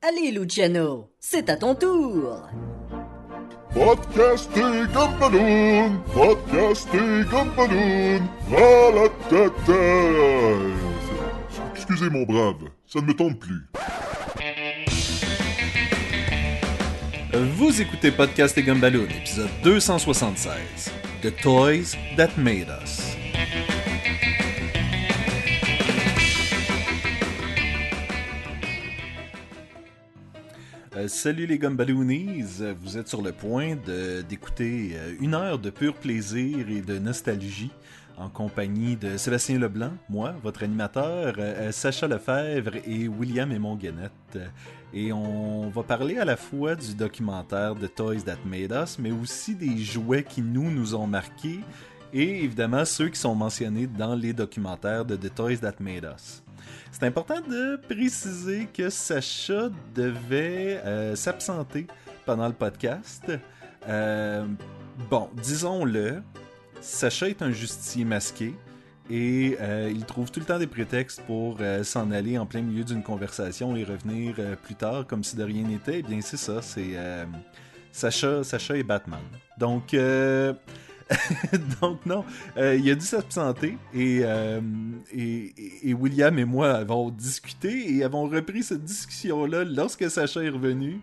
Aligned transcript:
Allez, 0.00 0.30
Luciano, 0.30 1.10
c'est 1.18 1.50
à 1.50 1.56
ton 1.56 1.74
tour. 1.74 2.48
Podcasté 3.74 4.60
Gumballoon, 4.94 5.98
podcasté 6.14 6.98
Gumballoon, 7.28 8.22
à 8.52 8.92
la 8.94 9.08
tête. 9.28 9.76
Excusez 11.74 12.10
mon 12.10 12.22
brave, 12.22 12.70
ça 12.86 13.00
ne 13.00 13.06
me 13.06 13.12
tombe 13.14 13.36
plus. 13.40 13.66
Vous 17.32 17.80
écoutez 17.80 18.12
Podcast 18.12 18.56
et 18.56 18.62
Gumballoon, 18.62 19.08
épisode 19.08 19.50
276. 19.64 20.92
The 21.22 21.34
Toys 21.42 21.96
That 22.16 22.30
Made 22.38 22.68
Us. 22.84 23.07
Euh, 30.98 31.06
salut 31.06 31.46
les 31.46 31.58
Gumballoonies, 31.58 32.42
vous 32.82 32.98
êtes 32.98 33.06
sur 33.08 33.22
le 33.22 33.30
point 33.32 33.76
de- 33.76 34.22
d'écouter 34.22 34.92
euh, 34.94 35.14
une 35.20 35.34
heure 35.34 35.58
de 35.58 35.70
pur 35.70 35.94
plaisir 35.94 36.68
et 36.68 36.80
de 36.80 36.98
nostalgie 36.98 37.70
en 38.16 38.28
compagnie 38.28 38.96
de 38.96 39.16
Sébastien 39.16 39.60
Leblanc, 39.60 39.92
moi, 40.08 40.34
votre 40.42 40.64
animateur, 40.64 41.34
euh, 41.38 41.70
Sacha 41.70 42.08
Lefebvre 42.08 42.74
et 42.84 43.06
William 43.06 43.52
Aymon 43.52 43.76
Guenette. 43.76 44.38
Et 44.92 45.12
on 45.12 45.68
va 45.68 45.84
parler 45.84 46.18
à 46.18 46.24
la 46.24 46.36
fois 46.36 46.74
du 46.74 46.94
documentaire 46.96 47.76
The 47.76 47.94
Toys 47.94 48.22
That 48.24 48.38
Made 48.44 48.72
Us, 48.72 48.98
mais 48.98 49.12
aussi 49.12 49.54
des 49.54 49.78
jouets 49.78 50.24
qui 50.24 50.42
nous, 50.42 50.68
nous 50.70 50.96
ont 50.96 51.06
marqués, 51.06 51.60
et 52.12 52.42
évidemment 52.42 52.84
ceux 52.84 53.08
qui 53.08 53.20
sont 53.20 53.36
mentionnés 53.36 53.86
dans 53.86 54.16
les 54.16 54.32
documentaires 54.32 55.04
de 55.04 55.14
The 55.14 55.32
Toys 55.32 55.58
That 55.58 55.76
Made 55.78 56.10
Us. 56.12 56.42
C'est 56.98 57.06
important 57.06 57.40
de 57.40 57.76
préciser 57.76 58.66
que 58.74 58.90
Sacha 58.90 59.70
devait 59.94 60.80
euh, 60.84 61.14
s'absenter 61.14 61.86
pendant 62.26 62.48
le 62.48 62.52
podcast. 62.52 63.30
Euh, 63.88 64.44
bon, 65.08 65.28
disons-le, 65.34 66.24
Sacha 66.80 67.28
est 67.28 67.40
un 67.40 67.52
justicier 67.52 68.04
masqué 68.04 68.52
et 69.08 69.56
euh, 69.60 69.92
il 69.94 70.04
trouve 70.06 70.32
tout 70.32 70.40
le 70.40 70.46
temps 70.46 70.58
des 70.58 70.66
prétextes 70.66 71.22
pour 71.22 71.58
s'en 71.84 72.10
aller 72.10 72.36
en 72.36 72.46
plein 72.46 72.62
milieu 72.62 72.82
d'une 72.82 73.04
conversation 73.04 73.76
et 73.76 73.84
revenir 73.84 74.34
plus 74.64 74.74
tard 74.74 75.06
comme 75.06 75.22
si 75.22 75.36
de 75.36 75.44
rien 75.44 75.62
n'était. 75.68 76.00
Eh 76.00 76.02
bien, 76.02 76.20
c'est 76.20 76.36
ça, 76.36 76.62
c'est 76.62 76.96
Sacha, 77.92 78.42
Sacha 78.42 78.76
et 78.76 78.82
Batman. 78.82 79.20
Donc, 79.56 79.94
donc 81.80 82.04
non, 82.04 82.24
euh, 82.58 82.76
il 82.76 82.90
a 82.90 82.94
dû 82.94 83.04
s'absenter 83.04 83.78
et, 83.94 84.20
euh, 84.24 84.60
et, 85.10 85.52
et- 85.56 85.90
et 85.90 85.94
William 85.94 86.38
et 86.38 86.44
moi 86.44 86.72
avons 86.74 87.10
discuté 87.10 87.94
et 87.96 88.04
avons 88.04 88.28
repris 88.28 88.62
cette 88.62 88.84
discussion-là 88.84 89.64
lorsque 89.64 90.10
Sacha 90.10 90.42
est 90.42 90.50
revenu. 90.50 91.00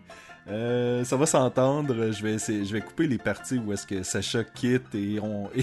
Euh, 0.48 1.04
ça 1.04 1.16
va 1.16 1.26
s'entendre. 1.26 2.12
Je 2.12 2.22
vais 2.22 2.34
essayer, 2.34 2.64
je 2.64 2.72
vais 2.72 2.80
couper 2.80 3.06
les 3.06 3.18
parties 3.18 3.58
où 3.58 3.72
est-ce 3.72 3.86
que 3.86 4.02
Sacha 4.02 4.44
quitte 4.44 4.94
et 4.94 5.18
on 5.20 5.50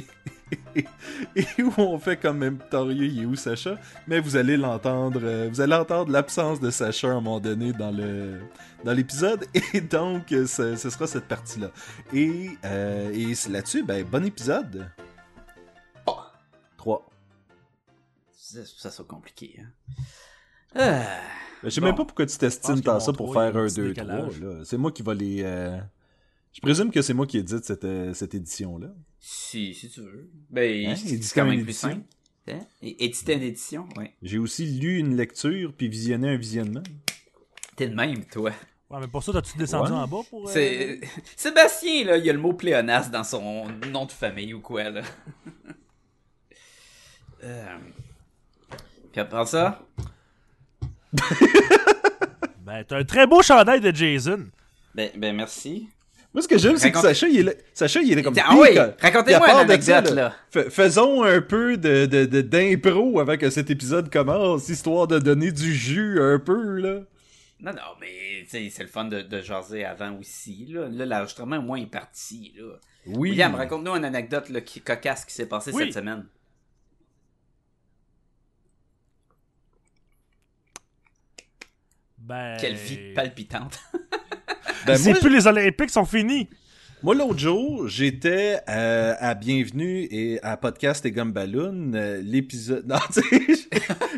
et, 1.35 1.45
où 1.63 1.73
on 1.77 1.97
fait 1.99 2.17
comme 2.17 2.37
même 2.39 2.59
il 2.91 3.21
est 3.21 3.25
où 3.25 3.35
Sacha? 3.35 3.77
Mais 4.07 4.19
vous 4.19 4.35
allez 4.35 4.57
l'entendre. 4.57 5.21
euh, 5.23 5.49
vous 5.49 5.61
allez 5.61 5.75
entendre 5.75 6.11
l'absence 6.11 6.59
de 6.59 6.69
Sacha 6.69 7.07
à 7.07 7.11
un 7.11 7.15
moment 7.15 7.39
donné 7.39 7.71
dans 7.73 7.91
le 7.91 8.39
dans 8.83 8.93
l'épisode 8.93 9.45
et 9.73 9.81
donc 9.81 10.31
euh, 10.31 10.45
ce, 10.45 10.75
ce 10.75 10.89
sera 10.89 11.07
cette 11.07 11.27
partie-là. 11.27 11.71
Et, 12.13 12.49
euh, 12.65 13.11
et 13.13 13.33
là-dessus, 13.49 13.83
ben 13.83 14.03
bon 14.03 14.25
épisode. 14.25 14.89
3. 16.77 17.09
Ça, 18.33 18.91
ça 18.91 19.03
compliqué. 19.05 19.61
Hein. 19.61 20.03
Ah. 20.75 21.42
Je 21.63 21.69
sais 21.69 21.81
Bon. 21.81 21.87
même 21.87 21.95
pas 21.95 22.05
pourquoi 22.05 22.25
tu 22.25 22.37
t'estimes 22.37 22.81
tant 22.81 22.99
ça 22.99 23.13
pour 23.13 23.33
faire 23.33 23.55
un 23.55 23.63
un 23.63 23.67
petit 23.67 23.75
2, 23.75 23.93
3. 23.93 24.05
décalage. 24.05 24.41
C'est 24.65 24.77
moi 24.77 24.91
qui 24.91 25.01
va 25.01 25.13
les. 25.13 25.41
euh, 25.43 25.79
Je 26.51 26.59
présume 26.61 26.91
que 26.91 27.01
c'est 27.01 27.13
moi 27.13 27.25
qui 27.25 27.37
édite 27.37 27.63
cette, 27.65 27.85
euh, 27.85 28.13
cette 28.13 28.33
édition-là. 28.35 28.87
Si, 29.19 29.73
si 29.73 29.89
tu 29.89 30.01
veux. 30.01 30.29
Ben, 30.49 30.87
Hein, 30.91 30.95
c'est 30.95 31.17
quand 31.33 31.45
même 31.45 31.55
plus 31.55 31.61
édition? 31.69 31.89
simple. 31.89 32.03
Hein? 32.49 32.59
Éditer 32.81 33.33
une 33.35 33.43
édition, 33.43 33.87
oui. 33.97 34.05
J'ai 34.21 34.37
aussi 34.37 34.65
lu 34.65 34.97
une 34.97 35.15
lecture 35.15 35.73
puis 35.77 35.87
visionné 35.87 36.29
un 36.29 36.37
visionnement. 36.37 36.83
T'es 37.77 37.87
de 37.87 37.95
même, 37.95 38.25
toi. 38.25 38.51
Ouais, 38.89 38.99
mais 38.99 39.07
pour 39.07 39.23
ça, 39.23 39.31
t'as-tu 39.31 39.57
descendu 39.57 39.91
Ouais. 39.93 39.97
en 39.97 40.07
bas 40.07 40.19
pour. 40.29 40.47
euh, 40.47 40.51
C'est... 40.51 40.99
Sébastien, 41.37 42.03
là, 42.05 42.17
il 42.17 42.25
y 42.25 42.29
a 42.29 42.33
le 42.33 42.39
mot 42.39 42.51
pléonasme 42.53 43.11
dans 43.11 43.23
son 43.23 43.67
nom 43.89 44.05
de 44.05 44.11
famille 44.11 44.53
ou 44.53 44.59
quoi, 44.59 44.89
là. 44.89 45.01
Euh, 47.43 47.77
Puis 49.11 49.19
après 49.21 49.45
ça, 49.45 49.85
Ben, 52.65 52.83
t'as 52.87 52.97
un 52.97 53.03
très 53.03 53.27
beau 53.27 53.41
chandail 53.41 53.81
de 53.81 53.93
Jason. 53.93 54.45
ben, 54.95 55.09
ben 55.15 55.35
merci. 55.35 55.87
Moi, 56.33 56.41
ce 56.41 56.47
que 56.47 56.57
j'aime, 56.57 56.77
c'est 56.77 56.91
que 56.91 56.97
Sacha, 56.97 57.27
il 57.27 57.39
est 57.39 57.43
là- 57.43 57.51
Sacha, 57.73 58.01
il 58.01 58.17
est 58.17 58.23
comme. 58.23 58.33
Ah 58.43 58.55
oui, 58.57 58.69
racontez-moi 58.99 59.47
une 59.47 59.53
ça, 59.81 59.97
anecdote, 59.97 60.15
là. 60.15 60.33
fa- 60.49 60.69
Faisons 60.71 61.21
un 61.23 61.41
peu 61.41 61.77
de, 61.77 62.07
de, 62.07 62.25
de- 62.25 62.41
d'impro 62.41 63.19
avant 63.19 63.37
que 63.37 63.49
cet 63.51 63.69
épisode 63.69 64.11
commence, 64.11 64.67
histoire 64.69 65.05
de 65.07 65.19
donner 65.19 65.51
du 65.51 65.73
jus 65.75 66.19
un 66.19 66.39
peu, 66.39 66.77
là. 66.79 67.01
Non, 67.59 67.71
non, 67.71 67.81
mais 68.01 68.45
c'est 68.47 68.71
le 68.79 68.87
fun 68.87 69.05
de, 69.05 69.21
de 69.21 69.41
jaser 69.41 69.85
avant 69.85 70.17
aussi, 70.19 70.65
là. 70.69 70.87
Là, 70.89 71.05
l'enregistrement, 71.05 71.57
au 71.57 71.61
moins, 71.61 71.77
est 71.79 71.85
parti, 71.85 72.53
là. 72.57 72.73
Oui. 73.05 73.29
William, 73.31 73.53
raconte-nous 73.53 73.91
une 73.95 74.05
anecdote 74.05 74.49
là, 74.49 74.61
qui, 74.61 74.81
cocasse 74.81 75.25
qui 75.25 75.33
s'est 75.35 75.45
passée 75.45 75.71
Oui. 75.73 75.83
cette 75.85 75.93
semaine. 75.93 76.25
Ben. 82.23 82.55
Quelle 82.59 82.75
vie 82.75 83.13
palpitante. 83.13 83.79
Ben, 84.85 84.97
c'est 84.97 85.11
moi, 85.11 85.19
plus 85.19 85.29
les 85.29 85.47
Olympiques 85.47 85.91
sont 85.91 86.03
finis. 86.03 86.49
Moi, 87.03 87.15
l'autre 87.15 87.39
jour, 87.39 87.87
j'étais 87.87 88.59
euh, 88.67 89.13
à 89.17 89.33
Bienvenue 89.33 90.09
et 90.11 90.39
à 90.43 90.57
Podcast 90.57 91.05
et 91.05 91.11
Gumballoon, 91.11 91.93
euh, 91.93 92.21
l'épisode... 92.21 92.85
Non, 92.89 92.97
tu 93.13 93.21
sais, 93.21 93.67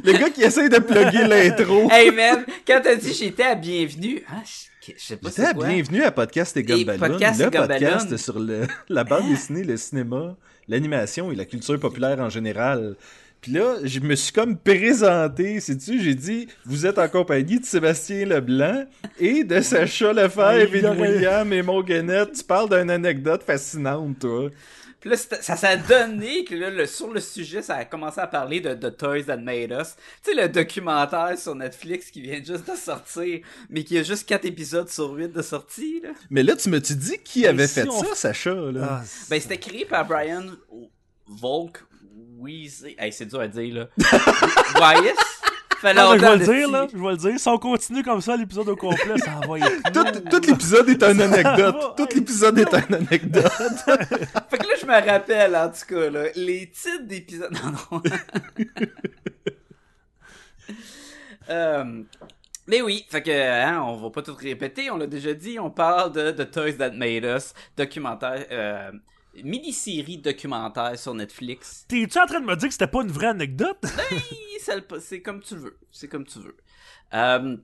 le 0.03 0.13
gars 0.13 0.31
qui 0.31 0.41
essaye 0.41 0.67
de 0.69 0.79
plugger 0.79 1.27
l'intro. 1.27 1.88
hey 1.91 2.09
man, 2.09 2.45
quand 2.65 2.81
t'as 2.83 2.95
dit 2.95 3.13
j'étais 3.13 3.44
à 3.44 3.53
bienvenue, 3.53 4.23
ah, 4.27 4.41
je, 4.44 4.91
je 4.97 4.99
sais 5.03 5.17
pas 5.17 5.29
J'étais 5.29 5.45
à 5.45 5.53
quoi. 5.53 5.67
Bienvenue 5.67 6.01
à 6.01 6.09
Podcast 6.11 6.57
et 6.57 6.63
Gumballoon, 6.63 6.99
Podcast 6.99 7.39
le 7.39 7.45
et 7.45 7.49
Gumballoon. 7.51 7.79
podcast 7.91 8.17
sur 8.17 8.39
le, 8.39 8.65
la 8.89 9.03
bande 9.03 9.29
dessinée, 9.29 9.63
le 9.63 9.77
cinéma, 9.77 10.35
l'animation 10.67 11.31
et 11.31 11.35
la 11.35 11.45
culture 11.45 11.79
populaire 11.79 12.19
en 12.19 12.29
général. 12.29 12.95
Puis 13.41 13.51
là, 13.51 13.75
je 13.84 14.00
me 14.00 14.16
suis 14.16 14.34
comme 14.34 14.57
présenté, 14.57 15.59
sais-tu, 15.59 16.01
j'ai 16.01 16.16
dit, 16.16 16.47
vous 16.66 16.85
êtes 16.88 16.97
en 16.97 17.07
compagnie 17.07 17.59
de 17.59 17.66
Sébastien 17.66 18.25
Leblanc 18.25 18.85
et 19.19 19.44
de 19.44 19.62
Sacha 19.62 20.13
Lefebvre 20.13 20.73
et 20.75 20.81
de 20.81 20.88
William 20.90 21.53
et 21.53 21.62
Guenette. 21.84 22.34
Tu 22.34 22.44
parles 22.44 22.69
d'une 22.69 22.90
anecdote 22.90 23.44
fascinante, 23.44 24.18
toi. 24.19 24.50
Puis 25.00 25.12
là, 25.12 25.18
ça 25.18 25.56
s'est 25.56 25.78
donné 25.88 26.44
que 26.45 26.56
là, 26.56 26.72
le- 26.72 26.88
sur 26.88 27.13
le 27.13 27.19
sujet, 27.19 27.62
ça 27.62 27.75
a 27.75 27.85
commencé 27.85 28.19
à 28.19 28.25
parler 28.25 28.59
de 28.62 28.74
The 28.74 28.97
Toys 28.97 29.24
That 29.28 29.38
Made 29.38 29.69
Us. 29.79 29.95
Tu 30.24 30.31
sais, 30.34 30.41
le 30.41 30.50
documentaire 30.50 31.38
sur 31.38 31.53
Netflix 31.53 32.09
qui 32.09 32.22
vient 32.22 32.41
juste 32.44 32.68
de 32.68 32.75
sortir, 32.75 33.41
mais 33.69 33.84
qui 33.84 34.00
a 34.00 34.01
juste 34.01 34.28
4 34.28 34.45
épisodes 34.45 34.90
sur 34.90 35.12
8 35.12 35.31
de 35.31 35.44
sortie, 35.44 36.01
là. 36.01 36.09
Mais 36.31 36.41
là, 36.41 36.56
tu 36.56 36.69
me-tu 36.69 36.95
dis 36.95 37.19
qui 37.24 37.45
avait 37.45 37.68
si 37.68 37.81
fait 37.81 37.88
on 37.88 38.03
ça, 38.03 38.16
Sacha, 38.16 38.56
là? 38.56 38.88
Ah, 38.90 39.03
Ben, 39.29 39.40
c'était 39.40 39.59
créé 39.59 39.85
par 39.85 40.07
Brian 40.07 40.45
Volk 41.28 41.84
Weezy. 42.39 42.95
Hey, 42.97 43.11
c'est 43.11 43.25
dur 43.25 43.39
à 43.41 43.47
dire, 43.47 43.73
là. 43.75 43.87
Wyeth? 44.95 45.15
Fait 45.81 45.93
non, 45.93 46.13
mais 46.13 46.19
je 46.19 46.25
vais 46.25 46.37
le 46.37 46.45
dire, 46.45 46.65
si- 46.67 46.71
là. 46.71 46.87
Je 46.91 46.97
vais 46.97 47.11
le 47.11 47.17
dire. 47.17 47.39
Si 47.39 47.47
on 47.49 47.57
continue 47.57 48.03
comme 48.03 48.21
ça 48.21 48.37
l'épisode 48.37 48.69
au 48.69 48.75
complet, 48.75 49.17
ça 49.17 49.39
va 49.47 49.57
être. 49.59 49.91
Tout, 49.91 50.29
tout 50.29 50.47
l'épisode 50.47 50.89
est 50.89 51.03
une 51.03 51.21
anecdote. 51.21 51.75
va, 51.75 51.93
Tout 51.97 52.07
l'épisode 52.15 52.57
est 52.59 52.73
une 52.73 52.95
anecdote. 52.95 53.51
Fait 53.51 54.57
que 54.57 54.67
là, 54.67 54.73
je 54.81 54.85
me 54.85 55.11
rappelle, 55.11 55.55
en 55.55 55.69
tout 55.69 55.85
cas, 55.87 56.09
là, 56.09 56.23
les 56.35 56.69
titres 56.71 57.03
d'épisodes. 57.03 57.51
Non, 57.63 57.71
non. 57.91 58.01
Euh, 61.49 62.03
mais 62.67 62.81
oui, 62.81 63.05
fait 63.09 63.21
que, 63.21 63.31
hein, 63.31 63.81
on 63.83 63.97
va 63.97 64.09
pas 64.09 64.21
tout 64.23 64.33
répéter, 64.35 64.89
on 64.89 64.97
l'a 64.97 65.06
déjà 65.07 65.33
dit, 65.33 65.59
on 65.59 65.69
parle 65.69 66.11
de 66.11 66.31
The 66.31 66.50
Toys 66.50 66.73
That 66.73 66.91
Made 66.91 67.23
Us, 67.23 67.53
documentaire, 67.77 68.45
euh, 68.51 68.91
mini-série 69.43 70.17
documentaire 70.17 70.97
sur 70.97 71.13
Netflix. 71.13 71.85
T'es-tu 71.87 72.17
en 72.19 72.25
train 72.25 72.39
de 72.39 72.45
me 72.45 72.55
dire 72.55 72.67
que 72.69 72.73
c'était 72.73 72.87
pas 72.87 73.01
une 73.03 73.11
vraie 73.11 73.27
anecdote? 73.27 73.77
Le- 74.67 74.99
C'est 74.99 75.21
comme 75.21 75.41
tu 75.41 75.55
veux, 75.55 75.77
c'est 75.91 76.07
comme 76.07 76.25
tu 76.25 76.39
veux. 76.39 76.57
Euh, 77.13 77.57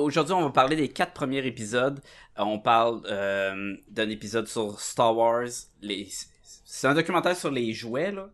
Aujourd'hui, 0.00 0.34
on 0.34 0.42
va 0.42 0.50
parler 0.50 0.76
des 0.76 0.88
quatre 0.88 1.12
premiers 1.12 1.44
épisodes. 1.44 2.00
On 2.36 2.60
parle 2.60 3.00
euh, 3.06 3.74
d'un 3.88 4.08
épisode 4.08 4.46
sur 4.46 4.78
Star 4.80 5.16
Wars. 5.16 5.48
Les... 5.82 6.08
C'est 6.64 6.86
un 6.86 6.94
documentaire 6.94 7.36
sur 7.36 7.50
les 7.50 7.72
jouets, 7.72 8.12
là. 8.12 8.30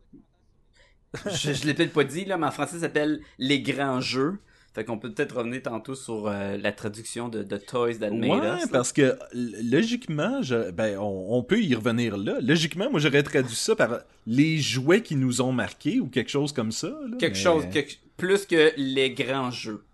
je 1.27 1.53
je 1.53 1.65
l'ai 1.67 1.73
peut-être 1.75 1.93
pas 1.95 2.05
dit, 2.05 2.25
là, 2.27 2.37
mais 2.37 2.47
en 2.47 2.51
français, 2.51 2.75
ça 2.75 2.81
s'appelle 2.81 3.21
Les 3.39 3.63
Grands 3.63 4.01
Jeux. 4.01 4.39
Fait 4.75 4.85
qu'on 4.85 4.99
peut 4.99 5.13
peut-être 5.13 5.37
revenir 5.37 5.63
tantôt 5.63 5.95
sur 5.95 6.27
euh, 6.27 6.57
la 6.57 6.73
traduction 6.73 7.29
de, 7.29 7.45
de 7.45 7.57
Toys 7.57 7.95
That 8.01 8.11
Made 8.11 8.41
Ouais, 8.41 8.63
Us. 8.65 8.67
parce 8.73 8.93
que 8.93 9.17
logiquement, 9.33 10.43
je- 10.43 10.73
ben, 10.73 10.99
on, 10.99 11.37
on 11.37 11.43
peut 11.45 11.63
y 11.63 11.75
revenir 11.77 12.17
là. 12.17 12.39
Logiquement, 12.41 12.91
moi, 12.91 12.99
j'aurais 12.99 13.23
traduit 13.23 13.55
ça 13.55 13.77
par 13.77 14.01
les 14.27 14.59
jouets 14.59 15.03
qui 15.03 15.15
nous 15.15 15.41
ont 15.41 15.53
marqués 15.53 16.01
ou 16.01 16.09
quelque 16.09 16.31
chose 16.31 16.53
comme 16.53 16.73
ça. 16.73 16.89
là, 16.89 17.17
Quelque 17.21 17.35
mais- 17.37 17.41
chose, 17.43 17.65
quelque- 17.73 17.99
plus 18.17 18.47
que 18.47 18.73
les 18.77 19.11
grands 19.13 19.53
jeux. 19.53 19.85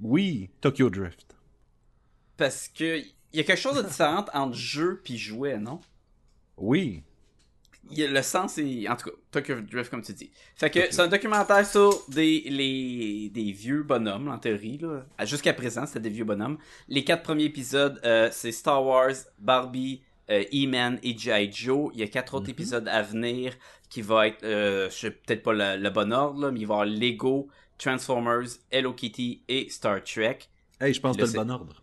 Oui, 0.00 0.50
Tokyo 0.60 0.88
Drift. 0.88 1.34
parce 2.36 2.68
que 2.68 2.98
il 2.98 3.36
y 3.36 3.40
a 3.40 3.42
quelque 3.42 3.60
chose 3.60 3.76
de 3.76 3.82
différent 3.86 4.24
entre 4.32 4.56
jeu 4.56 5.00
puis 5.04 5.18
jouet, 5.18 5.58
non? 5.58 5.80
Oui. 6.56 7.02
Le 7.96 8.20
sens 8.22 8.58
est 8.58 8.86
en 8.88 8.96
tout 8.96 9.10
cas 9.10 9.16
Tokyo 9.30 9.60
Drift 9.62 9.90
comme 9.90 10.02
tu 10.02 10.12
dis. 10.12 10.30
Fait 10.56 10.68
que 10.68 10.80
c'est 10.90 11.00
un 11.00 11.08
documentaire 11.08 11.66
sur 11.66 11.90
des 12.08 12.40
les 12.48 13.30
des 13.30 13.50
vieux 13.52 13.82
bonhommes 13.82 14.28
en 14.28 14.38
théorie 14.38 14.78
là. 14.78 15.06
Jusqu'à 15.24 15.54
présent 15.54 15.86
c'était 15.86 16.00
des 16.00 16.10
vieux 16.10 16.24
bonhommes. 16.24 16.58
Les 16.88 17.02
quatre 17.02 17.22
premiers 17.22 17.44
épisodes 17.44 17.98
euh, 18.04 18.28
c'est 18.30 18.52
Star 18.52 18.84
Wars, 18.84 19.14
Barbie, 19.38 20.02
euh, 20.30 20.44
E-Man 20.52 20.98
et 21.02 21.16
G.I. 21.16 21.50
Joe. 21.50 21.90
Il 21.94 22.00
y 22.00 22.02
a 22.02 22.08
quatre 22.08 22.34
autres 22.34 22.50
épisodes 22.50 22.86
à 22.88 23.00
venir 23.00 23.54
qui 23.88 24.02
va 24.02 24.26
être 24.28 24.44
euh, 24.44 24.90
je 24.90 24.94
sais 24.96 25.10
peut-être 25.10 25.42
pas 25.42 25.54
le, 25.54 25.80
le 25.82 25.88
bon 25.90 26.12
ordre 26.12 26.40
là, 26.42 26.50
mais 26.50 26.60
il 26.60 26.66
va 26.66 26.74
y 26.74 26.80
avoir 26.82 26.86
Lego, 26.86 27.48
Transformers, 27.78 28.48
Hello 28.70 28.92
Kitty 28.92 29.42
et 29.48 29.70
Star 29.70 30.02
Trek. 30.04 30.40
Hey, 30.78 30.92
je 30.92 31.00
pense 31.00 31.16
que 31.16 31.22
t'as 31.22 31.26
le 31.26 31.32
c'est- 31.32 31.38
bon 31.38 31.50
ordre. 31.50 31.82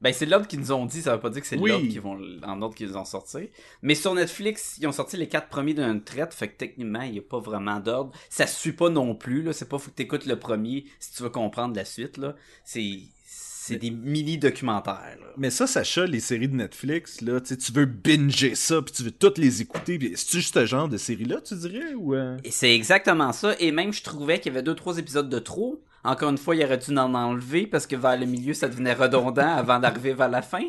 Ben, 0.00 0.12
c'est 0.12 0.26
l'ordre 0.26 0.46
qu'ils 0.46 0.60
nous 0.60 0.70
ont 0.70 0.86
dit, 0.86 1.02
ça 1.02 1.14
veut 1.14 1.20
pas 1.20 1.30
dire 1.30 1.40
que 1.42 1.48
c'est 1.48 1.58
Oui. 1.58 1.70
l'ordre 1.70 1.88
qu'ils 1.88 2.00
vont, 2.00 2.18
en 2.44 2.62
ordre 2.62 2.74
qu'ils 2.76 2.96
ont 2.96 3.04
sorti. 3.04 3.50
Mais 3.82 3.96
sur 3.96 4.14
Netflix, 4.14 4.76
ils 4.80 4.86
ont 4.86 4.92
sorti 4.92 5.16
les 5.16 5.26
quatre 5.28 5.48
premiers 5.48 5.74
d'une 5.74 6.02
traite, 6.04 6.32
fait 6.32 6.48
que 6.48 6.56
techniquement, 6.56 7.02
il 7.02 7.14
y 7.14 7.18
a 7.18 7.22
pas 7.22 7.40
vraiment 7.40 7.80
d'ordre. 7.80 8.12
Ça 8.30 8.46
suit 8.46 8.72
pas 8.72 8.90
non 8.90 9.14
plus, 9.16 9.42
là. 9.42 9.52
C'est 9.52 9.68
pas 9.68 9.78
faut 9.78 9.90
que 9.90 9.96
t'écoutes 9.96 10.26
le 10.26 10.38
premier 10.38 10.84
si 11.00 11.14
tu 11.14 11.22
veux 11.24 11.30
comprendre 11.30 11.74
la 11.74 11.84
suite, 11.84 12.16
là. 12.16 12.36
C'est, 12.64 12.98
c'est 13.24 13.76
des 13.76 13.90
mini-documentaires. 13.90 15.18
Mais 15.36 15.50
ça, 15.50 15.66
Sacha, 15.66 16.06
les 16.06 16.20
séries 16.20 16.48
de 16.48 16.54
Netflix, 16.54 17.20
là, 17.20 17.40
tu 17.40 17.72
veux 17.72 17.84
binger 17.84 18.54
ça, 18.54 18.80
puis 18.80 18.94
tu 18.94 19.02
veux 19.02 19.10
toutes 19.10 19.38
les 19.38 19.60
écouter. 19.62 19.98
C'est-tu 20.14 20.36
juste 20.38 20.54
ce 20.54 20.64
genre 20.64 20.88
de 20.88 20.96
série-là, 20.96 21.40
tu 21.40 21.54
dirais, 21.56 21.94
ou... 21.94 22.14
euh? 22.14 22.36
C'est 22.50 22.74
exactement 22.74 23.32
ça. 23.32 23.54
Et 23.58 23.72
même, 23.72 23.92
je 23.92 24.02
trouvais 24.02 24.38
qu'il 24.40 24.52
y 24.52 24.54
avait 24.56 24.62
deux, 24.62 24.74
trois 24.74 24.98
épisodes 24.98 25.28
de 25.28 25.38
trop. 25.38 25.82
Encore 26.04 26.30
une 26.30 26.38
fois, 26.38 26.54
il 26.54 26.64
aurait 26.64 26.78
dû 26.78 26.96
en 26.96 27.12
enlever 27.12 27.66
parce 27.66 27.86
que 27.86 27.96
vers 27.96 28.16
le 28.16 28.24
milieu, 28.24 28.54
ça 28.54 28.68
devenait 28.68 28.92
redondant 28.92 29.56
avant 29.56 29.78
d'arriver 29.78 30.14
vers 30.14 30.28
la 30.28 30.42
fin. 30.42 30.62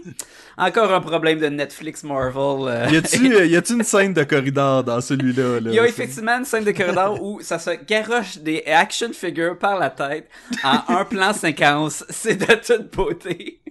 Encore 0.58 0.92
un 0.92 1.02
problème 1.02 1.40
de 1.40 1.48
Netflix 1.48 2.04
Marvel. 2.04 2.68
euh, 2.68 2.88
Y 2.90 2.98
a-tu 2.98 3.34
euh, 3.34 3.78
une 3.78 3.84
scène 3.84 4.14
de 4.14 4.24
corridor 4.24 4.84
dans 4.84 5.00
celui-là? 5.00 5.60
Là? 5.62 5.70
Il 5.70 5.76
y 5.76 5.80
a 5.80 5.88
effectivement 5.88 6.38
une 6.40 6.46
scène 6.46 6.64
de 6.64 6.72
corridor 6.72 7.22
où 7.22 7.42
ça 7.42 7.60
se 7.60 7.72
garoche 7.86 8.40
des 8.40 8.64
action 8.66 9.14
figures 9.14 9.58
par 9.58 9.78
la 9.78 9.92
tête 9.92 10.28
en 10.64 10.82
un 10.96 11.06
plan 11.06 11.32
séquence. 11.32 12.04
C'est 12.10 12.36
de 12.36 12.56
toute 12.56 12.94
beauté. 12.96 13.62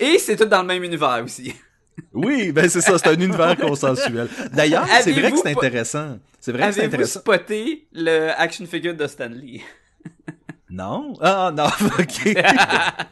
Et 0.00 0.18
c'est 0.18 0.36
tout 0.36 0.44
dans 0.46 0.62
le 0.62 0.68
même 0.68 0.84
univers 0.84 1.22
aussi. 1.24 1.54
Oui, 2.12 2.52
ben 2.52 2.68
c'est 2.68 2.80
ça, 2.80 2.98
c'est 2.98 3.08
un 3.08 3.14
univers 3.14 3.56
consensuel. 3.56 4.28
D'ailleurs, 4.52 4.86
c'est 5.02 5.12
vrai 5.12 5.30
que 5.32 5.38
c'est 5.38 5.50
intéressant. 5.50 6.18
C'est 6.40 6.52
vrai 6.52 6.68
que 6.68 6.72
c'est 6.72 6.80
Avez-vous 6.80 6.94
intéressant. 6.94 7.20
spoté 7.20 7.86
le 7.92 8.30
action 8.36 8.66
figure 8.66 8.94
de 8.94 9.06
Stanley? 9.06 9.60
Non? 10.70 11.14
Ah, 11.20 11.52
non, 11.54 11.66
ok. 12.00 12.36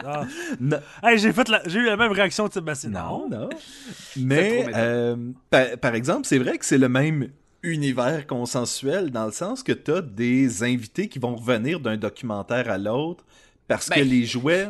Ah. 0.04 0.24
non, 0.60 0.78
Hey, 1.00 1.16
j'ai 1.18 1.32
fait 1.32 1.48
la... 1.48 1.62
j'ai 1.66 1.78
eu 1.78 1.84
la 1.84 1.96
même 1.96 2.10
réaction 2.10 2.48
de 2.48 2.52
Sébastien. 2.52 2.90
non, 2.90 3.28
non. 3.30 3.48
Mais, 4.16 4.66
euh, 4.74 5.14
par, 5.48 5.66
par 5.80 5.94
exemple, 5.94 6.26
c'est 6.26 6.38
vrai 6.38 6.58
que 6.58 6.64
c'est 6.64 6.78
le 6.78 6.88
même 6.88 7.28
univers 7.62 8.26
consensuel 8.26 9.10
dans 9.12 9.26
le 9.26 9.30
sens 9.32 9.62
que 9.62 9.70
t'as 9.70 10.00
des 10.00 10.64
invités 10.64 11.06
qui 11.08 11.20
vont 11.20 11.36
revenir 11.36 11.78
d'un 11.78 11.96
documentaire 11.96 12.68
à 12.68 12.78
l'autre 12.78 13.24
parce 13.68 13.88
que 13.88 14.00
Ben. 14.00 14.08
les 14.08 14.24
jouets... 14.26 14.68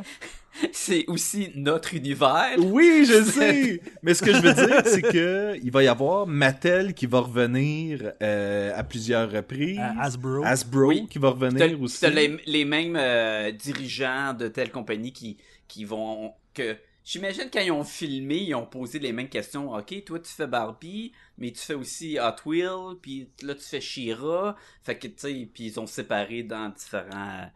C'est 0.73 1.05
aussi 1.09 1.51
notre 1.55 1.95
univers. 1.95 2.57
Oui, 2.59 3.05
je 3.07 3.23
sais. 3.31 3.81
Mais 4.03 4.15
ce 4.15 4.23
que 4.23 4.33
je 4.33 4.41
veux 4.41 4.53
dire, 4.55 4.83
c'est 4.85 5.03
que 5.03 5.57
il 5.63 5.71
va 5.71 5.83
y 5.83 5.89
avoir 5.89 6.27
Mattel 6.27 6.95
qui 6.95 7.07
va 7.07 7.21
revenir 7.21 8.13
euh, 8.23 8.73
à 8.75 8.85
plusieurs 8.85 9.31
reprises. 9.31 9.79
Euh, 9.79 10.01
Hasbro. 10.01 10.45
Hasbro 10.45 10.87
Oui. 10.89 11.07
qui 11.09 11.19
va 11.19 11.29
T'as 11.29 11.35
revenir 11.35 11.81
aussi. 11.83 12.01
t'as 12.01 12.11
les, 12.11 12.37
les 12.47 12.65
mêmes 12.65 12.97
euh, 12.97 13.51
dirigeants 13.53 14.35
de 14.35 14.49
telle 14.49 14.71
compagnie 14.71 15.13
qui, 15.13 15.37
qui 15.69 15.85
vont... 15.85 16.33
que 16.55 16.77
J'imagine 17.05 17.49
quand 17.53 17.59
ils 17.61 17.73
ont 17.73 17.83
filmé, 17.83 18.37
ils 18.37 18.55
ont 18.55 18.65
posé 18.65 19.01
les 19.01 19.13
mêmes 19.13 19.29
questions. 19.29 19.73
Ok, 19.75 20.05
toi 20.05 20.21
tu 20.21 20.33
fais 20.33 20.47
Barbie, 20.47 21.11
mais 21.37 21.51
tu 21.51 21.59
fais 21.59 21.75
aussi 21.75 22.17
Hot 22.21 22.49
Wheels, 22.49 22.97
puis 23.03 23.29
là 23.43 23.57
tu 23.57 23.63
fais 23.65 23.81
Shira. 23.81 24.55
Fait 24.85 24.97
que 24.97 25.09
tu 25.09 25.15
sais, 25.17 25.49
puis 25.53 25.65
ils 25.65 25.81
ont 25.81 25.87
séparé 25.89 26.45
dans 26.45 26.69
différents 26.69 27.51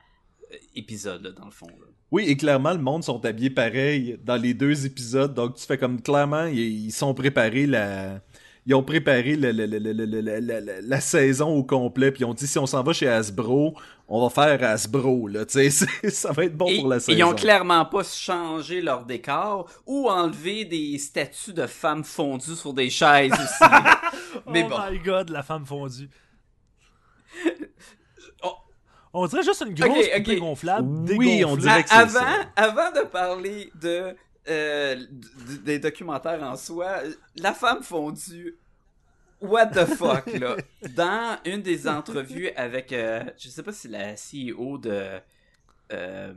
épisode, 0.74 1.34
dans 1.36 1.46
le 1.46 1.50
fond. 1.50 1.68
Oui, 2.10 2.24
et 2.28 2.36
clairement, 2.36 2.72
le 2.72 2.78
monde 2.78 3.02
sont 3.02 3.24
habillés 3.24 3.50
pareil 3.50 4.18
dans 4.24 4.36
les 4.36 4.54
deux 4.54 4.86
épisodes. 4.86 5.34
Donc, 5.34 5.56
tu 5.56 5.66
fais 5.66 5.78
comme 5.78 6.00
clairement, 6.00 6.46
ils, 6.46 6.92
sont 6.92 7.14
préparés 7.14 7.66
la. 7.66 8.20
Ils 8.68 8.74
ont 8.74 8.82
préparé 8.82 9.36
le, 9.36 9.52
le, 9.52 9.66
le, 9.66 10.80
la, 10.82 11.00
saison 11.00 11.54
au 11.54 11.62
complet, 11.62 12.10
puis 12.10 12.22
ils 12.22 12.24
ont 12.24 12.34
dit 12.34 12.48
si 12.48 12.58
on 12.58 12.66
s'en 12.66 12.82
va 12.82 12.92
chez 12.92 13.06
Hasbro, 13.06 13.76
on 14.08 14.26
va 14.26 14.30
faire 14.30 14.68
Hasbro. 14.68 15.28
Là, 15.28 15.44
ça 15.48 16.32
va 16.32 16.44
être 16.44 16.56
bon 16.56 16.74
pour 16.74 16.88
la 16.88 16.98
saison. 16.98 17.16
Ils 17.16 17.22
ont 17.22 17.34
clairement 17.34 17.84
pas 17.84 18.02
changé 18.02 18.80
leur 18.80 19.04
décor 19.04 19.70
ou 19.86 20.08
enlevé 20.08 20.64
des 20.64 20.98
statues 20.98 21.52
de 21.52 21.68
femmes 21.68 22.02
fondues 22.02 22.56
sur 22.56 22.72
des 22.72 22.90
chaises 22.90 23.32
aussi. 23.32 23.70
Mais 24.50 24.66
oh 24.66 24.70
bon. 24.70 24.78
my 24.90 24.98
god, 24.98 25.30
la 25.30 25.44
femme 25.44 25.64
fondue. 25.64 26.10
On 29.18 29.26
dirait 29.26 29.42
juste 29.42 29.64
une 29.66 29.74
grosse 29.74 30.06
Ok, 30.06 30.16
poupée 30.18 30.34
ok. 30.36 30.40
gonflable. 30.40 31.12
Oui, 31.16 31.42
on 31.44 31.56
dirait 31.56 31.82
que 31.82 31.88
c'est 31.88 31.94
avant, 31.94 32.12
ça. 32.12 32.52
avant 32.56 32.90
de 32.92 33.00
parler 33.06 33.70
de, 33.80 34.14
euh, 34.48 34.94
d- 34.96 35.58
des 35.64 35.78
documentaires 35.78 36.42
en 36.42 36.54
soi, 36.56 36.98
la 37.36 37.54
femme 37.54 37.82
fondue, 37.82 38.56
what 39.40 39.68
the 39.68 39.86
fuck, 39.86 40.26
là? 40.34 40.56
Dans 40.94 41.38
une 41.46 41.62
des 41.62 41.88
entrevues 41.88 42.50
avec, 42.56 42.92
euh, 42.92 43.24
je 43.38 43.48
sais 43.48 43.62
pas 43.62 43.72
si 43.72 43.88
la 43.88 44.14
CEO 44.16 44.76
de 44.78 45.18
euh, 45.92 46.34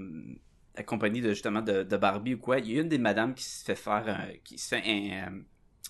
la 0.76 0.84
compagnie 0.84 1.22
de 1.22 1.30
justement 1.30 1.62
de, 1.62 1.84
de 1.84 1.98
Barbie 1.98 2.36
ou 2.36 2.40
quoi, 2.40 2.60
il 2.60 2.72
y 2.72 2.78
a 2.78 2.82
une 2.82 2.90
des 2.90 2.98
madames 2.98 3.34
qui 3.34 3.44
se 3.44 3.64
fait 3.66 3.76
faire, 3.76 4.06
un- 4.08 4.38
qui 4.44 4.58
se 4.58 4.70
fait 4.70 4.84
un, 4.86 5.28
euh, 5.28 5.42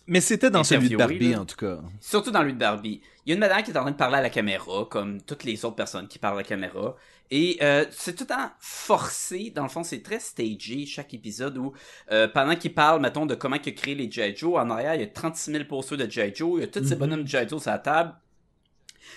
Mais 0.10 0.22
c'était 0.22 0.50
dans 0.50 0.64
celui 0.64 0.90
de 0.90 0.98
Barbie, 0.98 1.32
là. 1.32 1.42
en 1.42 1.46
tout 1.46 1.56
cas. 1.56 1.80
Surtout 2.02 2.32
dans 2.32 2.42
lui 2.44 2.54
de 2.54 2.58
Barbie. 2.60 3.02
Il 3.26 3.30
y 3.30 3.32
a 3.32 3.36
une 3.36 3.40
madame 3.40 3.62
qui 3.64 3.72
est 3.72 3.78
en 3.78 3.82
train 3.82 3.92
de 3.92 3.96
parler 3.96 4.18
à 4.18 4.22
la 4.22 4.30
caméra, 4.30 4.86
comme 4.90 5.22
toutes 5.22 5.44
les 5.44 5.64
autres 5.66 5.76
personnes 5.76 6.08
qui 6.08 6.18
parlent 6.20 6.36
à 6.38 6.42
la 6.42 6.48
caméra. 6.48 6.96
Et 7.32 7.60
euh, 7.62 7.86
c'est 7.92 8.16
tout 8.16 8.24
le 8.24 8.36
temps 8.36 8.50
forcé. 8.60 9.52
Dans 9.56 9.62
le 9.64 9.70
fond, 9.70 9.84
c'est 9.84 10.02
très 10.02 10.20
stagé, 10.20 10.86
chaque 10.88 11.14
épisode, 11.14 11.58
où 11.58 11.74
euh, 12.12 12.28
pendant 12.28 12.56
qu'il 12.56 12.74
parle, 12.74 13.02
mettons, 13.02 13.28
de 13.28 13.36
comment 13.36 13.58
il 13.64 13.70
a 13.70 13.72
créé 13.72 13.94
les 13.94 14.10
G.I. 14.10 14.36
Joe, 14.36 14.60
en 14.60 14.70
arrière, 14.72 14.96
il 14.96 15.02
y 15.02 15.04
a 15.04 15.08
36 15.08 15.52
000 15.52 15.64
posters 15.66 15.98
de 16.00 16.10
G.I. 16.10 16.34
Joe, 16.34 16.54
il 16.58 16.62
y 16.62 16.64
a 16.64 16.68
tous 16.68 16.84
ces 16.84 16.96
Mhm. 16.96 17.00
bonhommes 17.00 17.24
de 17.24 17.28
G.I. 17.28 17.48
Joe 17.48 17.62
sur 17.62 17.70
la 17.72 17.78
table. 17.78 18.14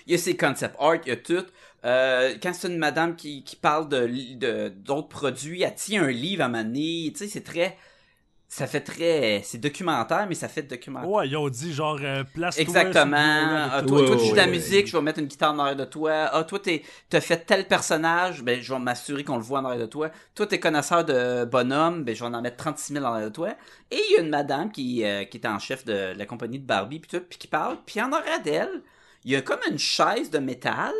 Il 0.07 0.13
y 0.13 0.15
a 0.15 0.19
ses 0.19 0.37
concept 0.37 0.77
art, 0.79 0.97
il 1.07 1.09
y 1.09 1.13
a 1.13 1.17
tout. 1.17 1.45
Euh, 1.85 2.35
quand 2.43 2.53
c'est 2.53 2.69
une 2.69 2.79
madame 2.79 3.17
qui, 3.17 3.45
qui 3.45 3.57
parle 3.57 3.89
de- 3.89 4.69
d'autres 4.69 5.09
produits, 5.09 5.63
elle 5.63 5.75
tient 5.75 6.03
un 6.05 6.11
livre 6.11 6.43
à 6.45 6.49
maner. 6.49 7.11
Tu 7.13 7.21
sais, 7.25 7.29
c'est 7.29 7.41
très... 7.43 7.77
Ça 8.55 8.67
fait 8.67 8.83
très... 8.83 9.41
C'est 9.47 9.57
documentaire, 9.57 10.27
mais 10.29 10.35
ça 10.35 10.47
fait 10.47 10.61
documentaire. 10.61 11.09
Ouais, 11.09 11.27
ils 11.27 11.35
ont 11.39 11.49
dit 11.49 11.73
genre 11.73 11.99
euh, 12.03 12.23
place 12.23 12.59
Exactement. 12.59 13.17
Ah, 13.17 13.83
toi, 13.83 14.03
Ouais, 14.03 14.07
toi, 14.07 14.17
tu 14.17 14.21
ouais, 14.21 14.29
joues 14.29 14.33
de 14.33 14.37
la 14.37 14.45
ouais. 14.45 14.51
musique, 14.51 14.87
je 14.89 14.95
vais 14.95 15.03
mettre 15.03 15.21
une 15.21 15.27
guitare 15.27 15.55
en 15.55 15.59
arrière 15.59 15.77
de 15.77 15.87
toi. 15.87 16.13
Ah, 16.31 16.45
toi, 16.45 16.59
t'es, 16.59 16.83
t'as 17.09 17.23
fait 17.23 17.47
tel 17.47 17.67
personnage, 17.67 18.43
ben, 18.43 18.61
je 18.61 18.75
vais 18.75 18.79
m'assurer 18.79 19.25
qu'on 19.25 19.37
le 19.37 19.43
voit 19.43 19.61
en 19.61 19.65
arrière 19.65 19.81
de 19.81 19.87
toi. 19.87 20.11
Toi, 20.35 20.47
t'es 20.47 20.61
connaisseur 20.61 21.03
de 21.03 21.47
bonhomme, 21.47 22.05
ben, 22.05 22.15
je 22.15 22.23
vais 22.23 22.27
en 22.27 22.43
mettre 22.43 22.59
36 22.59 22.93
000 22.93 23.03
en 23.07 23.09
arrière 23.15 23.31
de 23.31 23.35
toi. 23.35 23.55
Et 23.91 23.97
il 23.97 24.17
y 24.17 24.19
a 24.19 24.21
une 24.21 24.29
madame 24.29 24.71
qui, 24.71 25.03
euh, 25.03 25.25
qui 25.25 25.39
est 25.39 25.47
en 25.47 25.59
chef 25.59 25.87
de 25.87 26.13
la 26.15 26.27
compagnie 26.27 26.59
de 26.59 26.67
Barbie, 26.67 26.99
puis 26.99 27.09
tout, 27.09 27.25
puis 27.27 27.39
qui 27.39 27.49
parle. 27.49 27.79
Puis 27.87 28.03
en 28.03 28.13
arrière 28.13 28.43
d'elle, 28.43 28.83
il 29.25 29.31
y 29.33 29.37
a 29.37 29.41
comme 29.41 29.61
une 29.71 29.79
chaise 29.79 30.29
de 30.29 30.39
métal, 30.41 30.93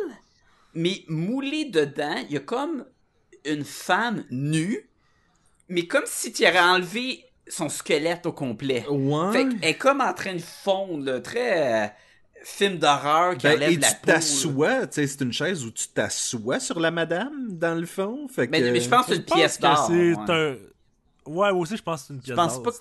mais 0.73 1.03
moulée 1.07 1.65
dedans, 1.65 2.15
il 2.27 2.33
y 2.33 2.37
a 2.37 2.39
comme 2.39 2.83
une 3.45 3.63
femme 3.63 4.23
nue, 4.31 4.89
mais 5.69 5.85
comme 5.85 6.05
si 6.07 6.33
tu 6.33 6.47
aurais 6.47 6.57
enlevé 6.57 7.23
son 7.47 7.69
squelette 7.69 8.25
au 8.25 8.31
complet. 8.31 8.85
Ouais. 8.89 9.31
Fait 9.31 9.47
qu'elle 9.49 9.63
est 9.69 9.73
comme 9.77 10.01
en 10.01 10.13
train 10.13 10.33
de 10.35 10.41
fondre, 10.41 11.03
là, 11.05 11.19
très 11.19 11.85
euh, 11.85 11.87
film 12.43 12.77
d'horreur 12.77 13.37
qui 13.37 13.47
Ben, 13.47 13.55
enlève 13.57 13.71
et 13.71 13.77
la 13.77 13.91
tu 13.91 14.01
t'assois, 14.05 14.87
tu 14.87 14.93
sais, 14.95 15.07
c'est 15.07 15.21
une 15.21 15.33
chaise 15.33 15.63
où 15.65 15.71
tu 15.71 15.87
t'assois 15.89 16.59
sur 16.59 16.79
la 16.79 16.91
madame, 16.91 17.31
dans 17.57 17.77
le 17.79 17.85
fond. 17.85 18.27
Fait 18.27 18.47
que... 18.47 18.51
Mais, 18.51 18.71
mais 18.71 18.79
je 18.81 18.89
pense 18.89 19.05
que 19.07 19.13
c'est 19.15 19.17
une 19.17 19.23
Je 19.23 19.27
pense 19.27 19.37
pièce 19.37 19.59
d'or. 19.59 19.85
c'est 19.87 20.13
ouais. 20.13 20.31
un. 20.31 20.55
Ouais, 21.25 21.51
moi 21.51 21.61
aussi, 21.61 21.77
je 21.77 21.83
pense 21.83 22.01
que 22.01 22.07
c'est 22.07 22.13
une 22.13 22.19
Je 22.19 22.25
pièce 22.25 22.35
pense 22.35 22.53
d'or. 22.55 22.63
pas 22.63 22.71
que 22.71 22.77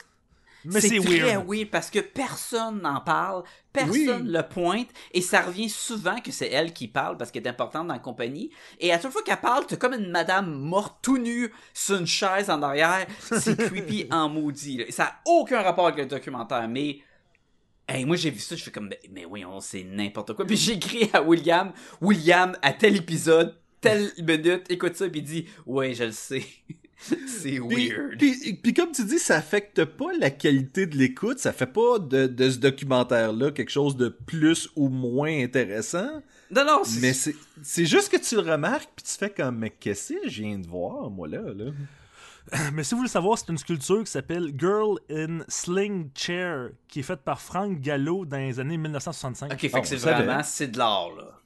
Mais 0.65 0.81
c'est 0.81 0.99
très 1.01 1.21
weird. 1.35 1.47
weird 1.49 1.71
parce 1.71 1.91
que 1.91 1.99
personne 1.99 2.81
n'en 2.83 3.01
parle, 3.01 3.43
personne 3.73 3.91
Oui. 4.27 4.33
le 4.33 4.43
pointe 4.43 4.89
et 5.13 5.21
ça 5.21 5.41
revient 5.43 5.69
souvent 5.69 6.21
que 6.21 6.31
c'est 6.31 6.51
elle 6.51 6.73
qui 6.73 6.89
parle 6.89 7.17
parce 7.17 7.31
qu'elle 7.31 7.45
est 7.47 7.49
importante 7.51 7.87
dans 7.89 7.95
la 7.95 7.99
compagnie 7.99 8.51
et 8.79 8.93
à 8.93 9.01
chaque 9.01 9.11
fois 9.13 9.23
qu'elle 9.23 9.41
parle, 9.41 9.67
t'as 9.67 9.77
comme 9.77 9.95
une 9.95 10.11
madame 10.11 10.53
morte 10.53 10.99
tout 11.03 11.19
nue 11.19 11.53
sur 11.75 11.97
une 11.99 12.07
chaise 12.07 12.51
en 12.51 12.63
arrière, 12.63 13.07
c'est 13.21 13.57
creepy 13.67 14.07
en 14.11 14.29
maudit. 14.29 14.77
là. 14.79 14.85
Ça 14.91 15.05
a 15.05 15.21
aucun 15.27 15.63
rapport 15.63 15.87
avec 15.87 15.99
le 15.99 16.07
documentaire 16.07 16.69
mais 16.69 16.99
Hey, 17.89 18.05
moi 18.05 18.15
j'ai 18.17 18.31
vu 18.31 18.39
ça, 18.39 18.55
je 18.55 18.63
fais 18.63 18.71
comme 18.71 18.89
mais, 18.89 19.01
mais 19.11 19.25
oui, 19.25 19.45
on 19.45 19.61
c'est 19.61 19.83
n'importe 19.83 20.35
quoi. 20.35 20.47
Puis 20.47 20.57
j'ai 20.57 20.75
écrit 20.75 21.11
à 21.13 21.21
William, 21.23 21.73
William 22.01 22.57
à 22.63 22.73
tel 22.73 22.97
épisode, 22.97 23.59
telle 23.81 24.13
minute, 24.19 24.63
écoute 24.71 24.95
ça 24.95 25.09
puis 25.09 25.19
il 25.21 25.25
dit 25.25 25.47
"Ouais, 25.67 25.93
je 25.93 26.05
le 26.05 26.13
sais." 26.13 26.45
C'est 27.27 27.59
weird. 27.59 28.17
puis- 28.19 28.55
puis 28.63 28.75
comme 28.75 28.93
tu 28.93 29.05
dis, 29.05 29.19
ça 29.19 29.37
affecte 29.37 29.85
pas 29.85 30.13
la 30.19 30.31
qualité 30.31 30.87
de 30.87 30.97
l'écoute, 30.97 31.39
ça 31.39 31.53
fait 31.53 31.67
pas 31.67 31.99
de, 31.99 32.27
de 32.27 32.51
ce 32.51 32.59
documentaire-là 32.59 33.51
quelque 33.51 33.71
chose 33.71 33.97
de 33.97 34.09
plus 34.09 34.69
ou 34.77 34.89
moins 34.89 35.43
intéressant, 35.43 36.23
Non, 36.51 36.65
non, 36.65 36.83
c'est... 36.85 37.01
mais 37.01 37.13
c'est 37.13 37.35
c'est 37.63 37.87
juste 37.87 38.09
que 38.11 38.17
tu 38.17 38.35
le 38.37 38.43
remarques 38.43 38.91
puis 38.95 39.05
tu 39.05 39.13
fais 39.19 39.31
comme 39.31 39.59
mais 39.59 39.71
qu'est-ce 39.71 40.13
que 40.15 40.29
je 40.29 40.43
viens 40.43 40.59
de 40.59 40.67
voir 40.67 41.11
moi 41.11 41.29
là 41.29 41.41
là? 41.55 41.71
Mais 42.75 42.83
si 42.83 42.91
vous 42.95 42.99
voulez 42.99 43.09
savoir, 43.09 43.39
c'est 43.39 43.49
une 43.51 43.57
sculpture 43.57 44.03
qui 44.03 44.11
s'appelle 44.11 44.53
Girl 44.59 44.97
in 45.09 45.45
Sling 45.47 46.11
Chair, 46.13 46.71
qui 46.89 46.99
est 46.99 47.03
faite 47.05 47.21
par 47.21 47.41
Frank 47.41 47.81
Gallo 47.81 48.25
dans 48.25 48.37
les 48.37 48.59
années 48.59 48.77
1965. 48.77 49.53
Ok, 49.53 49.61
fait 49.61 49.71
Ah, 49.73 49.81
que 49.81 49.87
c'est 49.87 49.95
vraiment, 49.97 50.43
c'est 50.43 50.67
de 50.67 50.77
l'art, 50.77 51.11
là. 51.17 51.39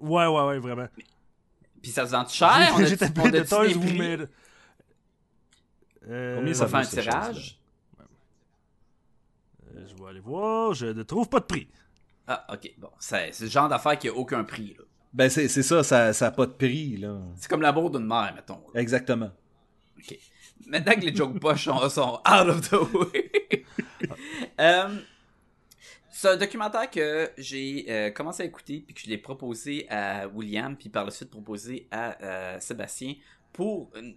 Ouais, 0.00 0.26
ouais, 0.26 0.44
ouais, 0.46 0.58
vraiment. 0.58 0.86
Puis 1.82 1.90
ça 1.90 2.06
se 2.06 2.12
vend 2.12 2.26
cher? 2.28 2.72
On 2.74 2.84
J'ai 2.84 2.92
a 2.92 2.96
tapé 2.96 3.30
de 3.30 3.40
Toys 3.40 3.68
des 3.68 3.74
Who 3.74 3.80
prix? 3.80 3.98
Made. 3.98 4.28
Euh, 6.08 6.36
Combien 6.36 6.54
Ça 6.54 6.66
fait 6.68 6.76
un 6.76 6.82
tirage? 6.84 7.58
euh, 8.00 9.84
Je 9.86 10.02
vais 10.02 10.10
aller 10.10 10.20
voir, 10.20 10.74
je 10.74 10.86
ne 10.86 11.02
trouve 11.02 11.28
pas 11.28 11.40
de 11.40 11.44
prix. 11.44 11.68
Ah, 12.26 12.46
ok, 12.52 12.70
bon. 12.78 12.90
C'est 12.98 13.38
le 13.40 13.46
genre 13.48 13.68
d'affaire 13.68 13.98
qui 13.98 14.08
a 14.08 14.14
aucun 14.14 14.44
prix, 14.44 14.74
là. 14.78 14.84
Ben 15.12 15.28
c'est 15.28 15.48
c'est 15.48 15.64
ça, 15.64 15.82
ça 15.82 16.12
ça 16.12 16.28
a 16.28 16.30
pas 16.30 16.46
de 16.46 16.52
prix 16.52 16.96
là. 16.96 17.18
C'est 17.34 17.48
comme 17.50 17.62
l'amour 17.62 17.90
d'une 17.90 18.06
mère, 18.06 18.32
mettons. 18.32 18.62
là. 18.72 18.80
Exactement. 18.80 19.32
Ok. 19.98 20.16
Maintenant 20.66 20.92
que 20.94 21.00
les 21.00 21.12
jokes 21.16 21.40
poches 21.40 21.64
sont, 21.64 21.88
sont 21.88 22.20
out 22.30 22.48
of 22.48 22.70
the 22.70 22.94
way. 22.94 23.30
Euh, 24.60 24.88
c'est 26.20 26.28
un 26.28 26.36
documentaire 26.36 26.90
que 26.90 27.30
j'ai 27.38 27.86
euh, 27.88 28.10
commencé 28.10 28.42
à 28.42 28.46
écouter 28.46 28.84
puis 28.86 28.94
que 28.94 29.00
je 29.00 29.08
l'ai 29.08 29.16
proposé 29.16 29.86
à 29.88 30.28
William 30.28 30.76
puis 30.76 30.90
par 30.90 31.06
la 31.06 31.10
suite 31.10 31.30
proposé 31.30 31.88
à 31.90 32.22
euh, 32.22 32.60
Sébastien 32.60 33.14
pour, 33.54 33.90
euh, 33.96 34.12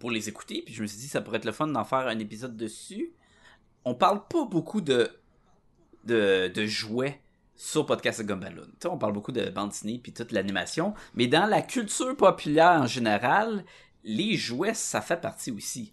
pour 0.00 0.10
les 0.10 0.28
écouter 0.28 0.62
puis 0.66 0.74
je 0.74 0.82
me 0.82 0.88
suis 0.88 0.98
dit 0.98 1.06
ça 1.06 1.20
pourrait 1.20 1.36
être 1.36 1.44
le 1.44 1.52
fun 1.52 1.68
d'en 1.68 1.84
faire 1.84 2.08
un 2.08 2.18
épisode 2.18 2.56
dessus. 2.56 3.12
On 3.84 3.94
parle 3.94 4.26
pas 4.26 4.44
beaucoup 4.44 4.80
de 4.80 5.08
de, 6.02 6.66
jouets 6.66 7.20
sur 7.54 7.86
Podcast 7.86 8.22
Gumballoon. 8.22 8.66
On 8.84 8.98
parle 8.98 9.12
beaucoup 9.12 9.30
de 9.30 9.48
bande 9.48 9.68
dessinée 9.68 10.00
puis 10.02 10.12
toute 10.12 10.32
l'animation, 10.32 10.94
mais 11.14 11.28
dans 11.28 11.46
la 11.46 11.62
culture 11.62 12.16
populaire 12.16 12.80
en 12.82 12.88
général, 12.88 13.64
les 14.02 14.34
jouets, 14.34 14.74
ça 14.74 15.00
fait 15.00 15.20
partie 15.20 15.52
aussi. 15.52 15.92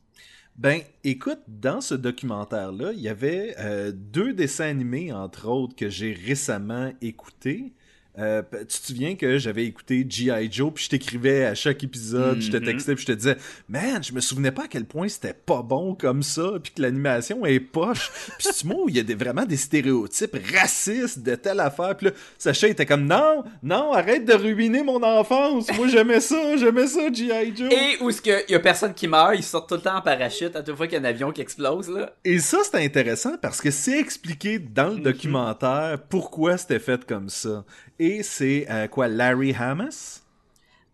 Ben, 0.55 0.81
écoute, 1.03 1.39
dans 1.47 1.81
ce 1.81 1.95
documentaire-là, 1.95 2.91
il 2.93 3.01
y 3.01 3.09
avait 3.09 3.55
euh, 3.57 3.91
deux 3.91 4.33
dessins 4.33 4.67
animés, 4.67 5.11
entre 5.11 5.47
autres, 5.47 5.75
que 5.75 5.89
j'ai 5.89 6.13
récemment 6.13 6.91
écoutés. 7.01 7.73
Euh, 8.19 8.43
tu 8.51 8.79
te 8.79 8.85
souviens 8.87 9.15
que 9.15 9.39
j'avais 9.39 9.65
écouté 9.65 10.05
G.I. 10.07 10.47
Joe, 10.51 10.71
puis 10.73 10.83
je 10.83 10.89
t'écrivais 10.91 11.45
à 11.45 11.55
chaque 11.55 11.83
épisode, 11.83 12.41
je 12.41 12.51
te 12.51 12.57
Mhm. 12.57 12.63
textais, 12.65 12.93
puis 12.93 13.05
je 13.07 13.11
te 13.11 13.17
disais, 13.17 13.37
man, 13.67 14.03
je 14.03 14.13
me 14.13 14.19
souvenais 14.21 14.51
pas 14.51 14.65
à 14.65 14.67
quel 14.67 14.85
point 14.85 15.07
c'était 15.07 15.33
pas 15.33 15.63
bon 15.63 15.95
comme 15.95 16.21
ça, 16.21 16.51
puis 16.61 16.71
que 16.75 16.81
l'animation 16.83 17.43
est 17.45 17.59
poche. 17.59 18.11
puis 18.37 18.47
tu 18.55 18.67
vois, 18.67 18.75
il 18.87 18.95
y 18.97 18.99
a 18.99 19.03
des, 19.03 19.15
vraiment 19.15 19.45
des 19.45 19.57
stéréotypes 19.57 20.37
racistes 20.55 21.19
de 21.23 21.33
telle 21.35 21.59
affaire. 21.59 21.97
Puis 21.97 22.07
là, 22.07 22.11
Sacha 22.37 22.67
était 22.67 22.85
comme, 22.85 23.05
non, 23.07 23.43
non, 23.63 23.93
arrête 23.93 24.25
de 24.25 24.33
ruiner 24.33 24.83
mon 24.83 25.01
enfance. 25.01 25.67
Moi, 25.75 25.87
j'aimais 25.87 26.19
ça, 26.19 26.55
j'aimais 26.57 26.85
ça, 26.87 27.11
G.I. 27.11 27.53
Joe. 27.55 27.71
Et 27.73 27.97
où 28.03 28.09
est-ce 28.09 28.21
qu'il 28.21 28.43
y 28.47 28.53
a 28.55 28.59
personne 28.59 28.93
qui 28.93 29.07
meurt, 29.07 29.33
ils 29.35 29.43
sortent 29.43 29.69
tout 29.69 29.75
le 29.75 29.81
temps 29.81 29.95
en 29.97 30.01
parachute 30.01 30.55
à 30.55 30.63
chaque 30.63 30.75
fois 30.75 30.85
qu'il 30.87 30.95
y 30.95 30.97
a 30.97 31.01
un 31.01 31.09
avion 31.09 31.31
qui 31.31 31.41
explose, 31.41 31.89
là. 31.89 32.13
Et 32.23 32.37
ça, 32.37 32.59
c'est 32.63 32.77
intéressant 32.83 33.37
parce 33.41 33.59
que 33.59 33.71
c'est 33.71 33.99
expliqué 33.99 34.59
dans 34.59 34.89
le 34.89 34.97
Mhm. 34.97 35.01
documentaire 35.03 35.97
pourquoi 36.09 36.57
c'était 36.57 36.79
fait 36.79 37.03
comme 37.05 37.29
ça. 37.29 37.65
Et 38.05 38.21
c'est 38.23 38.65
euh, 38.69 38.87
quoi, 38.87 39.07
Larry 39.07 39.53
Hamas? 39.57 40.23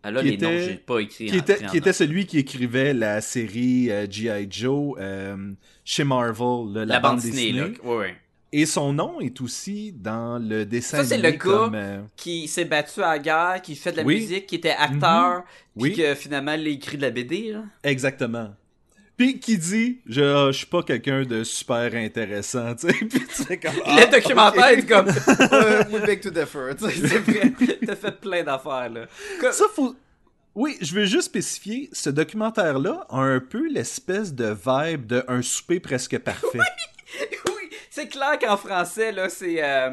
Ah 0.02 0.10
là, 0.10 0.22
Qui 0.22 0.30
les 0.30 0.36
noms, 0.38 0.50
était- 0.50 0.62
j'ai 0.64 0.74
pas 0.76 0.98
écrit 1.00 1.26
Qui 1.26 1.34
en- 1.34 1.38
était, 1.40 1.58
qui 1.82 1.92
celui 1.92 2.24
qui 2.26 2.38
écrivait 2.38 2.94
la 2.94 3.20
série 3.20 3.90
euh, 3.90 4.06
G.I. 4.08 4.46
Joe 4.50 4.94
euh, 4.98 5.52
chez 5.84 6.04
Marvel, 6.04 6.72
là, 6.72 6.84
la, 6.84 6.84
la, 6.86 7.00
bande, 7.00 7.16
bande 7.16 7.20
dessinée, 7.24 7.52
dessinée. 7.52 7.74
là. 7.82 7.90
Ouais, 7.90 7.96
ouais. 7.98 8.16
Et 8.52 8.64
son 8.66 8.92
nom 8.92 9.20
est 9.20 9.40
aussi 9.40 9.92
dans 9.92 10.38
le 10.38 10.64
dessin 10.64 10.98
Ça, 10.98 11.04
c'est 11.04 11.14
animé 11.14 11.32
le 11.32 11.36
gars 11.36 11.38
comme, 11.44 11.74
euh, 11.74 12.00
Qui 12.16 12.48
s'est 12.48 12.64
battu 12.64 13.00
à 13.02 13.10
la 13.10 13.18
guerre, 13.18 13.60
qui 13.62 13.76
fait 13.76 13.92
de 13.92 13.98
la 13.98 14.02
Oui. 14.04 14.20
Musique, 14.20 14.46
qui 14.46 14.54
était 14.56 14.70
acteur, 14.70 15.42
puis 15.78 15.90
Oui. 15.90 15.92
que 15.94 16.14
finalement, 16.14 16.52
il 16.54 16.66
a 16.66 16.70
écrit 16.70 16.96
de 16.96 17.02
la 17.02 17.10
BD, 17.10 17.52
là. 17.52 17.64
Exactement. 17.84 18.54
Puis 19.20 19.38
qui 19.38 19.58
dit, 19.58 19.98
je, 20.06 20.22
ah, 20.22 20.46
je 20.50 20.56
suis 20.56 20.66
pas 20.66 20.82
quelqu'un 20.82 21.24
de 21.24 21.44
super 21.44 21.94
intéressant, 21.94 22.74
tu 22.80 22.88
sais. 22.88 22.94
Puis 22.94 23.20
tu 23.26 23.58
comme, 23.60 23.82
ah, 23.84 24.00
le 24.00 24.10
documentaire 24.10 24.72
ok. 24.72 24.78
est 24.78 24.86
comme 24.86 25.06
We 25.92 26.06
beg 26.06 26.22
to 26.22 26.30
differ. 26.30 26.74
Tu 26.78 26.88
sais, 26.90 27.06
C'est 27.06 27.18
vrai. 27.18 27.52
T'as 27.86 27.96
fait 27.96 28.18
plein 28.18 28.42
d'affaires, 28.44 28.88
là. 28.88 29.04
Comme- 29.38 29.52
Ça, 29.52 29.66
faut. 29.74 29.94
Oui, 30.54 30.78
je 30.80 30.94
veux 30.94 31.04
juste 31.04 31.24
spécifier, 31.26 31.90
ce 31.92 32.08
documentaire-là 32.08 33.06
a 33.10 33.18
un 33.18 33.40
peu 33.40 33.68
l'espèce 33.68 34.32
de 34.32 34.56
vibe 34.66 35.06
de 35.06 35.22
un 35.28 35.42
souper 35.42 35.80
presque 35.80 36.18
parfait. 36.20 36.58
oui, 37.46 37.68
c'est 37.90 38.08
clair 38.08 38.38
qu'en 38.38 38.56
français, 38.56 39.12
là, 39.12 39.28
c'est 39.28 39.62
euh, 39.62 39.90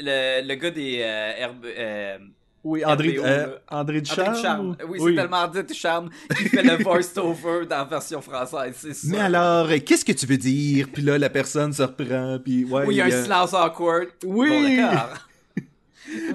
le, 0.00 0.44
le 0.44 0.54
gars 0.56 0.70
des 0.72 0.98
euh, 1.02 1.32
herbe- 1.40 1.64
euh, 1.66 2.18
Oui, 2.64 2.84
André, 2.84 3.16
RBO, 3.16 3.24
euh. 3.24 3.58
André 3.68 4.00
André 4.00 4.00
Ducharme. 4.00 4.70
Ou- 4.70 4.86
Oui, 4.88 5.00
c'est 5.10 5.14
tellement 5.22 5.36
André 5.38 5.62
Ducharme 5.62 6.10
qui 6.36 6.48
fait 6.48 6.62
le 6.62 6.82
voice-over 6.82 7.66
dans 7.66 7.78
la 7.78 7.84
version 7.84 8.20
française, 8.20 8.74
c'est 8.76 8.94
ça. 8.94 9.06
Mais 9.10 9.18
alors, 9.20 9.66
euh, 9.70 9.78
qu'est-ce 9.84 10.04
que 10.04 10.12
tu 10.12 10.26
veux 10.26 10.36
dire? 10.36 10.88
Puis 10.92 11.02
là, 11.02 11.18
la 11.18 11.30
personne 11.30 11.72
se 11.72 11.82
reprend, 11.82 12.38
puis 12.42 12.64
ouais. 12.64 12.84
Oui, 12.86 12.94
il 12.94 12.98
y 12.98 13.00
a 13.00 13.04
un 13.06 13.10
euh, 13.10 13.22
silence 13.22 13.54
awkward. 13.54 14.08
Oui. 14.24 14.48
Bon, 14.48 14.76
d'accord. 14.86 15.14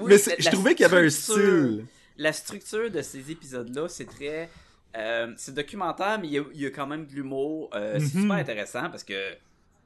Mais 0.06 0.18
je 0.38 0.50
trouvais 0.50 0.74
qu'il 0.74 0.82
y 0.82 0.86
avait 0.86 1.04
un 1.06 1.10
structure- 1.10 1.44
style. 1.44 1.84
La 2.16 2.32
structure 2.32 2.90
de 2.92 3.02
ces 3.02 3.28
épisodes-là, 3.32 3.88
c'est 3.88 4.04
très... 4.04 4.48
euh, 4.96 5.32
c'est 5.36 5.52
documentaire, 5.52 6.16
mais 6.20 6.28
il 6.28 6.32
y, 6.34 6.38
a, 6.38 6.42
il 6.54 6.60
y 6.60 6.66
a 6.66 6.70
quand 6.70 6.86
même 6.86 7.06
de 7.06 7.12
l'humour. 7.12 7.70
euh, 7.74 7.98
C'est 7.98 8.14
Mhm. 8.14 8.22
super 8.22 8.36
intéressant 8.36 8.88
parce 8.88 9.02
que 9.02 9.14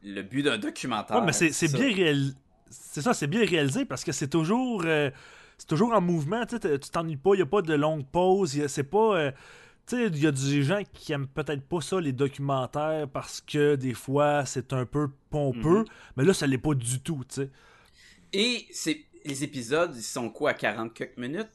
le 0.05 0.21
but 0.23 0.43
d'un 0.43 0.59
documentaire... 0.59 1.17
Ouais, 1.17 1.25
mais 1.25 1.33
c'est 1.33 1.73
bien 1.73 1.93
réalisé. 1.95 2.35
C'est 2.71 3.01
ça, 3.01 3.15
c'est 3.15 3.27
bien 3.27 3.47
réalisé 3.47 3.87
parce 3.87 4.05
que 4.05 4.13
c'est 4.13 4.29
toujours. 4.29 4.83
C'est 5.59 5.67
toujours 5.67 5.93
en 5.93 6.01
mouvement, 6.01 6.47
tu 6.47 6.59
t'ennuies 6.91 7.17
pas, 7.17 7.31
il 7.35 7.37
n'y 7.39 7.43
a 7.43 7.47
pas 7.47 7.61
de 7.63 7.75
longue 7.75 8.07
pause, 8.07 8.59
c'est 8.69 8.85
pas. 8.85 9.17
euh, 9.19 9.33
tu 9.87 9.97
sais, 9.97 10.07
il 10.09 10.19
y 10.23 10.27
a 10.27 10.31
des 10.33 10.63
gens 10.63 10.83
qui 10.93 11.13
aiment 11.13 11.27
peut-être 11.29 11.63
pas 11.63 11.81
ça, 11.81 12.01
les 12.01 12.13
documentaires, 12.13 13.09
parce 13.09 13.41
que 13.41 13.75
des 13.75 13.95
fois, 13.95 14.45
c'est 14.45 14.73
un 14.73 14.85
peu 14.87 15.09
pompeux, 15.31 15.79
Mhm. 15.81 15.85
mais 16.17 16.25
là, 16.25 16.35
ça 16.35 16.47
l'est 16.47 16.59
pas 16.59 16.75
du 16.75 17.01
tout, 17.01 17.23
tu 17.29 17.37
sais. 17.37 17.51
Et 18.33 18.67
c'est 18.71 19.05
les 19.25 19.45
épisodes, 19.45 19.93
ils 19.97 20.03
sont 20.03 20.29
quoi, 20.31 20.51
à 20.51 20.55
40 20.55 20.93
quelques 20.95 21.17
minutes? 21.17 21.49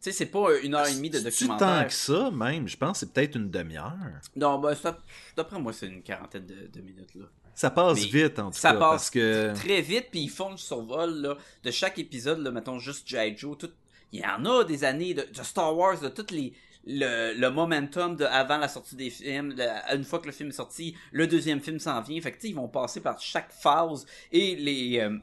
Tu 0.00 0.10
sais, 0.10 0.12
c'est 0.12 0.26
pas 0.26 0.56
une 0.62 0.74
heure 0.74 0.86
et 0.86 0.94
demie 0.94 1.10
de 1.10 1.18
C'est-tu 1.18 1.44
documentaire. 1.44 1.82
tant 1.82 1.86
que 1.88 1.92
ça, 1.94 2.30
même? 2.30 2.68
Je 2.68 2.76
pense 2.76 2.92
que 2.92 2.98
c'est 3.06 3.12
peut-être 3.12 3.34
une 3.36 3.50
demi-heure. 3.50 3.96
Non, 4.36 4.58
ben, 4.60 4.74
ça- 4.74 4.96
d'après 5.36 5.58
moi, 5.58 5.72
c'est 5.72 5.86
une 5.88 6.02
quarantaine 6.02 6.46
de, 6.46 6.68
de 6.72 6.80
minutes, 6.80 7.14
là. 7.16 7.24
Ça 7.58 7.70
passe 7.70 8.00
Mais 8.02 8.06
vite, 8.06 8.38
en 8.38 8.52
tout 8.52 8.56
ça 8.58 8.70
cas. 8.72 8.78
passe 8.78 8.90
parce 8.90 9.10
que... 9.10 9.52
Très 9.54 9.80
vite, 9.82 10.06
puis 10.12 10.20
ils 10.20 10.30
font 10.30 10.50
le 10.52 10.56
survol, 10.56 11.10
là, 11.22 11.36
de 11.64 11.70
chaque 11.72 11.98
épisode, 11.98 12.38
là, 12.38 12.52
mettons, 12.52 12.78
juste 12.78 13.08
G.I. 13.08 13.36
Joe, 13.36 13.58
tout... 13.58 13.70
Il 14.12 14.20
y 14.20 14.24
en 14.24 14.44
a 14.44 14.62
des 14.62 14.84
années 14.84 15.12
de, 15.12 15.22
de 15.22 15.42
Star 15.42 15.76
Wars, 15.76 15.98
de 16.00 16.08
toutes 16.08 16.30
les... 16.30 16.52
Le, 16.86 17.34
le 17.34 17.50
momentum 17.50 18.14
de 18.14 18.24
avant 18.24 18.58
la 18.58 18.68
sortie 18.68 18.94
des 18.94 19.10
films, 19.10 19.54
le- 19.56 19.96
une 19.96 20.04
fois 20.04 20.20
que 20.20 20.26
le 20.26 20.32
film 20.32 20.50
est 20.50 20.52
sorti, 20.52 20.94
le 21.10 21.26
deuxième 21.26 21.60
film 21.60 21.80
s'en 21.80 22.00
vient. 22.00 22.20
Fait 22.20 22.30
que, 22.30 22.46
ils 22.46 22.54
vont 22.54 22.68
passer 22.68 23.00
par 23.00 23.18
chaque 23.20 23.50
phase 23.52 24.06
et 24.30 24.54
les... 24.54 25.00
euh, 25.00 25.18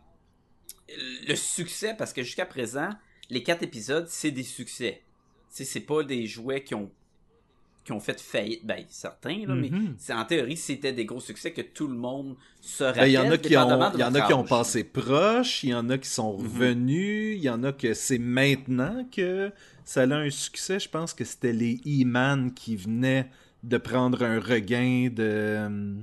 le 1.28 1.36
succès, 1.36 1.96
parce 1.98 2.12
que 2.12 2.22
jusqu'à 2.22 2.46
présent, 2.46 2.90
les 3.30 3.44
quatre 3.44 3.64
épisodes, 3.64 4.08
c'est 4.10 4.32
des 4.32 4.44
succès. 4.44 5.02
C'est 5.50 5.80
pas 5.80 6.04
des 6.04 6.28
jouets 6.28 6.64
qui 6.66 6.76
ont 6.76 6.92
qui 7.86 7.92
ont 7.92 8.00
fait 8.00 8.20
faillite, 8.20 8.66
ben 8.66 8.84
certains 8.90 9.46
là, 9.46 9.54
mais 9.56 9.70
Mhm. 9.70 9.94
c'est 9.98 10.14
en 10.14 10.26
théorie 10.26 10.58
c'était 10.58 10.92
des 10.92 11.06
gros 11.06 11.20
succès 11.22 11.54
que 11.54 11.62
tout 11.62 11.88
le 11.88 11.96
monde 11.96 12.36
se 12.60 12.84
rappelle. 12.84 13.02
Ben, 13.04 13.08
Il 13.08 13.12
y 13.14 13.18
en 13.20 13.30
a 13.32 13.38
qui 13.38 13.56
ont, 13.56 13.92
il 13.94 14.00
y 14.00 14.04
en 14.04 14.08
a 14.08 14.10
votre 14.12 14.28
qui 14.28 14.34
ont 14.34 14.44
passé 14.44 14.84
proche, 14.84 15.64
il 15.64 15.70
y 15.70 15.74
en 15.76 15.90
a 15.92 15.98
qui 16.00 16.10
sont 16.10 16.34
Mhm. 16.38 16.44
revenus, 16.44 17.38
il 17.38 17.44
y 17.44 17.50
en 17.50 17.64
a 17.64 17.72
que 17.72 17.94
c'est 17.94 18.18
maintenant 18.18 19.08
que 19.16 19.52
ça 19.84 20.02
a 20.02 20.06
un 20.16 20.30
succès. 20.32 20.80
Je 20.80 20.90
pense 20.90 21.14
que 21.14 21.24
c'était 21.24 21.54
les 21.54 21.80
E-Man 21.86 22.54
qui 22.56 22.76
venaient 22.76 23.30
de 23.64 23.78
prendre 23.78 24.24
un 24.24 24.40
regain 24.40 25.10
de... 25.14 25.96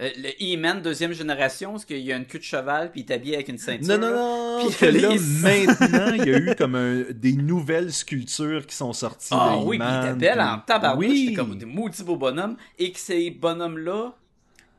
Euh, 0.00 0.08
le 0.16 0.30
E-Man 0.56 0.80
deuxième 0.80 1.12
génération, 1.12 1.72
parce 1.72 1.84
qu'il 1.84 1.98
y 1.98 2.10
a 2.12 2.16
une 2.16 2.24
queue 2.24 2.38
de 2.38 2.44
cheval 2.44 2.90
puis 2.90 3.02
il 3.02 3.10
est 3.10 3.14
habillé 3.14 3.34
avec 3.34 3.48
une 3.48 3.58
ceinture. 3.58 3.98
Non, 3.98 4.10
non, 4.10 4.16
non, 4.62 4.66
Puis 4.66 4.76
que 4.76 4.86
là, 4.86 5.08
les- 5.10 5.18
maintenant, 5.18 6.12
il 6.14 6.24
y 6.26 6.34
a 6.34 6.38
eu 6.38 6.54
comme 6.56 6.74
un- 6.74 7.02
des 7.12 7.34
nouvelles 7.34 7.92
sculptures 7.92 8.66
qui 8.66 8.74
sont 8.74 8.92
sorties 8.94 9.28
Ah 9.32 9.58
de 9.60 9.64
oui, 9.66 9.78
puis 9.78 9.86
il 9.88 9.98
était 10.08 10.14
belle 10.18 10.38
puis- 10.38 10.42
en 10.48 10.58
tabarnouche, 10.60 11.06
Oui. 11.06 11.24
c'était 11.26 11.34
comme 11.36 11.58
des 11.58 11.66
maudits 11.66 12.02
beaux 12.02 12.16
bonhommes, 12.16 12.56
et 12.78 12.92
que 12.92 12.98
ces 12.98 13.30
bonhommes-là, 13.30 14.14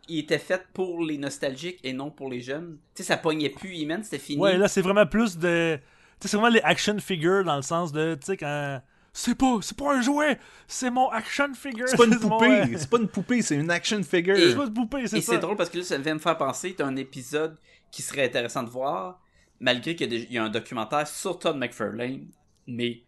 ils 0.09 0.19
étaient 0.19 0.39
faits 0.39 0.63
pour 0.73 1.03
les 1.03 1.17
nostalgiques 1.19 1.79
et 1.83 1.93
non 1.93 2.09
pour 2.09 2.29
les 2.29 2.41
jeunes. 2.41 2.77
Tu 2.95 3.03
sais, 3.03 3.07
ça 3.09 3.17
pognait 3.17 3.49
plus 3.49 3.83
E-Man, 3.83 4.03
c'était 4.03 4.17
fini. 4.17 4.41
Ouais, 4.41 4.57
là, 4.57 4.67
c'est 4.67 4.81
vraiment 4.81 5.05
plus 5.05 5.37
de. 5.37 5.75
Tu 6.19 6.27
sais, 6.27 6.31
c'est 6.31 6.37
vraiment 6.37 6.53
les 6.53 6.61
action 6.61 6.97
figures 6.99 7.43
dans 7.43 7.55
le 7.55 7.61
sens 7.61 7.91
de. 7.91 8.15
Tu 8.15 8.25
sais, 8.25 8.37
quand. 8.37 8.81
C'est 9.13 9.35
pas, 9.35 9.57
c'est 9.61 9.75
pas 9.77 9.95
un 9.97 10.01
jouet, 10.01 10.39
c'est 10.67 10.89
mon 10.89 11.09
action 11.09 11.53
figure. 11.53 11.85
C'est 11.87 11.97
pas 11.97 12.05
une 12.05 12.17
poupée, 12.19 12.61
euh, 12.61 12.77
c'est 12.77 12.89
pas 12.89 12.97
une 12.97 13.07
poupée, 13.09 13.41
c'est 13.41 13.55
une 13.55 13.69
action 13.69 14.01
figure. 14.03 14.37
C'est 14.37 14.55
pas 14.55 14.65
une 14.65 14.73
poupée, 14.73 15.07
c'est 15.07 15.17
Et 15.17 15.21
ça. 15.21 15.33
c'est 15.33 15.39
drôle 15.39 15.57
parce 15.57 15.69
que 15.69 15.79
là, 15.79 15.83
ça 15.83 15.97
vient 15.97 16.13
me 16.13 16.19
faire 16.19 16.37
penser, 16.37 16.73
t'as 16.77 16.85
un 16.85 16.95
épisode 16.95 17.57
qui 17.91 18.01
serait 18.01 18.25
intéressant 18.25 18.63
de 18.63 18.69
voir, 18.69 19.19
malgré 19.59 19.95
qu'il 19.97 20.13
y 20.13 20.33
y 20.33 20.37
a 20.37 20.43
un 20.45 20.49
documentaire 20.49 21.05
sur 21.07 21.37
Todd 21.39 21.57
McFarlane, 21.57 22.27
mais 22.67 23.01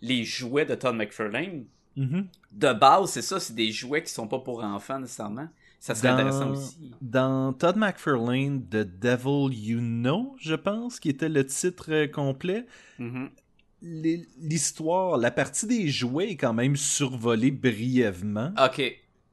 les 0.00 0.22
jouets 0.24 0.64
de 0.64 0.76
Todd 0.76 0.94
McFarlane, 0.94 1.64
Mhm. 1.96 2.28
de 2.52 2.72
base, 2.72 3.10
c'est 3.10 3.22
ça, 3.22 3.40
c'est 3.40 3.54
des 3.56 3.72
jouets 3.72 4.04
qui 4.04 4.12
sont 4.12 4.28
pas 4.28 4.38
pour 4.38 4.62
enfants 4.62 5.00
nécessairement. 5.00 5.48
Ça 5.80 5.96
serait 5.96 6.08
Dans- 6.08 6.14
intéressant 6.14 6.50
aussi. 6.50 6.92
Dans 7.00 7.52
Todd 7.52 7.76
McFarlane, 7.76 8.62
The 8.68 8.84
Devil 9.00 9.52
You 9.52 9.80
Know, 9.80 10.36
je 10.38 10.54
pense, 10.54 11.00
qui 11.00 11.08
était 11.08 11.28
le 11.28 11.44
titre 11.44 11.86
euh, 11.92 12.06
complet, 12.06 12.66
Mhm. 13.00 13.30
l'hi- 13.30 13.30
l'histoire, 13.82 15.16
la 15.18 15.30
partie 15.30 15.66
des 15.66 15.88
jouets 15.88 16.30
est 16.30 16.36
quand 16.36 16.52
même 16.54 16.76
survolée 16.76 17.50
brièvement. 17.50 18.52
Ok. 18.62 18.82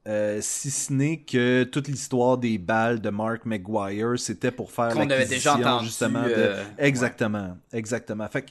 Euh, 0.08 0.38
si 0.40 0.70
ce 0.70 0.92
n'est 0.92 1.18
que 1.22 1.64
toute 1.64 1.88
l'histoire 1.88 2.38
des 2.38 2.58
balles 2.58 3.00
de 3.00 3.10
Mark 3.10 3.44
McGuire, 3.44 4.16
c'était 4.18 4.52
pour 4.52 4.70
faire 4.70 4.90
Qu'on 4.90 5.10
avait 5.10 5.26
déjà 5.26 5.56
entendu. 5.56 5.86
justement 5.86 6.22
de... 6.22 6.28
euh, 6.36 6.64
Exactement, 6.78 7.56
exactement. 7.72 8.28
Fait 8.28 8.42
que 8.42 8.50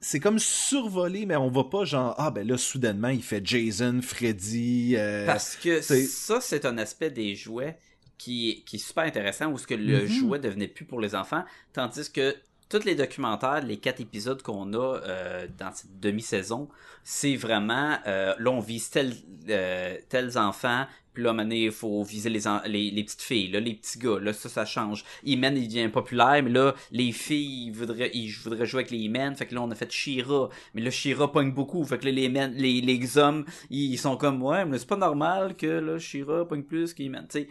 c'est 0.00 0.20
comme 0.20 0.38
survolé, 0.38 1.26
mais 1.26 1.34
on 1.36 1.48
va 1.50 1.64
pas 1.64 1.84
genre 1.84 2.14
ah 2.18 2.30
ben 2.30 2.46
là 2.46 2.56
soudainement 2.56 3.08
il 3.08 3.22
fait 3.22 3.44
Jason, 3.44 4.00
Freddy. 4.00 4.94
euh, 4.96 5.26
Parce 5.26 5.56
que 5.56 5.80
ça, 5.80 6.40
c'est 6.40 6.64
un 6.66 6.78
aspect 6.78 7.10
des 7.10 7.34
jouets 7.34 7.78
qui, 8.16 8.62
qui 8.64 8.76
est 8.76 8.78
super 8.78 9.02
intéressant, 9.04 9.46
où 9.50 9.58
ce 9.58 9.66
que 9.66 9.74
le 9.74 10.02
Mhm. 10.02 10.06
jouet 10.08 10.38
devenait 10.38 10.68
plus 10.68 10.84
pour 10.84 11.00
les 11.00 11.16
enfants, 11.16 11.44
tandis 11.72 12.12
que 12.12 12.36
tous 12.72 12.84
les 12.86 12.94
documentaires, 12.94 13.62
les 13.62 13.76
quatre 13.76 14.00
épisodes 14.00 14.40
qu'on 14.42 14.72
a 14.72 14.78
euh, 14.78 15.46
dans 15.58 15.72
cette 15.72 16.00
demi-saison, 16.00 16.68
c'est 17.04 17.36
vraiment, 17.36 17.98
euh, 18.06 18.34
là, 18.38 18.50
on 18.50 18.60
vise 18.60 18.88
tel, 18.88 19.12
euh, 19.50 19.96
tels 20.08 20.38
enfants, 20.38 20.86
puis 21.12 21.22
là, 21.24 21.34
il 21.50 21.70
faut 21.70 22.02
viser 22.02 22.30
les, 22.30 22.48
en- 22.48 22.62
les, 22.64 22.90
les 22.90 23.04
petites 23.04 23.20
filles, 23.20 23.50
là, 23.50 23.60
les 23.60 23.74
petits 23.74 23.98
gars, 23.98 24.18
là, 24.18 24.32
ça, 24.32 24.48
ça 24.48 24.64
change. 24.64 25.04
Imen, 25.24 25.54
il 25.56 25.68
devient 25.68 25.88
populaire, 25.88 26.42
mais 26.42 26.48
là, 26.48 26.74
les 26.90 27.12
filles, 27.12 27.66
ils 27.66 27.72
voudraient, 27.72 28.10
ils 28.14 28.30
voudraient 28.30 28.64
jouer 28.64 28.80
avec 28.80 28.90
les 28.90 28.98
Imen, 28.98 29.36
fait 29.36 29.44
que 29.44 29.54
là, 29.54 29.60
on 29.60 29.70
a 29.70 29.74
fait 29.74 29.92
Shira, 29.92 30.48
mais 30.72 30.80
là, 30.80 30.90
Shira 30.90 31.30
pogne 31.30 31.52
beaucoup, 31.52 31.84
fait 31.84 31.98
que 31.98 32.06
là, 32.06 32.12
les, 32.12 32.30
men, 32.30 32.54
les, 32.54 32.80
les 32.80 33.18
hommes, 33.18 33.44
ils 33.68 33.98
sont 33.98 34.16
comme, 34.16 34.42
ouais, 34.42 34.64
mais 34.64 34.78
c'est 34.78 34.88
pas 34.88 34.96
normal 34.96 35.54
que, 35.56 35.66
là, 35.66 35.98
Shira 35.98 36.48
pogne 36.48 36.62
plus 36.62 36.94
qu'Imen, 36.94 37.26
tu 37.28 37.40
sais. 37.40 37.48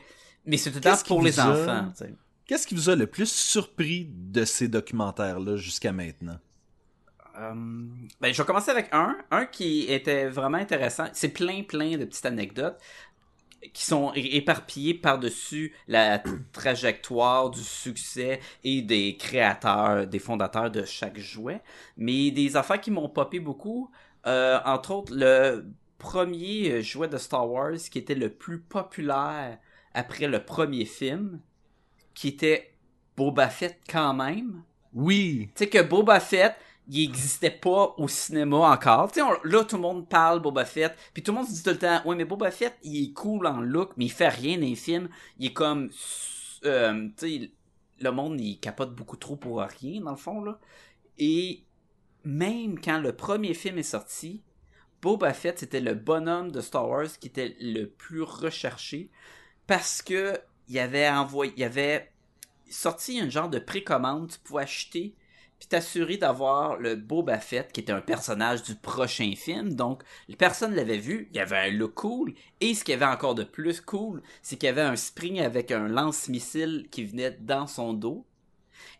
Mais 0.47 0.57
c'est 0.57 0.71
tout 0.71 0.77
le 0.77 0.81
temps 0.81 0.97
pour 1.07 1.21
les 1.21 1.33
enfants, 1.51 1.91
tu 1.91 2.05
sais. 2.05 2.15
Qu'est-ce 2.51 2.67
qui 2.67 2.75
vous 2.75 2.89
a 2.89 2.97
le 2.97 3.07
plus 3.07 3.31
surpris 3.31 4.09
de 4.11 4.43
ces 4.43 4.67
documentaires-là 4.67 5.55
jusqu'à 5.55 5.93
maintenant? 5.93 6.37
Euh, 7.39 7.53
ben, 8.19 8.33
je 8.33 8.41
vais 8.41 8.45
commencer 8.45 8.71
avec 8.71 8.89
un. 8.91 9.15
Un 9.31 9.45
qui 9.45 9.83
était 9.83 10.27
vraiment 10.27 10.57
intéressant. 10.57 11.05
C'est 11.13 11.29
plein, 11.29 11.63
plein 11.63 11.95
de 11.95 12.03
petites 12.03 12.25
anecdotes 12.25 12.77
qui 13.71 13.85
sont 13.85 14.11
éparpillées 14.15 14.95
par-dessus 14.95 15.73
la 15.87 16.21
trajectoire 16.51 17.51
du 17.51 17.63
succès 17.63 18.41
et 18.65 18.81
des 18.81 19.15
créateurs, 19.15 20.05
des 20.05 20.19
fondateurs 20.19 20.69
de 20.69 20.83
chaque 20.83 21.19
jouet. 21.19 21.61
Mais 21.95 22.31
des 22.31 22.57
affaires 22.57 22.81
qui 22.81 22.91
m'ont 22.91 23.07
popé 23.07 23.39
beaucoup. 23.39 23.89
Euh, 24.27 24.59
entre 24.65 24.91
autres, 24.91 25.13
le 25.15 25.67
premier 25.99 26.81
jouet 26.81 27.07
de 27.07 27.15
Star 27.15 27.49
Wars 27.49 27.77
qui 27.89 27.97
était 27.97 28.13
le 28.13 28.27
plus 28.27 28.59
populaire 28.59 29.57
après 29.93 30.27
le 30.27 30.43
premier 30.43 30.83
film, 30.83 31.39
qui 32.13 32.29
était 32.29 32.73
Boba 33.15 33.49
Fett 33.49 33.79
quand 33.89 34.13
même. 34.13 34.63
Oui, 34.93 35.49
Tu 35.55 35.63
sais 35.63 35.69
que 35.69 35.81
Boba 35.81 36.19
Fett, 36.19 36.55
il 36.87 37.03
existait 37.03 37.51
pas 37.51 37.93
au 37.97 38.07
cinéma 38.07 38.57
encore. 38.57 39.11
Tu 39.11 39.21
sais, 39.21 39.25
là, 39.43 39.63
tout 39.63 39.77
le 39.77 39.81
monde 39.81 40.09
parle 40.09 40.41
Boba 40.41 40.65
Fett, 40.65 40.93
puis 41.13 41.23
tout 41.23 41.31
le 41.31 41.37
monde 41.37 41.47
se 41.47 41.53
dit 41.53 41.63
tout 41.63 41.69
le 41.69 41.77
temps, 41.77 42.01
ouais, 42.05 42.15
mais 42.15 42.25
Boba 42.25 42.51
Fett, 42.51 42.77
il 42.83 43.05
est 43.05 43.13
cool 43.13 43.47
en 43.47 43.61
look, 43.61 43.91
mais 43.97 44.05
il 44.05 44.11
fait 44.11 44.29
rien 44.29 44.57
dans 44.57 44.65
les 44.65 44.75
films. 44.75 45.09
Il 45.39 45.47
est 45.47 45.53
comme, 45.53 45.89
euh, 46.65 47.07
tu 47.17 47.39
sais, 47.41 47.51
le 47.99 48.11
monde, 48.11 48.41
il 48.41 48.59
capote 48.59 48.93
beaucoup 48.95 49.17
trop 49.17 49.35
pour 49.35 49.59
rien, 49.59 50.01
dans 50.01 50.11
le 50.11 50.17
fond, 50.17 50.43
là. 50.43 50.59
Et 51.17 51.63
même 52.23 52.79
quand 52.79 52.99
le 52.99 53.13
premier 53.13 53.53
film 53.53 53.77
est 53.77 53.83
sorti, 53.83 54.41
Boba 55.01 55.33
Fett, 55.33 55.59
c'était 55.59 55.79
le 55.79 55.95
bonhomme 55.95 56.51
de 56.51 56.61
Star 56.61 56.87
Wars 56.87 57.07
qui 57.19 57.27
était 57.27 57.55
le 57.59 57.85
plus 57.85 58.21
recherché 58.21 59.09
parce 59.65 60.01
que 60.01 60.39
il 60.71 60.79
avait 60.79 61.09
envoyé, 61.09 61.53
il 61.57 61.63
avait 61.63 62.11
sorti 62.69 63.19
un 63.19 63.29
genre 63.29 63.49
de 63.49 63.59
précommande, 63.59 64.31
tu 64.31 64.39
pouvais 64.39 64.63
acheter 64.63 65.15
puis 65.61 65.67
t'assurer 65.67 66.17
d'avoir 66.17 66.77
le 66.77 66.95
Boba 66.95 67.37
Fett 67.37 67.71
qui 67.71 67.81
était 67.81 67.91
un 67.91 68.01
personnage 68.01 68.63
du 68.63 68.73
prochain 68.73 69.31
film. 69.37 69.75
Donc, 69.75 70.01
personne 70.39 70.73
l'avait 70.73 70.97
vu, 70.97 71.29
il 71.29 71.37
y 71.37 71.39
avait 71.39 71.69
un 71.69 71.69
look 71.69 71.93
cool 71.93 72.33
et 72.61 72.73
ce 72.73 72.83
qu'il 72.83 72.93
y 72.93 72.95
avait 72.95 73.05
encore 73.05 73.35
de 73.35 73.43
plus 73.43 73.79
cool, 73.79 74.23
c'est 74.41 74.57
qu'il 74.57 74.65
y 74.65 74.71
avait 74.71 74.81
un 74.81 74.95
spring 74.95 75.39
avec 75.39 75.69
un 75.69 75.87
lance-missile 75.87 76.87
qui 76.89 77.05
venait 77.05 77.37
dans 77.39 77.67
son 77.67 77.93
dos. 77.93 78.25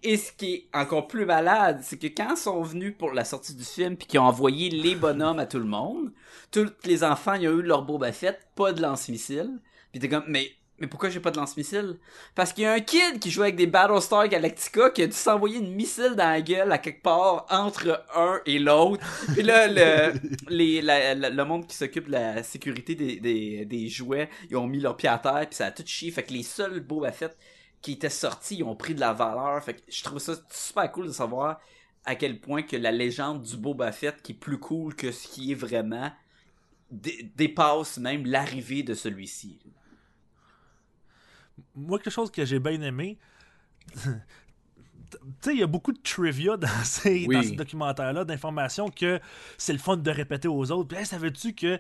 Et 0.03 0.17
ce 0.17 0.31
qui 0.31 0.53
est 0.53 0.67
encore 0.71 1.07
plus 1.07 1.25
malade, 1.25 1.79
c'est 1.81 1.97
que 1.97 2.05
quand 2.05 2.35
ils 2.35 2.37
sont 2.37 2.61
venus 2.61 2.93
pour 2.95 3.11
la 3.11 3.25
sortie 3.25 3.55
du 3.55 3.63
film 3.63 3.97
puis 3.97 4.05
qu'ils 4.05 4.19
ont 4.19 4.25
envoyé 4.25 4.69
les 4.69 4.93
bonhommes 4.93 5.39
à 5.39 5.47
tout 5.47 5.57
le 5.57 5.65
monde, 5.65 6.11
tous 6.51 6.71
les 6.83 7.03
enfants, 7.03 7.33
ils 7.33 7.47
ont 7.47 7.57
eu 7.57 7.63
leur 7.63 7.81
Boba 7.81 8.11
Fett, 8.11 8.39
pas 8.55 8.71
de 8.71 8.83
lance-missile. 8.83 9.59
Puis 9.91 9.99
t'es 9.99 10.09
comme, 10.09 10.25
mais, 10.27 10.51
mais 10.81 10.87
pourquoi 10.87 11.09
j'ai 11.09 11.21
pas 11.21 11.31
de 11.31 11.37
lance-missile? 11.37 11.97
Parce 12.35 12.51
qu'il 12.51 12.63
y 12.63 12.67
a 12.67 12.73
un 12.73 12.79
kid 12.81 13.19
qui 13.19 13.31
joue 13.31 13.43
avec 13.43 13.55
des 13.55 13.67
Battlestar 13.67 14.27
Galactica 14.27 14.89
qui 14.89 15.03
a 15.03 15.07
dû 15.07 15.13
s'envoyer 15.13 15.59
une 15.59 15.73
missile 15.73 16.15
dans 16.17 16.29
la 16.29 16.41
gueule 16.41 16.71
à 16.71 16.77
quelque 16.79 17.01
part 17.03 17.45
entre 17.49 18.03
un 18.15 18.41
et 18.45 18.59
l'autre. 18.59 19.05
Puis 19.33 19.43
là, 19.43 19.67
le, 19.67 20.13
les, 20.49 20.81
la- 20.81 21.15
la- 21.15 21.29
le 21.29 21.45
monde 21.45 21.67
qui 21.67 21.75
s'occupe 21.75 22.07
de 22.07 22.11
la 22.13 22.43
sécurité 22.43 22.95
des, 22.95 23.17
des, 23.21 23.63
des 23.65 23.87
jouets, 23.87 24.29
ils 24.49 24.57
ont 24.57 24.67
mis 24.67 24.79
leur 24.81 24.97
pied 24.97 25.07
à 25.07 25.17
terre 25.19 25.45
puis 25.47 25.55
ça 25.55 25.67
a 25.67 25.71
tout 25.71 25.83
chié. 25.85 26.11
Fait 26.11 26.23
que 26.23 26.33
les 26.33 26.43
seuls 26.43 26.81
Boba 26.81 27.11
Fett 27.13 27.37
qui 27.81 27.93
étaient 27.93 28.09
sortis, 28.09 28.57
ils 28.57 28.63
ont 28.63 28.75
pris 28.75 28.93
de 28.95 28.99
la 28.99 29.13
valeur. 29.13 29.63
Fait 29.63 29.75
que 29.75 29.81
je 29.87 30.03
trouve 30.03 30.19
ça 30.19 30.33
super 30.51 30.91
cool 30.91 31.07
de 31.07 31.11
savoir 31.13 31.59
à 32.05 32.15
quel 32.15 32.39
point 32.41 32.63
que 32.63 32.75
la 32.75 32.91
légende 32.91 33.43
du 33.43 33.55
Boba 33.57 33.91
Fett, 33.91 34.21
qui 34.21 34.31
est 34.31 34.35
plus 34.35 34.57
cool 34.59 34.95
que 34.95 35.11
ce 35.11 35.27
qui 35.27 35.51
est 35.51 35.55
vraiment, 35.55 36.11
dé- 36.89 37.31
dépasse 37.35 37.97
même 37.97 38.25
l'arrivée 38.25 38.83
de 38.83 38.93
celui-ci. 38.93 39.59
Moi, 41.75 41.99
quelque 41.99 42.13
chose 42.13 42.31
que 42.31 42.45
j'ai 42.45 42.59
bien 42.59 42.81
aimé. 42.81 43.17
Tu 45.11 45.17
sais, 45.41 45.53
il 45.53 45.59
y 45.59 45.63
a 45.63 45.67
beaucoup 45.67 45.91
de 45.91 45.99
trivia 46.01 46.55
dans 46.55 46.67
ces, 46.85 47.25
Oui. 47.27 47.35
dans 47.35 47.43
ces 47.43 47.51
documentaires-là, 47.57 48.23
d'informations 48.23 48.87
que 48.89 49.19
c'est 49.57 49.73
le 49.73 49.79
fun 49.79 49.97
de 49.97 50.09
répéter 50.09 50.47
aux 50.47 50.71
autres. 50.71 50.87
Puis, 50.87 50.97
hey, 50.99 51.05
savais-tu 51.05 51.53
que. 51.53 51.79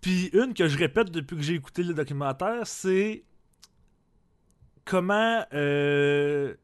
Puis, 0.00 0.30
une 0.32 0.54
que 0.54 0.66
je 0.66 0.78
répète 0.78 1.10
depuis 1.10 1.36
que 1.36 1.42
j'ai 1.42 1.54
écouté 1.54 1.82
le 1.82 1.92
documentaire, 1.92 2.66
c'est 2.66 3.24
comment 4.86 5.44
euh, 5.52 6.54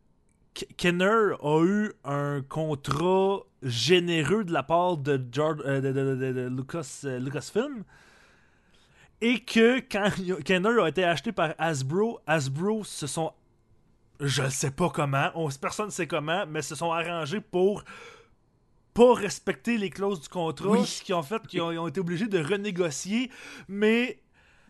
Kenner 0.78 1.34
a 1.42 1.64
eu 1.64 1.92
un 2.04 2.42
contrat 2.48 3.40
généreux 3.62 4.44
de 4.44 4.52
la 4.52 4.62
part 4.62 4.96
de, 4.96 5.20
George, 5.32 5.60
euh, 5.66 5.80
de, 5.82 5.92
de- 5.92 6.14
de- 6.14 6.32
de 6.32 6.48
Lucas, 6.48 7.00
euh, 7.04 7.18
Lucasfilm. 7.18 7.84
Et 9.24 9.38
que 9.40 9.80
quand 9.90 10.10
Kenner 10.44 10.82
a 10.82 10.88
été 10.88 11.02
acheté 11.02 11.32
par 11.32 11.54
Hasbro, 11.58 12.20
Hasbro 12.26 12.84
se 12.84 13.06
sont. 13.06 13.32
Je 14.20 14.42
ne 14.42 14.50
sais 14.50 14.70
pas 14.70 14.90
comment, 14.90 15.30
on, 15.34 15.48
personne 15.50 15.86
ne 15.86 15.90
sait 15.90 16.06
comment, 16.06 16.44
mais 16.46 16.60
se 16.62 16.74
sont 16.74 16.92
arrangés 16.92 17.40
pour 17.40 17.82
pas 18.92 19.14
respecter 19.14 19.76
les 19.78 19.90
clauses 19.90 20.20
du 20.20 20.28
contrat, 20.28 20.68
Oui. 20.68 20.86
ce 20.86 21.02
qui 21.02 21.12
ont 21.12 21.22
fait 21.22 21.44
qu'ils 21.48 21.62
ont, 21.62 21.72
ils 21.72 21.78
ont 21.78 21.88
été 21.88 21.98
obligés 22.00 22.28
de 22.28 22.38
renégocier, 22.38 23.30
mais 23.66 24.20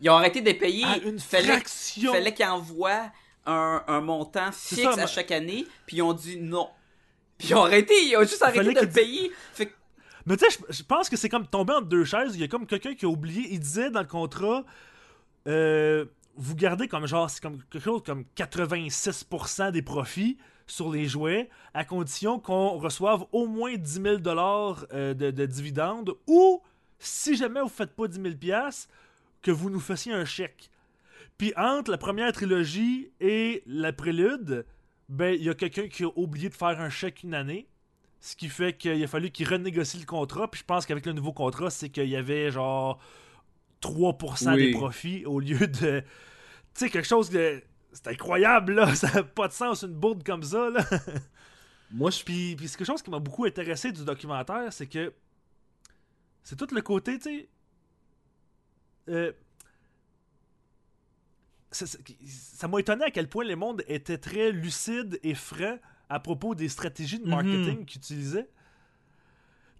Ils 0.01 0.09
ont 0.09 0.15
arrêté 0.15 0.41
de 0.41 0.51
payer. 0.53 0.85
à 0.85 0.97
une 0.97 1.19
fallait 1.19 1.47
fraction. 1.53 2.11
fallait 2.13 2.33
qu'ils 2.33 2.45
envoient 2.47 3.11
un, 3.45 3.83
un 3.87 4.01
montant 4.01 4.51
fixe 4.51 4.81
ça, 4.81 5.03
à 5.03 5.05
chaque 5.05 5.31
année, 5.31 5.67
puis 5.85 5.97
ils 5.97 6.01
ont 6.01 6.13
dit 6.13 6.37
non. 6.37 6.69
Puis 7.37 7.49
ils 7.49 7.55
ont 7.55 7.65
arrêté, 7.65 7.93
ils 8.03 8.15
ont 8.17 8.21
juste 8.21 8.41
arrêté 8.41 8.73
de 8.73 8.79
qu'ils 8.79 8.89
payer. 8.89 9.31
Fait 9.53 9.67
que 9.67 9.73
Mais 10.25 10.37
tu 10.37 10.49
sais, 10.49 10.57
je, 10.69 10.83
pense 10.83 11.09
que 11.09 11.17
c'est 11.17 11.29
comme 11.29 11.47
tombé 11.47 11.73
entre 11.73 11.87
deux 11.87 12.03
chaises. 12.03 12.35
Il 12.35 12.41
y 12.41 12.43
a 12.43 12.47
comme 12.47 12.65
quelqu'un 12.65 12.95
qui 12.95 13.05
a 13.05 13.09
oublié. 13.09 13.47
Il 13.51 13.59
disait 13.59 13.91
dans 13.91 14.01
le 14.01 14.07
contrat, 14.07 14.65
euh, 15.47 16.05
vous 16.35 16.55
gardez 16.55 16.87
comme 16.87 17.05
genre, 17.05 17.29
c'est 17.29 17.41
comme 17.41 17.61
quelque 17.69 17.83
chose 17.83 18.01
comme 18.03 18.25
86% 18.35 19.71
des 19.71 19.81
profits 19.81 20.37
sur 20.67 20.91
les 20.91 21.05
jouets, 21.05 21.49
à 21.75 21.85
condition 21.85 22.39
qu'on 22.39 22.69
reçoive 22.79 23.25
au 23.31 23.45
moins 23.45 23.75
10 23.75 24.01
000 24.01 24.17
dollars 24.17 24.85
euh, 24.93 25.13
de, 25.13 25.29
de 25.29 25.45
dividendes, 25.45 26.15
ou 26.25 26.61
si 26.97 27.35
jamais 27.35 27.61
vous 27.61 27.69
faites 27.69 27.95
pas 27.95 28.07
10 28.07 28.19
000 28.19 28.35
piastres, 28.35 28.91
que 29.43 29.51
vous 29.51 29.69
nous 29.69 29.79
fassiez 29.79 30.11
un 30.11 30.25
chèque. 30.25 30.71
Puis 31.37 31.53
entre 31.55 31.91
la 31.91 31.99
première 31.99 32.31
trilogie 32.31 33.11
et 33.19 33.61
la 33.67 33.93
prélude, 33.93 34.65
ben 35.07 35.35
il 35.35 35.43
y 35.43 35.49
a 35.49 35.53
quelqu'un 35.53 35.87
qui 35.87 36.03
a 36.03 36.09
oublié 36.15 36.49
de 36.49 36.55
faire 36.55 36.81
un 36.81 36.89
chèque 36.89 37.23
une 37.23 37.35
année. 37.35 37.67
Ce 38.25 38.35
qui 38.35 38.49
fait 38.49 38.75
qu'il 38.75 39.03
a 39.03 39.07
fallu 39.07 39.29
qu'il 39.29 39.47
renégocie 39.47 39.99
le 39.99 40.05
contrat. 40.07 40.49
Puis 40.49 40.61
je 40.61 40.65
pense 40.65 40.87
qu'avec 40.87 41.05
le 41.05 41.13
nouveau 41.13 41.31
contrat, 41.31 41.69
c'est 41.69 41.89
qu'il 41.89 42.09
y 42.09 42.15
avait 42.15 42.49
genre 42.49 42.99
3% 43.83 44.55
Oui. 44.55 44.57
des 44.57 44.71
profits 44.71 45.25
au 45.27 45.39
lieu 45.39 45.67
de. 45.67 45.99
Tu 46.01 46.05
sais, 46.73 46.89
quelque 46.89 47.07
chose 47.07 47.29
de. 47.29 47.61
C'est 47.93 48.07
incroyable, 48.07 48.73
là. 48.73 48.95
Ça 48.95 49.11
n'a 49.11 49.21
pas 49.23 49.47
de 49.47 49.53
sens, 49.53 49.83
une 49.83 49.93
bourde 49.93 50.23
comme 50.23 50.41
ça, 50.41 50.71
là. 50.71 50.83
moi 51.91 52.09
je 52.09 52.23
Puis, 52.23 52.55
puis 52.55 52.67
c'est 52.67 52.77
quelque 52.77 52.87
chose 52.87 53.03
qui 53.03 53.11
m'a 53.11 53.19
beaucoup 53.19 53.45
intéressé 53.45 53.91
du 53.91 54.03
documentaire, 54.03 54.73
c'est 54.73 54.87
que. 54.87 55.13
C'est 56.41 56.55
tout 56.55 56.67
le 56.73 56.81
côté, 56.81 57.19
tu 57.19 57.23
sais. 57.29 57.49
euh, 59.09 59.31
ça- 61.71 62.67
m'a 62.67 62.79
étonné 62.79 63.03
à 63.05 63.11
quel 63.11 63.27
point 63.29 63.43
les 63.43 63.55
mondes 63.55 63.83
étaient 63.87 64.17
très 64.17 64.51
lucides 64.51 65.19
et 65.21 65.35
frais 65.35 65.79
à 66.09 66.19
propos 66.19 66.55
des 66.55 66.69
stratégies 66.69 67.19
de 67.19 67.27
marketing 67.27 67.85
qu'ils 67.85 67.97
utilisaient. 67.99 68.47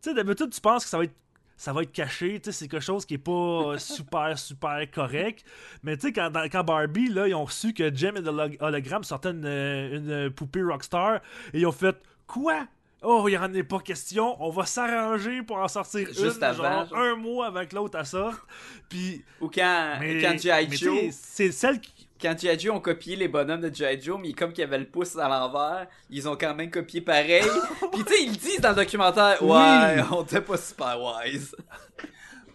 Tu 0.01 0.09
sais, 0.09 0.13
d'habitude, 0.13 0.49
tu 0.51 0.61
penses 0.61 0.83
que 0.83 0.89
ça 0.89 0.97
va 0.97 1.03
être. 1.05 1.15
ça 1.57 1.73
va 1.73 1.81
être 1.83 1.91
caché, 1.91 2.39
tu 2.39 2.45
sais, 2.45 2.51
c'est 2.51 2.67
quelque 2.67 2.83
chose 2.83 3.05
qui 3.05 3.15
est 3.15 3.17
pas 3.17 3.75
super, 3.77 4.38
super 4.38 4.79
correct. 4.91 5.43
Mais 5.83 5.95
tu 5.97 6.07
sais, 6.07 6.13
quand, 6.13 6.31
quand 6.51 6.63
Barbie, 6.63 7.07
là, 7.09 7.27
ils 7.27 7.33
ont 7.35 7.45
reçu 7.45 7.73
que 7.73 7.93
Jem 7.95 8.17
et 8.17 8.21
le 8.21 8.29
holo- 8.29 8.57
hologramme 8.59 9.03
sortaient 9.03 9.31
une, 9.31 9.45
une 9.47 10.29
poupée 10.31 10.61
Rockstar, 10.63 11.21
et 11.53 11.59
ils 11.59 11.65
ont 11.65 11.71
fait 11.71 11.95
Quoi? 12.27 12.67
Oh, 13.07 13.27
il 13.29 13.38
en 13.38 13.53
est 13.53 13.63
pas 13.63 13.79
question, 13.81 14.35
on 14.43 14.49
va 14.49 14.65
s'arranger 14.65 15.43
pour 15.43 15.57
en 15.57 15.67
sortir 15.67 16.07
Juste 16.07 16.38
une, 16.38 16.43
avant, 16.43 16.63
genre, 16.63 16.89
genre. 16.89 16.97
un 16.97 17.15
mois 17.15 17.47
avant 17.47 17.63
que 17.65 17.75
l'autre 17.75 18.03
sorte. 18.03 18.41
Puis, 18.89 19.23
Ou 19.41 19.47
quand, 19.49 19.97
mais, 19.99 20.19
quand 20.21 20.39
G.I. 20.39 20.75
Joe, 20.75 20.99
c'est 21.11 21.51
celle 21.51 21.79
qui. 21.79 22.07
Quand 22.25 22.39
G.I. 22.39 22.59
Joe 22.59 22.75
ont 22.75 22.79
copié 22.79 23.15
les 23.15 23.27
bonhommes 23.27 23.61
de 23.61 23.73
G.I. 23.73 24.01
Joe, 24.01 24.19
mais 24.19 24.33
comme 24.33 24.51
qu'il 24.51 24.61
y 24.61 24.67
avait 24.67 24.79
le 24.79 24.88
pouce 24.88 25.15
à 25.15 25.29
l'envers, 25.29 25.88
ils 26.09 26.27
ont 26.27 26.35
quand 26.35 26.55
même 26.55 26.71
copié 26.71 26.99
pareil. 26.99 27.43
Puis 27.93 28.03
tu 28.03 28.13
sais, 28.13 28.23
ils 28.23 28.31
le 28.31 28.38
disent 28.38 28.61
dans 28.61 28.69
le 28.69 28.75
documentaire, 28.75 29.43
ouais, 29.43 30.03
on 30.11 30.23
était 30.23 30.41
pas 30.41 30.57
super 30.57 30.97
wise. 30.99 31.55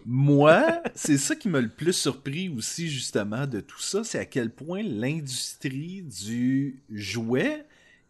Moi, 0.05 0.81
c'est 0.93 1.17
ça 1.17 1.37
qui 1.37 1.47
m'a 1.47 1.61
le 1.61 1.69
plus 1.69 1.93
surpris 1.93 2.49
aussi, 2.49 2.89
justement, 2.89 3.47
de 3.47 3.61
tout 3.61 3.79
ça, 3.79 4.03
c'est 4.03 4.19
à 4.19 4.25
quel 4.25 4.49
point 4.49 4.81
l'industrie 4.83 6.01
du 6.01 6.83
jouet 6.89 7.65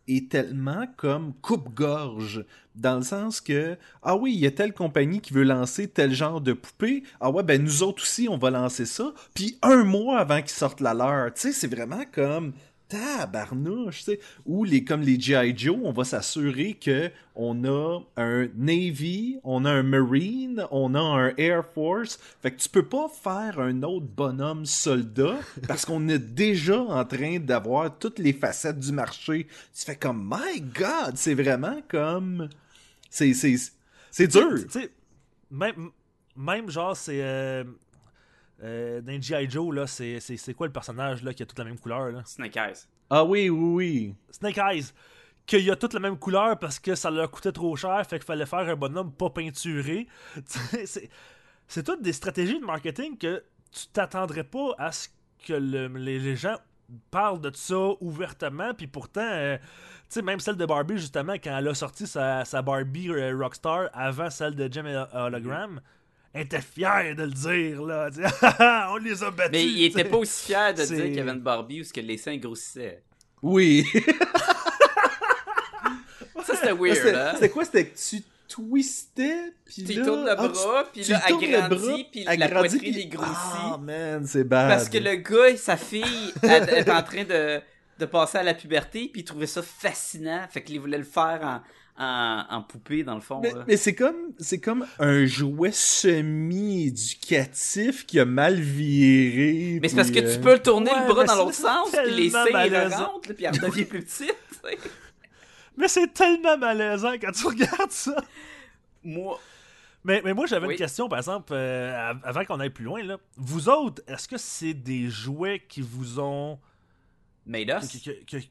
est 0.07 0.29
tellement 0.29 0.85
comme 0.97 1.33
coupe-gorge. 1.41 2.45
Dans 2.75 2.97
le 2.97 3.03
sens 3.03 3.41
que, 3.41 3.77
ah 4.01 4.15
oui, 4.15 4.33
il 4.33 4.39
y 4.39 4.47
a 4.47 4.51
telle 4.51 4.73
compagnie 4.73 5.19
qui 5.19 5.33
veut 5.33 5.43
lancer 5.43 5.87
tel 5.87 6.13
genre 6.13 6.39
de 6.39 6.53
poupée. 6.53 7.03
Ah 7.19 7.29
ouais, 7.29 7.43
ben 7.43 7.61
nous 7.61 7.83
autres 7.83 8.03
aussi, 8.03 8.27
on 8.29 8.37
va 8.37 8.49
lancer 8.49 8.85
ça. 8.85 9.13
Puis 9.33 9.57
un 9.61 9.83
mois 9.83 10.19
avant 10.19 10.39
qu'ils 10.39 10.51
sortent 10.51 10.79
la 10.79 10.93
leur. 10.93 11.33
Tu 11.33 11.41
sais, 11.41 11.51
c'est 11.51 11.67
vraiment 11.67 12.03
comme 12.11 12.53
tabarnouche, 12.91 13.99
tu 13.99 14.03
sais. 14.03 14.19
Ou 14.45 14.63
les, 14.63 14.83
comme 14.83 15.01
les 15.01 15.19
G.I. 15.19 15.57
Joe, 15.57 15.77
on 15.83 15.91
va 15.91 16.03
s'assurer 16.03 16.73
que 16.73 17.09
on 17.35 17.63
a 17.65 18.01
un 18.17 18.47
Navy, 18.55 19.39
on 19.43 19.65
a 19.65 19.71
un 19.71 19.83
Marine, 19.83 20.65
on 20.71 20.93
a 20.95 20.99
un 20.99 21.33
Air 21.37 21.63
Force. 21.73 22.19
Fait 22.41 22.51
que 22.51 22.61
tu 22.61 22.69
peux 22.69 22.85
pas 22.85 23.07
faire 23.07 23.59
un 23.59 23.83
autre 23.83 24.07
bonhomme 24.07 24.65
soldat 24.65 25.39
parce 25.67 25.85
qu'on 25.85 26.07
est 26.09 26.19
déjà 26.19 26.79
en 26.81 27.05
train 27.05 27.39
d'avoir 27.39 27.97
toutes 27.97 28.19
les 28.19 28.33
facettes 28.33 28.79
du 28.79 28.91
marché. 28.91 29.47
Tu 29.73 29.85
fais 29.85 29.95
comme, 29.95 30.29
my 30.29 30.61
God, 30.61 31.15
c'est 31.15 31.35
vraiment 31.35 31.81
comme... 31.87 32.49
C'est, 33.09 33.33
c'est, 33.33 33.55
c'est 34.09 34.27
dur. 34.27 34.55
Tu 34.63 34.69
sais, 34.69 34.89
même, 35.49 35.91
même 36.35 36.69
genre, 36.69 36.95
c'est. 36.95 37.21
Euh, 37.21 37.63
euh, 38.63 39.01
dans 39.01 39.19
G.I. 39.21 39.49
Joe, 39.49 39.73
là, 39.75 39.87
c'est 39.87 40.19
c'est- 40.19 40.37
c'est 40.37 40.53
quoi 40.53 40.67
le 40.67 40.73
personnage 40.73 41.23
là, 41.23 41.33
qui 41.33 41.43
a 41.43 41.45
toute 41.45 41.59
la 41.59 41.65
même 41.65 41.79
couleur 41.79 42.11
là? 42.11 42.21
Snake 42.25 42.57
Eyes. 42.57 42.87
Ah 43.09 43.23
oui, 43.25 43.49
oui, 43.49 43.73
oui. 43.73 44.15
Snake 44.31 44.57
Eyes. 44.57 44.85
Qu'il 45.45 45.69
a 45.71 45.75
toute 45.75 45.93
la 45.93 45.99
même 45.99 46.17
couleur 46.17 46.57
parce 46.59 46.79
que 46.79 46.93
ça 46.95 47.09
leur 47.09 47.29
coûtait 47.31 47.51
trop 47.51 47.75
cher, 47.75 48.05
fait 48.07 48.17
qu'il 48.19 48.25
fallait 48.25 48.45
faire 48.45 48.59
un 48.59 48.75
bonhomme 48.75 49.11
pas 49.11 49.29
peinturé. 49.31 50.07
C'est- 50.45 51.09
C'est 51.67 51.83
toutes 51.83 52.01
des 52.01 52.13
stratégies 52.13 52.59
de 52.59 52.65
marketing 52.65 53.17
que 53.17 53.43
tu 53.71 53.87
t'attendrais 53.93 54.43
pas 54.43 54.75
à 54.77 54.91
ce 54.91 55.07
que 55.47 55.53
le- 55.53 55.87
les, 55.87 56.19
les 56.19 56.35
gens 56.35 56.57
parlent 57.09 57.39
de 57.39 57.49
ça 57.55 57.77
ouvertement, 58.01 58.73
puis 58.73 58.87
pourtant, 58.87 59.21
euh, 59.23 59.57
tu 59.57 59.63
sais, 60.09 60.21
même 60.21 60.41
celle 60.41 60.57
de 60.57 60.65
Barbie, 60.65 60.97
justement, 60.97 61.33
quand 61.35 61.57
elle 61.57 61.69
a 61.69 61.73
sorti 61.73 62.05
sa, 62.05 62.43
sa 62.43 62.61
Barbie 62.61 63.09
euh, 63.09 63.33
Rockstar 63.37 63.89
avant 63.93 64.29
celle 64.29 64.55
de 64.55 64.65
et 64.65 65.05
Hologram, 65.17 65.79
était 66.33 66.61
fière 66.61 67.15
de 67.15 67.23
le 67.23 67.31
dire, 67.31 67.81
là. 67.83 68.09
On 68.91 68.97
les 68.97 69.21
a 69.23 69.31
battus. 69.31 69.51
Mais 69.51 69.65
il 69.65 69.85
était 69.85 70.03
tu 70.03 70.09
pas 70.09 70.17
aussi 70.17 70.45
fier 70.45 70.73
de 70.73 70.83
dire 70.83 71.03
qu'il 71.03 71.15
y 71.15 71.19
avait 71.19 71.31
une 71.31 71.39
Barbie 71.41 71.81
où 71.81 71.83
ce 71.83 71.91
que 71.93 71.99
les 72.01 72.17
seins 72.17 72.37
grossissaient. 72.37 73.03
Oui. 73.41 73.85
Ça, 76.45 76.55
c'était 76.55 76.71
weird, 76.73 76.95
C'était 76.95 77.15
hein? 77.15 77.31
c'était 77.35 77.49
quoi? 77.49 77.65
C'était 77.65 77.85
que 77.85 77.97
tu 77.97 78.23
twistais, 78.47 79.53
puis 79.63 79.83
Tu 79.83 79.93
là... 79.93 80.05
tournes 80.05 80.25
le 80.25 80.31
ah, 80.31 80.47
bras, 80.47 80.83
puis 80.91 81.03
tu 81.03 81.11
là, 81.11 81.21
le 81.29 81.35
agrandis, 81.35 81.85
bras, 81.85 81.97
puis 82.11 82.23
la 82.23 82.31
agrandis, 82.31 82.69
poitrine 82.69 82.93
puis- 82.93 83.01
est 83.01 83.05
grossie. 83.05 83.31
Ah, 83.33 83.77
man, 83.79 84.25
c'est 84.25 84.43
bad. 84.43 84.69
Parce 84.69 84.89
que 84.89 84.97
le 84.97 85.15
gars, 85.15 85.55
sa 85.57 85.77
fille, 85.77 86.33
elle, 86.41 86.67
elle 86.67 86.79
est 86.79 86.89
en 86.89 87.03
train 87.03 87.23
de, 87.23 87.61
de 87.99 88.05
passer 88.05 88.39
à 88.39 88.43
la 88.43 88.53
puberté, 88.53 89.09
puis 89.11 89.21
il 89.21 89.23
trouvait 89.23 89.47
ça 89.47 89.61
fascinant. 89.61 90.45
Fait 90.49 90.63
qu'il 90.63 90.79
voulait 90.79 90.97
le 90.97 91.03
faire 91.03 91.39
en, 91.43 91.61
en, 92.03 92.45
en 92.49 92.61
poupée, 92.63 93.03
dans 93.03 93.15
le 93.15 93.21
fond. 93.21 93.41
Mais, 93.67 93.77
c'est 93.77 93.93
comme 93.95 94.15
c'est 94.39 94.59
comme 94.59 94.85
un 94.99 95.25
jouet 95.25 95.71
semi-éducatif 95.71 98.05
qui 98.05 98.19
a 98.19 98.25
mal 98.25 98.59
viré. 98.59 99.79
Mais 99.81 99.87
c'est 99.89 99.95
parce 99.95 100.11
que 100.11 100.19
euh, 100.19 100.35
tu 100.35 100.41
peux 100.41 100.53
le 100.53 100.61
tourner 100.61 100.91
Ouais, 100.91 101.07
le 101.07 101.13
bras 101.13 101.23
dans 101.25 101.35
l'autre 101.35 101.53
sens, 101.53 101.91
puis 101.91 102.11
les 102.15 102.29
seins, 102.29 102.45
malaisant. 102.51 103.05
rentrent, 103.13 103.33
puis 103.33 103.45
elle 103.45 103.59
devient 103.59 103.85
plus 103.85 104.03
petite. 104.03 104.35
Mais 105.77 105.87
c'est 105.87 106.13
tellement 106.13 106.57
malaisant 106.57 107.13
quand 107.13 107.31
tu 107.31 107.47
regardes 107.47 107.91
ça. 107.91 108.15
Moi, 109.03 109.39
Mais, 110.03 110.21
mais 110.23 110.33
moi, 110.33 110.45
j'avais 110.45 110.67
Oui. 110.67 110.73
une 110.73 110.77
question, 110.77 111.07
par 111.07 111.19
exemple, 111.19 111.53
euh, 111.53 112.09
av- 112.09 112.19
avant 112.23 112.43
qu'on 112.45 112.59
aille 112.59 112.69
plus 112.71 112.85
loin. 112.85 113.01
Là. 113.03 113.17
Vous 113.37 113.69
autres, 113.69 114.01
est-ce 114.07 114.27
que 114.27 114.37
c'est 114.37 114.73
des 114.73 115.09
jouets 115.09 115.63
qui 115.67 115.81
vous 115.81 116.19
ont. 116.19 116.59
Made 117.45 117.69
Us. 117.69 117.87
que- 118.03 118.09
que- 118.09 118.37
que- 118.37 118.43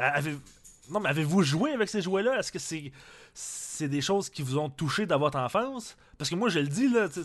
avez- 0.00 0.36
Non, 0.90 1.00
mais 1.00 1.08
avez-vous 1.08 1.42
joué 1.42 1.72
avec 1.72 1.88
ces 1.88 2.02
jouets-là? 2.02 2.38
Est-ce 2.38 2.52
que 2.52 2.58
c'est 2.58 2.92
c'est 3.32 3.88
des 3.88 4.00
choses 4.00 4.28
qui 4.28 4.42
vous 4.42 4.58
ont 4.58 4.68
touché 4.68 5.06
dans 5.06 5.18
votre 5.18 5.38
enfance? 5.38 5.96
Parce 6.18 6.28
que 6.28 6.34
moi, 6.34 6.48
je 6.48 6.58
le 6.60 6.66
dis, 6.66 6.88
là, 6.88 7.06
c'est 7.10 7.24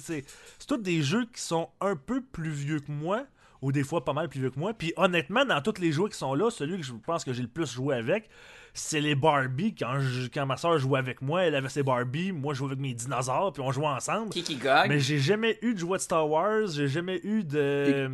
c'est 0.59 0.67
tous 0.67 0.77
des 0.77 1.01
jeux 1.01 1.25
qui 1.33 1.41
sont 1.41 1.69
un 1.81 1.95
peu 1.95 2.21
plus 2.21 2.51
vieux 2.51 2.79
que 2.79 2.91
moi, 2.91 3.25
ou 3.61 3.71
des 3.71 3.83
fois 3.83 4.05
pas 4.05 4.13
mal 4.13 4.29
plus 4.29 4.39
vieux 4.39 4.51
que 4.51 4.59
moi. 4.59 4.73
Puis 4.73 4.93
honnêtement, 4.95 5.43
dans 5.45 5.61
tous 5.61 5.81
les 5.81 5.91
jouets 5.91 6.09
qui 6.09 6.17
sont 6.17 6.33
là, 6.35 6.49
celui 6.51 6.77
que 6.77 6.83
je 6.83 6.93
pense 6.93 7.23
que 7.25 7.33
j'ai 7.33 7.41
le 7.41 7.47
plus 7.47 7.71
joué 7.71 7.95
avec, 7.95 8.29
c'est 8.73 8.99
les 9.01 9.15
Barbie. 9.15 9.73
Quand, 9.73 9.99
je- 9.99 10.27
quand 10.27 10.45
ma 10.45 10.57
soeur 10.57 10.77
jouait 10.77 10.99
avec 10.99 11.21
moi, 11.21 11.43
elle 11.43 11.55
avait 11.55 11.69
ses 11.69 11.81
Barbie, 11.81 12.31
moi 12.31 12.53
je 12.53 12.59
jouais 12.59 12.67
avec 12.67 12.79
mes 12.79 12.93
dinosaures, 12.93 13.51
puis 13.53 13.63
on 13.63 13.71
jouait 13.71 13.87
ensemble. 13.87 14.29
Kiki 14.29 14.55
Gog. 14.57 14.87
Mais 14.89 14.99
j'ai 14.99 15.17
jamais 15.19 15.57
eu 15.61 15.73
de 15.73 15.79
jouet 15.79 15.97
de 15.97 16.03
Star 16.03 16.29
Wars, 16.29 16.67
j'ai 16.67 16.87
jamais 16.87 17.19
eu 17.23 17.43
de, 17.43 17.59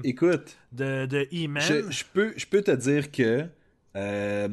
é- 0.03 0.07
Écoute, 0.07 0.55
de, 0.71 1.05
de 1.07 1.27
E-Man. 1.33 1.61
je, 1.63 1.91
je 1.91 2.03
peux, 2.13 2.33
je 2.37 2.45
peux 2.45 2.61
te 2.61 2.71
dire 2.71 3.11
que 3.11 3.45
euh, 3.95 4.47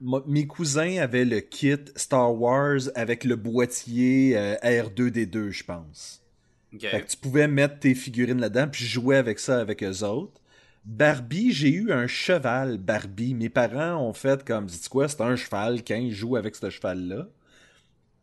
mes 0.00 0.46
cousins 0.46 0.98
avaient 0.98 1.24
le 1.24 1.40
kit 1.40 1.76
Star 1.96 2.34
Wars 2.34 2.80
avec 2.94 3.24
le 3.24 3.36
boîtier 3.36 4.36
euh, 4.36 4.54
R2D2, 4.56 5.50
je 5.50 5.64
pense. 5.64 6.22
Ok. 6.72 6.86
Fait 6.86 7.02
que 7.02 7.08
tu 7.08 7.16
pouvais 7.16 7.48
mettre 7.48 7.80
tes 7.80 7.94
figurines 7.94 8.40
là-dedans, 8.40 8.68
puis 8.70 8.84
jouer 8.84 9.16
avec 9.16 9.38
ça 9.38 9.58
avec 9.58 9.82
eux 9.82 10.04
autres. 10.04 10.40
Barbie, 10.84 11.52
j'ai 11.52 11.70
eu 11.70 11.92
un 11.92 12.06
cheval 12.06 12.78
Barbie. 12.78 13.34
Mes 13.34 13.48
parents 13.48 14.02
ont 14.02 14.12
fait 14.12 14.44
comme, 14.44 14.66
dis 14.66 14.88
quoi, 14.88 15.08
c'est 15.08 15.20
un 15.20 15.36
cheval, 15.36 15.82
quand 15.84 16.08
joue 16.10 16.36
avec 16.36 16.54
ce 16.54 16.70
cheval-là. 16.70 17.26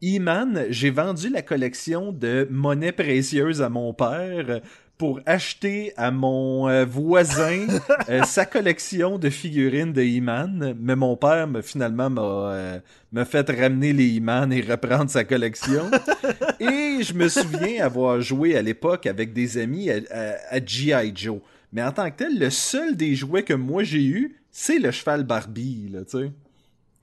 E-Man, 0.04 0.66
j'ai 0.70 0.90
vendu 0.90 1.30
la 1.30 1.42
collection 1.42 2.12
de 2.12 2.48
monnaie 2.50 2.92
précieuse 2.92 3.62
à 3.62 3.70
mon 3.70 3.94
père 3.94 4.62
pour 4.98 5.20
acheter 5.26 5.94
à 5.98 6.10
mon 6.12 6.70
euh, 6.70 6.86
voisin 6.86 7.68
euh, 8.10 8.24
sa 8.24 8.46
collection 8.46 9.18
de 9.18 9.30
figurines 9.30 9.92
de 9.92 10.02
E-Man, 10.02 10.76
mais 10.80 10.96
mon 10.96 11.18
père 11.18 11.48
me, 11.48 11.62
finalement 11.62 12.10
m'a 12.10 12.22
euh, 12.22 12.80
m'a 13.12 13.26
fait 13.26 13.50
ramener 13.50 13.92
les 13.94 14.20
E-Man 14.20 14.54
et 14.54 14.62
reprendre 14.62 15.10
sa 15.10 15.24
collection. 15.26 15.92
et 16.60 17.00
je 17.04 17.14
me 17.14 17.28
souviens 17.28 17.84
avoir 17.86 18.22
joué 18.22 18.56
à 18.58 18.62
l'époque 18.62 19.06
avec 19.06 19.34
des 19.34 19.58
amis 19.58 19.90
à, 19.90 19.96
à- 20.12 20.56
à 20.56 20.66
G.I. 20.66 21.12
Joe. 21.14 21.40
Mais 21.74 21.84
en 21.84 21.92
tant 21.92 22.10
que 22.10 22.16
tel, 22.18 22.40
le 22.40 22.50
seul 22.50 22.96
des 22.96 23.16
jouets 23.16 23.44
que 23.44 23.54
moi 23.54 23.84
j'ai 23.84 24.04
eu, 24.06 24.38
c'est 24.50 24.80
le 24.80 24.92
cheval 24.92 25.24
Barbie, 25.26 25.90
là, 25.92 26.06
tu 26.06 26.18
sais. 26.20 26.32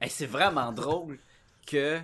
Hey, 0.01 0.09
c'est 0.11 0.27
vraiment 0.27 0.73
drôle 0.73 1.19
que 1.67 1.99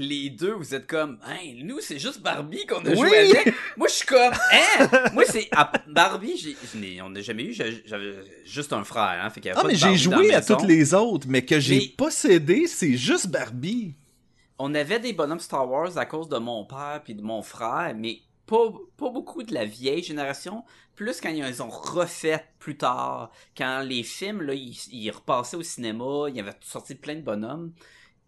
les 0.00 0.30
deux, 0.30 0.52
vous 0.52 0.74
êtes 0.74 0.86
comme, 0.86 1.18
hein, 1.24 1.36
nous, 1.62 1.80
c'est 1.80 1.98
juste 1.98 2.20
Barbie 2.22 2.66
qu'on 2.66 2.84
a 2.84 2.90
Oui! 2.90 2.96
joué 2.96 3.18
avec. 3.18 3.54
Moi, 3.76 3.88
je 3.88 3.92
suis 3.94 4.06
comme, 4.06 4.32
hein, 4.52 5.10
moi, 5.12 5.24
c'est, 5.26 5.48
à 5.52 5.70
Barbie, 5.88 6.36
j'ai, 6.36 6.56
je 6.72 6.78
n'ai- 6.78 7.02
on 7.02 7.10
n'a 7.10 7.20
jamais 7.20 7.44
eu, 7.44 7.52
j'avais 7.52 8.14
juste 8.44 8.72
un 8.72 8.84
frère, 8.84 9.20
hein, 9.22 9.30
fait 9.30 9.44
y 9.44 9.50
Ah, 9.50 9.54
pas 9.54 9.64
mais 9.68 9.74
j'ai 9.74 9.86
Barbie 9.86 9.98
joué 9.98 10.34
à 10.34 10.42
toutes 10.42 10.62
les 10.64 10.94
autres, 10.94 11.26
mais 11.28 11.44
que 11.44 11.60
j'ai 11.60 11.80
possédé, 11.96 12.66
c'est 12.66 12.96
juste 12.96 13.28
Barbie. 13.28 13.94
On 14.58 14.74
avait 14.74 14.98
des 15.00 15.12
bonhommes 15.12 15.40
Star 15.40 15.68
Wars 15.70 15.96
à 15.96 16.04
cause 16.06 16.28
de 16.28 16.38
mon 16.38 16.64
père 16.64 17.00
puis 17.04 17.14
de 17.14 17.22
mon 17.22 17.42
frère, 17.42 17.94
mais 17.96 18.18
pas, 18.46 18.70
pas 18.96 19.08
beaucoup 19.08 19.42
de 19.42 19.54
la 19.54 19.64
vieille 19.64 20.02
génération. 20.02 20.64
Plus 20.96 21.18
quand 21.20 21.30
ils 21.30 21.62
ont 21.62 21.70
refait 21.70 22.44
plus 22.58 22.76
tard, 22.76 23.30
quand 23.56 23.80
les 23.80 24.02
films, 24.02 24.42
là, 24.42 24.52
ils, 24.52 24.76
ils 24.92 25.10
repassaient 25.10 25.56
au 25.56 25.62
cinéma, 25.62 26.26
il 26.28 26.36
y 26.36 26.40
avait 26.40 26.52
sorti 26.60 26.94
plein 26.94 27.14
de 27.14 27.22
bonhommes. 27.22 27.72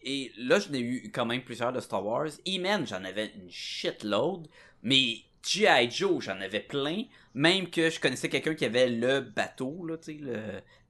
Et 0.05 0.33
là, 0.37 0.59
j'en 0.59 0.73
ai 0.75 0.81
eu 0.81 1.11
quand 1.15 1.27
même 1.27 1.43
plusieurs 1.43 1.73
de 1.73 1.81
Star 1.81 2.05
Wars. 2.05 2.29
E-Man, 2.47 2.87
j'en 2.87 3.05
avais 3.05 3.33
une 3.37 3.51
shitload. 3.51 4.47
Mais 4.83 5.17
G.I. 5.47 5.91
Joe, 5.91 6.23
j'en 6.23 6.41
avais 6.41 6.61
plein. 6.61 7.05
Même 7.35 7.69
que 7.71 7.89
je 7.91 7.99
connaissais 8.01 8.29
quelqu'un 8.29 8.55
qui 8.55 8.65
avait 8.65 8.89
le 8.89 9.21
bateau, 9.21 9.85
là, 9.87 9.97
tu 9.97 10.13
sais, 10.13 10.19
le, 10.21 10.37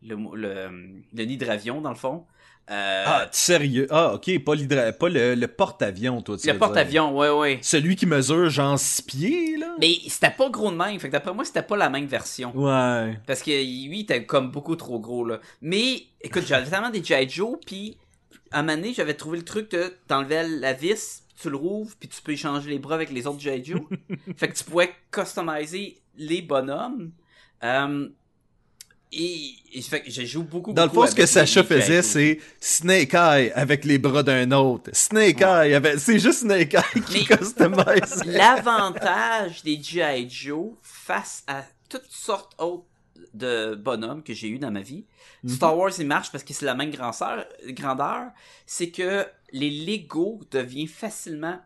le, 0.03 0.16
le, 0.37 1.03
le 1.14 1.25
nid 1.25 1.37
d'avion, 1.37 1.81
dans 1.81 1.90
le 1.90 1.96
fond. 1.96 2.25
Euh, 2.70 3.05
Ah, 3.07 3.29
sérieux? 3.33 3.87
Ah, 3.90 4.14
ok, 4.14 4.38
pas, 4.44 4.55
l'hydra- 4.55 4.92
pas 4.92 5.09
le, 5.09 5.35
le 5.35 5.48
porte-avion, 5.48 6.22
toi, 6.22 6.37
tu 6.37 6.46
le 6.51 6.59
porte-avions, 6.59 7.16
ouais, 7.16 7.29
ouais. 7.31 7.59
Celui 7.62 7.96
qui 7.96 8.07
mesure 8.07 8.48
genre 8.51 8.79
6 8.79 9.03
pieds, 9.03 9.57
là? 9.59 9.75
Mais 9.81 9.94
c'était 10.09 10.31
pas 10.31 10.48
gros 10.48 10.70
de 10.70 10.77
même. 10.77 10.98
Fait 11.01 11.09
que 11.09 11.12
d'après 11.12 11.35
moi, 11.35 11.44
c'était 11.44 11.62
pas 11.62 11.77
la 11.77 11.90
même 11.90 12.07
version. 12.07 12.53
Ouais. 12.57 13.18
Parce 13.27 13.42
que 13.42 13.51
lui, 13.51 13.98
il 13.98 14.01
était 14.03 14.25
comme 14.25 14.51
beaucoup 14.51 14.77
trop 14.77 14.98
gros, 15.01 15.25
là. 15.25 15.40
Mais, 15.61 16.03
écoute, 16.20 16.44
j'avais 16.46 16.68
tellement 16.70 16.90
des 16.90 17.03
G.I. 17.03 17.29
Joe, 17.29 17.59
puis 17.66 17.96
à 18.53 18.61
un 18.61 18.62
moment 18.62 18.77
donné, 18.77 18.95
j'avais 18.95 19.15
trouvé 19.15 19.38
le 19.38 19.45
truc 19.45 19.71
de 19.71 19.95
t'enlevais 20.09 20.47
la 20.47 20.73
vis, 20.73 21.23
tu 21.41 21.51
le 21.51 21.57
rouvres, 21.57 21.95
puis 21.99 22.09
tu 22.09 22.21
peux 22.23 22.33
échanger 22.33 22.71
les 22.71 22.79
bras 22.79 22.95
avec 22.95 23.11
les 23.11 23.27
autres 23.27 23.41
G.I. 23.41 23.65
Joe. 23.65 23.81
fait 24.37 24.49
que 24.49 24.57
tu 24.57 24.65
pouvais 24.65 24.91
customiser 25.11 25.99
les 26.17 26.43
bonhommes. 26.43 27.12
Euh, 27.65 28.09
et, 29.15 29.55
et 29.75 29.83
fait 29.83 30.03
que 30.03 30.11
j'ai 30.11 30.27
joué 30.27 30.45
beaucoup, 30.45 30.73
Dans 30.73 30.85
le 30.85 30.91
fond, 30.91 31.07
ce 31.07 31.15
que 31.15 31.27
Sacha 31.27 31.62
faisait, 31.62 32.03
c'est 32.03 32.38
Snake 32.61 33.12
Eye 33.12 33.53
avec 33.55 33.85
les 33.85 33.99
bras 33.99 34.23
d'un 34.23 34.51
autre. 34.53 34.91
Snake 34.95 35.41
Eye 35.43 35.75
avec... 35.75 35.99
C'est 35.99 36.19
juste 36.19 36.41
Snake 36.41 36.75
Eye 36.75 37.03
qui 37.03 37.25
customise. 37.25 38.25
L'avantage 38.25 39.62
des 39.62 39.81
G.I. 39.83 40.29
Joe 40.31 40.71
face 40.83 41.43
à 41.47 41.65
toutes 41.91 42.11
sortes 42.11 42.55
autres 42.59 42.87
de 43.35 43.75
bonhommes 43.75 44.23
que 44.23 44.35
j'ai 44.35 44.49
eu 44.49 44.59
dans 44.59 44.71
ma 44.71 44.83
vie, 44.83 45.05
Mhm. 45.42 45.51
Star 45.51 45.77
Wars 45.77 45.92
il 45.99 46.07
marche 46.07 46.31
parce 46.31 46.45
que 46.45 46.53
c'est 46.53 46.66
la 46.66 46.75
même 46.75 46.90
grandeur, 46.90 47.47
grandeur 47.68 48.31
c'est 48.66 48.90
que 48.90 49.27
les 49.53 49.71
Lego 49.71 50.40
deviennent 50.51 50.87
facilement 50.88 51.59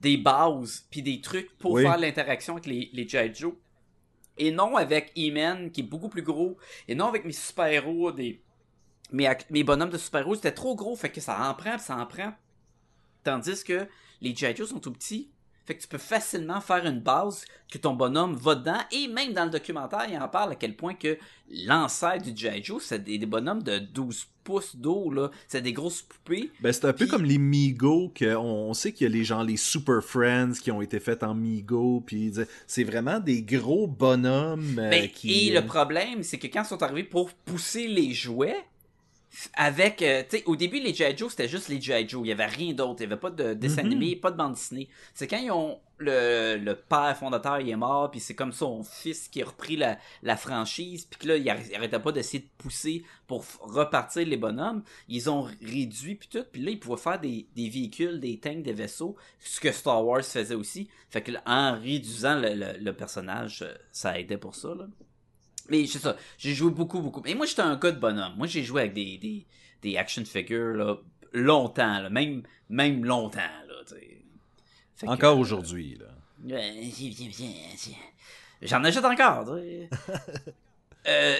des 0.00 0.16
bases 0.16 0.86
puis 0.90 1.02
des 1.02 1.20
trucs 1.20 1.56
pour 1.58 1.72
Oui. 1.72 1.82
faire 1.82 1.98
l'interaction 1.98 2.54
avec 2.54 2.66
les, 2.66 2.90
les 2.92 3.08
G.I. 3.08 3.34
Joe. 3.34 3.54
Et 4.38 4.50
non 4.50 4.76
avec 4.76 5.12
E-Man 5.18 5.70
qui 5.70 5.80
est 5.80 5.84
beaucoup 5.84 6.08
plus 6.08 6.22
gros. 6.22 6.56
Et 6.88 6.94
non 6.94 7.06
avec 7.08 7.24
mes 7.26 7.32
super-héros, 7.32 8.10
des... 8.12 8.40
mes, 9.12 9.28
mes 9.50 9.64
bonhommes 9.64 9.90
de 9.90 9.98
super-héros, 9.98 10.36
c'était 10.36 10.52
trop 10.52 10.74
gros, 10.74 10.96
fait 10.96 11.10
que 11.10 11.20
ça 11.20 11.50
en 11.50 11.54
prend 11.54 11.76
ça 11.78 11.96
en 11.96 12.06
prend. 12.06 12.32
Tandis 13.24 13.62
que 13.64 13.86
les 14.22 14.34
G.I. 14.34 14.56
Joe 14.56 14.68
sont 14.68 14.80
tout 14.80 14.92
petits. 14.92 15.30
Fait 15.70 15.76
que 15.76 15.82
tu 15.82 15.86
peux 15.86 15.98
facilement 15.98 16.60
faire 16.60 16.84
une 16.84 16.98
base 16.98 17.44
que 17.70 17.78
ton 17.78 17.94
bonhomme 17.94 18.34
va 18.34 18.56
dedans. 18.56 18.80
Et 18.90 19.06
même 19.06 19.32
dans 19.34 19.44
le 19.44 19.50
documentaire, 19.50 20.04
il 20.10 20.18
en 20.18 20.26
parle 20.26 20.50
à 20.50 20.54
quel 20.56 20.74
point 20.74 20.94
que 20.94 21.16
l'ancêtre 21.64 22.24
du 22.24 22.36
G.I. 22.36 22.64
Joe, 22.64 22.82
c'est 22.84 23.04
des, 23.04 23.18
des 23.18 23.26
bonhommes 23.26 23.62
de 23.62 23.78
12 23.78 24.26
pouces 24.42 24.74
d'eau, 24.74 25.12
là. 25.12 25.30
C'est 25.46 25.62
des 25.62 25.72
grosses 25.72 26.02
poupées. 26.02 26.50
Ben, 26.58 26.72
c'est 26.72 26.86
un 26.86 26.92
peu 26.92 27.06
comme 27.06 27.24
les 27.24 27.38
Migo, 27.38 28.10
que 28.12 28.34
on, 28.34 28.70
on 28.70 28.74
sait 28.74 28.90
qu'il 28.90 29.06
y 29.06 29.10
a 29.12 29.16
les 29.16 29.22
gens, 29.22 29.44
les 29.44 29.56
Super 29.56 30.02
Friends 30.02 30.54
qui 30.60 30.72
ont 30.72 30.82
été 30.82 30.98
faits 30.98 31.22
en 31.22 31.36
Migo, 31.36 32.02
puis 32.04 32.32
c'est 32.66 32.82
vraiment 32.82 33.20
des 33.20 33.42
gros 33.42 33.86
bonhommes 33.86 34.76
euh, 34.76 34.90
Ben, 34.90 35.08
qui... 35.08 35.50
Et 35.50 35.54
le 35.54 35.64
problème, 35.64 36.24
c'est 36.24 36.38
que 36.38 36.48
quand 36.48 36.62
ils 36.64 36.68
sont 36.68 36.82
arrivés 36.82 37.04
pour 37.04 37.30
pousser 37.30 37.86
les 37.86 38.12
jouets, 38.12 38.58
avec, 39.54 40.02
euh, 40.02 40.22
tu 40.28 40.38
sais, 40.38 40.44
au 40.46 40.56
début, 40.56 40.80
les 40.80 40.92
G.I. 40.94 41.16
Joe, 41.16 41.30
c'était 41.30 41.48
juste 41.48 41.68
les 41.68 41.80
G.I. 41.80 42.08
Joe. 42.08 42.22
Il 42.24 42.28
y 42.28 42.32
avait 42.32 42.46
rien 42.46 42.72
d'autre. 42.72 42.96
Il 43.00 43.04
y 43.04 43.06
avait 43.06 43.16
pas 43.20 43.30
de 43.30 43.54
dessin 43.54 43.82
Mhm. 43.82 43.86
animé, 43.92 44.16
pas 44.16 44.30
de 44.30 44.36
bande 44.36 44.54
dessinée. 44.54 44.88
C'est 45.14 45.26
quand 45.28 45.38
ils 45.38 45.50
ont, 45.50 45.78
le, 45.98 46.56
le 46.56 46.74
père 46.74 47.16
fondateur, 47.16 47.60
il 47.60 47.68
est 47.68 47.76
mort, 47.76 48.10
puis 48.10 48.20
c'est 48.20 48.34
comme 48.34 48.52
son 48.52 48.82
fils 48.82 49.28
qui 49.28 49.42
a 49.42 49.46
repris 49.46 49.76
la, 49.76 49.98
la 50.22 50.36
franchise, 50.36 51.04
puis 51.04 51.20
que 51.20 51.28
là, 51.28 51.36
il 51.36 51.44
arr- 51.46 51.66
il 51.68 51.74
arrêtait 51.76 51.98
pas 52.00 52.10
d'essayer 52.10 52.40
de 52.44 52.48
pousser 52.58 53.04
pour 53.26 53.44
repartir 53.60 54.26
les 54.26 54.36
bonhommes. 54.38 54.82
Ils 55.08 55.28
ont 55.30 55.42
réduit, 55.62 56.14
puis 56.14 56.28
tout, 56.28 56.44
puis 56.50 56.62
là, 56.62 56.70
ils 56.70 56.80
pouvaient 56.80 56.96
faire 57.00 57.20
des, 57.20 57.46
des 57.54 57.68
véhicules, 57.68 58.18
des 58.18 58.38
tanks, 58.40 58.62
des 58.62 58.72
vaisseaux, 58.72 59.14
ce 59.38 59.60
que 59.60 59.70
Star 59.72 60.04
Wars 60.04 60.24
faisait 60.24 60.54
aussi. 60.54 60.88
Fait 61.10 61.22
que 61.22 61.32
là, 61.32 61.42
en 61.46 61.78
réduisant 61.78 62.36
le, 62.40 62.54
le, 62.54 62.78
le 62.78 62.92
personnage, 62.94 63.62
euh, 63.62 63.74
ça 63.92 64.18
aidait 64.18 64.38
pour 64.38 64.54
ça, 64.54 64.74
là. 64.74 64.86
Mais 65.70 65.86
c'est 65.86 66.00
ça, 66.00 66.16
j'ai 66.36 66.52
joué 66.52 66.70
beaucoup, 66.70 67.00
beaucoup. 67.00 67.22
Et 67.26 67.34
moi, 67.34 67.46
j'étais 67.46 67.62
un 67.62 67.76
gars 67.76 67.92
de 67.92 67.98
bonhomme. 68.00 68.34
Moi, 68.36 68.46
j'ai 68.48 68.62
joué 68.64 68.82
avec 68.82 68.92
des, 68.92 69.16
des, 69.18 69.46
des 69.82 69.96
action 69.96 70.24
figures, 70.24 70.74
là, 70.76 70.96
longtemps, 71.32 72.00
là, 72.00 72.10
même, 72.10 72.42
même 72.68 73.04
longtemps, 73.04 73.38
là. 73.38 73.74
Fait 74.96 75.06
que, 75.06 75.10
Encore 75.12 75.36
euh, 75.36 75.40
aujourd'hui, 75.40 75.96
là. 75.98 76.06
Ouais, 76.44 76.72
viens, 76.72 77.10
viens, 77.10 77.28
viens, 77.30 77.48
viens. 77.84 77.96
J'en 78.62 78.84
achète 78.84 79.04
encore, 79.04 79.48
euh, 81.08 81.36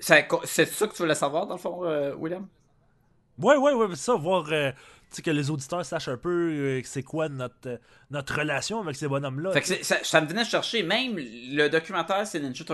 ça- 0.00 0.26
c'est 0.44 0.66
ça 0.66 0.86
que 0.86 0.92
tu 0.92 1.02
voulais 1.02 1.14
savoir, 1.14 1.46
dans 1.46 1.54
le 1.54 1.60
fond, 1.60 1.84
euh, 1.84 2.14
William? 2.16 2.46
Ouais, 3.38 3.56
ouais, 3.56 3.72
ouais, 3.72 3.86
c'est 3.90 3.96
ça, 3.96 4.14
voir 4.14 4.46
euh, 4.50 4.72
tu 4.72 5.16
sais, 5.16 5.22
que 5.22 5.30
les 5.30 5.50
auditeurs 5.50 5.84
sachent 5.86 6.08
un 6.08 6.16
peu 6.16 6.50
euh, 6.50 6.80
c'est 6.84 7.04
quoi 7.04 7.28
notre, 7.28 7.54
euh, 7.68 7.76
notre 8.10 8.34
relation 8.36 8.80
avec 8.80 8.96
ces 8.96 9.06
bonhommes-là. 9.06 9.52
Fait 9.52 9.60
que 9.60 9.84
ça, 9.84 10.02
ça 10.02 10.20
me 10.20 10.26
venait 10.26 10.44
chercher, 10.44 10.82
même 10.82 11.16
le 11.16 11.68
documentaire, 11.68 12.26
c'est 12.26 12.40
Ninja 12.40 12.64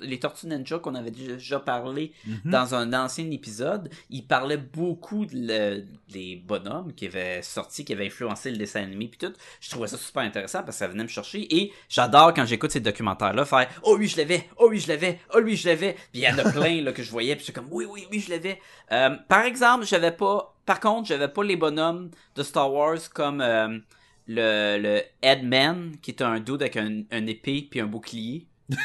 les 0.00 0.18
Tortues 0.20 0.46
Ninja 0.46 0.78
qu'on 0.78 0.94
avait 0.94 1.10
déjà 1.10 1.60
parlé 1.60 2.12
Mhm. 2.26 2.50
dans 2.52 2.74
un 2.74 2.92
ancien 2.92 3.30
épisode. 3.30 3.90
Il 4.10 4.26
parlait 4.26 4.56
beaucoup 4.56 5.26
de 5.26 5.34
le- 5.34 5.84
des 6.12 6.36
bonhommes 6.36 6.92
qui 6.94 7.06
avaient 7.06 7.42
sorti, 7.42 7.84
qui 7.84 7.92
avaient 7.92 8.06
influencé 8.06 8.50
le 8.50 8.56
dessin 8.56 8.82
animé 8.82 9.08
puis 9.08 9.18
tout. 9.18 9.32
Je 9.60 9.70
trouvais 9.70 9.88
ça 9.88 9.96
super 9.98 10.22
intéressant 10.22 10.60
parce 10.62 10.76
que 10.76 10.78
ça 10.84 10.88
venait 10.88 11.02
me 11.02 11.08
chercher 11.08 11.52
et 11.54 11.72
j'adore 11.88 12.32
quand 12.34 12.46
j'écoute 12.46 12.70
ces 12.70 12.80
documentaires-là 12.80 13.44
faire 13.44 13.68
Oh 13.82 13.96
oui, 13.98 14.06
je 14.08 14.16
l'avais, 14.16 14.48
oh 14.56 14.68
oui, 14.70 14.78
je 14.78 14.88
l'avais, 14.88 15.18
oh 15.34 15.40
oui, 15.42 15.56
je 15.56 15.68
l'avais. 15.68 15.94
Puis 15.94 16.02
il 16.14 16.20
y 16.20 16.28
en 16.28 16.38
a 16.38 16.42
plein 16.52 16.80
là, 16.82 16.92
que 16.92 17.02
je 17.02 17.10
voyais 17.10 17.34
puis 17.36 17.44
j'étais 17.46 17.58
comme 17.60 17.68
Oui, 17.70 17.84
oui, 17.90 18.06
oui, 18.10 18.20
je 18.20 18.30
l'avais. 18.30 18.60
Euh, 18.92 19.10
par 19.28 19.44
exemple, 19.44 19.84
j'avais 19.86 20.12
pas, 20.12 20.54
par 20.64 20.80
contre, 20.80 21.08
j'avais 21.08 21.28
pas 21.28 21.42
les 21.44 21.56
bonhommes 21.56 22.10
de 22.36 22.42
Star 22.42 22.72
Wars 22.72 22.98
comme 23.14 23.40
euh, 23.40 23.78
le, 24.26 24.78
le 24.80 25.02
Headman, 25.22 25.92
qui 26.02 26.10
est 26.12 26.22
un 26.22 26.38
dude 26.40 26.62
avec 26.62 26.76
un, 26.76 27.02
un 27.10 27.26
épée 27.26 27.66
puis 27.70 27.80
un 27.80 27.86
bouclier. 27.86 28.46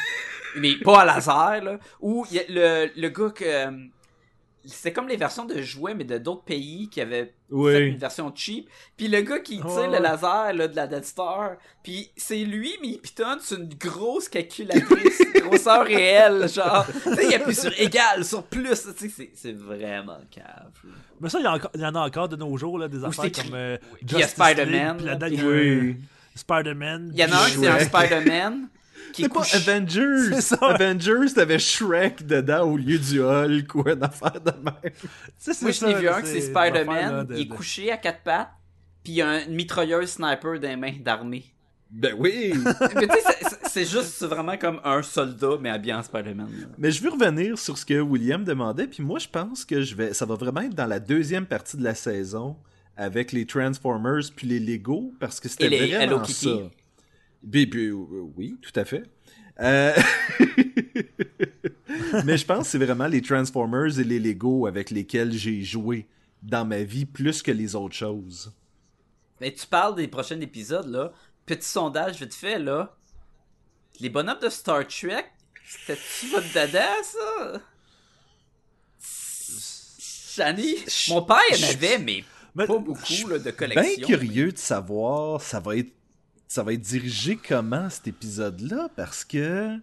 mais 0.56 0.76
pas 0.82 1.00
à 1.02 1.04
laser, 1.04 1.62
là. 1.62 1.78
Ou 2.00 2.26
il 2.30 2.36
y 2.36 2.40
a 2.40 2.42
le, 2.48 2.90
le 3.00 3.08
gars 3.08 3.30
que... 3.30 3.44
euh, 3.44 3.70
C'était 4.66 4.92
comme 4.94 5.08
les 5.08 5.16
versions 5.18 5.44
de 5.44 5.60
jouets, 5.60 5.94
mais 5.94 6.04
de 6.04 6.16
d'autres 6.18 6.44
pays 6.44 6.88
qui 6.88 7.00
avaient 7.02 7.24
fait 7.26 7.34
Oui. 7.50 7.76
une 7.88 7.98
version 7.98 8.32
cheap. 8.34 8.68
Puis 8.96 9.08
le 9.08 9.20
gars 9.20 9.38
qui 9.40 9.56
tire 9.58 9.66
Ouais, 9.66 9.86
le 9.90 10.02
laser 10.02 10.52
là, 10.54 10.68
de 10.68 10.74
la 10.76 10.86
Death 10.86 11.04
Star, 11.04 11.56
puis 11.82 12.10
c'est 12.16 12.38
lui, 12.44 12.72
mais 12.80 12.88
il 12.88 12.98
pitonne 12.98 13.40
sur 13.40 13.58
une 13.58 13.68
grosse 13.74 14.28
calculatrice, 14.30 15.20
grosseur 15.34 15.84
réelle, 15.84 16.48
genre. 16.48 16.86
Tu 16.86 17.14
sais, 17.14 17.26
il 17.28 17.34
appuie 17.34 17.54
sur 17.54 17.78
égal, 17.78 18.24
sur 18.24 18.42
plus. 18.44 18.70
Tu 18.96 19.08
sais, 19.08 19.08
c'est- 19.14 19.30
c'est 19.34 19.52
vraiment 19.56 20.18
cave. 20.30 20.70
Mais 21.20 21.28
ça, 21.28 21.38
il 21.38 21.80
y, 21.80 21.84
en 21.86 21.94
a 21.94 22.00
encore 22.00 22.28
de 22.30 22.36
nos 22.36 22.56
jours, 22.56 22.78
là, 22.78 22.88
des 22.88 22.98
Ou 23.00 23.06
affaires 23.06 23.24
c'est 23.32 23.42
comme 23.44 23.54
euh, 23.54 23.76
Puis 23.98 24.06
il 24.06 24.12
y 24.12 24.14
a 24.14 24.18
Justice 24.26 24.34
Spider-Man, 24.42 24.86
League, 24.88 24.96
puis 24.96 25.04
là, 25.06 25.12
là-dedans, 25.12 25.26
il 25.26 25.34
y 25.34 25.36
puis- 25.36 25.46
a 25.46 25.82
Oui. 25.82 25.96
Spider-Man. 26.36 27.10
Il 27.12 27.18
y 27.20 27.24
en 27.24 27.30
a 27.32 27.36
un, 27.36 27.44
puis 27.44 27.52
c'est 27.60 27.68
un. 27.68 27.78
Spider-Man. 27.80 28.68
Qui 29.12 29.22
C'est 29.22 29.28
pas 29.28 29.42
Avengers! 29.54 30.34
C'est 30.34 30.40
ça. 30.40 30.56
Avengers, 30.62 31.32
t'avais 31.34 31.58
Shrek 31.58 32.26
dedans 32.26 32.62
au 32.70 32.76
lieu 32.76 32.98
du 32.98 33.20
Hulk 33.22 33.74
ou 33.74 33.88
une 33.88 34.02
affaire 34.02 34.40
de 34.40 34.50
même. 34.50 34.64
Moi, 34.64 34.92
c'est 35.38 35.72
je 35.72 35.86
l'ai 35.86 35.94
vu 35.94 36.08
un 36.08 36.20
que 36.20 36.26
c'est 36.26 36.40
Spider-Man. 36.40 37.26
de- 37.26 37.34
Il 37.36 37.40
est 37.42 37.48
couché 37.48 37.90
à 37.92 37.96
quatre 37.96 38.22
pattes, 38.22 38.50
puis 39.02 39.12
il 39.14 39.16
y 39.16 39.22
a 39.22 39.44
une 39.44 39.54
mitrailleuse 39.54 40.10
sniper 40.10 40.58
dans 40.60 40.68
les 40.68 40.76
mains 40.76 40.92
d'armée. 41.04 41.44
Ben 41.90 42.14
oui! 42.18 42.52
Mais 42.96 43.06
tu 43.06 43.14
sais, 43.14 43.56
c'est- 43.68 43.84
juste 43.84 44.24
vraiment 44.24 44.56
comme 44.56 44.80
un 44.84 45.00
soldat, 45.02 45.50
mais 45.60 45.70
habillé 45.70 45.94
en 45.94 46.02
Spider-Man. 46.02 46.48
Mais 46.76 46.90
je 46.90 47.00
veux 47.02 47.10
revenir 47.10 47.56
sur 47.58 47.78
ce 47.78 47.84
que 47.86 48.00
William 48.00 48.42
demandait, 48.42 48.88
puis 48.88 49.02
moi 49.02 49.18
je 49.20 49.28
pense 49.28 49.64
que 49.64 49.82
je 49.82 49.94
vais, 49.94 50.12
ça 50.14 50.24
va 50.26 50.34
vraiment 50.34 50.62
être 50.62 50.74
dans 50.74 50.86
la 50.86 50.98
deuxième 50.98 51.46
partie 51.46 51.76
de 51.76 51.84
la 51.84 51.94
saison 51.94 52.56
avec 52.96 53.30
les 53.32 53.46
Transformers 53.46 54.22
puis 54.34 54.46
les 54.48 54.58
Lego 54.58 55.12
parce 55.20 55.38
que 55.38 55.48
c'était 55.48 55.68
vraiment 55.68 56.00
Hello 56.00 56.20
Kitty. 56.20 56.44
ça. 56.46 56.56
Puis- 57.50 57.66
puis, 57.66 57.86
euh, 57.88 57.94
oui, 58.36 58.56
tout 58.62 58.72
à 58.78 58.84
fait. 58.84 59.02
Euh, 59.60 59.92
Mais 62.24 62.36
je 62.36 62.44
pense 62.44 62.64
que 62.64 62.66
c'est 62.70 62.78
vraiment 62.84 63.06
les 63.06 63.22
Transformers 63.22 63.98
et 63.98 64.04
les 64.04 64.18
Lego 64.18 64.66
avec 64.66 64.90
lesquels 64.90 65.32
j'ai 65.32 65.62
joué 65.62 66.06
dans 66.42 66.64
ma 66.64 66.82
vie 66.82 67.04
plus 67.06 67.42
que 67.42 67.50
les 67.52 67.74
autres 67.74 67.94
choses. 67.94 68.52
Mais 69.40 69.52
tu 69.52 69.66
parles 69.66 69.94
des 69.96 70.08
prochains 70.08 70.40
épisodes, 70.40 70.88
là. 70.88 71.12
Petit 71.46 71.68
sondage 71.68 72.20
vite 72.20 72.34
fait, 72.34 72.58
là. 72.58 72.96
Les 74.00 74.08
bonhommes 74.10 74.38
de 74.40 74.48
Star 74.48 74.86
Trek, 74.86 75.26
c'était-tu 75.66 76.28
votre 76.28 76.52
dada, 76.52 76.88
ça? 77.02 77.60
Shani? 80.34 80.74
Mon 81.08 81.22
père, 81.22 81.38
il 81.56 81.64
en 81.64 81.68
avait, 81.68 81.98
mais 81.98 82.24
Mais- 82.54 82.66
pas 82.66 82.78
beaucoup, 82.78 83.28
là, 83.28 83.38
de 83.38 83.42
Bien 83.44 83.52
collection. 83.52 84.06
curieux 84.06 84.52
de 84.52 84.58
savoir 84.58 85.40
ça 85.40 85.60
va 85.60 85.76
être 85.76 85.92
ça 86.48 86.62
va 86.62 86.72
être 86.72 86.80
dirigé 86.80 87.36
comment 87.36 87.88
cet 87.90 88.08
épisode-là? 88.08 88.88
Parce 88.96 89.24
que 89.24 89.76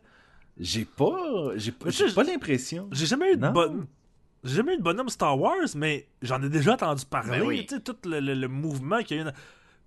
j'ai 0.59 0.85
pas 0.85 1.51
j'ai 1.55 1.71
pas, 1.71 1.89
pas 2.15 2.23
l'impression. 2.23 2.87
J'ai 2.91 3.05
jamais 3.05 3.33
eu 3.33 3.37
de 3.37 3.47
bonne. 3.49 3.87
J'ai 4.43 4.55
jamais 4.55 4.73
eu 4.73 4.77
de 4.77 4.81
bonhomme 4.83 5.09
Star 5.09 5.39
Wars, 5.39 5.67
mais 5.75 6.07
j'en 6.21 6.41
ai 6.41 6.49
déjà 6.49 6.73
entendu 6.73 7.05
parler. 7.05 7.39
Ben 7.39 7.45
oui. 7.45 7.65
Tu 7.67 7.75
sais, 7.75 7.81
tout 7.81 7.95
le, 8.05 8.19
le- 8.19 8.33
le 8.33 8.47
mouvement 8.47 9.03
qu'il 9.03 9.17
y 9.17 9.19
a 9.19 9.23
eu. 9.23 9.25
dans- 9.25 9.33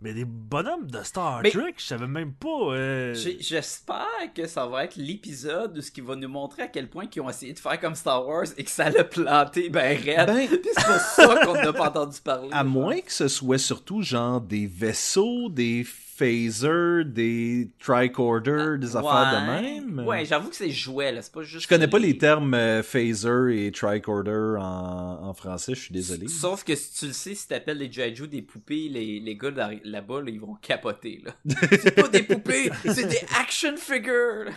Mais 0.01 0.13
des 0.15 0.25
bonhommes 0.25 0.87
de 0.89 1.03
Star 1.03 1.41
Mais- 1.43 1.51
Trek, 1.51 1.75
je 1.77 1.85
savais 1.85 2.07
même 2.07 2.33
pas. 2.33 2.73
euh, 2.73 3.15
J'espère 3.41 4.07
que 4.35 4.47
ça 4.47 4.67
va 4.67 4.85
être 4.85 4.97
l'épisode 4.97 5.81
ce 5.81 5.91
qui 5.91 6.01
va 6.01 6.15
nous 6.17 6.29
montrer 6.29 6.63
à 6.63 6.69
quel 6.69 6.89
point 6.89 7.05
ils 7.15 7.21
ont 7.21 7.29
essayé 7.31 7.53
de 7.53 7.59
faire 7.59 7.81
comme 7.81 7.95
Star 7.97 8.27
Wars 8.27 8.45
et 8.57 8.63
que 8.65 8.71
ça 8.71 8.91
l'a 8.91 9.03
planté 9.05 9.71
ben 9.71 9.97
raide. 9.99 10.27
Ben, 10.27 10.49
Puis 10.49 10.59
c'est 10.77 10.85
pour 10.85 11.01
ça 11.01 11.45
qu'on 11.45 11.55
n'a 11.55 11.73
pas 11.73 11.89
entendu 11.89 12.19
parler. 12.23 12.49
à 12.53 12.63
moins 12.65 13.01
que 13.01 13.13
ce 13.13 13.29
soit 13.29 13.59
surtout 13.59 14.03
genre 14.03 14.41
des 14.41 14.67
vaisseaux, 14.67 15.49
des 15.49 15.85
phasers, 16.17 17.05
des 17.05 17.71
tricorders, 17.79 18.79
des 18.79 18.97
affaires 18.97 19.33
de 19.33 19.63
même? 19.63 20.07
Ouais, 20.07 20.25
j'avoue 20.25 20.49
que 20.51 20.57
c'est 20.57 20.71
jouet, 20.71 21.13
là. 21.13 21.23
C'est 21.23 21.33
pas 21.33 21.43
juste. 21.43 21.65
Je 21.65 21.69
connais 21.69 21.89
pas 21.89 21.99
les 21.99 22.17
termes 22.17 22.55
euh, 22.55 22.83
phaser 22.83 23.67
et 23.67 23.73
tricorder 23.73 24.57
en, 24.59 25.19
en 25.25 25.35
français, 25.35 25.75
je 25.75 25.81
suis 25.81 25.93
désolé. 25.93 26.29
Sauf 26.29 26.65
que 26.65 26.75
si 26.75 26.93
tu 26.93 27.07
le 27.07 27.13
sais, 27.13 27.35
si 27.35 27.49
t'appelles 27.49 27.79
les. 27.79 27.91
Joe 28.15 28.29
des 28.29 28.43
poupées, 28.43 28.89
les, 28.89 29.21
les 29.21 29.37
gars 29.37 29.51
là- 29.51 29.71
là-bas, 29.83 30.21
là, 30.23 30.31
ils 30.31 30.41
vont 30.41 30.55
capoter, 30.55 31.23
là. 31.25 31.33
c'est 31.81 31.95
pas 31.95 32.09
des 32.09 32.23
poupées, 32.23 32.71
c'est 32.85 33.09
des 33.09 33.25
action 33.41 33.77
figures! 33.77 34.53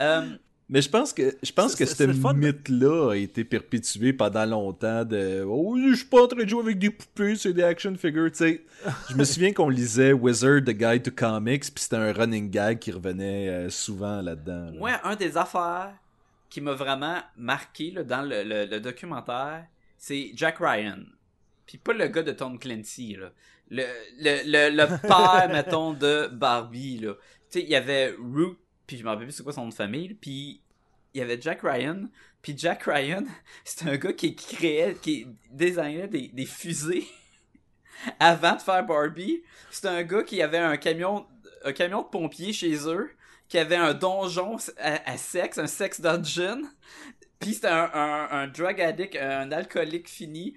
Euh, 0.00 0.36
Mais 0.70 0.80
je 0.80 0.88
pense 0.88 1.12
que 1.12 1.36
je 1.42 1.52
pense 1.52 1.74
que 1.76 1.84
ce 1.84 2.04
mythe-là 2.32 3.10
a 3.12 3.16
été 3.16 3.44
perpétué 3.44 4.14
pendant 4.14 4.46
longtemps 4.46 5.04
de 5.04 5.44
Oh, 5.46 5.76
je 5.90 5.94
suis 5.94 6.06
pas 6.06 6.22
en 6.22 6.26
train 6.26 6.42
de 6.42 6.48
jouer 6.48 6.62
avec 6.62 6.78
des 6.78 6.88
poupées, 6.90 7.36
c'est 7.36 7.52
des 7.52 7.62
action 7.62 7.94
figures, 7.96 8.30
tu 8.30 8.38
sais. 8.38 8.64
je 9.10 9.14
me 9.14 9.24
souviens 9.24 9.52
qu'on 9.52 9.68
lisait 9.68 10.12
Wizard 10.14 10.62
the 10.64 10.70
Guide 10.70 11.02
to 11.02 11.10
Comics, 11.10 11.64
puis 11.64 11.82
c'était 11.84 11.96
un 11.96 12.12
running 12.12 12.50
gag 12.50 12.78
qui 12.78 12.92
revenait 12.92 13.48
euh, 13.50 13.68
souvent 13.70 14.22
là-dedans. 14.22 14.70
là. 14.72 14.78
Moi, 14.78 15.00
un 15.04 15.16
des 15.16 15.36
affaires 15.36 15.92
qui 16.48 16.60
m'a 16.62 16.72
vraiment 16.72 17.18
marqué 17.36 17.90
là, 17.90 18.02
dans 18.02 18.22
le, 18.22 18.42
le- 18.42 18.64
le 18.64 18.80
documentaire, 18.80 19.66
c'est 19.98 20.30
Jack 20.34 20.56
Ryan. 20.60 20.98
Puis 21.66 21.76
pas 21.78 21.92
le 21.92 22.06
gars 22.08 22.22
de 22.22 22.32
Tom 22.32 22.58
Clancy, 22.58 23.16
là. 23.20 23.30
Le, 23.70 23.82
le, 24.20 24.42
le, 24.70 24.76
le 24.76 24.86
père, 25.06 25.48
mettons, 25.52 25.92
de 25.92 26.28
Barbie, 26.32 26.98
là. 26.98 27.12
Tu 27.50 27.58
sais, 27.60 27.62
il 27.64 27.68
y 27.70 27.76
avait 27.76 28.14
Root, 28.18 28.56
puis 28.86 28.96
je 28.96 29.04
m'en 29.04 29.10
rappelle 29.10 29.26
plus 29.26 29.32
c'est 29.32 29.42
quoi 29.42 29.52
son 29.52 29.62
nom 29.62 29.68
de 29.68 29.74
famille, 29.74 30.14
puis 30.14 30.62
il 31.14 31.18
y 31.18 31.22
avait 31.22 31.40
Jack 31.40 31.60
Ryan, 31.62 32.08
puis 32.42 32.54
Jack 32.56 32.82
Ryan, 32.82 33.24
c'est 33.64 33.88
un 33.88 33.96
gars 33.96 34.12
qui 34.12 34.34
créait, 34.34 34.96
qui 35.00 35.26
designait 35.50 36.08
des, 36.08 36.46
fusées 36.46 37.06
avant 38.20 38.56
de 38.56 38.60
faire 38.60 38.84
Barbie. 38.84 39.42
C'est 39.70 39.88
un 39.88 40.02
gars 40.02 40.22
qui 40.22 40.42
avait 40.42 40.58
un 40.58 40.76
camion, 40.76 41.26
un 41.64 41.72
camion 41.72 42.02
de 42.02 42.08
pompiers 42.08 42.52
chez 42.52 42.88
eux, 42.88 43.10
qui 43.48 43.58
avait 43.58 43.76
un 43.76 43.94
donjon 43.94 44.56
à, 44.78 45.16
sexe, 45.16 45.58
un 45.58 45.66
sex 45.66 46.00
dungeon. 46.00 46.62
Puis 47.40 47.54
c'était 47.54 47.68
un, 47.68 48.46
drug 48.48 48.80
addict, 48.80 49.16
un 49.16 49.52
alcoolique 49.52 50.08
fini. 50.08 50.54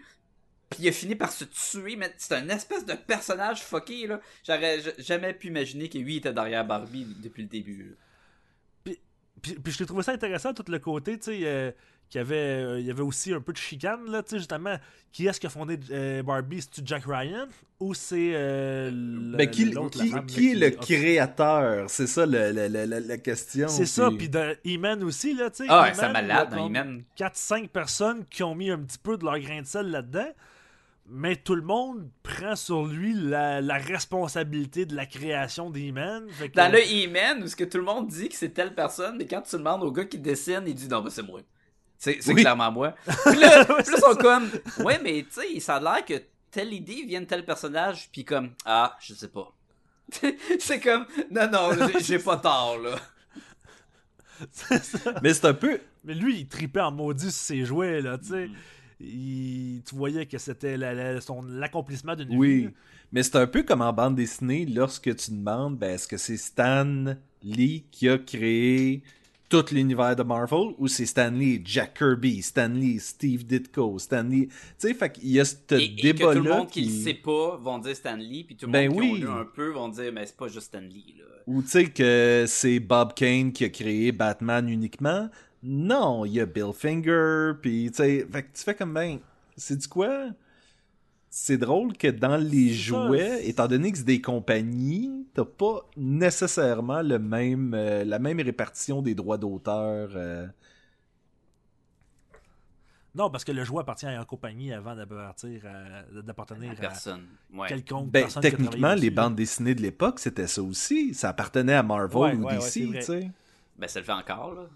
Puis 0.70 0.84
il 0.84 0.90
a 0.90 0.92
fini 0.92 1.16
par 1.16 1.32
se 1.32 1.46
tuer, 1.46 1.96
mais 1.96 2.14
c'est 2.18 2.34
un 2.34 2.50
espèce 2.50 2.86
de 2.86 2.94
personnage 2.94 3.64
fucké, 3.64 4.08
là. 4.08 4.20
J'aurais 4.46 4.80
jamais 4.98 5.34
pu 5.34 5.48
imaginer 5.48 5.90
que 5.90 5.98
lui 5.98 6.18
était 6.18 6.34
derrière 6.34 6.66
Barbie 6.66 7.08
depuis 7.22 7.44
le 7.44 7.50
début. 7.50 7.98
Puis, 9.42 9.54
puis 9.56 9.72
je 9.74 9.84
trouvé 9.84 10.04
ça 10.04 10.12
intéressant, 10.14 10.54
tout 10.54 10.66
le 10.68 10.80
côté, 10.80 11.18
tu 11.18 11.26
sais, 11.32 11.40
euh, 11.44 11.72
qu'il 12.10 12.20
y 12.20 12.22
avait, 12.22 12.36
euh, 12.36 12.80
il 12.80 12.86
y 12.86 12.92
avait 12.92 13.02
aussi 13.02 13.34
un 13.34 13.42
peu 13.42 13.52
de 13.54 13.58
chicane, 13.58 14.10
là, 14.10 14.24
tu 14.24 14.32
sais, 14.32 14.38
justement, 14.38 14.76
qui 15.12 15.28
est-ce 15.28 15.40
qui 15.40 15.46
a 15.48 15.50
fondé 15.50 15.78
euh, 15.92 16.24
Barbie? 16.24 16.62
C'est-tu 16.62 16.82
Jack 16.86 17.04
Ryan? 17.06 17.48
Ou 17.80 17.94
c'est 17.94 18.32
euh, 18.34 18.90
le- 18.92 19.38
Ben, 19.38 19.50
qui, 19.50 19.66
l'autre, 19.66 19.98
la 20.00 20.04
qui, 20.06 20.10
femme, 20.12 20.26
qui 20.26 20.52
est 20.52 20.56
le 20.56 20.72
créateur? 20.72 21.90
C'est 21.90 22.08
ça 22.08 22.26
le- 22.26 22.52
le- 22.52 22.68
le- 22.68 22.86
le- 22.86 23.08
la 23.08 23.18
question. 23.18 23.68
C'est 23.68 23.86
ça, 23.86 24.10
puis- 24.18 24.30
de 24.30 24.58
He-Man 24.66 25.04
aussi, 25.04 25.34
là, 25.36 25.50
tu 25.50 25.58
sais. 25.64 25.66
Ah, 25.70 25.90
c'est 25.94 26.12
malade, 26.12 26.26
il 26.52 26.56
y 26.56 26.60
a 26.60 26.60
comme 26.64 26.68
He-Man. 26.76 27.04
4-5 27.16 27.68
personnes 27.70 28.26
qui 28.30 28.44
ont 28.44 28.56
mis 28.56 28.70
un 28.72 28.80
petit 28.80 28.98
peu 28.98 29.18
de 29.18 29.26
leur 29.26 29.40
grain 29.40 29.62
de 29.62 29.68
sel 29.68 29.92
là-dedans, 29.92 30.28
mais 31.10 31.36
tout 31.38 31.56
le 31.56 31.62
monde 31.62 32.10
prend 32.24 32.56
sur 32.56 32.86
lui 32.86 33.14
la, 33.14 33.62
la 33.62 33.78
responsabilité 33.78 34.86
de 34.86 34.96
la 34.96 35.06
création 35.06 35.72
que- 35.72 36.48
Dans 36.56 36.72
le 36.72 36.80
E-Man, 36.80 37.44
où 37.44 37.48
ce 37.48 37.56
que 37.56 37.64
tout 37.64 37.78
le 37.78 37.84
monde 37.84 38.08
dit 38.08 38.30
que 38.30 38.36
c'est 38.36 38.50
telle 38.50 38.76
personne, 38.76 39.18
mais 39.18 39.26
quand 39.26 39.42
tu 39.42 39.56
demandes 39.56 39.84
au 39.84 39.92
gars 39.92 40.06
qui 40.06 40.18
dessine, 40.20 40.64
il 40.68 40.76
dit 40.76 40.88
non, 40.88 41.02
ben 41.02 41.10
c'est 41.10 41.24
moi. 41.24 41.42
C'est 41.98 42.20
Oui. 42.28 42.42
clairement 42.42 42.72
moi. 42.72 42.94
Puis 43.26 43.40
là, 43.40 43.66
ils 43.80 43.98
sont 44.00 44.16
comme, 44.18 44.50
ouais, 44.86 45.00
mais 45.02 45.26
tu 45.34 45.42
sais, 45.42 45.60
ça 45.60 45.78
a 45.78 45.80
l'air 45.82 46.06
que 46.06 46.22
telle 46.52 46.74
idée 46.74 47.04
vient 47.06 47.22
de 47.22 47.26
tel 47.26 47.44
personnage, 47.46 48.10
puis 48.12 48.24
comme, 48.26 48.52
ah, 48.66 48.96
je 49.00 49.14
sais 49.14 49.28
pas. 49.30 49.52
c'est 50.60 50.80
comme, 50.80 51.06
non, 51.32 51.50
non, 51.50 51.70
j'ai- 52.00 52.20
pas 52.20 52.38
tort, 52.38 52.78
là. 52.80 52.96
Ça. 54.52 54.76
Mais 55.24 55.34
c'est 55.34 55.46
un 55.48 55.54
peu. 55.54 55.80
Mais 56.04 56.14
lui, 56.14 56.42
il 56.42 56.48
tripait 56.48 56.82
en 56.82 56.92
maudit 56.92 57.32
sur 57.32 57.42
ses 57.42 57.66
jouets, 57.66 58.02
là, 58.02 58.18
tu 58.18 58.26
Mm. 58.26 58.30
sais. 58.30 58.50
Il- 59.00 59.82
Tu 59.88 59.96
voyais 59.96 60.26
que 60.26 60.38
c'était 60.38 60.76
la- 60.78 60.94
la- 60.94 61.22
son- 61.22 61.42
l'accomplissement 61.44 62.16
d'une 62.16 62.30
vie. 62.30 62.36
Oui. 62.38 62.70
Mais 63.12 63.24
c'est 63.24 63.38
un 63.38 63.48
peu 63.48 63.64
comme 63.64 63.82
en 63.82 63.94
bande 63.94 64.16
dessinée, 64.16 64.66
lorsque 64.66 65.16
tu 65.16 65.32
demandes, 65.32 65.78
ben, 65.78 65.92
est-ce 65.92 66.08
que 66.08 66.18
c'est 66.18 66.36
Stan 66.38 67.16
Lee 67.44 67.86
qui 67.92 68.10
a 68.10 68.18
créé 68.18 69.02
tout 69.50 69.64
l'univers 69.72 70.14
de 70.16 70.24
Marvel 70.24 70.74
ou 70.78 70.90
c'est 70.90 71.06
Stan 71.06 71.30
Lee, 71.30 71.62
Jack 71.64 71.98
Kirby, 72.00 72.42
Stan 72.42 72.68
Lee, 72.68 73.00
Steve 73.00 73.46
Ditko, 73.46 73.98
Stan 73.98 74.24
Lee? 74.24 74.48
Tu 74.48 74.54
sais, 74.80 74.94
fait 74.94 75.10
qu'il 75.14 75.30
y 75.30 75.40
a 75.40 75.46
ce 75.46 75.56
Et, 75.72 75.84
et 75.84 75.96
que 75.96 76.02
débat-là. 76.02 76.34
tout 76.36 76.44
le 76.44 76.50
monde 76.50 76.68
qui 76.70 76.82
le 76.84 77.04
sait 77.04 77.14
pas 77.14 77.56
vont 77.56 77.78
dire 77.80 77.96
Stan 77.96 78.16
Lee, 78.18 78.44
puis 78.44 78.58
tout 78.58 78.66
le 78.66 78.72
Ben 78.74 78.90
monde 78.90 79.00
oui. 79.00 79.20
qui 79.20 79.26
ont 79.26 79.36
lu 79.36 79.40
un 79.42 79.46
peu 79.46 79.70
vont 79.70 79.88
dire, 79.88 80.12
mais 80.12 80.26
c'est 80.26 80.36
pas 80.36 80.48
juste 80.50 80.68
Stan 80.68 80.82
Lee, 80.82 81.16
là. 81.18 81.24
Ou 81.46 81.62
tu 81.62 81.70
sais 81.70 81.86
que 81.86 82.44
c'est 82.46 82.82
Bob 82.82 83.14
Kane 83.14 83.54
qui 83.54 83.64
a 83.64 83.70
créé 83.70 84.12
Batman 84.12 84.68
uniquement. 84.68 85.30
Non, 85.64 86.26
il 86.26 86.34
y 86.34 86.40
a 86.40 86.46
Bill 86.46 86.72
Finger, 86.74 87.54
puis 87.62 87.90
tu 87.92 87.98
sais, 87.98 88.28
fait 88.32 88.44
que 88.44 88.58
tu 88.58 88.64
fais 88.64 88.76
comme 88.76 88.94
ben, 88.94 89.20
c'est 89.56 89.76
du 89.78 89.88
quoi? 89.88 90.28
C'est 91.30 91.58
drôle 91.58 91.96
que 91.98 92.08
dans 92.08 92.38
les 92.38 92.70
ça, 92.70 92.76
jouets, 92.76 93.48
étant 93.48 93.68
donné 93.68 93.92
que 93.92 93.98
c'est 93.98 94.04
des 94.04 94.22
compagnies, 94.22 95.28
t'as 95.34 95.46
pas 95.46 95.82
nécessairement 95.98 97.02
le 97.02 97.20
même, 97.20 97.74
euh, 97.74 98.04
la 98.06 98.18
même 98.20 98.40
répartition 98.40 99.02
des 99.02 99.14
droits 99.14 99.38
d'auteur. 99.38 100.10
euh. 100.16 100.48
Non, 103.14 103.32
parce 103.32 103.44
que 103.44 103.52
le 103.52 103.64
jouet 103.64 103.82
appartient 103.82 104.06
à 104.06 104.16
une 104.16 104.26
compagnie 104.26 104.72
avant 104.72 104.96
d'appartenir 104.96 105.64
à, 105.66 106.22
d'appartenir 106.22 106.72
à 106.72 106.76
Personne. 106.76 107.26
Ouais. 107.52 107.68
quelconque 107.68 108.12
Ben, 108.12 108.22
personne 108.22 108.44
techniquement, 108.44 108.94
les 108.94 109.02
dessus, 109.02 109.12
bandes 109.12 109.36
dessinées 109.36 109.74
de 109.76 109.82
l'époque, 109.82 110.20
c'était 110.20 110.46
ça 110.48 110.62
aussi. 110.62 111.16
Ça 111.16 111.30
appartenait 111.30 111.74
à 111.74 111.84
Marvel 111.84 112.18
Ouais, 112.18 112.36
ou 112.36 112.46
ouais, 112.46 112.58
DC, 112.58 112.72
tu 112.94 113.02
sais. 113.02 113.32
Ben, 113.76 113.88
ça 113.88 114.00
le 114.00 114.06
fait 114.06 114.12
encore, 114.12 114.54
là. 114.54 114.68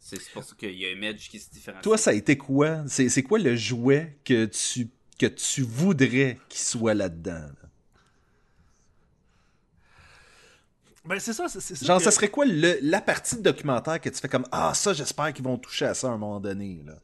C'est 0.00 0.30
pour 0.32 0.42
ça 0.44 0.54
qu'il 0.56 0.72
y 0.78 0.86
a 0.86 0.90
Image 0.92 1.28
qui 1.28 1.38
se 1.38 1.50
différencie. 1.50 1.82
Toi, 1.82 1.98
ça 1.98 2.10
a 2.10 2.14
été 2.14 2.38
quoi? 2.38 2.84
C'est 2.88 3.08
c'est 3.08 3.22
quoi 3.22 3.38
le 3.38 3.56
jouet 3.56 4.18
que 4.24 4.46
tu, 4.46 4.88
que 5.18 5.26
tu 5.26 5.62
voudrais 5.62 6.38
qu'il 6.48 6.60
soit 6.60 6.94
là-dedans? 6.94 7.32
là? 7.32 7.68
Ben, 11.04 11.18
c'est 11.18 11.32
ça, 11.32 11.48
c'est 11.48 11.60
c'est 11.60 11.74
ça. 11.74 11.86
Genre, 11.86 11.98
que- 11.98 12.04
ça 12.04 12.10
serait 12.10 12.28
quoi 12.30 12.44
le- 12.44 12.78
la 12.82 13.00
partie 13.00 13.36
de 13.36 13.42
documentaire 13.42 14.00
que 14.00 14.08
tu 14.08 14.18
fais 14.20 14.28
comme 14.28 14.46
Ah, 14.52 14.74
ça, 14.74 14.92
j'espère 14.92 15.32
qu'ils 15.32 15.44
vont 15.44 15.56
toucher 15.56 15.86
à 15.86 15.94
ça 15.94 16.08
à 16.08 16.10
un 16.10 16.18
moment 16.18 16.40
donné. 16.40 16.82
Là. 16.84 16.94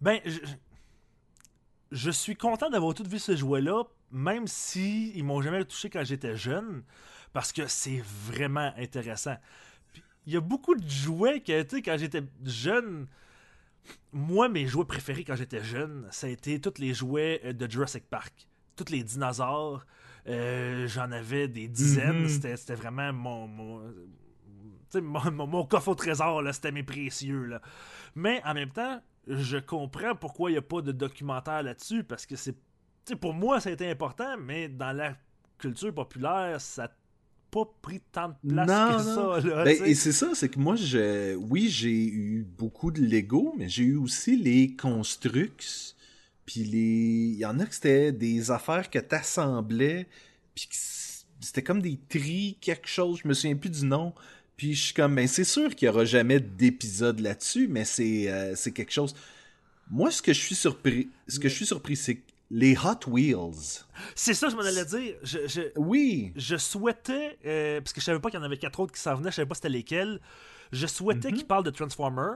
Ben, 0.00 0.20
je, 0.26 0.38
je 1.92 2.10
suis 2.10 2.36
content 2.36 2.68
d'avoir 2.70 2.92
tout 2.94 3.04
vu 3.08 3.18
ce 3.18 3.34
jouet-là, 3.36 3.84
même 4.10 4.46
si 4.46 5.12
ils 5.14 5.24
m'ont 5.24 5.40
jamais 5.40 5.64
touché 5.64 5.88
quand 5.90 6.04
j'étais 6.04 6.36
jeune, 6.36 6.82
parce 7.32 7.52
que 7.52 7.66
c'est 7.66 8.02
vraiment 8.04 8.72
intéressant. 8.76 9.36
Il 10.26 10.32
y 10.32 10.36
a 10.36 10.40
beaucoup 10.40 10.74
de 10.74 10.88
jouets 10.88 11.40
que, 11.40 11.62
tu 11.62 11.76
sais, 11.76 11.82
quand 11.82 11.96
j'étais 11.98 12.22
jeune, 12.44 13.06
moi, 14.12 14.48
mes 14.48 14.66
jouets 14.66 14.84
préférés 14.84 15.24
quand 15.24 15.34
j'étais 15.36 15.62
jeune, 15.64 16.06
ça 16.10 16.26
a 16.26 16.30
été 16.30 16.60
tous 16.60 16.78
les 16.78 16.94
jouets 16.94 17.40
euh, 17.44 17.52
de 17.52 17.68
Jurassic 17.70 18.04
Park. 18.08 18.46
Tous 18.76 18.90
les 18.90 19.02
dinosaures. 19.02 19.84
Euh, 20.28 20.86
J'en 20.86 21.10
avais 21.10 21.48
des 21.48 21.66
dizaines. 21.68 22.22
Mhm. 22.22 22.28
C'était 22.28 22.56
C'était 22.56 22.74
vraiment 22.76 23.12
mon, 23.12 23.48
mon, 23.48 23.92
mon, 24.94 25.30
mon- 25.32 25.46
mon 25.46 25.64
coffre 25.66 25.88
au 25.88 25.94
trésor. 25.94 26.42
C'était 26.52 26.72
mes 26.72 26.82
précieux. 26.84 27.44
Là. 27.46 27.60
Mais 28.14 28.40
en 28.44 28.54
même 28.54 28.70
temps, 28.70 29.02
je 29.26 29.56
comprends 29.58 30.14
pourquoi 30.14 30.50
il 30.50 30.54
n'y 30.54 30.58
a 30.58 30.62
pas 30.62 30.80
de 30.82 30.92
documentaire 30.92 31.62
là-dessus, 31.62 32.04
parce 32.04 32.26
que 32.26 32.36
c'est. 32.36 32.56
Pour 33.20 33.34
moi, 33.34 33.58
ça 33.58 33.70
a 33.70 33.72
été 33.72 33.90
important, 33.90 34.36
mais 34.38 34.68
dans 34.68 34.92
la 34.96 35.16
culture 35.58 35.92
populaire, 35.92 36.60
ça 36.60 36.88
pas 37.52 37.64
pris 37.82 38.00
tant 38.10 38.30
de 38.30 38.48
place 38.48 38.68
Non, 38.68 38.88
que 38.98 39.02
non. 39.04 39.40
ça. 39.40 39.48
Là, 39.48 39.64
Ben, 39.64 39.84
et 39.84 39.94
c'est 39.94 40.10
ça, 40.12 40.30
c'est 40.34 40.48
que 40.48 40.58
moi, 40.58 40.74
je, 40.74 41.36
oui, 41.36 41.68
j'ai 41.68 42.06
eu 42.08 42.44
beaucoup 42.58 42.90
de 42.90 43.00
Lego, 43.00 43.54
mais 43.56 43.68
j'ai 43.68 43.84
eu 43.84 43.96
aussi 43.96 44.36
les 44.36 44.74
Construx. 44.74 45.94
Puis 46.46 46.64
les. 46.64 46.78
Il 47.34 47.36
y 47.36 47.46
en 47.46 47.60
a 47.60 47.66
que 47.66 47.74
c'était 47.74 48.10
des 48.10 48.50
affaires 48.50 48.90
que 48.90 48.98
t'assemblais, 48.98 50.08
puis 50.54 50.66
c'était 51.40 51.62
comme 51.62 51.82
des 51.82 51.98
tris, 52.08 52.56
quelque 52.60 52.88
chose, 52.88 53.20
je 53.22 53.28
me 53.28 53.34
souviens 53.34 53.54
plus 53.56 53.70
du 53.70 53.84
nom. 53.84 54.12
Puis 54.56 54.74
je 54.74 54.84
suis 54.86 54.94
comme, 54.94 55.14
ben 55.14 55.26
c'est 55.28 55.44
sûr 55.44 55.74
qu'il 55.74 55.86
y 55.86 55.88
aura 55.88 56.04
jamais 56.04 56.40
d'épisode 56.40 57.20
là-dessus, 57.20 57.68
mais 57.68 57.84
c'est 57.84 58.30
euh, 58.30 58.54
c'est 58.56 58.72
quelque 58.72 58.92
chose. 58.92 59.14
Moi, 59.90 60.10
ce 60.10 60.22
que 60.22 60.32
je 60.32 60.40
suis 60.40 60.54
surpris, 60.54 61.10
ce 61.28 61.38
que 61.38 61.48
je 61.48 61.54
suis 61.54 61.66
surpris, 61.66 61.96
c'est 61.96 62.16
que 62.16 62.31
les 62.54 62.76
Hot 62.76 63.08
Wheels. 63.10 63.84
C'est 64.14 64.34
ça, 64.34 64.50
je 64.50 64.54
m'en 64.56 64.60
allais 64.62 64.84
dire. 64.84 65.14
Je, 65.22 65.38
je, 65.48 65.60
Oui. 65.76 66.32
je 66.36 66.56
souhaitais, 66.56 67.38
euh, 67.46 67.80
parce 67.80 67.94
que 67.94 68.00
je 68.00 68.04
savais 68.04 68.20
pas 68.20 68.30
qu'il 68.30 68.38
y 68.38 68.42
en 68.42 68.44
avait 68.44 68.58
quatre 68.58 68.78
autres 68.78 68.92
qui 68.92 69.00
s'en 69.00 69.14
venaient, 69.14 69.30
je 69.30 69.36
savais 69.36 69.48
pas 69.48 69.54
c'était 69.54 69.70
lesquels. 69.70 70.20
Je 70.70 70.86
souhaitais 70.86 71.30
Mhm. 71.30 71.36
qu'ils 71.38 71.46
parlent 71.46 71.64
de 71.64 71.70
Transformer, 71.70 72.32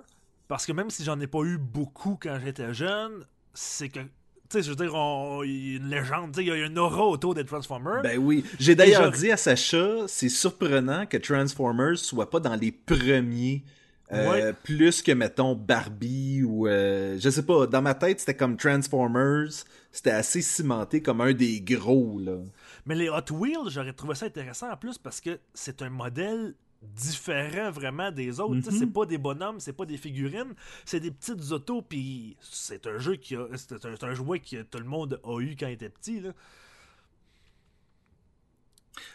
parce 0.49 0.65
que 0.65 0.73
même 0.73 0.89
si 0.91 1.05
j'en 1.05 1.21
ai 1.21 1.27
pas 1.27 1.43
eu 1.43 1.59
beaucoup 1.59 2.19
quand 2.21 2.39
j'étais 2.43 2.73
jeune, 2.73 3.27
c'est 3.53 3.91
que, 3.91 4.01
tu 4.01 4.07
sais, 4.49 4.63
je 4.63 4.71
veux 4.71 4.77
dire, 4.77 4.95
on- 4.95 5.43
il 5.43 5.71
y 5.71 5.75
a 5.75 5.77
une 5.79 5.89
légende, 5.91 6.33
tu 6.33 6.37
sais, 6.41 6.45
il 6.45 6.49
y 6.49 6.51
a 6.51 6.65
une 6.67 6.79
aura 6.79 7.05
autour 7.05 7.35
des 7.35 7.45
Transformers. 7.45 8.01
Ben 8.03 8.17
oui. 8.19 8.43
J'ai 8.59 8.75
d'ailleurs 8.75 9.13
je- 9.13 9.19
dit 9.21 9.31
à 9.31 9.37
Sacha, 9.37 10.07
c'est 10.09 10.29
surprenant 10.31 11.05
que 11.05 11.19
Transformers 11.19 11.99
soit 11.99 12.31
pas 12.31 12.41
dans 12.41 12.55
les 12.57 12.73
premiers. 12.73 13.65
Euh, 14.13 14.31
Ouais. 14.31 14.53
Plus 14.63 15.03
que, 15.03 15.13
mettons, 15.13 15.55
Barbie 15.55 16.43
ou... 16.43 16.69
euh, 16.69 17.19
je 17.19 17.29
sais 17.29 17.45
pas, 17.45 17.67
dans 17.67 17.83
ma 17.83 17.95
tête, 17.95 18.21
c'était 18.21 18.37
comme 18.37 18.57
Transformers. 18.57 19.65
C'était 19.91 20.11
assez 20.11 20.43
cimenté 20.43 21.03
comme 21.03 21.21
un 21.21 21.33
des 21.33 21.61
gros, 21.61 22.19
là. 22.19 22.39
Mais 22.85 22.95
les 22.95 23.09
Hot 23.09 23.33
Wheels, 23.33 23.69
j'aurais 23.71 23.93
trouvé 23.93 24.15
ça 24.15 24.27
intéressant 24.27 24.71
en 24.71 24.77
plus 24.77 24.99
parce 24.99 25.21
que 25.21 25.39
c'est 25.55 25.83
un 25.83 25.91
modèle 25.91 26.55
différent 26.83 27.71
vraiment 27.71 28.13
des 28.13 28.39
autres. 28.39 28.71
Mhm. 28.71 28.79
C'est 28.79 28.93
pas 28.93 29.07
des 29.07 29.19
bonhommes, 29.19 29.59
c'est 29.61 29.73
pas 29.73 29.87
des 29.87 29.97
figurines, 29.97 30.55
c'est 30.85 31.01
des 31.01 31.11
petites 31.11 31.51
autos. 31.51 31.83
Puis 31.83 32.37
c'est 32.41 32.87
un 32.87 32.99
jeu 32.99 33.17
qui 33.17 33.35
a, 33.35 33.47
c'est 33.55 33.73
un, 33.75 33.97
c'est 33.97 34.05
un 34.05 34.15
jouet 34.15 34.41
que 34.41 34.63
tout 34.63 34.79
le 34.79 34.85
monde 34.85 35.21
a 35.25 35.41
eu 35.41 35.57
quand 35.59 35.67
il 35.67 35.73
était 35.73 35.89
petit. 35.89 36.21
Là. 36.21 36.33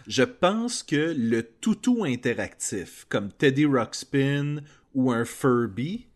Je 0.08 0.24
pense 0.24 0.84
que 0.84 1.14
le 1.18 1.44
toutou 1.44 2.04
interactif, 2.04 3.06
comme 3.10 3.32
Teddy 3.32 3.66
Ruxpin 3.66 4.58
ou 4.94 5.12
un 5.12 5.26
Furby, 5.26 6.08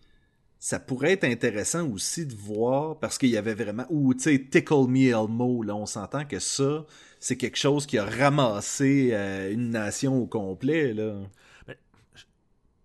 ça 0.60 0.80
pourrait 0.80 1.12
être 1.12 1.26
intéressant 1.26 1.88
aussi 1.90 2.26
de 2.26 2.34
voir, 2.34 2.98
parce 3.00 3.18
qu'il 3.18 3.30
y 3.30 3.38
avait 3.38 3.54
vraiment... 3.54 3.86
Ou, 3.90 4.14
tu 4.14 4.22
sais, 4.22 4.48
Tickle 4.50 4.88
Me 4.88 5.10
Elmo, 5.10 5.62
là, 5.62 5.76
on 5.76 5.86
s'entend 5.86 6.26
que 6.26 6.40
ça, 6.40 6.86
c'est 7.20 7.38
quelque 7.38 7.58
chose 7.58 7.86
qui 7.86 7.98
a 7.98 8.06
ramassé 8.06 9.10
euh, 9.14 9.52
une 9.52 9.70
nation 9.70 10.18
au 10.18 10.26
complet, 10.26 10.94
là. 10.94 11.22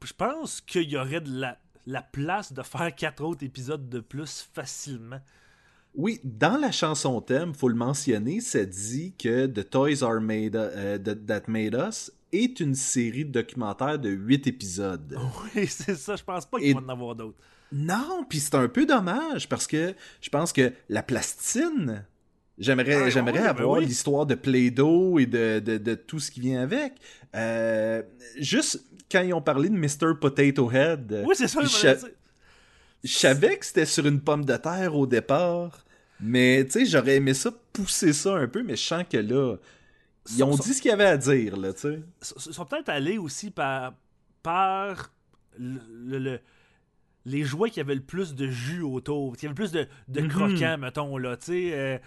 Je 0.05 0.13
pense 0.15 0.61
qu'il 0.63 0.91
y 0.91 0.97
aurait 0.97 1.21
de 1.21 1.31
la, 1.31 1.59
la 1.87 2.03
place 2.03 2.53
de 2.53 2.63
faire 2.63 2.95
quatre 2.95 3.23
autres 3.23 3.45
épisodes 3.45 3.89
de 3.89 4.01
plus 4.01 4.49
facilement. 4.53 5.21
Oui, 5.95 6.21
dans 6.23 6.57
la 6.57 6.71
chanson 6.71 7.21
thème, 7.21 7.53
faut 7.55 7.69
le 7.69 7.75
mentionner, 7.75 8.41
ça 8.41 8.65
dit 8.65 9.13
que 9.19 9.47
The 9.47 9.69
Toys 9.69 10.03
Are 10.03 10.21
Made 10.21 10.57
euh, 10.57 10.99
That 10.99 11.43
Made 11.49 11.75
Us 11.75 12.13
est 12.33 12.61
une 12.61 12.75
série 12.75 13.25
de 13.25 13.33
documentaires 13.33 13.99
de 13.99 14.11
huit 14.11 14.47
épisodes. 14.47 15.19
Oui, 15.55 15.67
c'est 15.69 15.97
ça. 15.97 16.17
Je 16.17 16.23
pense 16.25 16.47
pas 16.47 16.59
qu'il 16.59 16.75
va 16.75 16.81
en 16.81 16.89
avoir 16.89 17.15
d'autres. 17.15 17.39
Non, 17.73 18.25
puis 18.29 18.41
c'est 18.41 18.55
un 18.57 18.69
peu 18.69 18.85
dommage 18.87 19.49
parce 19.49 19.67
que 19.67 19.95
je 20.21 20.29
pense 20.29 20.53
que 20.53 20.73
la 20.89 21.03
plastine, 21.05 22.05
j'aimerais 22.59 23.05
Ah, 23.05 23.11
j'aimerais 23.11 23.39
oui, 23.39 23.45
ben 23.45 23.47
avoir 23.49 23.79
oui. 23.79 23.87
l'histoire 23.87 24.27
de 24.27 24.35
Play-Doh 24.35 25.19
et 25.21 25.27
de, 25.27 25.61
de, 25.61 25.79
de 25.79 25.95
tout 25.95 26.19
ce 26.19 26.31
qui 26.33 26.41
vient 26.41 26.63
avec. 26.63 26.95
Euh, 27.37 28.03
juste 28.39 28.85
quand 29.11 29.23
ils 29.23 29.33
ont 29.35 29.43
parlé 29.43 29.69
de 29.69 29.77
Mr. 29.77 30.19
Potato 30.21 30.71
Head, 30.71 31.23
Oui, 31.27 31.35
c'est 31.37 31.47
ça. 31.49 31.61
je 33.05 33.13
savais 33.19 33.57
que 33.57 33.65
c'était 33.67 33.87
sur 33.87 34.07
une 34.07 34.21
pomme 34.21 34.45
de 34.45 34.57
terre 34.57 34.95
au 34.97 35.07
départ, 35.07 35.85
mais 36.21 36.65
tu 36.65 36.73
sais, 36.73 36.87
j'aurais 36.87 37.17
aimé 37.17 37.35
ça 37.35 37.51
pousser 37.73 38.13
ça 38.13 38.35
un 38.37 38.47
peu, 38.49 38.63
mais 38.63 38.77
je 38.77 38.83
sens 38.83 39.05
que 39.11 39.17
là, 39.17 39.57
ils 40.37 40.45
ont 40.45 40.55
dit 40.57 40.75
ce 40.75 40.81
qu'il 40.83 40.91
y 40.91 40.95
avait 40.95 41.05
à 41.05 41.17
dire, 41.17 41.57
là, 41.57 41.73
tu 41.73 41.81
sais. 41.81 42.03
Ils 42.47 42.55
sont 42.55 42.65
peut-être 42.67 42.89
allés 42.89 43.19
aussi 43.19 43.51
par, 43.51 43.95
par 44.43 45.11
le- 45.59 45.81
le- 45.91 46.19
le- 46.19 46.41
les 47.27 47.45
jouets 47.45 47.71
qui 47.71 47.81
avaient 47.81 47.95
le 47.95 48.01
plus 48.03 48.35
de 48.35 48.49
jus 48.49 48.83
autour, 48.83 49.37
qui 49.37 49.47
avaient 49.47 49.51
le 49.51 49.55
plus 49.55 49.73
de, 49.73 49.87
de 50.09 50.21
Mhm. 50.23 50.29
croquants, 50.29 50.79
mettons, 50.79 51.17
là, 51.19 51.37
tu 51.37 51.47
sais. 51.47 51.71
euh, 51.75 51.99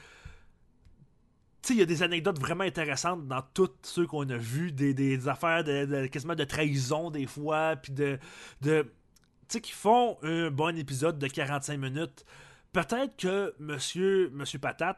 tu 1.61 1.67
sais, 1.69 1.73
il 1.75 1.79
y 1.79 1.83
a 1.83 1.85
des 1.85 2.03
anecdotes 2.03 2.39
vraiment 2.39 2.65
intéressantes 2.65 3.25
dans 3.27 3.41
tous 3.53 3.69
ceux 3.83 4.05
qu'on 4.05 4.27
a 4.29 4.37
vus, 4.37 4.71
des, 4.73 4.93
des 4.93 5.27
affaires 5.29 5.63
de, 5.63 5.85
de- 5.85 6.07
quasiment 6.07 6.35
de 6.35 6.43
trahison 6.43 7.09
des 7.09 7.25
fois, 7.25 7.75
puis 7.77 7.93
de... 7.93 8.17
de 8.61 8.81
tu 9.47 9.57
sais, 9.57 9.61
qui 9.61 9.71
font 9.71 10.17
un 10.23 10.49
bon 10.51 10.75
épisode 10.77 11.19
de 11.19 11.27
45 11.27 11.77
minutes. 11.77 12.25
Peut-être 12.73 13.15
que 13.17 13.53
Monsieur, 13.59 14.29
Monsieur 14.33 14.57
Patate, 14.59 14.97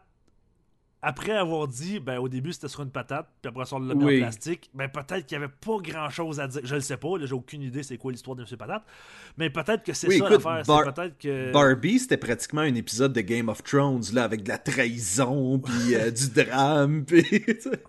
après 1.08 1.34
avoir 1.34 1.68
dit, 1.68 1.99
ben 1.99 2.18
au 2.18 2.28
début 2.28 2.51
c'était 2.51 2.68
sur 2.68 2.82
une 2.82 2.89
patate, 2.89 3.28
puis 3.39 3.49
après 3.49 3.66
ça 3.66 3.76
on 3.76 3.80
l'a 3.80 3.93
mis 3.93 4.03
Oui. 4.03 4.18
en 4.18 4.22
plastique, 4.24 4.72
ben 4.74 4.89
peut-être 4.89 5.28
qu'il 5.28 5.38
n'y 5.38 5.43
avait 5.43 5.53
pas 5.62 5.78
grand 5.80 6.10
chose 6.10 6.39
à 6.39 6.47
dire. 6.47 6.62
Je 6.64 6.74
le 6.74 6.82
sais 6.82 6.97
pas, 6.97 7.20
là, 7.20 7.28
j'ai 7.28 7.34
aucune 7.36 7.62
idée 7.62 7.84
c'est 7.84 7.97
quoi 7.99 8.12
l'histoire 8.12 8.36
de 8.36 8.41
Monsieur 8.41 8.58
Patate. 8.58 8.84
Mais 9.38 9.51
peut-être 9.51 9.84
que 9.84 9.93
c'est 9.93 10.08
Oui, 10.08 10.18
ça 10.18 10.30
l'affaire. 10.30 10.64
Bar- 10.66 10.93
que. 11.20 11.51
Barbie, 11.51 11.99
c'était 11.99 12.18
pratiquement 12.18 12.62
un 12.62 12.74
épisode 12.74 13.14
de 13.14 13.22
Game 13.22 13.49
of 13.49 13.64
Thrones, 13.64 14.01
là, 14.14 14.24
avec 14.24 14.41
de 14.41 14.49
la 14.49 14.58
trahison, 14.58 15.60
puis 15.60 15.93
euh, 15.93 16.10
du 16.16 16.30
drame, 16.30 17.06
puis... 17.06 17.24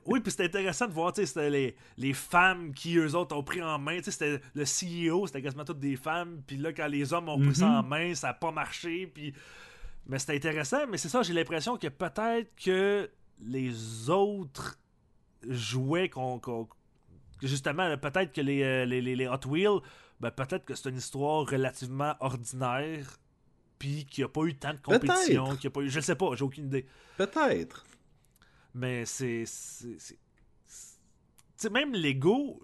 Oui, 0.04 0.20
puis 0.20 0.30
c'était 0.30 0.44
intéressant 0.44 0.86
de 0.86 0.92
voir, 0.92 1.14
tu 1.14 1.24
sais, 1.24 1.48
les, 1.50 1.74
les 1.96 2.12
femmes 2.12 2.74
qui, 2.74 2.98
eux 2.98 3.14
autres, 3.14 3.34
ont 3.34 3.42
pris 3.42 3.62
en 3.62 3.78
main. 3.78 3.96
Tu 3.96 4.04
sais, 4.04 4.10
c'était 4.10 4.40
le 4.54 4.64
CEO, 4.64 5.26
c'était 5.26 5.40
quasiment 5.40 5.64
toutes 5.64 5.80
des 5.80 5.96
femmes. 5.96 6.42
Puis 6.46 6.58
là, 6.58 6.74
quand 6.74 6.88
les 6.88 7.14
hommes 7.14 7.30
ont 7.30 7.40
pris 7.40 7.54
ça 7.54 7.66
en 7.66 7.82
main, 7.82 8.14
ça 8.14 8.26
n'a 8.26 8.34
pas 8.34 8.50
marché. 8.50 9.10
Puis... 9.14 9.32
Mais 10.08 10.18
c'était 10.18 10.36
intéressant. 10.36 10.86
Mais 10.88 10.98
c'est 10.98 11.08
ça, 11.08 11.22
j'ai 11.22 11.32
l'impression 11.32 11.76
que 11.76 11.88
peut-être 11.88 12.54
que 12.56 13.10
les 13.40 14.08
autres 14.10 14.78
jouets 15.48 16.08
qu'on. 16.08 16.40
justement, 17.42 17.96
peut-être 17.98 18.32
que 18.32 18.40
les, 18.40 18.62
euh, 18.62 18.84
les, 18.84 19.00
les- 19.02 19.16
les 19.16 19.26
Hot 19.28 19.46
Wheels, 19.46 19.80
ben, 20.20 20.30
peut-être 20.30 20.64
que 20.64 20.74
c'est 20.74 20.88
une 20.88 20.96
histoire 20.96 21.46
relativement 21.46 22.14
ordinaire. 22.20 23.18
Puis 23.78 24.06
qu'il 24.06 24.22
n'y 24.24 24.26
a 24.26 24.28
pas 24.32 24.42
eu 24.44 24.54
tant 24.56 24.72
de 24.72 24.80
compétition. 24.80 25.54
Qu'il 25.56 25.68
a 25.68 25.70
pas 25.70 25.80
eu... 25.82 25.90
Je 25.90 25.96
ne 25.98 26.00
sais 26.02 26.14
pas, 26.14 26.30
j'ai 26.34 26.44
aucune 26.44 26.64
idée. 26.66 26.86
Peut-être. 27.18 27.84
Mais 28.74 29.04
c'est. 29.04 29.44
c'est- 29.44 29.98
c'est- 29.98 30.18
c'est- 30.66 30.98
Tu 31.58 31.62
sais, 31.62 31.70
même 31.70 31.92
Lego, 31.92 32.62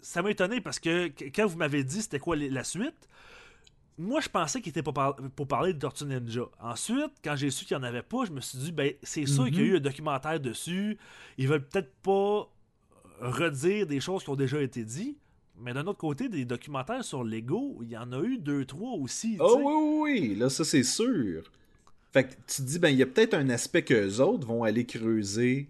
ça 0.00 0.22
m'a 0.22 0.30
étonné 0.30 0.60
parce 0.60 0.78
que 0.78 1.08
qu- 1.08 1.32
quand 1.32 1.46
vous 1.46 1.56
m'avez 1.58 1.82
dit 1.82 2.02
c'était 2.02 2.20
quoi 2.20 2.36
la 2.36 2.62
suite, 2.62 3.08
moi 3.98 4.20
je 4.20 4.28
pensais 4.28 4.60
qu'il 4.60 4.70
était 4.70 4.82
pour, 4.82 4.94
par- 4.94 5.16
pour 5.16 5.46
parler 5.46 5.72
de 5.72 5.78
Tortue 5.78 6.04
Ninja. 6.04 6.42
Ensuite, 6.60 7.12
quand 7.22 7.36
j'ai 7.36 7.50
su 7.50 7.64
qu'il 7.64 7.76
n'y 7.76 7.82
en 7.82 7.86
avait 7.86 8.02
pas, 8.02 8.24
je 8.24 8.32
me 8.32 8.40
suis 8.40 8.58
dit, 8.58 8.72
ben 8.72 8.92
c'est 9.02 9.26
sûr 9.26 9.46
qu'il 9.46 9.56
y 9.56 9.60
a 9.60 9.64
eu 9.64 9.76
un 9.76 9.80
documentaire 9.80 10.40
dessus. 10.40 10.98
Ils 11.38 11.48
veulent 11.48 11.66
peut-être 11.66 11.92
pas 12.02 12.50
redire 13.20 13.86
des 13.86 14.00
choses 14.00 14.24
qui 14.24 14.30
ont 14.30 14.36
déjà 14.36 14.60
été 14.60 14.84
dites. 14.84 15.18
Mais 15.56 15.72
d'un 15.72 15.86
autre 15.86 16.00
côté, 16.00 16.28
des 16.28 16.44
documentaires 16.44 17.04
sur 17.04 17.22
Lego, 17.22 17.78
il 17.82 17.90
y 17.90 17.96
en 17.96 18.10
a 18.12 18.20
eu 18.22 18.38
deux, 18.38 18.64
trois 18.64 18.94
aussi. 18.98 19.36
Oh 19.38 19.56
oui, 19.56 19.62
oui, 19.64 20.28
oui, 20.30 20.34
là, 20.34 20.50
ça, 20.50 20.64
c'est 20.64 20.82
sûr. 20.82 21.44
Fait 22.12 22.24
que 22.24 22.34
tu 22.48 22.56
te 22.56 22.62
dis, 22.62 22.80
ben, 22.80 22.88
il 22.88 22.98
y 22.98 23.02
a 23.04 23.06
peut-être 23.06 23.34
un 23.34 23.48
aspect 23.50 23.82
que 23.82 24.20
autres 24.20 24.46
vont 24.46 24.64
aller 24.64 24.84
creuser 24.84 25.68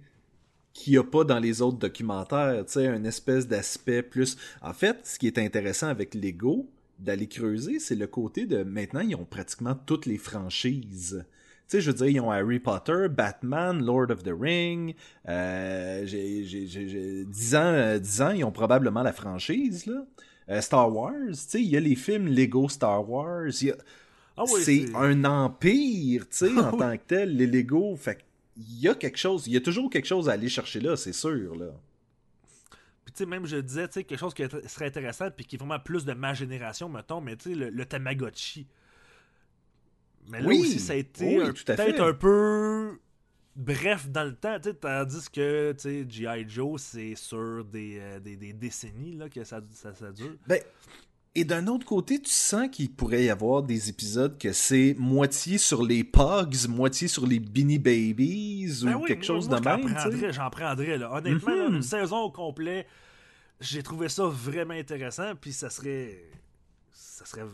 qu'il 0.73 0.95
n'y 0.95 0.99
a 0.99 1.05
pas 1.05 1.25
dans 1.25 1.39
les 1.39 1.61
autres 1.61 1.77
documentaires, 1.77 2.65
tu 2.65 2.73
sais, 2.73 2.87
un 2.87 3.05
espèce 3.05 3.47
d'aspect 3.47 4.03
plus... 4.03 4.39
En 4.63 4.73
fait, 4.73 5.07
ce 5.07 5.19
qui 5.19 5.27
est 5.27 5.39
intéressant 5.39 5.89
avec 5.89 6.15
Lego, 6.15 6.67
d'aller 7.05 7.29
creuser, 7.29 7.79
c'est 7.79 7.95
le 7.95 8.07
côté 8.07 8.47
de... 8.47 8.63
Maintenant, 8.65 9.01
ils 9.01 9.15
ont 9.15 9.25
pratiquement 9.25 9.75
toutes 9.87 10.07
les 10.07 10.19
franchises. 10.19 11.25
Tu 11.69 11.77
sais, 11.77 11.81
je 11.81 11.91
veux 11.91 11.97
dire, 11.97 12.07
ils 12.09 12.21
ont 12.21 12.31
Harry 12.31 12.59
Potter, 12.61 13.07
Batman, 13.11 13.83
Lord 13.85 14.11
of 14.11 14.23
the 14.23 14.33
Ring. 14.39 14.95
Euh, 15.29 16.05
j'ai, 16.07 16.45
j'ai, 16.45 16.67
j'ai, 16.67 16.89
j'ai- 16.89 17.25
10 17.25 17.55
ans, 17.57 17.61
euh, 17.63 17.99
10 17.99 18.23
ans, 18.23 18.31
ils 18.31 18.45
ont 18.45 18.53
probablement 18.53 19.03
la 19.03 19.13
franchise, 19.13 19.87
là. 19.87 20.05
Euh, 20.51 20.61
Star 20.61 20.95
Wars, 20.95 21.13
tu 21.31 21.35
sais, 21.35 21.63
il 21.63 21.69
y 21.71 21.77
a 21.77 21.81
les 21.81 21.95
films 21.95 22.27
Lego 22.27 22.69
Star 22.69 23.09
Wars. 23.09 23.49
il 23.63 23.69
y 23.69 23.71
a- 23.71 23.77
Ah 24.37 24.43
oui, 24.45 24.61
c'est 24.63 24.87
c'est- 24.89 24.95
un 24.95 25.25
empire, 25.25 26.29
tu 26.29 26.37
sais, 26.37 26.51
en 26.59 26.73
Oui. 26.73 26.79
tant 26.79 26.97
que 26.97 27.03
tel, 27.07 27.37
les 27.37 27.47
Lego. 27.47 27.97
Fait 27.97 28.19
il 28.57 28.81
y 28.81 28.89
a 28.89 28.95
quelque 28.95 29.17
chose, 29.19 29.47
il 29.47 29.53
y 29.55 29.57
a 29.57 29.61
toujours 29.61 29.89
quelque 29.91 30.07
chose 30.07 30.29
à 30.29 30.33
aller 30.33 30.49
chercher 30.49 30.81
là, 30.81 30.97
c'est 30.97 31.13
sûr, 31.15 31.57
là. 31.57 31.67
Puis 33.05 33.13
tu 33.13 33.19
sais, 33.19 33.27
même 33.27 33.47
je 33.47 33.57
disais, 33.57 33.87
tu 33.89 33.95
sais, 33.95 34.05
quelque 34.05 34.19
chose 34.19 34.35
qui 34.35 34.43
serait 34.67 34.87
intéressant, 34.87 35.31
puis 35.31 35.45
qui 35.45 35.57
est 35.57 35.59
vraiment 35.59 35.79
plus 35.79 36.05
de 36.05 36.13
ma 36.15 36.35
génération, 36.35 36.89
mettons, 36.89 37.21
mais 37.21 37.37
tu 37.37 37.51
sais, 37.51 37.55
le, 37.55 37.71
le 37.71 37.85
Tamagotchi. 37.87 38.67
Mais 40.29 40.41
là 40.41 40.49
Oui, 40.49 40.61
aussi, 40.61 40.81
ça 40.81 40.95
a 40.95 40.97
été 40.97 41.39
oui, 41.39 41.53
peut-être 41.67 42.01
un 42.01 42.15
peu 42.15 42.99
bref 43.57 44.09
dans 44.09 44.25
le 44.25 44.35
temps, 44.35 44.59
tandis 44.81 45.31
que, 45.31 45.73
tu 45.73 45.79
sais, 45.81 46.07
G.I. 46.09 46.49
Joe, 46.49 46.81
c'est 46.81 47.15
sur 47.15 47.65
des, 47.65 47.99
euh, 48.01 48.21
des, 48.21 48.37
des 48.37 48.53
décennies, 48.53 49.17
là, 49.17 49.29
que 49.29 49.45
ça, 49.45 49.61
ça, 49.73 49.95
ça 49.95 50.11
dure. 50.13 50.37
Ben, 50.47 50.61
et 51.35 51.45
d'un 51.45 51.67
autre 51.67 51.85
côté, 51.87 52.21
tu 52.21 52.31
sens 52.31 52.69
qu'il 52.71 52.93
pourrait 52.93 53.25
y 53.25 53.31
avoir 53.31 53.63
des 53.63 53.89
épisodes 53.89 54.39
que 54.39 54.53
c'est 54.53 54.95
moitié 54.99 55.59
sur 55.59 55.83
les 55.83 56.05
Pogs, 56.05 56.69
moitié 56.69 57.09
sur 57.09 57.27
les 57.27 57.41
Beanie 57.41 57.79
Babies 57.79 58.83
ou 58.83 58.87
Ben 58.87 58.95
oui, 58.97 59.09
quelque 59.09 59.19
moi- 59.21 59.27
chose 59.27 59.49
moi, 59.49 59.59
de 59.59 59.65
j'en 59.65 59.77
même, 59.79 59.89
sais. 59.89 59.95
prendrais, 59.95 60.33
J'en 60.33 60.51
prendrais, 60.51 60.99
là. 60.99 61.13
Honnêtement, 61.13 61.55
là, 61.55 61.69
Mhm. 61.69 61.77
une 61.77 61.83
saison 61.83 62.19
au 62.21 62.31
complet, 62.31 62.87
j'ai 63.61 63.83
trouvé 63.83 64.09
ça 64.09 64.25
vraiment 64.27 64.75
intéressant, 64.75 65.35
puis 65.41 65.53
ça 65.53 65.71
serait... 65.71 66.21
Ça 66.93 67.25
serait... 67.27 67.45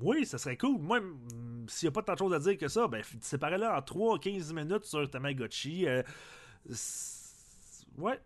Oui, 0.00 0.24
ça 0.26 0.38
serait 0.38 0.56
cool. 0.56 0.78
Moi, 0.80 1.00
mm, 1.00 1.66
s'il 1.68 1.86
n'y 1.88 1.88
a 1.88 1.92
pas 1.92 2.02
tant 2.02 2.14
de 2.14 2.18
choses 2.18 2.32
à 2.32 2.38
dire 2.38 2.56
que 2.56 2.68
ça, 2.68 2.86
ben, 2.88 3.02
séparez-le 3.20 3.66
en 3.66 3.80
3-15 3.80 4.52
minutes 4.52 4.84
sur 4.84 5.08
Tamagotchi. 5.10 5.86
euh, 5.86 6.02
ouais. 7.98 8.18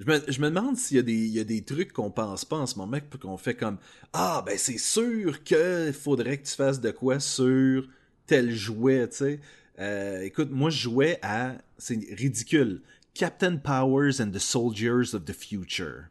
Je 0.00 0.06
me, 0.06 0.20
je 0.28 0.40
me 0.40 0.48
demande 0.48 0.76
s'il 0.78 0.96
y, 0.96 1.00
a 1.00 1.02
des- 1.02 1.12
il 1.12 1.32
y 1.32 1.40
a 1.40 1.44
des 1.44 1.62
trucs 1.62 1.92
qu'on 1.92 2.10
pense 2.10 2.44
pas 2.46 2.56
en 2.56 2.66
ce 2.66 2.76
moment, 2.76 2.98
qu'on 3.20 3.36
fait 3.36 3.54
comme 3.54 3.76
Ah, 4.14 4.42
ben 4.46 4.56
c'est 4.58 4.78
sûr 4.78 5.42
qu'il 5.44 5.92
faudrait 5.92 6.38
que 6.38 6.46
tu 6.48 6.54
fasses 6.54 6.80
de 6.80 6.90
quoi 6.90 7.20
sur 7.20 7.86
tel 8.26 8.50
jouet, 8.54 9.08
tu 9.10 9.16
sais. 9.18 9.40
Euh, 9.78 10.22
écoute, 10.22 10.48
moi 10.50 10.70
je 10.70 10.78
jouais 10.78 11.18
à. 11.22 11.54
C'est 11.78 11.98
ridicule. 12.12 12.80
Captain 13.14 13.56
Powers 13.56 14.20
and 14.20 14.30
the 14.30 14.38
Soldiers 14.38 15.14
of 15.14 15.24
the 15.26 15.32
Future. 15.34 16.04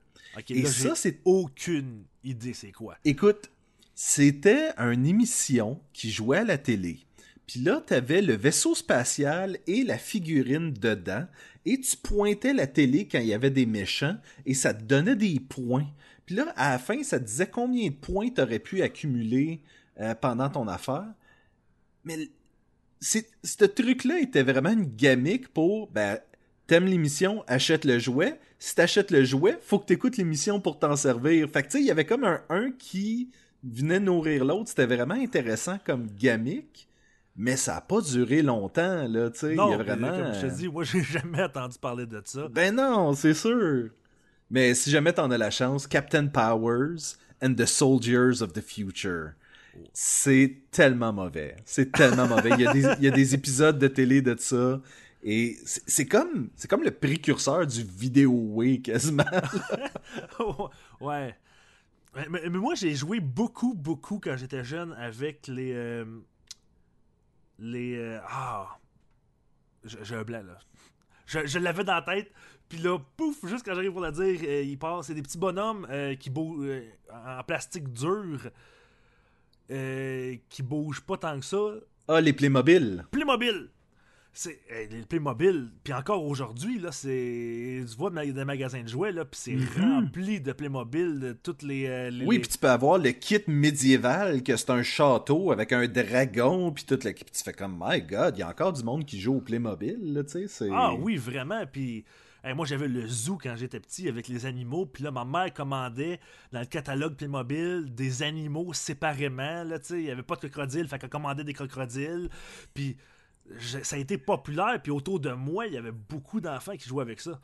Et 0.49 0.61
là, 0.61 0.69
ça, 0.89 0.95
c'est 0.95 1.19
aucune 1.25 2.03
idée 2.23 2.53
c'est 2.53 2.71
quoi. 2.71 2.95
Écoute, 3.05 3.49
c'était 3.95 4.69
une 4.77 5.05
émission 5.07 5.79
qui 5.93 6.11
jouait 6.11 6.37
à 6.39 6.43
la 6.43 6.57
télé. 6.57 6.99
Puis 7.49 7.61
là, 7.61 7.81
t'avais 7.83 8.21
le 8.21 8.35
vaisseau 8.35 8.75
spatial 8.75 9.57
et 9.65 9.83
la 9.83 9.97
figurine 9.97 10.71
dedans. 10.71 11.25
Et 11.65 11.79
tu 11.79 11.97
pointais 11.97 12.53
la 12.53 12.67
télé 12.67 13.07
quand 13.07 13.17
il 13.17 13.25
y 13.25 13.33
avait 13.33 13.49
des 13.49 13.65
méchants 13.65 14.17
et 14.45 14.53
ça 14.53 14.71
te 14.71 14.83
donnait 14.83 15.15
des 15.15 15.39
points. 15.39 15.87
Puis 16.27 16.35
là, 16.35 16.53
à 16.55 16.73
la 16.73 16.77
fin, 16.77 17.01
ça 17.01 17.19
te 17.19 17.25
disait 17.25 17.49
combien 17.49 17.87
de 17.89 17.95
points 17.95 18.29
t'aurais 18.29 18.59
pu 18.59 18.83
accumuler 18.83 19.61
euh, 19.99 20.13
pendant 20.13 20.47
ton 20.49 20.67
affaire. 20.67 21.07
Mais 22.03 22.29
ce 23.01 23.65
truc-là 23.65 24.19
était 24.19 24.43
vraiment 24.43 24.69
une 24.69 24.95
gamique 24.95 25.47
pour, 25.47 25.89
ben, 25.89 26.19
t'aimes 26.67 26.85
l'émission, 26.85 27.43
achète 27.47 27.83
le 27.83 27.97
jouet. 27.97 28.39
Si 28.59 28.75
t'achètes 28.75 29.09
le 29.09 29.23
jouet, 29.23 29.57
faut 29.63 29.79
que 29.79 29.87
t'écoutes 29.87 30.17
l'émission 30.17 30.61
pour 30.61 30.77
t'en 30.77 30.95
servir. 30.95 31.49
Fait 31.49 31.63
que 31.63 31.69
tu 31.69 31.77
sais, 31.77 31.81
il 31.81 31.87
y 31.87 31.91
avait 31.91 32.05
comme 32.05 32.25
un, 32.25 32.43
un 32.49 32.69
qui 32.69 33.31
venait 33.63 33.99
nourrir 33.99 34.45
l'autre. 34.45 34.69
C'était 34.69 34.85
vraiment 34.85 35.15
intéressant 35.15 35.79
comme 35.83 36.05
gamique. 36.15 36.88
Mais 37.39 37.55
ça 37.55 37.77
a 37.77 37.81
pas 37.81 38.01
duré 38.01 38.41
longtemps, 38.41 39.07
là, 39.07 39.29
tu 39.29 39.39
sais. 39.39 39.53
Il 39.53 39.55
y 39.55 39.59
a 39.59 39.77
vraiment. 39.77 40.09
comme 40.09 40.33
je 40.33 40.41
te 40.41 40.53
dis, 40.57 40.67
moi 40.67 40.83
j'ai 40.83 41.01
jamais 41.01 41.41
entendu 41.41 41.77
parler 41.79 42.05
de 42.05 42.21
ça. 42.25 42.49
Ben 42.49 42.75
non, 42.75 43.13
c'est 43.13 43.33
sûr. 43.33 43.91
Mais 44.51 44.73
si 44.73 44.91
jamais 44.91 45.13
t'en 45.13 45.31
as 45.31 45.37
la 45.37 45.49
chance, 45.49 45.87
Captain 45.87 46.27
Powers 46.27 47.15
and 47.41 47.53
the 47.53 47.65
Soldiers 47.65 48.41
of 48.41 48.51
the 48.51 48.61
Future. 48.61 49.31
C'est 49.93 50.63
tellement 50.69 51.13
mauvais. 51.13 51.55
C'est 51.63 51.93
tellement 51.93 52.27
mauvais. 52.35 52.49
Il 52.55 52.61
y, 52.61 52.67
a 52.67 52.73
des, 52.73 52.83
il 52.99 53.05
y 53.05 53.07
a 53.07 53.11
des 53.11 53.33
épisodes 53.33 53.79
de 53.79 53.87
télé 53.87 54.21
de 54.21 54.35
ça. 54.37 54.81
Et 55.23 55.57
c'est 55.63 56.07
comme, 56.07 56.49
c'est 56.55 56.69
comme 56.69 56.83
le 56.83 56.91
précurseur 56.91 57.65
du 57.65 57.83
vidéo 57.83 58.33
way 58.33 58.79
quasiment. 58.79 59.23
ouais. 60.99 61.35
Mais 62.29 62.49
moi, 62.49 62.75
j'ai 62.75 62.95
joué 62.95 63.21
beaucoup, 63.21 63.75
beaucoup 63.75 64.19
quand 64.21 64.35
j'étais 64.35 64.65
jeune 64.65 64.91
avec 64.93 65.47
les. 65.47 65.71
euh, 65.73 66.03
les. 67.59 67.97
euh, 67.97 68.19
ah. 68.27 68.77
J'ai 69.83 70.15
un 70.15 70.23
blanc, 70.23 70.43
là. 70.43 70.57
Je, 71.25 71.45
je 71.45 71.59
l'avais 71.59 71.83
dans 71.83 71.93
la 71.93 72.01
tête, 72.01 72.31
puis 72.67 72.79
là, 72.79 72.97
pouf, 73.15 73.45
juste 73.47 73.63
quand 73.63 73.73
j'arrive 73.75 73.91
pour 73.91 74.01
le 74.01 74.11
dire, 74.11 74.39
euh, 74.43 74.63
il 74.63 74.77
passe. 74.77 75.07
C'est 75.07 75.13
des 75.13 75.21
petits 75.21 75.37
bonhommes 75.37 75.87
euh, 75.89 76.15
qui 76.15 76.29
bougent 76.29 76.67
euh, 76.67 76.89
en 77.11 77.43
plastique 77.43 77.93
dur, 77.93 78.49
euh, 79.71 80.35
qui 80.49 80.63
bougent 80.63 81.01
pas 81.01 81.17
tant 81.17 81.39
que 81.39 81.45
ça. 81.45 81.57
Ah, 82.07 82.19
les 82.19 82.33
Playmobil. 82.33 83.05
Playmobil! 83.11 83.69
C'est 84.31 84.59
euh, 84.71 84.85
les 84.91 85.01
Playmobil, 85.01 85.69
puis 85.83 85.91
encore 85.91 86.23
aujourd'hui, 86.23 86.79
là, 86.79 86.91
c'est. 86.91 87.83
Tu 87.89 87.97
vois 87.97 88.11
des 88.11 88.45
magasins 88.45 88.83
de 88.83 88.87
jouets, 88.87 89.11
là, 89.11 89.25
puis 89.25 89.39
c'est 89.41 89.57
rempli 89.81 90.39
de 90.39 90.51
Playmobil, 90.53 91.19
de 91.19 91.33
toutes 91.33 91.63
les. 91.63 91.87
euh, 91.87 92.09
les- 92.09 92.25
Oui, 92.25 92.35
les- 92.35 92.41
puis 92.41 92.49
tu 92.51 92.57
peux 92.57 92.69
avoir 92.69 92.99
le 92.99 93.11
kit 93.11 93.41
médiéval, 93.47 94.43
que 94.43 94.55
c'est 94.55 94.69
un 94.69 94.83
château 94.83 95.51
avec 95.51 95.71
un 95.73 95.87
dragon, 95.87 96.71
puis 96.71 96.85
tout 96.85 96.93
le 97.03 97.11
puis 97.13 97.25
tu 97.31 97.43
fais 97.43 97.53
comme, 97.53 97.77
my 97.83 98.01
god, 98.01 98.35
il 98.37 98.41
y 98.41 98.43
a 98.43 98.49
encore 98.49 98.71
du 98.73 98.83
monde 98.83 99.03
qui 99.05 99.19
joue 99.19 99.37
au 99.37 99.41
Playmobil, 99.41 99.97
là, 100.13 100.23
tu 100.23 100.47
sais. 100.47 100.69
Ah 100.71 100.93
oui, 100.93 101.17
vraiment, 101.17 101.65
puis. 101.65 102.05
hey, 102.43 102.53
moi, 102.53 102.65
j'avais 102.65 102.87
le 102.87 103.05
zoo 103.07 103.37
quand 103.41 103.55
j'étais 103.57 103.79
petit 103.81 104.07
avec 104.07 104.27
les 104.29 104.45
animaux. 104.45 104.85
Puis 104.85 105.03
là, 105.03 105.11
ma 105.11 105.25
mère 105.25 105.53
commandait 105.53 106.19
dans 106.53 106.59
le 106.61 106.65
catalogue 106.67 107.15
Playmobil 107.15 107.93
des 107.93 108.23
animaux 108.23 108.73
séparément. 108.73 109.63
Là, 109.63 109.79
tu 109.79 109.87
sais, 109.87 109.99
il 109.99 110.05
n'y 110.05 110.11
avait 110.11 110.23
pas 110.23 110.35
de 110.35 110.47
crocodile, 110.47 110.87
fait 110.87 110.99
qu'elle 110.99 111.09
commandait 111.09 111.43
des 111.43 111.53
crocodiles. 111.53 112.29
Puis 112.73 112.95
je- 113.57 113.83
ça 113.83 113.95
a 113.95 113.99
été 113.99 114.17
populaire. 114.17 114.79
Puis 114.81 114.91
autour 114.91 115.19
de 115.19 115.31
moi, 115.31 115.67
il 115.67 115.73
y 115.73 115.77
avait 115.77 115.91
beaucoup 115.91 116.39
d'enfants 116.41 116.75
qui 116.77 116.87
jouaient 116.87 117.01
avec 117.03 117.19
ça. 117.21 117.39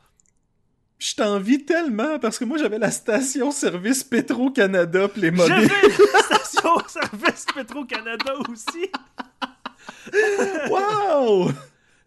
Je 0.98 1.14
t'envie 1.14 1.64
tellement 1.66 2.18
parce 2.18 2.38
que 2.38 2.44
moi 2.46 2.56
j'avais 2.56 2.78
la 2.78 2.90
station 2.90 3.50
service 3.50 4.02
Petro-Canada 4.02 5.08
Playmobil. 5.08 5.46
J'avais 5.68 5.86
une 5.88 6.22
station 6.22 6.78
service 6.88 7.44
Petro-Canada 7.54 8.32
aussi. 8.48 8.90
Wow! 10.70 11.50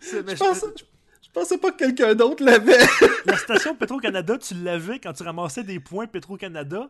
Je- 0.02 0.36
pensais, 0.38 0.66
je 1.22 1.30
pensais 1.34 1.58
pas 1.58 1.72
que 1.72 1.78
quelqu'un 1.78 2.16
d'autre 2.16 2.44
l'avait. 2.44 2.80
La 3.26 3.38
station 3.38 3.76
Petro-Canada, 3.76 4.38
tu 4.38 4.54
l'avais 4.56 5.00
quand 5.00 5.14
tu 5.14 5.24
ramassais 5.24 5.64
des 5.64 5.80
points 5.80 6.08
Petro-Canada. 6.08 6.90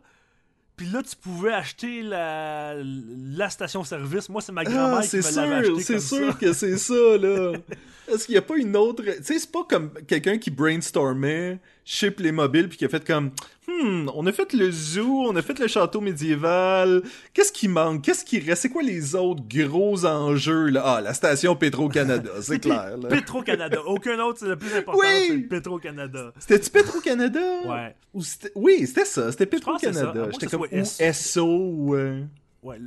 Puis 0.79 0.87
là, 0.87 1.03
tu 1.03 1.13
pouvais 1.17 1.51
acheter 1.51 2.01
la, 2.03 2.73
la 2.81 3.49
station-service. 3.49 4.29
Moi, 4.29 4.41
c'est 4.41 4.53
ma 4.53 4.63
grand-mère 4.63 4.99
Ah, 4.99 5.01
qui 5.01 5.09
c'est 5.09 5.17
me 5.17 5.21
sûr, 5.23 5.41
acheté 5.41 5.81
c'est 5.83 5.99
sûr 5.99 6.31
ça. 6.31 6.37
que 6.39 6.53
c'est 6.53 6.77
ça, 6.77 7.17
là. 7.17 7.51
Est-ce 8.07 8.25
qu'il 8.25 8.31
n'y 8.35 8.37
a 8.39 8.41
pas 8.41 8.55
une 8.55 8.77
autre. 8.77 9.03
Tu 9.03 9.11
sais, 9.25 9.39
c'est 9.39 9.51
pas 9.51 9.65
comme 9.69 9.91
quelqu'un 10.07 10.37
qui 10.37 10.49
brainstormait 10.51 11.59
chez 11.85 12.11
Playmobil 12.11 12.69
puis 12.69 12.77
qui 12.77 12.85
a 12.85 12.89
fait 12.89 13.05
comme. 13.05 13.31
Hmm, 13.67 14.09
on 14.15 14.25
a 14.25 14.31
fait 14.31 14.51
le 14.53 14.71
zoo, 14.71 15.25
on 15.27 15.35
a 15.35 15.41
fait 15.43 15.57
le 15.59 15.67
château 15.67 16.01
médiéval. 16.01 17.03
Qu'est-ce 17.33 17.51
qui 17.51 17.67
manque? 17.67 18.03
Qu'est-ce 18.03 18.25
qui 18.25 18.39
reste? 18.39 18.63
C'est 18.63 18.69
quoi 18.69 18.81
les 18.81 19.13
autres 19.15 19.43
gros 19.47 20.05
enjeux, 20.05 20.69
là? 20.69 20.81
Ah, 20.85 21.01
la 21.01 21.13
station 21.13 21.55
Petro-Canada, 21.55 22.31
c'est 22.41 22.59
clair. 22.61 22.97
Petro-Canada. 23.09 23.79
Aucun 23.85 24.19
autre, 24.21 24.39
c'est 24.39 24.47
le 24.47 24.55
plus 24.57 24.73
important, 24.73 24.99
Oui! 24.99 25.27
c'est 25.29 25.37
Petro-Canada. 25.47 26.33
C'était-tu 26.39 26.69
Petro-Canada? 26.71 27.39
Ouais. 27.67 27.95
Ou 28.13 28.23
c'était- 28.23 28.51
Oui, 28.55 28.87
c'était 28.87 29.05
ça, 29.05 29.31
c'était 29.31 29.45
Petro-Canada. 29.45 30.29
J'étais 30.31 30.47
comme 30.47 30.61
ou 30.61 30.85
SO 31.13 31.95
euh, 31.95 32.23
Ouais. 32.63 32.79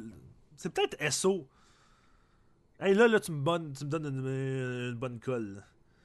C'est 0.57 0.73
peut-être 0.73 0.97
SO. 1.13 1.47
Hey, 2.81 2.95
là, 2.95 3.07
là, 3.07 3.21
tu 3.21 3.31
me, 3.31 3.41
bonnes- 3.41 3.73
tu 3.79 3.85
me 3.85 3.91
donnes 3.91 4.07
une, 4.07 4.27
une 4.91 4.95
bonne 4.95 5.21
colle. 5.21 5.63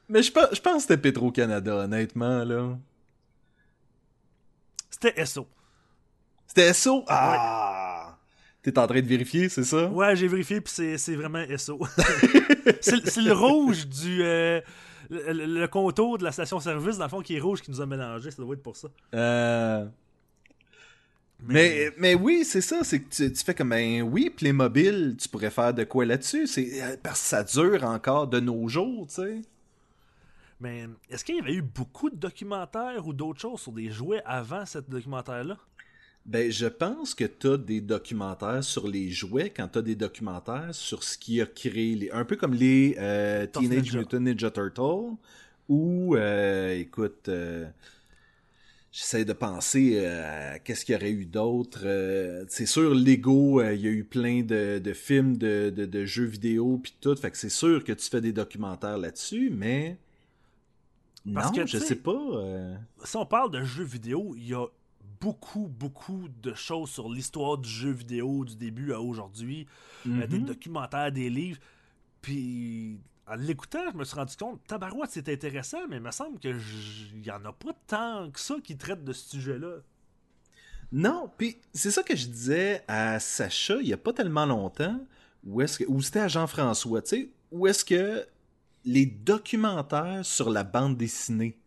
Mais 0.09 0.23
je 0.23 0.31
pense, 0.31 0.47
je 0.53 0.61
pense 0.61 0.75
que 0.75 0.81
c'était 0.81 0.97
Petro-Canada, 0.97 1.75
honnêtement, 1.75 2.43
là. 2.43 2.77
C'était 4.89 5.25
SO. 5.25 5.47
C'était 6.47 6.73
SO? 6.73 7.03
Ah! 7.07 8.17
T'es 8.61 8.77
en 8.79 8.87
train 8.87 9.01
de 9.01 9.07
vérifier, 9.07 9.47
c'est 9.49 9.63
ça? 9.63 9.87
Ouais, 9.87 10.15
j'ai 10.15 10.27
vérifié, 10.27 10.59
puis 10.59 10.73
c'est, 10.73 10.97
c'est 10.97 11.15
vraiment 11.15 11.43
SO. 11.57 11.79
c'est, 12.81 13.17
le 13.17 13.31
rouge 13.31 13.87
du. 13.87 14.23
euh, 14.23 14.59
le, 15.09 15.65
contour 15.67 16.17
de 16.17 16.23
la 16.23 16.31
station-service, 16.31 16.97
dans 16.97 17.05
le 17.05 17.09
fond, 17.09 17.21
qui 17.21 17.35
est 17.35 17.39
rouge, 17.39 17.61
qui 17.61 17.71
nous 17.71 17.81
a 17.81 17.85
mélangé. 17.85 18.31
Ça 18.31 18.41
doit 18.41 18.55
être 18.55 18.63
pour 18.63 18.75
ça. 18.75 18.89
Euh... 19.13 19.85
Mais, 21.43 21.91
mais 21.97 22.15
oui, 22.15 22.43
c'est 22.43 22.61
ça, 22.61 22.79
c'est 22.83 23.01
que 23.01 23.09
tu, 23.09 23.31
tu 23.31 23.43
fais 23.43 23.53
comme, 23.53 23.69
ben 23.69 24.01
oui, 24.01 24.31
Playmobil, 24.31 25.15
tu 25.17 25.29
pourrais 25.29 25.51
faire 25.51 25.73
de 25.73 25.83
quoi 25.83 26.03
là-dessus? 26.05 26.47
C'est 26.47 26.81
euh, 26.81 26.97
parce 27.01 27.21
que 27.21 27.27
ça 27.27 27.43
dure 27.43 27.83
encore 27.83 28.27
de 28.27 28.39
nos 28.39 28.67
jours, 28.67 29.05
tu 29.07 29.15
sais. 29.15 29.41
Mais 30.59 30.87
est-ce 31.09 31.23
qu'il 31.23 31.35
y 31.35 31.39
avait 31.39 31.53
eu 31.53 31.61
beaucoup 31.61 32.09
de 32.09 32.15
documentaires 32.15 33.05
ou 33.07 33.13
d'autres 33.13 33.39
choses 33.39 33.61
sur 33.61 33.71
des 33.71 33.91
jouets 33.91 34.23
avant 34.25 34.65
ce 34.65 34.79
documentaire-là? 34.79 35.57
Ben, 36.25 36.51
je 36.51 36.65
pense 36.65 37.15
que 37.15 37.23
t'as 37.23 37.57
des 37.57 37.79
documentaires 37.79 38.63
sur 38.63 38.87
les 38.87 39.09
jouets 39.11 39.49
quand 39.49 39.69
t'as 39.69 39.81
des 39.81 39.95
documentaires 39.95 40.75
sur 40.75 41.03
ce 41.03 41.17
qui 41.17 41.39
a 41.41 41.45
créé 41.45 41.95
les... 41.95 42.11
Un 42.11 42.25
peu 42.25 42.35
comme 42.35 42.53
les 42.53 42.95
euh, 42.99 43.45
Teenage 43.45 43.93
Ninja. 43.93 43.99
Mutant 43.99 44.19
Ninja 44.19 44.51
Turtle 44.51 45.15
ou, 45.69 46.15
euh, 46.15 46.75
écoute, 46.77 47.29
euh, 47.29 47.65
j'essaie 48.91 49.23
de 49.23 49.31
penser 49.33 50.05
à 50.05 50.59
qu'est-ce 50.59 50.83
qu'il 50.83 50.95
y 50.95 50.97
aurait 50.97 51.11
eu 51.11 51.25
d'autre. 51.25 51.79
c'est 52.49 52.65
sûr, 52.65 52.93
Lego, 52.93 53.61
il 53.61 53.79
y 53.79 53.87
a 53.87 53.91
eu 53.91 54.03
plein 54.03 54.41
de, 54.41 54.79
de 54.79 54.93
films, 54.93 55.37
de, 55.37 55.69
de, 55.69 55.85
de 55.85 56.05
jeux 56.05 56.25
vidéo 56.25 56.77
puis 56.81 56.93
tout, 56.99 57.15
fait 57.15 57.31
que 57.31 57.37
c'est 57.37 57.47
sûr 57.47 57.83
que 57.85 57.93
tu 57.93 58.09
fais 58.09 58.21
des 58.21 58.33
documentaires 58.33 58.97
là-dessus, 58.97 59.49
mais... 59.49 59.97
Parce 61.33 61.47
non, 61.47 61.63
que, 61.63 61.65
je 61.67 61.77
sais, 61.77 61.95
pas. 61.95 62.11
euh, 62.11 62.75
Si 63.03 63.17
on 63.17 63.25
parle 63.25 63.51
de 63.51 63.63
jeux 63.63 63.83
vidéo, 63.83 64.33
il 64.37 64.47
y 64.47 64.53
a 64.53 64.65
beaucoup, 65.19 65.67
beaucoup 65.67 66.27
de 66.41 66.53
choses 66.53 66.89
sur 66.89 67.09
l'histoire 67.09 67.57
du 67.57 67.67
jeu 67.69 67.91
vidéo 67.91 68.45
du 68.45 68.55
début 68.55 68.93
à 68.93 69.01
aujourd'hui. 69.01 69.65
Euh, 70.07 70.25
des 70.27 70.39
mhm. 70.39 70.45
documentaires, 70.45 71.11
des 71.11 71.29
livres. 71.29 71.59
Puis, 72.21 72.99
en 73.27 73.35
l'écoutant, 73.35 73.91
je 73.91 73.97
me 73.97 74.03
suis 74.03 74.15
rendu 74.15 74.35
compte, 74.37 74.61
tabarouette, 74.67 75.09
c'est 75.11 75.27
intéressant, 75.29 75.87
mais 75.89 75.97
il 75.97 76.01
me 76.03 76.11
semble 76.11 76.39
que 76.39 76.57
j- 76.57 77.11
il 77.15 77.25
y 77.25 77.31
en 77.31 77.43
a 77.45 77.51
pas 77.51 77.73
tant 77.87 78.29
que 78.31 78.39
ça 78.39 78.55
qui 78.63 78.77
traite 78.77 79.03
de 79.03 79.11
ce 79.11 79.29
sujet-là. 79.31 79.77
Non, 80.91 81.29
puis 81.37 81.57
c'est 81.73 81.91
ça 81.91 82.01
que 82.03 82.15
je 82.15 82.27
disais 82.27 82.83
à 82.87 83.19
Sacha 83.19 83.75
il 83.81 83.87
y 83.87 83.93
a 83.93 83.97
pas 83.97 84.13
tellement 84.13 84.45
longtemps, 84.45 84.97
où 85.45 85.61
est-ce 85.61 85.79
que 85.79 85.83
ou 85.89 86.01
c'était 86.01 86.21
à 86.21 86.27
Jean-François, 86.29 87.01
tu 87.01 87.09
sais, 87.09 87.29
où 87.51 87.67
est-ce 87.67 87.83
que 87.83 88.25
les 88.85 89.05
documentaires 89.05 90.25
sur 90.25 90.49
la 90.49 90.63
bande 90.63 90.97
dessinée, 90.97 91.57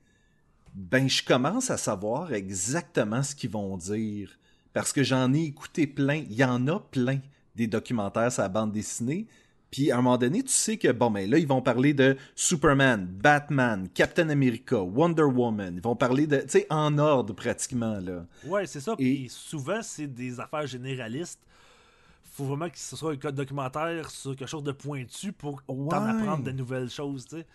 ben 0.74 1.08
je 1.08 1.22
commence 1.24 1.70
à 1.70 1.76
savoir 1.76 2.32
exactement 2.32 3.22
ce 3.22 3.34
qu'ils 3.34 3.50
vont 3.50 3.76
dire 3.76 4.38
parce 4.72 4.92
que 4.92 5.02
j'en 5.02 5.32
ai 5.34 5.42
écouté 5.44 5.86
plein, 5.86 6.16
il 6.30 6.32
y 6.34 6.44
en 6.44 6.66
a 6.68 6.78
plein 6.78 7.18
des 7.56 7.66
documentaires 7.66 8.30
sur 8.30 8.42
la 8.42 8.48
bande 8.48 8.72
dessinée. 8.72 9.26
Puis 9.72 9.90
à 9.90 9.98
un 9.98 10.02
moment 10.02 10.16
donné, 10.18 10.42
tu 10.42 10.52
sais 10.52 10.76
que 10.78 10.90
bon 10.92 11.10
ben 11.10 11.28
là 11.28 11.38
ils 11.38 11.46
vont 11.46 11.60
parler 11.62 11.92
de 11.94 12.16
Superman, 12.34 13.06
Batman, 13.06 13.88
Captain 13.92 14.28
America, 14.28 14.80
Wonder 14.80 15.22
Woman, 15.24 15.74
ils 15.76 15.82
vont 15.82 15.96
parler 15.96 16.26
de 16.26 16.38
tu 16.38 16.48
sais 16.48 16.66
en 16.70 16.96
ordre 16.98 17.34
pratiquement 17.34 17.98
là. 18.00 18.26
Ouais, 18.46 18.66
c'est 18.66 18.80
ça. 18.80 18.92
Et- 18.98 19.14
Puis 19.14 19.28
souvent, 19.28 19.80
c'est 19.82 20.06
des 20.08 20.38
affaires 20.40 20.66
généralistes. 20.66 21.40
Faut 22.40 22.46
vraiment 22.46 22.70
que 22.70 22.78
ce 22.78 22.96
soit 22.96 23.12
un 23.12 23.16
code 23.16 23.34
documentaire 23.34 24.10
sur 24.10 24.34
quelque 24.34 24.48
chose 24.48 24.64
de 24.64 24.72
pointu 24.72 25.30
pour 25.32 25.62
t'en 25.66 25.74
Ouais. 25.74 25.94
apprendre 25.94 26.42
de 26.42 26.52
nouvelles 26.52 26.88
choses, 26.88 27.26
tu 27.26 27.36
sais. 27.36 27.46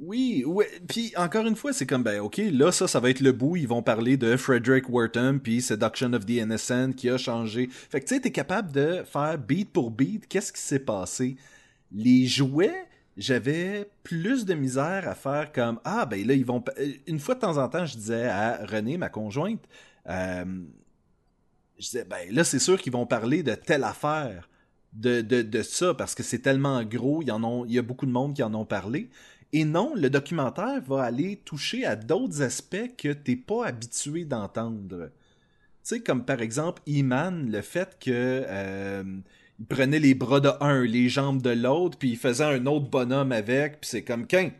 Oui, 0.00 0.42
ouais. 0.46 0.70
Puis 0.88 1.12
encore 1.18 1.46
une 1.46 1.54
fois, 1.54 1.74
c'est 1.74 1.84
comme 1.86 2.02
ben 2.02 2.18
ok, 2.20 2.40
là 2.50 2.72
ça, 2.72 2.88
ça 2.88 2.98
va 2.98 3.10
être 3.10 3.20
le 3.20 3.32
bout. 3.32 3.56
Ils 3.56 3.68
vont 3.68 3.82
parler 3.82 4.16
de 4.16 4.38
Frederick 4.38 4.88
Wharton 4.88 5.38
puis 5.42 5.60
Seduction 5.60 6.14
of 6.14 6.24
the 6.24 6.30
Innocent 6.30 6.92
qui 6.92 7.10
a 7.10 7.18
changé. 7.18 7.68
Fait 7.70 8.00
que 8.00 8.06
tu 8.06 8.14
sais, 8.14 8.20
t'es 8.22 8.30
capable 8.32 8.72
de 8.72 9.02
faire 9.04 9.36
beat 9.36 9.70
pour 9.70 9.90
beat. 9.90 10.26
Qu'est-ce 10.26 10.50
qui 10.50 10.62
s'est 10.62 10.78
passé? 10.78 11.36
Les 11.94 12.26
jouets, 12.26 12.86
j'avais 13.18 13.90
plus 14.02 14.46
de 14.46 14.54
misère 14.54 15.06
à 15.06 15.14
faire 15.14 15.52
comme 15.52 15.78
ah 15.84 16.06
ben 16.06 16.26
là 16.26 16.32
ils 16.32 16.46
vont. 16.46 16.64
Une 17.06 17.18
fois 17.18 17.34
de 17.34 17.40
temps 17.40 17.58
en 17.58 17.68
temps, 17.68 17.84
je 17.84 17.94
disais 17.98 18.28
à 18.28 18.64
Renée, 18.64 18.96
ma 18.96 19.10
conjointe, 19.10 19.60
euh, 20.08 20.44
je 21.82 21.88
disais 21.90 22.04
ben 22.04 22.32
là 22.32 22.44
c'est 22.44 22.58
sûr 22.58 22.80
qu'ils 22.80 22.92
vont 22.92 23.06
parler 23.06 23.42
de 23.42 23.54
telle 23.54 23.84
affaire. 23.84 24.48
De, 24.92 25.22
de, 25.22 25.40
de 25.40 25.62
ça 25.62 25.94
parce 25.94 26.14
que 26.14 26.22
c'est 26.22 26.40
tellement 26.40 26.84
gros, 26.84 27.22
il 27.22 27.28
y 27.28 27.30
en 27.30 27.42
a 27.42 27.82
beaucoup 27.82 28.04
de 28.04 28.10
monde 28.10 28.34
qui 28.34 28.42
en 28.42 28.52
ont 28.52 28.66
parlé. 28.66 29.08
Et 29.54 29.64
non, 29.64 29.94
le 29.94 30.10
documentaire 30.10 30.82
va 30.82 31.02
aller 31.04 31.36
toucher 31.36 31.86
à 31.86 31.96
d'autres 31.96 32.42
aspects 32.42 32.94
que 32.98 33.10
t'es 33.10 33.36
pas 33.36 33.66
habitué 33.66 34.26
d'entendre. 34.26 35.06
Tu 35.06 35.10
sais, 35.82 36.00
comme 36.00 36.26
par 36.26 36.42
exemple, 36.42 36.82
Iman, 36.86 37.50
le 37.50 37.62
fait 37.62 37.96
que 37.98 38.10
euh, 38.46 39.02
prenait 39.70 39.98
les 39.98 40.12
bras 40.14 40.40
de 40.40 40.50
un, 40.60 40.84
les 40.84 41.08
jambes 41.08 41.40
de 41.40 41.50
l'autre, 41.50 41.96
puis 41.96 42.10
il 42.10 42.18
faisait 42.18 42.44
un 42.44 42.66
autre 42.66 42.90
bonhomme 42.90 43.32
avec, 43.32 43.80
puis 43.80 43.88
c'est 43.90 44.04
comme 44.04 44.26
qu'un. 44.26 44.50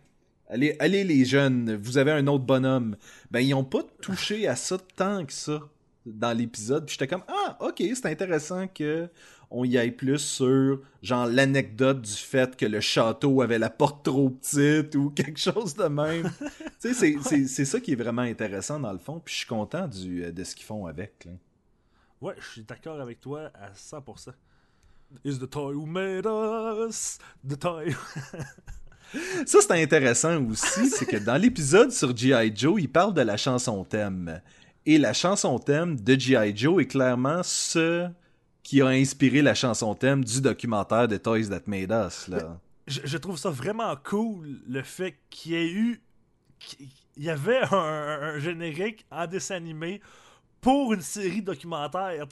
Allez, 0.49 0.77
allez 0.79 1.05
les 1.05 1.27
jeunes, 1.27 1.77
vous 1.77 1.99
avez 1.99 2.13
un 2.13 2.27
autre 2.27 2.45
bonhomme. 2.45 2.97
Ben 3.31 3.41
ils 3.41 3.53
ont 3.53 3.65
pas 3.65 3.83
touché 4.01 4.49
à 4.49 4.57
ça 4.57 4.79
tant 4.97 5.27
que 5.27 5.33
ça 5.35 5.61
dans 6.07 6.37
l'épisode. 6.37 6.87
Puis 6.87 6.95
j'étais 6.95 7.09
comme 7.09 7.25
ah 7.29 7.57
ok 7.61 7.83
c'est 7.95 8.07
intéressant 8.07 8.67
que 8.69 9.09
on 9.51 9.65
y 9.65 9.77
aille 9.77 9.93
plus 9.93 10.19
sur 10.19 10.81
genre 11.03 11.27
l'anecdote 11.27 12.01
du 12.01 12.13
fait 12.13 12.57
que 12.57 12.65
le 12.65 12.81
château 12.81 13.43
avait 13.43 13.59
la 13.59 13.71
porte 13.71 14.05
trop 14.05 14.31
petite 14.31 14.95
ou 14.95 15.11
quelque 15.15 15.39
chose 15.39 15.75
de 15.75 15.85
même. 15.85 16.31
tu 16.81 16.95
sais 16.95 17.17
c'est, 17.47 17.65
ça 17.65 17.81
qui 17.81 17.93
est 17.93 17.97
vraiment 17.97 18.23
intéressant 18.23 18.81
dans 18.81 18.93
le 18.93 18.99
fond. 18.99 19.21
Puis 19.21 19.33
je 19.35 19.39
suis 19.41 19.49
content 19.49 19.87
du, 19.87 20.33
de 20.33 20.45
ce 20.45 20.55
qu'ils 20.55 20.67
font 20.67 20.87
avec. 20.87 21.27
Là. 21.27 21.33
Ouais, 22.21 22.35
je 22.39 22.49
suis 22.49 22.63
d'accord 22.63 23.01
avec 23.01 23.21
toi 23.21 23.51
à 23.55 23.73
100%. 23.73 24.31
Is 25.25 25.39
the 25.39 25.51
toy 25.51 25.75
who 25.75 25.85
made 25.85 26.25
us 26.27 27.19
the 27.47 27.59
toy? 27.59 27.95
Ça, 29.47 29.59
c'est 29.61 29.83
intéressant 29.83 30.43
aussi, 30.47 30.89
c'est 30.89 31.05
que 31.05 31.19
dans 31.19 31.37
l'épisode 31.37 31.93
sur 31.93 32.17
G.I. 32.17 32.51
Joe, 32.55 32.81
il 32.81 32.89
parle 32.89 33.13
de 33.13 33.21
la 33.21 33.37
chanson 33.37 33.85
thème. 33.85 34.41
Et 34.85 34.99
la 34.99 35.13
chanson 35.13 35.59
thème 35.59 35.99
de 36.01 36.19
G.I. 36.19 36.57
Joe 36.57 36.83
est 36.83 36.87
clairement 36.87 37.43
ce 37.43 38.09
qui 38.63 38.81
a 38.81 38.89
inspiré 38.89 39.43
la 39.43 39.55
chanson 39.55 39.95
thème 39.95 40.25
du 40.25 40.41
documentaire 40.41 41.09
de 41.09 41.17
Toys 41.17 41.49
That 41.49 41.63
Made 41.67 41.91
Us. 41.91 42.29
Là. 42.29 42.59
Je, 42.87 43.17
trouve 43.17 43.39
ça 43.39 43.51
vraiment 43.51 43.95
cool, 44.03 44.61
le 44.67 44.83
fait 44.83 45.17
qu'il 45.31 45.53
y 45.53 45.55
ait 45.57 45.71
eu... 45.71 46.01
Il 47.17 47.25
y 47.25 47.31
avait 47.31 47.61
un, 47.71 48.39
générique 48.39 49.05
en 49.11 49.27
dessin 49.27 49.57
animé 49.57 50.01
pour 50.61 50.93
une 50.93 51.03
série 51.03 51.43
documentaire. 51.43 52.27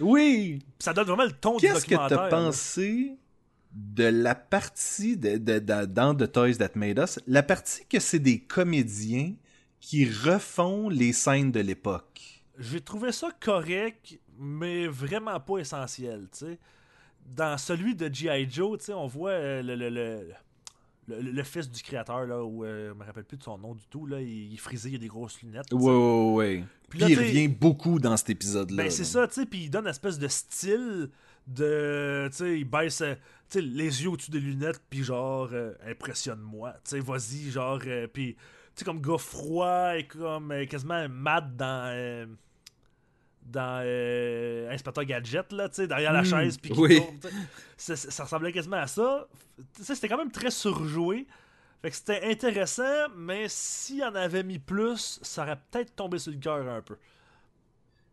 Oui! 0.00 0.60
Ça 0.78 0.92
donne 0.92 1.06
vraiment 1.06 1.24
le 1.24 1.32
ton 1.32 1.56
du 1.56 1.68
documentaire. 1.68 2.08
Qu'est-ce 2.08 2.14
que 2.14 2.14
t'as 2.14 2.28
pensé 2.28 3.16
de 3.72 4.04
la 4.04 4.34
partie 4.34 5.16
de, 5.16 5.36
dans 5.58 6.14
The 6.14 6.30
Toys 6.30 6.54
That 6.54 6.70
Made 6.74 6.98
Us, 6.98 7.20
la 7.26 7.42
partie 7.42 7.84
que 7.86 8.00
c'est 8.00 8.18
des 8.18 8.40
comédiens 8.40 9.34
qui 9.80 10.08
refont 10.08 10.88
les 10.88 11.12
scènes 11.12 11.50
de 11.50 11.60
l'époque. 11.60 12.44
J'ai 12.58 12.80
trouvé 12.80 13.12
ça 13.12 13.30
correct, 13.40 14.18
mais 14.38 14.86
vraiment 14.86 15.40
pas 15.40 15.58
essentiel, 15.58 16.28
tu 16.32 16.46
sais. 16.46 16.58
Dans 17.34 17.56
celui 17.58 17.94
de 17.94 18.12
G.I. 18.12 18.50
Joe, 18.50 18.78
tu 18.78 18.86
sais, 18.86 18.92
on 18.92 19.06
voit 19.06 19.30
euh, 19.30 19.62
le, 19.62 19.76
le, 19.76 20.32
le, 21.08 21.42
fils 21.42 21.70
du 21.70 21.82
créateur, 21.82 22.26
là, 22.26 22.42
où 22.42 22.64
euh, 22.64 22.88
je 22.88 22.94
me 22.94 23.04
rappelle 23.04 23.24
plus 23.24 23.36
de 23.36 23.42
son 23.42 23.56
nom 23.56 23.74
du 23.74 23.86
tout, 23.88 24.06
là, 24.06 24.20
il, 24.20 24.54
est 24.54 24.58
frisé, 24.58 24.90
il 24.90 24.96
a 24.96 24.98
des 24.98 25.06
grosses 25.06 25.40
lunettes. 25.42 25.72
Ouais, 25.72 25.92
ouais, 25.92 26.32
ouais. 26.32 26.64
Puis, 26.88 27.00
il 27.00 27.18
revient 27.18 27.48
beaucoup 27.48 27.98
dans 27.98 28.16
cet 28.16 28.30
épisode-là. 28.30 28.84
Ben, 28.84 28.90
c'est 28.90 29.04
ça, 29.04 29.28
tu 29.28 29.34
sais, 29.34 29.46
puis 29.46 29.64
il 29.64 29.70
donne 29.70 29.84
une 29.84 29.90
espèce 29.90 30.18
de 30.18 30.28
style 30.28 31.10
de. 31.46 32.28
Tu 32.30 32.36
sais, 32.36 32.58
il 32.58 32.64
baisse 32.64 33.00
euh, 33.02 33.14
les 33.54 34.02
yeux 34.02 34.10
au-dessus 34.10 34.30
des 34.30 34.40
lunettes, 34.40 34.80
puis 34.88 35.04
genre, 35.04 35.48
euh, 35.52 35.72
impressionne-moi. 35.86 36.72
Tu 36.84 36.90
sais, 36.90 37.00
vas-y, 37.00 37.50
genre, 37.50 37.80
euh, 37.86 38.06
puis, 38.06 38.36
sais, 38.76 38.84
comme 38.84 39.00
gars 39.00 39.18
froid 39.18 39.96
et 39.96 40.06
comme 40.06 40.54
quasiment 40.68 41.08
mad 41.08 41.56
dans. 41.56 42.36
dans 43.44 43.84
Inspector 44.70 45.04
Gadget, 45.04 45.52
là, 45.52 45.68
tu 45.68 45.76
sais, 45.76 45.86
derrière 45.86 46.12
la 46.12 46.22
hmm, 46.22 46.26
chaise, 46.26 46.58
puis 46.58 46.70
qui 46.70 46.80
oui. 46.80 47.02
ça, 47.76 47.96
ça, 47.96 48.24
ressemblait 48.24 48.52
quasiment 48.52 48.76
à 48.76 48.86
ça. 48.86 49.28
C'était 49.80 50.08
quand 50.08 50.18
même 50.18 50.32
très 50.32 50.50
surjoué. 50.50 51.26
Fait 51.82 51.90
que 51.90 51.96
c'était 51.96 52.24
intéressant, 52.24 53.08
mais 53.16 53.46
s'il 53.48 54.04
en 54.04 54.14
avait 54.14 54.42
mis 54.42 54.58
plus, 54.58 55.18
ça 55.22 55.42
aurait 55.42 55.58
peut-être 55.70 55.96
tombé 55.96 56.18
sur 56.18 56.32
le 56.32 56.38
cœur 56.38 56.68
un 56.68 56.82
peu. 56.82 56.96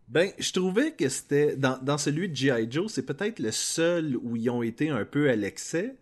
Ben, 0.07 0.31
je 0.39 0.53
trouvais 0.53 0.91
que 0.91 1.09
c'était. 1.09 1.57
Dans, 1.57 1.97
celui 1.97 2.29
de 2.29 2.35
G.I. 2.35 2.71
Joe, 2.71 2.89
c'est 2.91 3.05
peut-être 3.05 3.39
le 3.39 3.51
seul 3.51 4.15
où 4.21 4.37
ils 4.37 4.49
ont 4.49 4.63
été 4.63 4.89
un 4.89 5.03
peu 5.03 5.29
à 5.29 5.35
l'excès. 5.35 5.95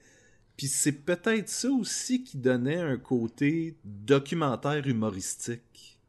Puis 0.57 0.67
c'est 0.67 0.91
peut-être 0.91 1.49
ça 1.49 1.69
aussi 1.69 2.23
qui 2.23 2.37
donnait 2.37 2.79
un 2.79 2.97
côté 2.97 3.77
documentaire 3.83 4.87
humoristique. 4.87 5.99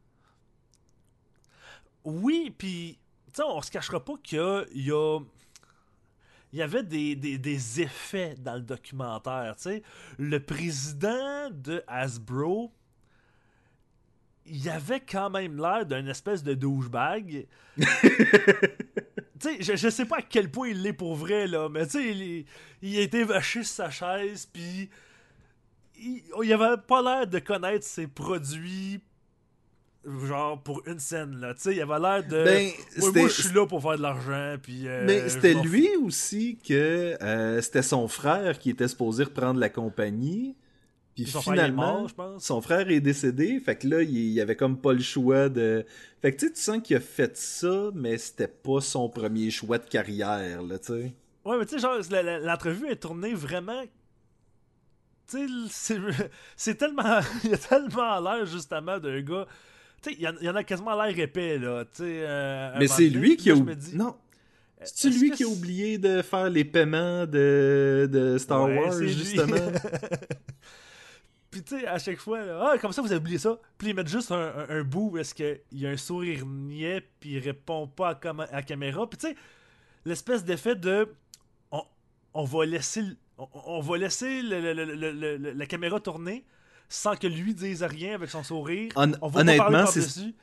Oui, 2.04 2.54
puis. 2.56 2.98
Tu 3.26 3.42
sais, 3.42 3.42
on 3.42 3.60
se 3.60 3.70
cachera 3.70 4.04
pas 4.04 4.14
qu'il 4.22 4.38
y 4.38 4.92
a. 4.92 5.18
Il 6.52 6.60
y, 6.60 6.62
avait 6.62 6.84
des, 6.84 7.16
des, 7.16 7.80
effets 7.82 8.34
dans 8.38 8.54
le 8.54 8.62
documentaire. 8.62 9.56
Tu 9.56 9.62
sais, 9.62 9.82
le 10.16 10.38
président 10.38 11.50
de 11.50 11.82
Hasbro 11.86 12.72
il 14.48 14.68
avait 14.68 15.00
quand 15.00 15.30
même 15.30 15.56
l'air 15.56 15.86
d'un 15.86 16.06
espèce 16.06 16.42
de 16.42 16.54
douchebag. 16.54 17.46
tu 19.40 19.48
sais, 19.48 19.56
je, 19.60 19.76
je, 19.76 19.88
sais 19.88 20.04
pas 20.04 20.18
à 20.18 20.22
quel 20.22 20.50
point 20.50 20.68
il 20.68 20.82
l'est 20.82 20.92
pour 20.92 21.14
vrai, 21.14 21.46
là, 21.46 21.68
mais 21.68 21.86
tu 21.86 21.92
sais, 21.92 22.10
il, 22.10 22.44
il, 22.82 22.98
a 22.98 23.02
été 23.02 23.24
vaché 23.24 23.62
sur 23.62 23.74
sa 23.74 23.90
chaise, 23.90 24.48
puis 24.52 24.88
il, 25.98 26.22
il 26.42 26.52
avait 26.52 26.80
pas 26.86 27.02
l'air 27.02 27.26
de 27.26 27.38
connaître 27.38 27.84
ses 27.84 28.06
produits 28.06 29.00
genre 30.24 30.62
pour 30.62 30.82
une 30.86 30.98
scène 30.98 31.40
là. 31.40 31.54
Tu 31.54 31.62
sais 31.62 31.74
il 31.74 31.82
avait 31.82 31.98
l'air 31.98 32.24
de 32.24 32.44
ben, 32.44 32.70
moi 33.12 33.28
je 33.28 33.42
suis 33.42 33.54
là 33.54 33.66
pour 33.66 33.82
faire 33.82 33.96
de 33.96 34.02
l'argent 34.02 34.56
puis 34.62 34.86
euh, 34.86 35.04
mais 35.04 35.28
c'était 35.28 35.54
lui 35.54 35.88
aussi 35.96 36.58
que 36.66 37.16
euh, 37.22 37.60
c'était 37.60 37.82
son 37.82 38.06
frère 38.06 38.58
qui 38.58 38.70
était 38.70 38.88
supposé 38.88 39.24
reprendre 39.24 39.58
la 39.58 39.68
compagnie 39.68 40.56
puis 41.24 41.32
finalement, 41.40 42.06
son 42.38 42.60
frère 42.60 42.90
est 42.90 43.00
décédé, 43.00 43.58
fait 43.58 43.76
que 43.76 43.88
là, 43.88 44.02
il, 44.02 44.14
il 44.14 44.40
avait 44.40 44.56
comme 44.56 44.78
pas 44.78 44.92
le 44.92 45.00
choix 45.00 45.48
de. 45.48 45.86
Fait 46.20 46.32
que 46.32 46.40
tu 46.40 46.46
sais, 46.46 46.52
tu 46.52 46.60
sens 46.60 46.78
qu'il 46.82 46.96
a 46.96 47.00
fait 47.00 47.36
ça, 47.36 47.90
mais 47.94 48.18
c'était 48.18 48.48
pas 48.48 48.82
son 48.82 49.08
premier 49.08 49.50
choix 49.50 49.78
de 49.78 49.86
carrière, 49.86 50.62
là, 50.62 50.78
tu 50.78 50.86
sais. 50.86 51.14
Ouais, 51.46 51.58
mais 51.58 51.64
tu 51.64 51.74
sais, 51.74 51.78
genre, 51.78 51.96
l'entrevue 52.42 52.88
est 52.88 52.96
tournée 52.96 53.32
vraiment. 53.32 53.82
Tu 55.30 55.48
sais, 55.70 55.96
c'est 56.56 56.74
tellement. 56.74 57.20
il 57.44 57.54
a 57.54 57.58
tellement 57.58 58.20
l'air, 58.20 58.44
justement, 58.44 58.98
d'un 58.98 59.22
gars. 59.22 59.46
Tu 60.02 60.10
sais, 60.10 60.16
il 60.18 60.44
y, 60.44 60.50
en 60.50 60.54
a 60.54 60.64
quasiment 60.64 61.02
l'air 61.02 61.18
épais, 61.18 61.58
là. 61.58 61.84
Tu 61.84 62.02
sais. 62.02 62.24
Euh, 62.26 62.76
mais 62.78 62.88
c'est 62.88 63.08
lui 63.08 63.38
qui 63.38 63.50
a. 63.50 63.54
Non. 63.94 64.16
C'est 64.84 65.08
lui 65.08 65.30
qui 65.30 65.44
a 65.44 65.46
oublié 65.46 65.96
de 65.96 66.20
faire 66.20 66.50
les 66.50 66.64
paiements 66.64 67.24
de, 67.24 68.06
de 68.12 68.36
Star 68.36 68.68
Wars, 68.68 69.00
justement? 69.00 69.56
Puis 71.56 71.64
tu 71.64 71.80
sais, 71.80 71.86
à 71.86 71.98
chaque 71.98 72.18
fois, 72.18 72.40
ah, 72.60 72.76
comme 72.78 72.92
ça 72.92 73.00
vous 73.00 73.10
avez 73.10 73.16
oublié 73.16 73.38
ça. 73.38 73.58
Puis 73.78 73.88
ils 73.88 73.94
mettent 73.94 74.08
juste 74.08 74.30
un, 74.30 74.84
bout 74.84 75.12
où 75.12 75.18
est-ce 75.18 75.34
qu'il 75.34 75.58
y 75.72 75.86
a 75.86 75.90
un 75.90 75.96
sourire 75.96 76.44
niais, 76.44 77.02
puis 77.18 77.30
il 77.30 77.38
répond 77.38 77.86
pas 77.86 78.10
à, 78.10 78.32
la 78.52 78.62
caméra. 78.62 79.08
Puis 79.08 79.16
tu 79.16 79.28
sais, 79.28 79.36
l'espèce 80.04 80.44
d'effet 80.44 80.76
de. 80.76 81.08
On, 82.34 82.44
va 82.44 82.66
laisser, 82.66 83.02
on, 83.38 83.80
va 83.80 83.96
laisser 83.96 84.42
la 84.42 85.64
caméra 85.64 85.98
tourner 85.98 86.44
sans 86.90 87.16
que 87.16 87.26
lui 87.26 87.54
dise 87.54 87.82
rien 87.82 88.16
avec 88.16 88.28
son 88.28 88.42
sourire. 88.42 88.92
on 88.94 89.28
va 89.28 89.40
honnêtement, 89.40 89.86
c'est. 89.86 90.34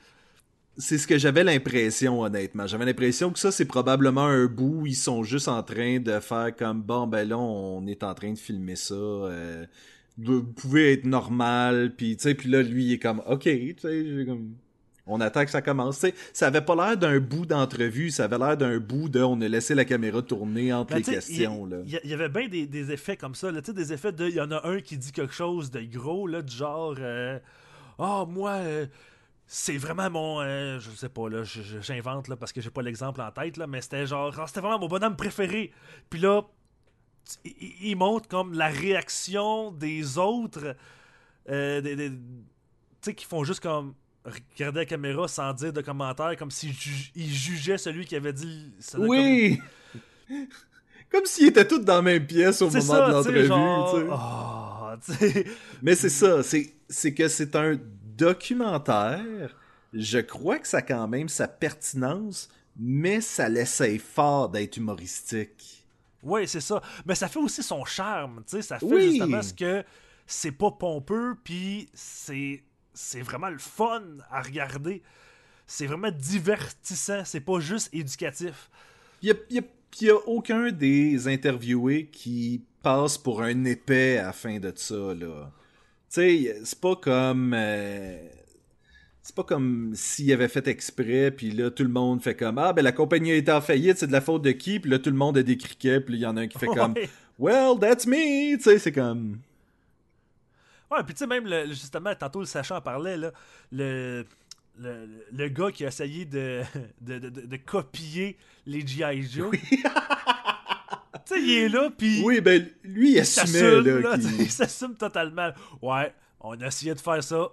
C'est 0.76 0.97
ce 0.97 1.05
que 1.05 1.20
j'avais 1.20 1.43
l'impression, 1.43 2.24
honnêtement. 2.24 2.66
J'avais 2.66 2.86
l'impression 2.86 3.32
que 3.32 3.38
ça, 3.38 3.51
c'est 3.51 3.66
probablement 3.66 4.26
un 4.26 4.47
bout 4.47 4.80
où 4.82 4.88
ils 4.88 4.95
sont 4.95 5.22
juste 5.22 5.47
en 5.47 5.61
train 5.61 5.99
de 5.99 6.20
faire 6.20 6.55
comme 6.55 6.82
bon, 6.82 7.05
ben 7.05 7.30
là, 7.30 7.38
on 7.38 7.86
est 7.86 8.01
en 8.01 8.16
train 8.16 8.34
de 8.34 8.39
filmer 8.39 8.76
ça. 8.76 8.95
Euh, 8.95 9.68
pouvez 10.55 10.93
être 10.93 11.05
normal, 11.05 11.93
puis 11.95 12.16
tu 12.18 12.24
sais, 12.24 12.36
puis 12.36 12.49
là, 12.49 12.61
lui, 12.61 12.86
il 12.86 12.93
est 12.93 12.99
comme, 12.99 13.22
ok, 13.28 13.43
tu 13.43 13.76
sais, 13.80 14.26
comme... 14.26 14.55
On 15.05 15.20
attend 15.20 15.43
que 15.43 15.51
ça 15.51 15.61
commence. 15.61 15.97
sais 15.97 16.14
ça 16.32 16.47
avait 16.47 16.61
pas 16.61 16.76
l'air 16.76 16.97
d'un 16.97 17.20
bout 17.20 17.45
d'entrevue, 17.45 18.09
ça 18.09 18.26
avait 18.26 18.38
l'air 18.38 18.55
d'un 18.55 18.78
bout 18.78 19.09
de 19.09 19.22
on 19.22 19.39
a 19.41 19.47
laissé 19.47 19.76
la 19.76 19.84
caméra 19.84 20.22
tourner 20.22 20.72
entre 20.72 20.93
ben, 20.93 20.97
les 20.99 21.03
questions. 21.03 21.68
Il 21.86 21.99
y, 22.09 22.14
avait 22.14 22.30
bien 22.30 22.47
des, 22.47 22.68
des, 22.68 22.91
effets 22.91 23.18
comme 23.18 23.36
ça, 23.36 23.51
là, 23.51 23.59
des 23.59 23.93
effets 23.93 24.14
de. 24.14 24.30
Il 24.30 24.36
y 24.36 24.41
en 24.41 24.51
a 24.51 24.66
un 24.66 24.80
qui 24.80 24.97
dit 24.97 25.11
quelque 25.11 25.34
chose 25.34 25.72
de 25.72 25.82
gros, 25.82 26.26
là, 26.26 26.41
du 26.41 26.55
genre 26.55 26.95
euh, 26.99 27.38
Ah, 27.99 28.22
oh, 28.22 28.26
moi, 28.26 28.51
euh, 28.51 28.86
c'est 29.45 29.78
vraiment 29.78 30.09
mon. 30.09 30.41
Euh, 30.41 30.80
je 30.80 30.89
sais 30.91 31.09
pas, 31.09 31.28
là, 31.28 31.43
j'invente 31.43 32.30
là, 32.30 32.38
parce 32.38 32.53
que 32.53 32.61
j'ai 32.61 32.70
pas 32.70 32.82
l'exemple 32.82 33.20
en 33.22 33.32
tête, 33.32 33.57
là, 33.57 33.68
mais 33.68 33.82
c'était 33.82 34.07
genre 34.07 34.34
ah, 34.39 34.45
c'était 34.47 34.61
vraiment 34.61 34.80
mon 34.80 34.88
bonhomme 34.88 35.18
préféré. 35.18 35.72
Puis 36.09 36.22
là, 36.22 36.43
il, 37.45 37.95
montre 37.95 38.28
comme 38.28 38.53
la 38.53 38.67
réaction 38.67 39.71
des 39.71 40.17
autres, 40.17 40.76
euh, 41.49 41.82
tu 41.82 42.17
sais, 43.01 43.13
qui 43.13 43.26
font 43.26 43.43
juste 43.43 43.61
comme 43.61 43.93
regarder 44.26 44.80
la 44.80 44.86
caméra 44.86 45.28
sans 45.28 45.53
dire 45.53 45.74
de 45.74 45.82
commentaires, 45.82 46.36
comme 46.38 46.51
s'ils 46.51 46.74
jugeaient 46.74 47.78
celui 47.78 48.05
qui 48.05 48.15
avait 48.15 48.34
dit. 48.34 48.71
oui! 48.97 49.59
Comme, 51.11 51.28
s'ils 51.28 51.49
étaient 51.49 51.67
tous 51.67 51.78
dans 51.78 51.97
la 51.97 52.01
même 52.01 52.26
pièce 52.26 52.59
au 52.63 52.71
moment 52.71 53.07
de 53.07 53.11
l'entrevue. 53.11 53.47
Mais 55.84 55.93
c'est 55.93 56.09
ça, 56.09 56.41
c'est 56.41 57.13
que 57.13 57.28
c'est 57.28 57.55
un 57.55 57.78
documentaire. 58.17 59.55
Je 59.93 60.17
crois 60.17 60.57
que 60.57 60.67
ça 60.67 60.78
a 60.78 60.82
quand 60.82 61.07
même 61.07 61.30
sa 61.30 61.47
pertinence, 61.47 62.49
mais 62.76 63.21
ça 63.21 63.47
l'essaye 63.47 63.99
fort 63.99 64.49
d'être 64.49 64.78
humoristique. 64.78 65.82
Oui, 66.24 66.47
c'est 66.47 66.61
ça. 66.61 66.82
Mais 67.05 67.15
ça 67.15 67.28
fait 67.28 67.39
aussi 67.39 67.61
son 67.61 67.86
charme, 67.86 68.43
tu 68.47 68.57
sais. 68.57 68.61
Ça 68.61 68.80
fait 68.80 69.09
justement 69.11 69.41
ce 69.41 69.53
que 69.53 69.84
c'est 70.26 70.51
pas 70.51 70.71
pompeux, 70.71 71.36
puis 71.43 71.89
c'est, 71.93 72.63
c'est 72.93 73.21
vraiment 73.21 73.49
le 73.49 73.57
fun 73.59 74.03
à 74.32 74.41
regarder. 74.41 75.03
C'est 75.67 75.86
vraiment 75.86 76.11
divertissant, 76.11 77.24
c'est 77.26 77.41
pas 77.41 77.59
juste 77.59 77.89
éducatif. 77.93 78.69
Il 79.21 79.30
y 79.30 79.32
a, 79.32 79.61
Puis 79.91 79.99
il 80.01 80.11
a 80.11 80.17
aucun 80.28 80.71
des 80.71 81.28
interviewés 81.28 82.07
qui 82.07 82.63
passe 82.82 83.17
pour 83.17 83.41
un 83.41 83.63
épais 83.65 84.17
à 84.17 84.28
la 84.28 84.34
fin 84.34 84.59
de 84.59 84.74
ça, 84.76 85.13
là. 85.13 85.51
Tu 86.09 86.21
sais, 86.21 86.61
c'est 86.63 86.80
pas 86.80 86.95
comme... 86.95 87.53
euh, 87.55 88.17
C'est 89.26 89.34
pas 89.34 89.43
comme 89.45 89.93
s'il 89.95 90.32
avait 90.34 90.49
fait 90.49 90.67
exprès, 90.67 91.32
puis 91.32 91.51
là, 91.51 91.71
tout 91.71 91.84
le 91.84 91.89
monde 91.89 92.21
fait 92.21 92.36
comme 92.36 92.57
«Ah, 92.59 92.74
ben 92.74 92.82
la 92.82 92.91
compagnie 92.91 93.32
a 93.32 93.36
été 93.36 93.53
en 93.53 93.61
faillite, 93.61 93.97
c'est 93.97 94.07
de 94.07 94.11
la 94.11 94.19
faute 94.19 94.41
de 94.41 94.51
qui?» 94.51 94.80
Puis 94.82 94.91
là, 94.91 94.99
tout 94.99 95.09
le 95.09 95.15
monde 95.15 95.38
a 95.38 95.43
des 95.43 95.55
criquets, 95.57 96.01
puis 96.01 96.15
il 96.15 96.19
y 96.19 96.26
en 96.26 96.36
a 96.36 96.41
un 96.41 96.47
qui 96.47 96.59
fait 96.59 96.67
comme 96.76 96.93
Ouais. 96.93 97.09
«Well, 97.39 97.80
that's 97.80 98.05
me!» 98.05 98.55
Tu 98.57 98.63
sais, 98.63 98.80
c'est 98.80 98.91
comme... 98.91 99.39
Ouais, 100.91 101.03
puis 101.05 101.13
tu 101.15 101.19
sais, 101.19 101.28
même, 101.28 101.45
le- 101.47 101.67
justement, 101.67 102.13
tantôt, 102.13 102.41
le 102.41 102.45
sachant 102.45 102.76
en 102.76 102.82
parlait, 102.82 103.15
là, 103.15 103.32
le, 103.71 104.26
le, 104.78 105.07
le 105.32 105.47
gars 105.47 105.71
qui 105.71 105.86
a 105.86 105.88
essayé 105.88 106.26
de, 106.26 106.61
de, 107.01 107.17
de, 107.17 107.57
copier 107.57 108.38
les 108.65 108.86
G.I. 108.86 109.24
Joe. 109.24 109.51
tu 109.71 109.78
sais, 111.26 111.41
il 111.41 111.49
est 111.59 111.69
là, 111.69 111.89
puis 111.97 112.21
Oui, 112.26 112.41
ben, 112.41 112.67
lui, 112.84 113.11
il 113.11 113.13
il 113.13 113.19
assumait, 113.19 113.47
s'assume, 113.47 114.01
là, 114.01 114.17
là, 114.17 114.17
il 114.39 114.51
s'assume 114.51 114.95
totalement. 114.95 115.51
Ouais, 115.82 116.13
on 116.41 116.59
a 116.59 116.67
essayé 116.67 116.93
de 116.93 116.99
faire 116.99 117.24
ça, 117.24 117.47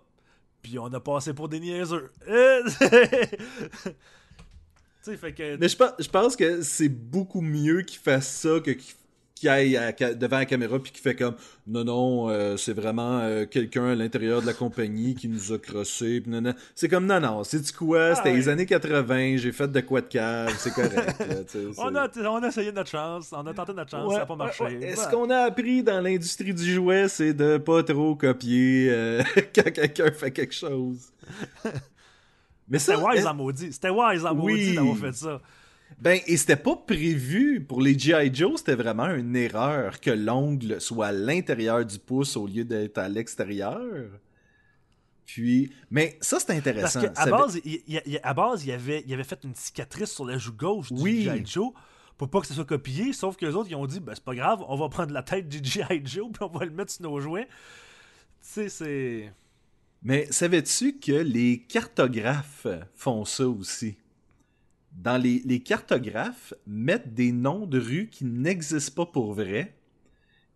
puis 0.62 0.78
on 0.78 0.86
a 0.86 1.00
passé 1.00 1.34
pour 1.34 1.48
des 1.48 1.60
niaiseux. 1.60 2.10
Fait 5.02 5.32
que... 5.32 5.56
Mais 5.56 5.68
je 5.68 6.08
pense, 6.08 6.36
que 6.36 6.62
c'est 6.62 6.88
beaucoup 6.88 7.40
mieux 7.40 7.82
qu'il 7.82 7.98
fasse 7.98 8.28
ça 8.28 8.60
que 8.60 8.70
qu'il 8.70 8.94
qu'il 9.40 9.48
aille 9.48 9.76
à 9.76 9.92
devant 10.14 10.38
la 10.38 10.44
caméra 10.44 10.78
puis 10.78 10.92
qu'il 10.92 11.00
fait 11.00 11.14
comme 11.16 11.34
non 11.66 11.82
non 11.84 12.28
euh, 12.28 12.56
c'est 12.56 12.72
vraiment 12.74 13.20
euh, 13.20 13.46
quelqu'un 13.46 13.86
à 13.86 13.94
l'intérieur 13.94 14.42
de 14.42 14.46
la 14.46 14.52
compagnie 14.52 15.14
qui 15.14 15.28
nous 15.28 15.52
a 15.52 15.58
crossé 15.58 16.20
puis 16.20 16.30
non, 16.30 16.40
non. 16.42 16.54
c'est 16.74 16.88
comme 16.88 17.06
non 17.06 17.20
non 17.20 17.42
c'est 17.42 17.60
du 17.60 17.72
quoi? 17.72 18.14
C'était 18.14 18.30
ouais. 18.30 18.36
les 18.36 18.48
années 18.48 18.66
80 18.66 19.38
j'ai 19.38 19.52
fait 19.52 19.68
de 19.68 19.80
quoi 19.80 20.02
de 20.02 20.06
cave 20.08 20.54
c'est 20.58 20.72
correct 20.74 21.18
là, 21.20 21.36
On 21.78 21.94
a, 21.94 22.08
on 22.28 22.42
a 22.42 22.48
essayé 22.48 22.70
notre 22.72 22.90
chance, 22.90 23.30
on 23.32 23.46
a 23.46 23.54
tenté 23.54 23.72
notre 23.72 23.90
chance, 23.90 24.06
Ouais, 24.06 24.14
ça 24.14 24.20
n'a 24.20 24.26
pas 24.26 24.36
marché. 24.36 24.64
ouais, 24.64 24.76
ouais. 24.76 24.86
Est-ce 24.88 25.08
qu'on 25.08 25.30
a 25.30 25.38
appris 25.38 25.82
dans 25.82 26.00
l'industrie 26.00 26.52
du 26.54 26.72
jouet, 26.74 27.08
c'est 27.08 27.32
de 27.32 27.56
pas 27.58 27.82
trop 27.82 28.14
copier 28.14 28.88
euh, 28.90 29.22
quand 29.54 29.72
quelqu'un 29.72 30.10
fait 30.12 30.30
quelque 30.30 30.54
chose? 30.54 30.98
Mais 32.68 32.78
C'était 32.78 32.98
wise 33.00 33.26
en 33.26 33.34
maudit. 33.34 33.72
C'était 33.72 33.90
wise 33.90 34.24
en 34.24 34.32
Oui. 34.36 34.52
maudit 34.52 34.74
d'avoir 34.76 34.96
fait 34.96 35.12
ça. 35.14 35.40
Ben, 36.00 36.18
et 36.26 36.36
c'était 36.38 36.56
pas 36.56 36.76
prévu 36.76 37.60
pour 37.62 37.82
les 37.82 37.98
G.I. 37.98 38.34
Joe, 38.34 38.58
c'était 38.58 38.74
vraiment 38.74 39.08
une 39.10 39.36
erreur 39.36 40.00
que 40.00 40.10
l'ongle 40.10 40.80
soit 40.80 41.08
à 41.08 41.12
l'intérieur 41.12 41.84
du 41.84 41.98
pouce 41.98 42.36
au 42.36 42.46
lieu 42.46 42.64
d'être 42.64 42.96
à 42.98 43.08
l'extérieur. 43.08 44.08
Puis, 45.26 45.70
mais 45.90 46.16
ça 46.20 46.40
c'est 46.40 46.46
Parce 46.46 46.58
intéressant. 46.58 47.00
qu'à 47.02 47.14
Ça 47.14 47.22
avait- 47.22 47.30
base, 47.30 47.60
il, 47.64 48.20
à 48.22 48.34
base, 48.34 48.64
il 48.64 48.72
avait, 48.72 49.04
il 49.06 49.12
avait 49.12 49.24
fait 49.24 49.40
une 49.44 49.54
cicatrice 49.54 50.10
sur 50.12 50.24
la 50.24 50.38
joue 50.38 50.54
gauche 50.54 50.90
du 50.92 51.00
Oui. 51.02 51.22
G.I. 51.24 51.44
Joe 51.46 51.72
pour 52.16 52.28
pas 52.28 52.40
que 52.40 52.46
ça 52.46 52.54
soit 52.54 52.64
copié, 52.66 53.12
sauf 53.14 53.36
que 53.36 53.46
les 53.46 53.54
autres, 53.54 53.70
ils 53.70 53.74
ont 53.76 53.86
dit, 53.86 53.98
ben 54.00 54.12
c'est 54.14 54.24
pas 54.24 54.34
grave, 54.34 54.62
on 54.68 54.76
va 54.76 54.88
prendre 54.90 55.12
la 55.12 55.22
tête 55.22 55.48
du 55.48 55.60
G.I. 55.62 56.02
Joe 56.04 56.28
puis 56.32 56.42
on 56.42 56.48
va 56.58 56.64
le 56.64 56.70
mettre 56.70 56.92
sur 56.92 57.02
nos 57.04 57.20
jouets. 57.20 57.46
Tu 57.46 57.48
sais, 58.42 58.68
c'est... 58.68 59.32
Mais 60.02 60.26
savais-tu 60.30 60.98
que 60.98 61.12
les 61.12 61.60
cartographes 61.68 62.66
font 62.94 63.24
ça 63.26 63.46
aussi? 63.46 63.96
Dans 65.02 65.16
les, 65.16 65.40
les 65.46 65.60
cartographes 65.60 66.52
mettent 66.66 67.14
des 67.14 67.32
noms 67.32 67.66
de 67.66 67.78
rues 67.80 68.08
qui 68.10 68.24
n'existent 68.26 69.04
pas 69.04 69.10
pour 69.10 69.32
vrai. 69.32 69.74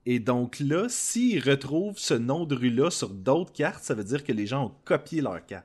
Et 0.05 0.19
donc 0.19 0.61
là, 0.61 0.87
s'ils 0.91 1.43
retrouvent 1.43 1.97
ce 1.99 2.13
nom 2.13 2.45
de 2.45 2.55
rue-là 2.55 2.91
sur 2.91 3.09
d'autres 3.09 3.53
cartes, 3.55 3.83
ça 3.83 3.95
veut 3.95 4.05
dire 4.05 4.23
que 4.23 4.33
les 4.33 4.47
gens 4.47 4.67
ont 4.67 4.75
copié 4.85 5.23
leur 5.23 5.45
carte. 5.47 5.65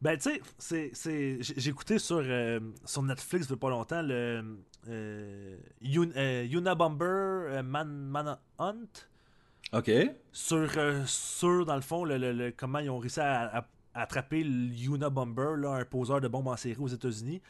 Ben, 0.00 0.16
tu 0.16 0.30
sais, 0.58 0.92
c'est, 0.94 1.68
écouté 1.68 1.98
sur, 1.98 2.18
euh, 2.22 2.60
sur 2.84 3.02
Netflix 3.02 3.48
depuis 3.48 3.58
pas 3.58 3.70
longtemps 3.70 4.02
le 4.02 4.44
euh, 4.88 5.56
Yun- 5.80 6.12
euh, 6.16 6.46
Unabomber 6.48 7.04
euh, 7.04 7.62
Man, 7.64 7.88
Manhunt 7.88 8.86
OK. 9.72 9.90
sur, 10.30 10.68
euh, 10.76 11.02
sur, 11.06 11.64
dans 11.66 11.74
le 11.74 11.80
fond, 11.80 12.04
le, 12.04 12.18
le- 12.18 12.32
le- 12.32 12.52
comment 12.52 12.78
ils 12.78 12.90
ont 12.90 12.98
réussi 12.98 13.18
à 13.20 13.66
attraper 13.96 14.44
le 14.44 14.94
Unabomber, 14.94 15.54
là, 15.56 15.72
un 15.72 15.84
poseur 15.84 16.20
de 16.20 16.28
bombes 16.28 16.48
en 16.48 16.56
série 16.56 16.80
aux 16.80 16.88
États-Unis. 16.88 17.42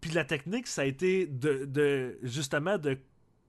Puis 0.00 0.10
la 0.12 0.24
technique, 0.24 0.66
ça 0.66 0.82
a 0.82 0.84
été 0.84 1.26
de, 1.26 1.64
de 1.64 2.18
justement 2.22 2.78
de 2.78 2.98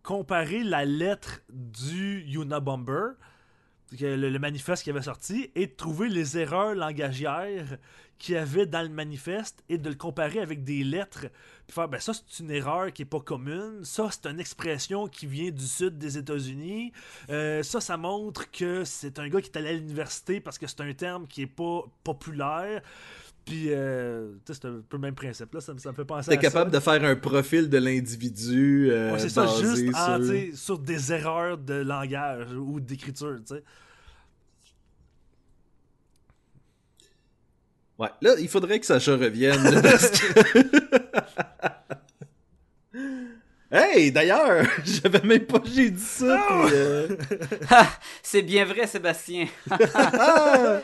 comparer 0.03 0.63
la 0.63 0.85
lettre 0.85 1.41
du 1.49 2.21
Unabomber, 2.27 3.11
que 3.17 3.23
le, 3.99 4.15
le 4.29 4.39
manifeste 4.39 4.83
qui 4.83 4.89
avait 4.89 5.01
sorti, 5.01 5.51
et 5.55 5.67
de 5.67 5.71
trouver 5.71 6.09
les 6.09 6.37
erreurs 6.37 6.75
langagières 6.75 7.77
qu'il 8.19 8.35
y 8.35 8.37
avait 8.37 8.65
dans 8.65 8.81
le 8.83 8.89
manifeste 8.89 9.63
et 9.67 9.77
de 9.77 9.89
le 9.89 9.95
comparer 9.95 10.39
avec 10.39 10.63
des 10.63 10.83
lettres. 10.83 11.25
Puis 11.67 11.73
faire, 11.73 11.89
ben 11.89 11.99
ça, 11.99 12.13
c'est 12.13 12.43
une 12.43 12.51
erreur 12.51 12.93
qui 12.93 13.01
est 13.01 13.05
pas 13.05 13.19
commune. 13.19 13.79
Ça, 13.83 14.07
c'est 14.11 14.29
une 14.29 14.39
expression 14.39 15.07
qui 15.07 15.25
vient 15.27 15.49
du 15.51 15.65
sud 15.65 15.97
des 15.97 16.17
États-Unis. 16.17 16.93
Euh, 17.29 17.63
ça, 17.63 17.81
ça 17.81 17.97
montre 17.97 18.49
que 18.51 18.83
c'est 18.85 19.19
un 19.19 19.27
gars 19.27 19.41
qui 19.41 19.49
est 19.49 19.57
allé 19.57 19.69
à 19.69 19.73
l'université 19.73 20.39
parce 20.39 20.57
que 20.57 20.67
c'est 20.67 20.79
un 20.81 20.93
terme 20.93 21.27
qui 21.27 21.41
est 21.41 21.47
pas 21.47 21.81
populaire. 22.03 22.81
Puis, 23.45 23.73
euh, 23.73 24.35
c'est 24.45 24.63
un 24.63 24.79
peu 24.87 24.95
le 24.95 24.99
même 25.01 25.15
principe. 25.15 25.53
Là, 25.53 25.59
ça, 25.59 25.73
me- 25.73 25.79
ça 25.79 25.89
me 25.91 25.95
fait 25.95 26.05
penser 26.05 26.29
T'es 26.29 26.37
capable 26.37 26.71
ça. 26.71 26.79
de 26.79 26.83
faire 26.83 27.03
un 27.03 27.15
profil 27.17 27.69
de 27.69 27.77
l'individu 27.77 28.87
euh, 28.89 29.11
Ouais, 29.11 29.19
c'est 29.19 29.27
ça, 29.27 29.47
juste 29.47 29.83
en, 29.95 30.23
sur... 30.23 30.57
sur 30.57 30.79
des 30.79 31.11
erreurs 31.11 31.57
de 31.57 31.73
langage 31.73 32.53
ou 32.53 32.79
d'écriture, 32.79 33.35
tu 33.45 33.55
sais. 33.55 33.63
Ouais, 37.99 38.09
là, 38.21 38.35
il 38.39 38.47
faudrait 38.49 38.79
que 38.79 38.85
Sacha 38.85 39.13
revienne. 39.13 39.63
là, 39.63 39.81
parce 39.83 40.09
que- 40.09 40.63
hey, 43.71 44.11
d'ailleurs, 44.11 44.65
j'avais 44.85 45.21
même 45.21 45.45
pas 45.45 45.61
j'ai 45.65 45.89
dit 45.91 46.01
ça. 46.01 46.37
Ah! 46.49 46.65
euh, 46.71 47.07
Ha! 47.69 47.87
C'est 48.21 48.41
bien 48.41 48.65
vrai, 48.65 48.87
Sébastien. 48.87 49.47
ah! 49.69 50.79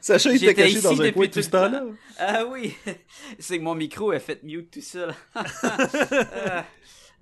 Sacha 0.00 0.30
était 0.30 0.38
J'étais 0.38 0.54
caché 0.54 0.80
dans 0.80 0.92
un 0.92 0.96
depuis 0.96 1.12
coin 1.12 1.28
tout 1.28 1.42
ce 1.42 1.50
temps-là. 1.50 1.82
Ah 2.18 2.44
oui, 2.50 2.74
c'est 3.38 3.58
que 3.58 3.62
mon 3.62 3.74
micro 3.74 4.10
a 4.10 4.18
fait 4.18 4.42
mute 4.42 4.70
tout 4.70 4.80
seul. 4.80 5.12
Euh, 5.36 6.60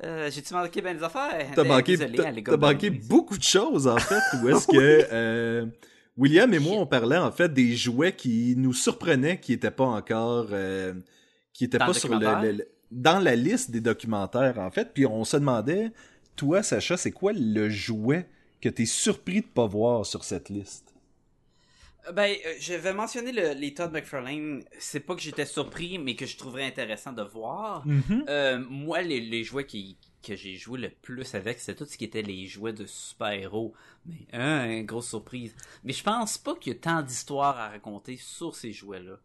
euh, 0.04 0.30
J'ai-tu 0.30 0.52
manqué 0.54 0.82
bien 0.82 0.94
des 0.94 1.02
affaires? 1.02 1.46
T'as 1.54 1.62
Ben, 1.62 1.68
manqué, 1.68 1.96
désolé, 1.96 2.18
t'as 2.18 2.32
gars, 2.32 2.56
manqué 2.56 2.90
beaucoup 2.90 3.38
de 3.38 3.42
choses, 3.42 3.86
en 3.86 3.96
fait, 3.96 4.20
où 4.42 4.48
est-ce 4.48 4.66
que 4.66 5.06
euh, 5.12 5.66
William 6.16 6.52
et 6.54 6.58
moi, 6.58 6.76
on 6.76 6.86
parlait, 6.86 7.18
en 7.18 7.32
fait, 7.32 7.52
des 7.52 7.74
jouets 7.74 8.14
qui 8.14 8.54
nous 8.56 8.72
surprenaient, 8.72 9.40
qui 9.40 9.52
étaient 9.52 9.70
pas 9.70 9.84
encore... 9.84 10.48
euh, 10.52 10.94
qui 11.52 11.64
étaient 11.64 11.78
Dans 11.78 11.86
pas 11.86 11.92
le 11.92 11.98
sur 11.98 12.18
le, 12.18 12.68
dans 12.90 13.18
la 13.18 13.36
liste 13.36 13.70
des 13.70 13.80
documentaires, 13.80 14.58
en 14.58 14.70
fait. 14.70 14.92
Puis 14.92 15.06
on 15.06 15.24
se 15.24 15.36
demandait, 15.36 15.90
toi, 16.36 16.62
Sacha, 16.62 16.96
c'est 16.96 17.12
quoi 17.12 17.32
le 17.32 17.68
jouet 17.68 18.26
que 18.60 18.68
t'es 18.68 18.86
surpris 18.86 19.40
de 19.40 19.46
pas 19.46 19.66
voir 19.66 20.04
sur 20.06 20.24
cette 20.24 20.48
liste? 20.48 20.94
Ben, 22.12 22.34
euh, 22.46 22.54
je 22.60 22.74
vais 22.74 22.92
mentionner 22.92 23.32
le- 23.32 23.54
les 23.54 23.72
Todd 23.72 23.92
McFarlane. 23.92 24.62
C'est 24.78 25.00
pas 25.00 25.14
que 25.14 25.22
j'étais 25.22 25.46
surpris, 25.46 25.98
mais 25.98 26.16
que 26.16 26.26
je 26.26 26.36
trouverais 26.36 26.64
intéressant 26.66 27.12
de 27.12 27.22
voir. 27.22 27.86
Mm-hmm. 27.86 28.24
Euh, 28.28 28.58
moi, 28.68 29.00
les, 29.00 29.20
les 29.20 29.42
jouets 29.42 29.64
qui, 29.64 29.96
que 30.24 30.36
j'ai 30.36 30.56
joué 30.56 30.80
le 30.80 30.90
plus 30.90 31.34
avec, 31.34 31.60
c'est 31.60 31.74
tout 31.74 31.84
ce 31.84 31.96
qui 31.96 32.04
était 32.04 32.22
les 32.22 32.46
jouets 32.46 32.72
de 32.72 32.86
super-héros. 32.86 33.74
Mais, 34.06 34.26
hein, 34.32 34.82
grosse 34.82 35.08
surprise. 35.08 35.54
Mais 35.84 35.92
je 35.92 36.02
pense 36.02 36.38
pas 36.38 36.54
qu'il 36.56 36.72
y 36.72 36.76
a 36.76 36.78
tant 36.78 37.02
d'histoires 37.02 37.58
à 37.58 37.68
raconter 37.70 38.16
sur 38.16 38.54
ces 38.54 38.72
jouets-là. 38.72 39.16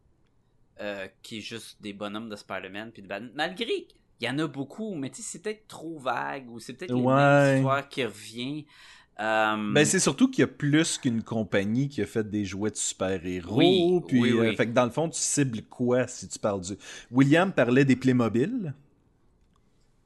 Euh, 0.81 1.07
qui 1.23 1.39
est 1.39 1.41
juste 1.41 1.81
des 1.81 1.91
bonhommes 1.91 2.29
de 2.29 2.37
Spider-Man 2.37 2.91
puis 2.93 3.01
de 3.01 3.07
Batman. 3.07 3.31
Malgré 3.35 3.65
qu'il 3.65 3.97
y 4.21 4.29
en 4.29 4.39
a 4.39 4.47
beaucoup, 4.47 4.95
mais 4.95 5.09
tu 5.09 5.17
sais, 5.17 5.23
c'est 5.23 5.39
peut-être 5.41 5.67
trop 5.67 5.99
vague 5.99 6.49
ou 6.49 6.59
c'est 6.61 6.71
peut-être 6.73 6.93
les 6.95 7.01
Ouais. 7.01 7.15
mêmes 7.15 7.57
histoires 7.57 7.89
qui 7.89 8.05
reviennent. 8.05 8.63
Euh, 9.19 9.73
Ben, 9.73 9.83
c'est 9.85 9.99
surtout 9.99 10.29
qu'il 10.31 10.39
y 10.39 10.43
a 10.43 10.47
plus 10.47 10.97
qu'une 10.97 11.21
compagnie 11.21 11.89
qui 11.89 12.01
a 12.01 12.05
fait 12.05 12.29
des 12.29 12.45
jouets 12.45 12.71
de 12.71 12.77
super-héros. 12.77 13.57
Oui, 13.57 13.99
puis, 14.07 14.21
oui, 14.21 14.31
oui. 14.31 14.47
euh, 14.47 14.55
fait 14.55 14.67
que 14.67 14.71
dans 14.71 14.85
le 14.85 14.91
fond, 14.91 15.09
tu 15.09 15.19
cibles 15.19 15.63
quoi 15.63 16.07
si 16.07 16.29
tu 16.29 16.39
parles 16.39 16.61
du. 16.61 16.73
William 17.11 17.51
parlait 17.51 17.83
des 17.83 17.97
Playmobil. 17.97 18.73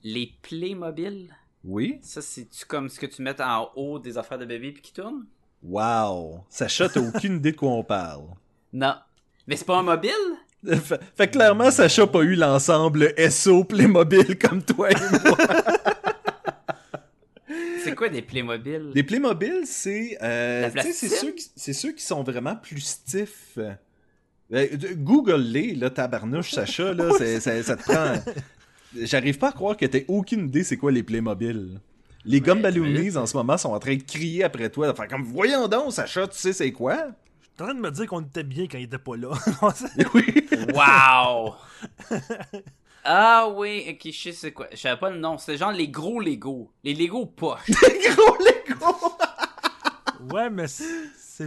Les 0.04 0.32
Playmobil, 0.42 1.30
Oui. 1.64 2.00
ça 2.02 2.22
c'est-tu 2.22 2.66
comme 2.66 2.90
ce 2.90 3.00
que 3.00 3.06
tu 3.06 3.22
mets 3.22 3.40
en 3.42 3.70
haut 3.76 4.00
des 4.00 4.18
affaires 4.18 4.38
de 4.38 4.46
bébé 4.46 4.72
puis 4.72 4.82
qui 4.82 4.94
tournent? 4.94 5.26
Wow. 5.64 6.44
Sacha, 6.50 6.90
t'as 6.90 7.00
aucune 7.00 7.38
idée 7.38 7.54
de 7.54 7.58
quoi 7.58 7.72
on 7.72 7.84
parle. 7.84 8.26
Non. 8.74 8.96
Mais 9.48 9.56
c'est 9.56 9.66
pas 9.66 9.78
un 9.78 9.84
mobile? 9.84 10.12
Fait, 10.66 11.00
fait 11.18 11.28
que 11.28 11.34
clairement, 11.34 11.72
Sacha 11.72 12.04
a 12.04 12.08
pas 12.08 12.22
eu 12.22 12.36
l'ensemble 12.36 13.14
SO 13.30 13.66
Playmobil 13.66 14.38
comme 14.40 14.64
toi 14.64 14.92
et 14.92 14.96
moi. 14.96 15.38
C'est 17.84 17.96
quoi 17.96 18.08
des 18.08 18.22
Playmobil? 18.22 18.92
Les 18.96 19.04
Playmobil, 19.04 19.66
c'est. 19.66 20.18
euh, 20.22 20.62
La 20.62 20.72
tu 20.84 20.92
sais, 20.94 20.94
c'est 20.94 21.10
ceux, 21.10 21.32
qui- 21.32 21.52
c'est 21.56 21.74
ceux 21.74 21.92
qui 21.92 22.04
sont 22.04 22.24
vraiment 22.24 22.56
plus 22.56 22.80
stiffs. 22.80 23.60
Euh, 24.54 24.68
Google-les, 24.96 25.76
là, 25.76 25.90
tabarnouche, 25.90 26.52
Sacha, 26.52 26.94
là, 26.94 27.12
c'est- 27.18 27.42
ça, 27.42 27.62
ça 27.62 27.76
te 27.76 27.84
prend. 27.84 28.14
J'arrive 28.96 29.38
pas 29.38 29.50
à 29.50 29.52
croire 29.52 29.78
que 29.78 29.86
t'aies 29.86 30.06
aucune 30.08 30.48
idée 30.48 30.64
c'est 30.64 30.78
quoi 30.78 30.92
les 30.92 31.04
Playmobil. 31.04 31.80
Les 32.26 32.40
Gumballoonies 32.40 33.18
en 33.18 33.26
ce 33.26 33.36
moment 33.36 33.58
sont 33.58 33.70
en 33.70 33.80
train 33.80 33.96
de 33.96 34.04
crier 34.04 34.44
après 34.44 34.70
toi, 34.70 34.92
de 34.92 34.96
faire 34.96 35.08
comme 35.08 35.24
voyons 35.24 35.68
donc, 35.68 35.92
Sacha, 35.92 36.28
tu 36.28 36.38
sais 36.38 36.54
c'est 36.54 36.72
quoi? 36.72 37.08
T'es 37.58 37.64
en 37.64 37.66
train 37.66 37.76
de 37.76 37.82
me 37.82 37.92
dire 37.92 38.08
qu'on 38.08 38.22
était 38.22 38.44
bien 38.44 38.66
quand 38.70 38.78
il 38.78 38.86
était 38.86 38.98
pas 38.98 39.18
là. 39.18 39.32
oui. 40.14 40.26
Wow! 40.74 41.56
Ah 43.06 43.50
oui, 43.54 43.86
ok, 43.90 44.12
je 44.14 44.22
sais 44.22 44.32
c'est 44.32 44.52
quoi. 44.54 44.68
Je 44.72 44.78
savais 44.78 44.98
pas 44.98 45.10
le 45.10 45.20
nom. 45.20 45.38
C'est 45.38 45.58
genre 45.58 45.74
les 45.74 45.90
gros 45.90 46.22
Lego. 46.22 46.72
Les 46.86 46.94
Lego 46.94 47.26
poches. 47.26 47.70
Gros 48.16 48.38
Lego! 48.38 48.96
Ouais, 50.34 50.50
mais 50.50 50.68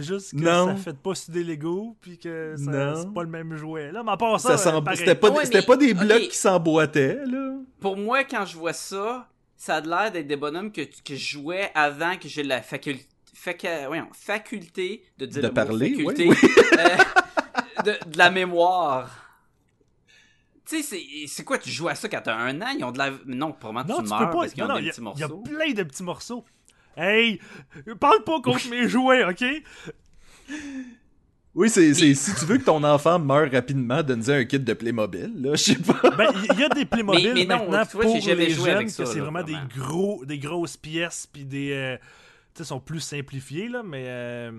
c'est 0.01 0.07
juste 0.07 0.31
que 0.31 0.37
Non. 0.43 0.67
ça 0.67 0.75
fait 0.75 0.97
pas 0.97 1.15
sur 1.15 1.31
des 1.33 1.43
Lego, 1.43 1.95
puis 2.01 2.17
que 2.17 2.55
c'est 2.57 3.13
pas 3.13 3.23
le 3.23 3.29
même 3.29 3.55
jouet. 3.55 3.91
Là, 3.91 4.03
mais 4.03 4.11
à 4.11 4.17
part 4.17 4.39
ça, 4.39 4.57
Ça 4.57 4.75
euh. 4.75 4.81
C'était 4.95 5.15
pas, 5.15 5.29
Ouais, 5.31 5.45
c'était 5.45 5.59
mais- 5.59 5.65
pas 5.65 5.77
des 5.77 5.93
blocs 5.93 6.21
qui 6.29 6.37
s'emboîtaient, 6.37 7.19
là. 7.25 7.53
Pour 7.79 7.97
moi, 7.97 8.23
quand 8.23 8.45
je 8.45 8.57
vois 8.57 8.73
ça, 8.73 9.27
ça 9.55 9.75
a 9.77 9.81
l'air 9.81 10.11
d'être 10.11 10.27
des 10.27 10.35
bonhommes 10.35 10.71
que, 10.71 10.81
que 10.81 11.15
je 11.15 11.29
jouais 11.37 11.71
avant 11.75 12.15
que 12.17 12.27
j'ai 12.27 12.43
la 12.43 12.61
faculté. 12.61 13.05
faculté 14.13 15.03
de 15.17 15.25
dire 15.25 15.41
De 15.41 15.47
le 15.47 15.49
mot 15.49 15.53
parler, 15.55 15.89
faculté, 16.03 16.27
oui, 16.29 16.35
euh, 16.79 17.83
de, 17.83 18.09
de 18.11 18.17
la 18.17 18.31
mémoire. 18.31 19.23
Tu 20.67 20.77
sais, 20.77 20.83
c'est- 20.83 21.27
c'est 21.27 21.43
quoi, 21.45 21.57
tu 21.57 21.69
joues 21.69 21.87
à 21.87 21.95
ça 21.95 22.09
quand 22.09 22.19
t'as 22.23 22.35
un 22.35 22.61
an? 22.61 22.67
Ils 22.77 22.83
ont 22.83 22.91
de 22.91 22.97
la... 22.97 23.11
Non, 23.25 23.53
probablement 23.53 23.97
Non, 23.99 24.03
tu, 24.03 24.09
tu 24.09 24.09
meurs 24.09 24.19
peux 24.19 24.25
pas. 24.35 24.39
parce 24.41 24.53
qu'ils 24.53 24.63
Non, 24.63 24.69
ont 24.69 24.73
non, 24.73 24.75
des 24.79 24.81
il 24.81 24.87
y, 24.87 24.89
a- 24.89 24.93
petits 24.93 25.01
il 25.15 25.19
y 25.19 25.23
a 25.23 25.27
morceaux. 25.29 25.43
plein 25.43 25.71
de 25.73 25.83
petits 25.83 26.03
morceaux. 26.03 26.45
Hey, 26.97 27.39
parle 27.99 28.23
pas 28.23 28.41
contre 28.41 28.69
mes 28.69 28.87
jouets, 28.89 29.23
ok? 29.23 29.43
Oui, 31.53 31.69
c'est, 31.71 31.93
c'est 31.95 32.13
si 32.13 32.35
tu 32.35 32.45
veux 32.45 32.57
que 32.59 32.63
ton 32.65 32.83
enfant 32.83 33.17
meure 33.17 33.51
rapidement, 33.51 34.03
donne-lui 34.03 34.31
un 34.31 34.45
kit 34.45 34.59
de 34.59 34.73
Playmobil, 34.73 35.31
là, 35.41 35.55
je 35.55 35.63
sais 35.63 35.75
pas. 35.75 36.11
Ben, 36.11 36.31
il 36.51 36.59
y, 36.59 36.63
a 36.63 36.69
des 36.69 36.85
Playmobil 36.85 37.33
Mais- 37.33 37.33
mais 37.33 37.45
non, 37.45 37.65
maintenant 37.65 37.83
vois, 37.97 38.03
pour 38.03 38.13
les 38.15 38.21
joué 38.21 38.65
jeunes, 38.65 38.75
avec 38.75 38.87
que 38.87 38.93
c'est 38.93 39.19
vraiment 39.19 39.41
vraiment. 39.41 39.65
des 39.65 39.75
gros, 39.79 40.25
des 40.25 40.37
grosses 40.37 40.77
pièces, 40.77 41.27
puis 41.31 41.45
des, 41.45 41.71
euh, 41.71 41.97
tu 42.53 42.59
sais, 42.59 42.63
sont 42.63 42.79
plus 42.79 42.99
simplifiés 42.99 43.69
là, 43.69 43.81
mais 43.83 44.03
euh, 44.05 44.51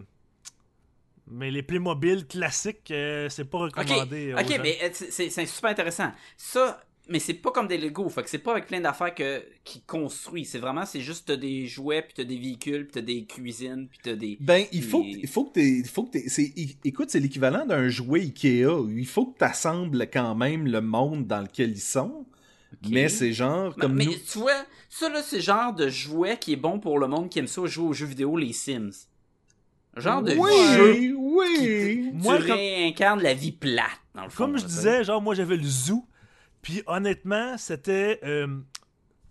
mais 1.30 1.50
les 1.52 1.62
Playmobil 1.62 2.26
classiques, 2.26 2.90
euh, 2.90 3.28
c'est 3.28 3.44
pas 3.44 3.58
recommandé. 3.58 4.34
ok, 4.34 4.60
mais 4.60 4.92
c'est 4.92 5.28
super 5.46 5.70
intéressant. 5.70 6.10
Ça, 6.36 6.80
mais 7.08 7.18
c'est 7.18 7.34
pas 7.34 7.50
comme 7.50 7.66
des 7.68 7.78
Lego, 7.78 8.08
fait 8.08 8.22
que 8.22 8.30
c'est 8.30 8.38
pas 8.38 8.52
avec 8.52 8.66
plein 8.66 8.80
d'affaires 8.80 9.14
que 9.14 9.42
qui 9.64 9.80
construit. 9.82 10.44
C'est 10.44 10.58
vraiment, 10.58 10.84
c'est 10.86 11.00
juste 11.00 11.26
t'as 11.26 11.36
des 11.36 11.66
jouets, 11.66 12.02
puis 12.02 12.12
t'as 12.16 12.24
des 12.24 12.38
véhicules, 12.38 12.84
puis 12.86 12.92
t'as 12.92 13.00
des 13.00 13.24
cuisines, 13.24 13.88
puis 13.88 13.98
t'as 14.02 14.14
des. 14.14 14.36
Ben, 14.40 14.64
il 14.72 14.82
faut, 14.82 15.02
que- 15.02 15.08
il 15.08 15.26
faut 15.26 15.44
que 15.44 15.60
il 15.60 15.84
faut 15.88 16.04
que 16.04 16.10
t'aies- 16.12 16.28
c'est, 16.28 16.52
écoute, 16.84 17.10
c'est 17.10 17.20
l'équivalent 17.20 17.64
d'un 17.66 17.88
jouet 17.88 18.20
Ikea. 18.20 18.66
Il 18.90 19.06
faut 19.06 19.26
que 19.26 19.38
t'assembles 19.38 20.08
quand 20.12 20.34
même 20.34 20.66
le 20.66 20.80
monde 20.80 21.26
dans 21.26 21.40
lequel 21.40 21.70
ils 21.70 21.80
sont. 21.80 22.26
Mais 22.88 23.08
c'est 23.08 23.32
genre, 23.32 23.72
Mais- 23.76 23.80
comme 23.82 23.94
mais 23.94 24.04
nous. 24.04 24.12
tu 24.30 24.38
vois, 24.38 24.64
ça 24.90 25.08
là, 25.08 25.22
c'est 25.22 25.36
le 25.36 25.42
genre 25.42 25.72
de 25.74 25.88
jouet 25.88 26.36
qui 26.38 26.52
est 26.52 26.56
bon 26.56 26.78
pour 26.78 26.98
le 26.98 27.08
monde 27.08 27.30
qui 27.30 27.38
aime 27.38 27.46
ça 27.46 27.64
jouer 27.66 27.88
aux 27.88 27.92
jeux 27.94 28.06
vidéo, 28.06 28.36
les 28.36 28.52
Sims. 28.52 28.90
Genre 29.96 30.22
de 30.22 30.34
oui, 30.34 30.50
jeu 30.76 31.14
oui. 31.16 32.10
Moi, 32.12 32.36
tu 32.38 32.46
comme- 32.46 32.56
réincarnes 32.56 33.22
la 33.22 33.34
vie 33.34 33.52
plate, 33.52 33.86
dans 34.14 34.24
le 34.24 34.30
fond. 34.30 34.44
Comme 34.44 34.58
je 34.58 34.64
disais, 34.66 35.02
genre 35.02 35.20
moi 35.20 35.34
j'avais 35.34 35.56
le 35.56 35.64
zoo, 35.64 36.04
puis 36.62 36.82
honnêtement 36.86 37.56
c'était 37.58 38.20
euh, 38.24 38.58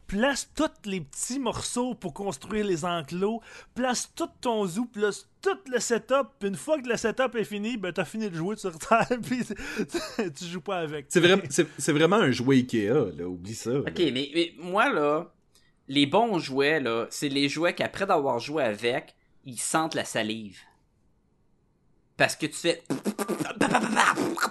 place 0.08 0.50
tous 0.56 0.90
les 0.90 1.02
petits 1.02 1.40
morceaux 1.40 1.94
pour 1.94 2.14
construire 2.14 2.66
les 2.66 2.86
enclos, 2.86 3.42
place 3.76 4.12
tout 4.16 4.30
ton 4.42 4.66
zoo, 4.66 4.86
place 4.86 5.28
tout 5.42 5.58
le 5.72 5.80
setup, 5.80 6.30
puis 6.40 6.50
une 6.50 6.56
fois 6.56 6.82
que 6.82 6.88
le 6.88 6.98
setup 6.98 7.36
est 7.36 7.44
fini, 7.44 7.78
ben 7.78 7.92
t'as 7.92 8.06
fini 8.06 8.30
de 8.30 8.36
jouer 8.36 8.56
sur 8.56 8.78
terre, 8.80 9.08
puis 9.24 9.44
tu 10.36 10.46
joues 10.46 10.62
pas 10.62 10.80
avec. 10.80 11.08
C'est, 11.10 11.20
vraiment, 11.20 11.44
c'est, 11.50 11.68
c'est 11.78 11.92
vraiment 11.92 12.16
un 12.16 12.32
jouet 12.32 12.58
Ikea, 12.58 13.18
là, 13.18 13.28
oublie 13.28 13.56
ça. 13.56 13.72
là. 13.72 13.80
Ok, 13.80 13.98
mais, 13.98 14.32
mais 14.34 14.54
moi, 14.58 14.92
là, 14.92 15.32
les 15.88 16.06
bons 16.06 16.40
jouets, 16.40 16.80
là, 16.80 17.08
c'est 17.10 17.30
les 17.30 17.50
jouets 17.50 17.74
qu'après 17.74 18.06
d'avoir 18.06 18.40
joué 18.40 18.64
avec, 18.64 19.16
ils 19.46 19.60
sentent 19.60 19.96
la 19.96 20.06
salive. 20.06 20.60
Parce 22.16 22.36
que 22.36 22.48
tu 22.48 22.54
fais... 22.54 22.84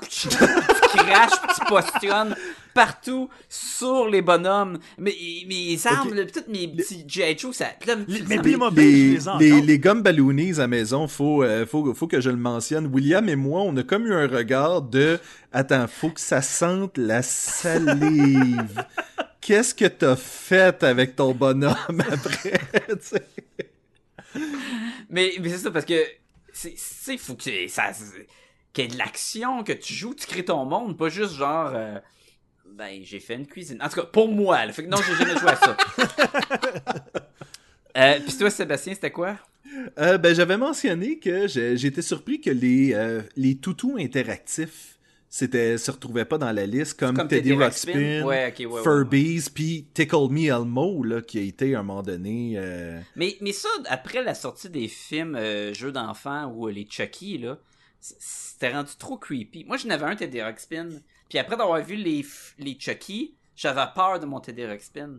tu 0.08 0.28
craches, 0.28 1.32
tu 1.58 1.64
postionnes 1.66 2.36
partout 2.76 3.28
sur 3.48 4.06
les 4.08 4.22
bonhommes. 4.22 4.78
Mais 4.98 5.14
mes 5.48 5.76
armes, 5.86 6.08
Ok. 6.10 6.14
là, 6.14 6.24
toutes 6.26 6.46
mes 6.48 6.68
petits 6.68 7.04
G.I. 7.08 7.36
Joe, 7.36 7.56
ça... 7.56 7.66
là, 7.86 7.94
Les- 8.06 8.22
mais 8.28 8.38
Playmobil, 8.38 8.84
les, 8.84 8.92
les 8.92 9.28
ai 9.28 9.32
les, 9.40 9.52
encore. 9.52 9.64
les 9.66 9.78
gommes 9.80 10.02
balloonies 10.02 10.60
à 10.60 10.68
maison, 10.68 11.08
faut, 11.08 11.42
euh, 11.42 11.66
faut, 11.66 11.92
faut 11.94 12.06
que 12.06 12.20
je 12.20 12.30
le 12.30 12.36
mentionne. 12.36 12.86
William 12.86 13.28
et 13.28 13.34
moi, 13.36 13.62
on 13.62 13.76
a 13.76 13.82
comme 13.82 14.06
eu 14.06 14.12
un 14.14 14.28
regard 14.28 14.82
de 14.82 15.18
Attends, 15.52 15.86
faut 15.88 16.10
que 16.10 16.20
ça 16.20 16.42
sente 16.42 16.98
la 16.98 17.22
salive. 17.22 18.84
Qu'est-ce 19.40 19.74
que 19.74 19.86
t'as 19.86 20.16
fait 20.16 20.82
avec 20.84 21.16
ton 21.16 21.32
bonhomme 21.32 21.74
après? 22.12 22.60
Mais, 25.08 25.32
mais 25.40 25.48
c'est 25.48 25.58
ça, 25.58 25.70
parce 25.70 25.84
que... 25.84 26.00
C'est... 26.52 26.74
c'est- 26.76 27.16
faut 27.18 27.34
que 27.34 27.68
ça... 27.68 27.90
Qu'il 28.72 28.84
y 28.84 28.86
ait 28.88 28.90
de 28.90 28.98
l'action, 28.98 29.64
que 29.64 29.72
tu 29.72 29.94
joues, 29.94 30.14
tu 30.14 30.26
crées 30.26 30.44
ton 30.44 30.64
monde, 30.66 30.98
pas 30.98 31.08
juste 31.08 31.34
genre... 31.34 31.70
euh, 31.74 31.98
Ben, 32.74 33.00
j'ai 33.02 33.20
fait 33.20 33.34
une 33.34 33.46
cuisine. 33.46 33.78
En 33.82 33.88
tout 33.88 34.00
cas, 34.00 34.06
pour 34.06 34.28
moi, 34.28 34.64
là. 34.66 34.72
Fait 34.72 34.84
que 34.84 34.88
non, 34.88 34.98
j'ai 34.98 35.14
jamais 35.14 35.38
joué 35.38 35.50
à 35.50 35.56
ça. 35.56 35.76
euh, 37.96 38.20
Puis 38.26 38.36
toi, 38.38 38.50
Sébastien, 38.50 38.94
c'était 38.94 39.10
quoi? 39.10 39.38
Euh, 39.98 40.18
ben, 40.18 40.34
j'avais 40.34 40.56
mentionné 40.56 41.18
que 41.18 41.46
j'étais 41.46 42.02
surpris 42.02 42.40
que 42.40 42.50
les, 42.50 42.92
euh, 42.94 43.22
les 43.36 43.56
toutous 43.56 43.96
interactifs 43.98 44.96
c'était, 45.28 45.76
se 45.76 45.90
retrouvaient 45.90 46.24
pas 46.24 46.38
dans 46.38 46.52
la 46.52 46.66
liste, 46.66 46.98
comme, 46.98 47.16
Comme 47.16 47.28
Teddy 47.28 47.50
Teddy 47.50 47.62
Ruxpin? 47.62 48.22
Ouais, 48.24 48.48
ok, 48.48 48.58
ouais, 48.60 48.66
ouais, 48.66 48.82
Furbies, 48.82 49.50
puis 49.52 49.86
Tickle 49.92 50.28
Me 50.30 50.46
Elmo, 50.46 51.02
là, 51.02 51.20
qui 51.20 51.38
a 51.38 51.42
été 51.42 51.74
à 51.74 51.80
un 51.80 51.82
moment 51.82 52.02
donné... 52.02 52.54
euh, 52.56 52.98
Mais, 53.16 53.36
mais 53.40 53.52
ça, 53.52 53.68
après 53.88 54.22
la 54.22 54.34
sortie 54.34 54.70
des 54.70 54.88
films 54.88 55.34
euh, 55.34 55.74
jeux 55.74 55.92
d'enfants 55.92 56.46
ou 56.46 56.68
euh, 56.68 56.72
les 56.72 56.86
Chucky, 56.88 57.38
là, 57.38 57.58
c'était 58.00 58.72
rendu 58.72 58.92
trop 58.98 59.18
creepy. 59.18 59.64
Moi, 59.64 59.76
je 59.76 59.86
n'avais 59.86 60.06
un 60.06 60.16
Teddy 60.16 60.40
Ruxpin. 60.40 60.88
Puis 61.28 61.38
après 61.38 61.56
d'avoir 61.56 61.80
vu 61.82 61.96
les, 61.96 62.24
les 62.58 62.76
Chucky, 62.78 63.34
j'avais 63.54 63.86
peur 63.94 64.20
de 64.20 64.26
mon 64.26 64.40
Teddy 64.40 64.64
Ruxpin. 64.64 65.18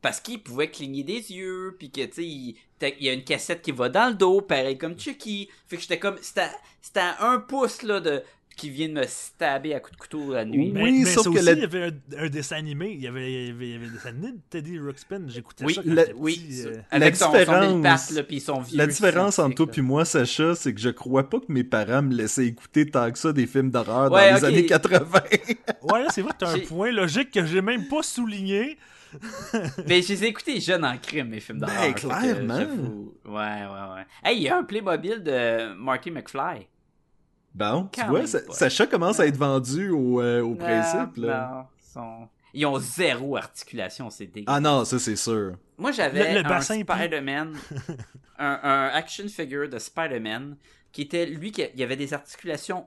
Parce 0.00 0.20
qu'il 0.20 0.42
pouvait 0.42 0.70
cligner 0.70 1.02
des 1.02 1.32
yeux, 1.32 1.74
puis 1.76 1.90
que, 1.90 2.04
tu 2.06 2.12
sais, 2.12 2.24
il, 2.24 2.56
y 3.00 3.08
a 3.08 3.12
une 3.12 3.24
cassette 3.24 3.62
qui 3.62 3.72
va 3.72 3.88
dans 3.88 4.08
le 4.08 4.14
dos, 4.14 4.40
pareil 4.40 4.78
comme 4.78 4.98
Chucky. 4.98 5.48
Fait 5.66 5.76
que 5.76 5.82
j'étais 5.82 5.98
comme, 5.98 6.18
c'était 6.22 6.50
à 7.00 7.28
un 7.28 7.40
pouce, 7.40 7.82
là, 7.82 7.98
de 7.98 8.22
qui 8.58 8.68
vient 8.68 8.88
de 8.88 8.92
me 8.92 9.04
stabber 9.06 9.72
à 9.72 9.80
coups 9.80 9.96
de 9.96 10.00
couteau 10.00 10.32
la 10.34 10.44
nuit. 10.44 10.70
Mais, 10.74 10.82
Oui, 10.82 11.02
mais 11.04 11.10
sauf 11.10 11.24
ça 11.24 11.30
que 11.30 11.36
aussi, 11.36 11.44
la- 11.46 11.52
il 11.52 11.58
y 11.60 11.64
avait 11.64 11.84
un, 11.84 12.24
un 12.24 12.28
dessin 12.28 12.56
animé. 12.56 12.90
Il 12.92 13.00
y 13.00 13.06
avait, 13.06 13.32
il 13.32 13.46
y 13.46 13.50
avait, 13.50 13.66
il 13.68 13.72
y 13.72 13.74
avait 13.76 13.86
un 13.86 13.90
dessin 13.92 14.08
animé 14.10 14.28
de 14.32 14.38
Teddy 14.50 14.78
Ruxpin. 14.78 15.22
J'écoutais 15.28 15.64
Oui, 15.64 15.74
ça 15.74 15.82
quand 15.82 15.94
la- 15.94 16.04
Oui, 16.16 16.62
euh. 16.66 16.76
avec 16.90 17.16
son, 17.16 17.24
son 17.26 17.32
belle 17.32 17.44
différence- 17.46 18.10
là, 18.10 18.22
son 18.40 18.60
vieux 18.60 18.76
La 18.78 18.86
différence 18.86 19.38
entre 19.38 19.54
toi 19.54 19.66
puis 19.70 19.80
moi, 19.80 20.04
Sacha, 20.04 20.54
c'est 20.54 20.74
que 20.74 20.80
je 20.80 20.90
crois 20.90 21.30
pas 21.30 21.38
que 21.40 21.46
mes 21.50 21.64
parents 21.64 22.02
me 22.02 22.14
laissaient 22.14 22.46
écouter 22.46 22.84
tant 22.90 23.10
que 23.10 23.18
ça 23.18 23.32
des 23.32 23.46
films 23.46 23.70
d'horreur 23.70 24.12
Ouais, 24.12 24.30
dans 24.30 24.36
les 24.36 24.44
années 24.44 24.66
80. 24.66 25.22
Ouais, 25.82 26.04
c'est 26.10 26.20
vrai 26.22 26.32
que 26.32 26.38
t'as 26.38 26.52
un 26.54 26.58
point 26.58 26.90
logique 26.90 27.30
que 27.30 27.46
j'ai 27.46 27.62
même 27.62 27.86
pas 27.88 28.02
souligné. 28.02 28.76
Mais 29.88 30.02
je 30.02 30.08
les 30.08 30.24
ai 30.24 30.26
écoutés 30.28 30.60
jeunes 30.60 30.84
en 30.84 30.96
crime, 30.98 31.28
mes 31.28 31.40
films 31.40 31.58
d'horreur. 31.60 31.76
Ben, 31.76 31.82
fait 31.84 31.94
que, 31.94 32.06
clairement. 32.08 32.58
j'avoue. 32.58 33.14
Ouais, 33.24 33.32
ouais, 33.32 33.94
ouais. 33.94 34.04
Hey, 34.22 34.36
il 34.36 34.42
y 34.42 34.48
a 34.48 34.58
un 34.58 34.64
Playmobil 34.64 35.22
de 35.22 35.72
Marty 35.74 36.10
McFly. 36.10 36.66
Bon, 37.58 37.88
tu 37.92 38.04
vois, 38.06 38.20
pas. 38.20 38.26
Sacha 38.54 38.86
commence 38.86 39.18
à 39.20 39.26
être 39.26 39.36
vendu 39.36 39.90
au, 39.90 40.20
euh, 40.20 40.40
au 40.42 40.54
principe. 40.54 41.16
Là. 41.16 41.50
non, 41.52 41.64
sont- 42.02 42.28
Ils 42.54 42.64
ont 42.66 42.78
zéro 42.78 43.36
articulation, 43.36 44.10
c'est 44.10 44.26
dégueu. 44.26 44.46
Ah 44.48 44.60
non, 44.60 44.84
ça 44.84 44.98
c'est 44.98 45.16
sûr. 45.16 45.52
Moi, 45.76 45.90
j'avais 45.92 46.34
Le- 46.34 46.42
le 46.42 46.50
un 46.52 46.60
Spider-Man, 46.60 47.56
un, 48.38 48.60
un 48.62 48.86
action 48.94 49.26
figure 49.28 49.68
de 49.68 49.78
Spider-Man, 49.78 50.56
qui 50.92 51.02
était, 51.02 51.26
lui, 51.26 51.50
qui 51.52 51.62
il 51.74 51.80
y 51.80 51.82
avait 51.82 51.96
des 51.96 52.14
articulations 52.14 52.86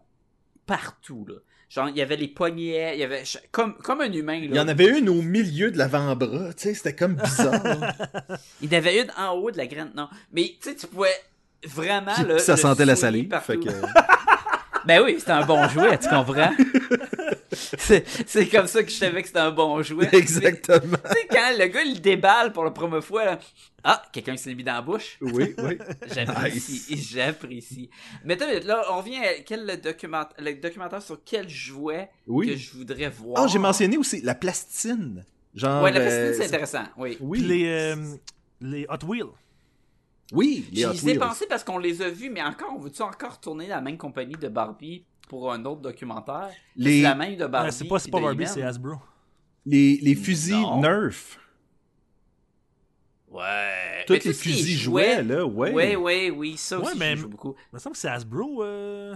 partout, 0.66 1.26
là. 1.28 1.36
Genre, 1.70 1.88
il 1.88 1.96
y 1.96 2.02
avait 2.02 2.18
les 2.18 2.28
poignets, 2.28 2.98
il 2.98 3.00
y 3.00 3.04
avait, 3.04 3.24
comme, 3.52 3.76
comme 3.78 4.02
un 4.02 4.12
humain, 4.12 4.40
là. 4.42 4.46
Il 4.46 4.56
y 4.56 4.60
en 4.60 4.68
avait 4.68 4.98
une 5.00 5.08
au 5.08 5.22
milieu 5.22 5.72
de 5.72 5.78
l'avant-bras, 5.78 6.54
tu 6.54 6.64
sais, 6.64 6.74
c'était 6.74 6.96
comme 6.96 7.16
bizarre. 7.16 7.62
Il 8.62 8.70
y 8.72 8.76
en 8.76 8.78
avait 8.78 9.02
une 9.02 9.12
en 9.18 9.32
haut 9.36 9.52
de 9.52 9.58
la 9.58 9.68
graine, 9.68 9.92
non. 9.96 10.10
Mais, 10.34 10.56
tu 10.62 10.70
sais, 10.70 10.76
tu 10.76 10.88
pouvais 10.88 11.16
vraiment, 11.66 12.14
Puis 12.14 12.26
là, 12.26 12.40
ça 12.40 12.54
le 12.54 12.58
sentait 12.58 12.84
la 12.86 12.98
salive. 12.98 13.30
partout. 13.30 13.46
Fait 13.54 13.58
que... 13.60 13.70
Ben 14.86 15.02
oui, 15.04 15.16
c'était 15.20 15.32
un 15.32 15.46
bon 15.46 15.68
jouet, 15.70 15.98
tu 15.98 16.10
comprends? 16.10 16.52
c'est, 17.52 18.06
c'est 18.26 18.48
comme 18.48 18.68
ça 18.68 18.84
que 18.84 18.90
je 18.90 18.96
savais 18.96 19.22
que 19.22 19.28
c'était 19.28 19.40
un 19.40 19.52
bon 19.52 19.82
jouet. 19.82 20.10
Exactement. 20.12 20.98
Tu 21.06 21.12
sais, 21.12 21.28
quand 21.30 21.52
le 21.58 21.68
gars, 21.68 21.84
il 21.84 22.02
déballe 22.02 22.52
pour 22.52 22.64
la 22.64 22.72
première 22.72 23.04
fois, 23.04 23.26
là, 23.26 23.40
ah, 23.84 24.02
quelqu'un 24.12 24.36
qui 24.36 24.44
s'est 24.44 24.54
mis 24.54 24.64
dans 24.64 24.74
la 24.74 24.82
bouche. 24.82 25.18
Oui, 25.22 25.54
oui. 25.58 25.78
J'apprécie, 26.14 26.98
j'apprécie. 26.98 27.90
Mais 28.26 28.34
attends, 28.34 28.66
là, 28.66 28.84
on 28.92 28.98
revient 28.98 29.18
à 29.18 29.42
quel 29.46 29.80
documentaire, 29.82 30.36
le 30.40 30.54
documentaire 30.54 31.02
sur 31.02 31.20
quel 31.26 31.50
jouet 31.50 32.10
que 32.28 32.56
je 32.56 32.72
voudrais 32.74 33.10
voir? 33.10 33.44
Ah, 33.44 33.48
j'ai 33.48 33.60
mentionné 33.60 33.98
aussi 33.98 34.22
la 34.22 34.36
plastine. 34.36 35.26
Genre. 35.56 35.84
Ouais, 35.84 35.92
la 35.92 36.00
euh, 36.00 36.04
plastine, 36.04 36.34
c'est 36.34 36.50
ça- 36.50 36.56
intéressant, 36.56 36.84
oui. 36.98 37.18
Oui. 37.20 37.40
Puis 37.40 37.48
les, 37.48 37.66
euh, 37.68 37.96
les 38.62 38.86
Hot 38.90 39.06
Wheels. 39.06 39.32
Oui, 40.32 40.66
les 40.72 40.86
Hot 40.86 40.94
J'y 40.94 41.10
ai 41.12 41.18
pensé 41.20 41.46
parce 41.48 41.64
qu'on 41.64 41.78
les 41.78 42.02
a 42.02 42.10
vus, 42.10 42.30
mais 42.30 42.42
encore, 42.42 42.74
on 42.76 42.80
veut-tu 42.80 43.02
encore 43.02 43.34
retourner 43.34 43.68
dans 43.68 43.76
la 43.76 43.82
même 43.82 43.98
compagnie 43.98 44.36
de 44.36 44.48
Barbie 44.48 45.04
pour 45.28 45.52
un 45.52 45.64
autre 45.66 45.82
documentaire? 45.82 46.50
Les- 46.76 46.98
C'est 46.98 47.02
la 47.04 47.16
même 47.16 47.36
de 47.36 47.46
Barbie. 47.48 47.72
C'est 47.72 47.86
pas, 47.88 47.98
pas 48.00 48.20
Barbie, 48.20 48.44
He-Man. 48.44 48.54
c'est 48.54 48.64
Hasbro. 48.64 48.96
Les, 49.66 49.98
les 50.02 50.16
fusils 50.16 50.54
Non. 50.62 50.80
Nerf. 50.82 51.38
Ouais. 53.30 54.04
Tous 54.08 54.14
les 54.14 54.20
fusils 54.34 54.78
jouets, 54.78 55.24
là, 55.24 55.46
ouais. 55.46 55.72
Ouais, 55.72 55.96
ouais, 55.96 56.30
oui, 56.32 56.58
ça 56.58 56.78
Ouais, 56.80 56.88
aussi, 56.88 56.98
mais- 56.98 57.16
je 57.16 57.22
joue 57.22 57.30
beaucoup. 57.30 57.56
Il 57.72 57.76
me 57.76 57.80
semble 57.80 57.94
que 57.94 58.00
c'est 58.00 58.10
Hasbro. 58.10 58.64
Euh... 58.64 59.16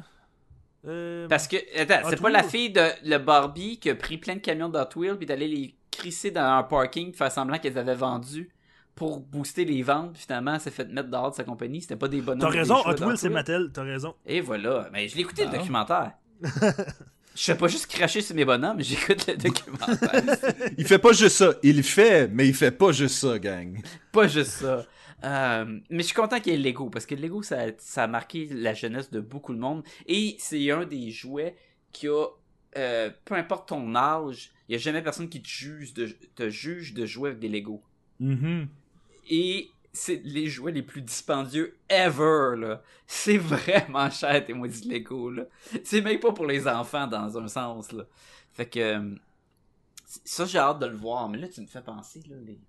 Euh, 0.87 1.27
Parce 1.27 1.47
que, 1.47 1.57
attends, 1.79 2.07
c'est 2.09 2.21
pas 2.21 2.29
la 2.29 2.43
fille 2.43 2.69
de 2.69 2.87
le 3.03 3.17
Barbie 3.17 3.79
qui 3.79 3.89
a 3.89 3.95
pris 3.95 4.17
plein 4.19 4.35
de 4.35 4.39
camions 4.39 4.69
de 4.69 4.77
Hot 4.77 4.89
Wheels 4.99 5.17
puis 5.17 5.25
d'aller 5.25 5.47
les 5.47 5.75
crisser 5.89 6.29
dans 6.29 6.43
un 6.59 6.63
parking 6.63 7.11
faire 7.11 7.31
semblant 7.31 7.57
qu'elles 7.57 7.77
avaient 7.77 7.95
vendu 7.95 8.49
pour 8.95 9.19
booster 9.19 9.65
les 9.65 9.83
ventes 9.83 10.17
finalement 10.17 10.57
s'est 10.57 10.71
fait 10.71 10.87
mettre 10.89 11.09
dehors 11.09 11.31
de 11.31 11.35
sa 11.35 11.43
compagnie. 11.43 11.81
C'était 11.81 11.97
pas 11.97 12.07
des 12.07 12.21
bonhommes. 12.21 12.39
T'as 12.39 12.47
raison, 12.49 12.77
Hot 12.85 12.95
Wheels, 13.05 13.17
c'est 13.17 13.29
Mattel, 13.29 13.69
t'as 13.73 13.83
raison. 13.83 14.15
Et 14.25 14.39
voilà. 14.41 14.89
Mais 14.93 15.07
je 15.09 15.15
l'ai 15.15 15.21
écouté 15.21 15.43
le 15.43 15.49
Ah. 15.53 15.57
documentaire. 15.57 16.11
Je 17.37 17.43
fais 17.43 17.55
pas 17.55 17.67
juste 17.67 17.87
cracher 17.87 18.21
sur 18.21 18.33
mes 18.33 18.45
bonhommes, 18.45 18.79
j'écoute 18.81 19.27
le 19.27 19.35
documentaire. 19.35 19.97
Il 20.77 20.87
fait 20.87 20.99
pas 20.99 21.11
juste 21.11 21.35
ça. 21.35 21.53
Il 21.63 21.75
le 21.75 21.81
fait, 21.83 22.29
mais 22.29 22.47
il 22.47 22.53
fait 22.53 22.71
pas 22.71 22.93
juste 22.93 23.15
ça, 23.15 23.37
gang. 23.39 23.77
pas 24.13 24.25
juste 24.29 24.51
ça. 24.51 24.85
Euh, 25.25 25.65
mais 25.89 25.99
je 25.99 26.03
suis 26.03 26.13
content 26.15 26.39
qu'il 26.39 26.53
y 26.53 26.55
ait 26.55 26.59
Lego 26.59 26.89
parce 26.89 27.05
que 27.05 27.13
Lego 27.13 27.43
ça, 27.43 27.57
ça 27.77 28.03
a 28.03 28.07
marqué 28.07 28.47
la 28.51 28.73
jeunesse 28.73 29.11
de 29.11 29.19
beaucoup 29.19 29.53
de 29.53 29.59
monde 29.59 29.83
et 30.07 30.37
c'est 30.39 30.71
un 30.71 30.85
des 30.85 31.09
jouets 31.11 31.57
qui 31.91 32.07
a 32.07 32.25
euh, 32.77 33.09
peu 33.25 33.35
importe 33.35 33.67
ton 33.67 33.95
âge, 33.95 34.51
il 34.69 34.73
y 34.73 34.75
a 34.75 34.77
jamais 34.79 35.01
personne 35.01 35.27
qui 35.27 35.41
te 35.41 35.47
juge 35.49 35.93
de 35.93 36.07
te 36.35 36.49
juge 36.49 36.93
de 36.93 37.05
jouer 37.05 37.29
avec 37.31 37.39
des 37.41 37.49
Lego. 37.49 37.83
Mhm. 38.21 38.67
Et 39.29 39.69
c'est 39.93 40.21
les 40.25 40.47
jouets 40.47 40.71
les 40.73 40.81
plus 40.83 41.01
dispendieux 41.01 41.77
ever 41.89 42.55
là. 42.57 42.81
C'est 43.07 43.37
vraiment 43.37 44.09
cher 44.09 44.45
tes 44.45 44.53
maudits 44.53 44.87
Lego 44.89 45.29
là. 45.29 45.43
C'est 45.83 46.01
même 46.01 46.19
pas 46.19 46.31
pour 46.33 46.45
les 46.45 46.67
enfants 46.67 47.07
dans 47.07 47.37
un 47.37 47.47
sens 47.47 47.91
là. 47.91 48.03
Fait 48.53 48.65
que 48.67 48.79
euh, 48.79 49.15
ça 50.25 50.45
j'ai 50.45 50.57
hâte 50.59 50.79
de 50.79 50.85
le 50.87 50.95
voir, 50.97 51.29
mais 51.29 51.37
là 51.37 51.47
tu 51.47 51.61
me 51.61 51.67
fais 51.67 51.81
penser 51.81 52.21
là 52.29 52.35
les 52.45 52.59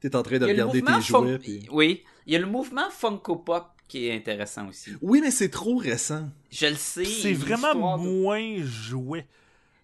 T'es 0.00 0.14
en 0.14 0.22
train 0.22 0.38
de 0.38 0.46
regarder 0.46 0.80
tes 0.80 0.92
jouets. 1.00 1.32
fun- 1.32 1.38
puis- 1.42 1.66
Oui, 1.72 2.04
il 2.26 2.32
y 2.32 2.36
a 2.36 2.38
le 2.38 2.46
mouvement 2.46 2.88
Funko 2.90 3.36
Pop 3.36 3.66
qui 3.88 4.06
est 4.06 4.14
intéressant 4.14 4.68
aussi. 4.68 4.92
Oui, 5.02 5.20
mais 5.20 5.30
c'est 5.30 5.48
trop 5.48 5.76
récent. 5.76 6.28
Je 6.50 6.66
le 6.66 6.74
sais. 6.76 7.04
C'est 7.04 7.32
vraiment 7.32 7.72
l'histoire 7.72 7.98
de- 7.98 8.04
moins 8.08 8.56
jouet. 8.62 9.26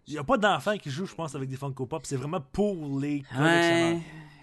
Il 0.07 0.12
n'y 0.12 0.18
a 0.18 0.24
pas 0.24 0.36
d'enfants 0.36 0.76
qui 0.76 0.90
jouent, 0.90 1.07
je 1.07 1.14
pense, 1.14 1.34
avec 1.34 1.48
des 1.48 1.57
Funko 1.57 1.86
Pop. 1.86 2.05
C'est 2.05 2.16
vraiment 2.16 2.40
pour 2.52 3.00
les 3.00 3.22
collectionneurs. 3.34 4.00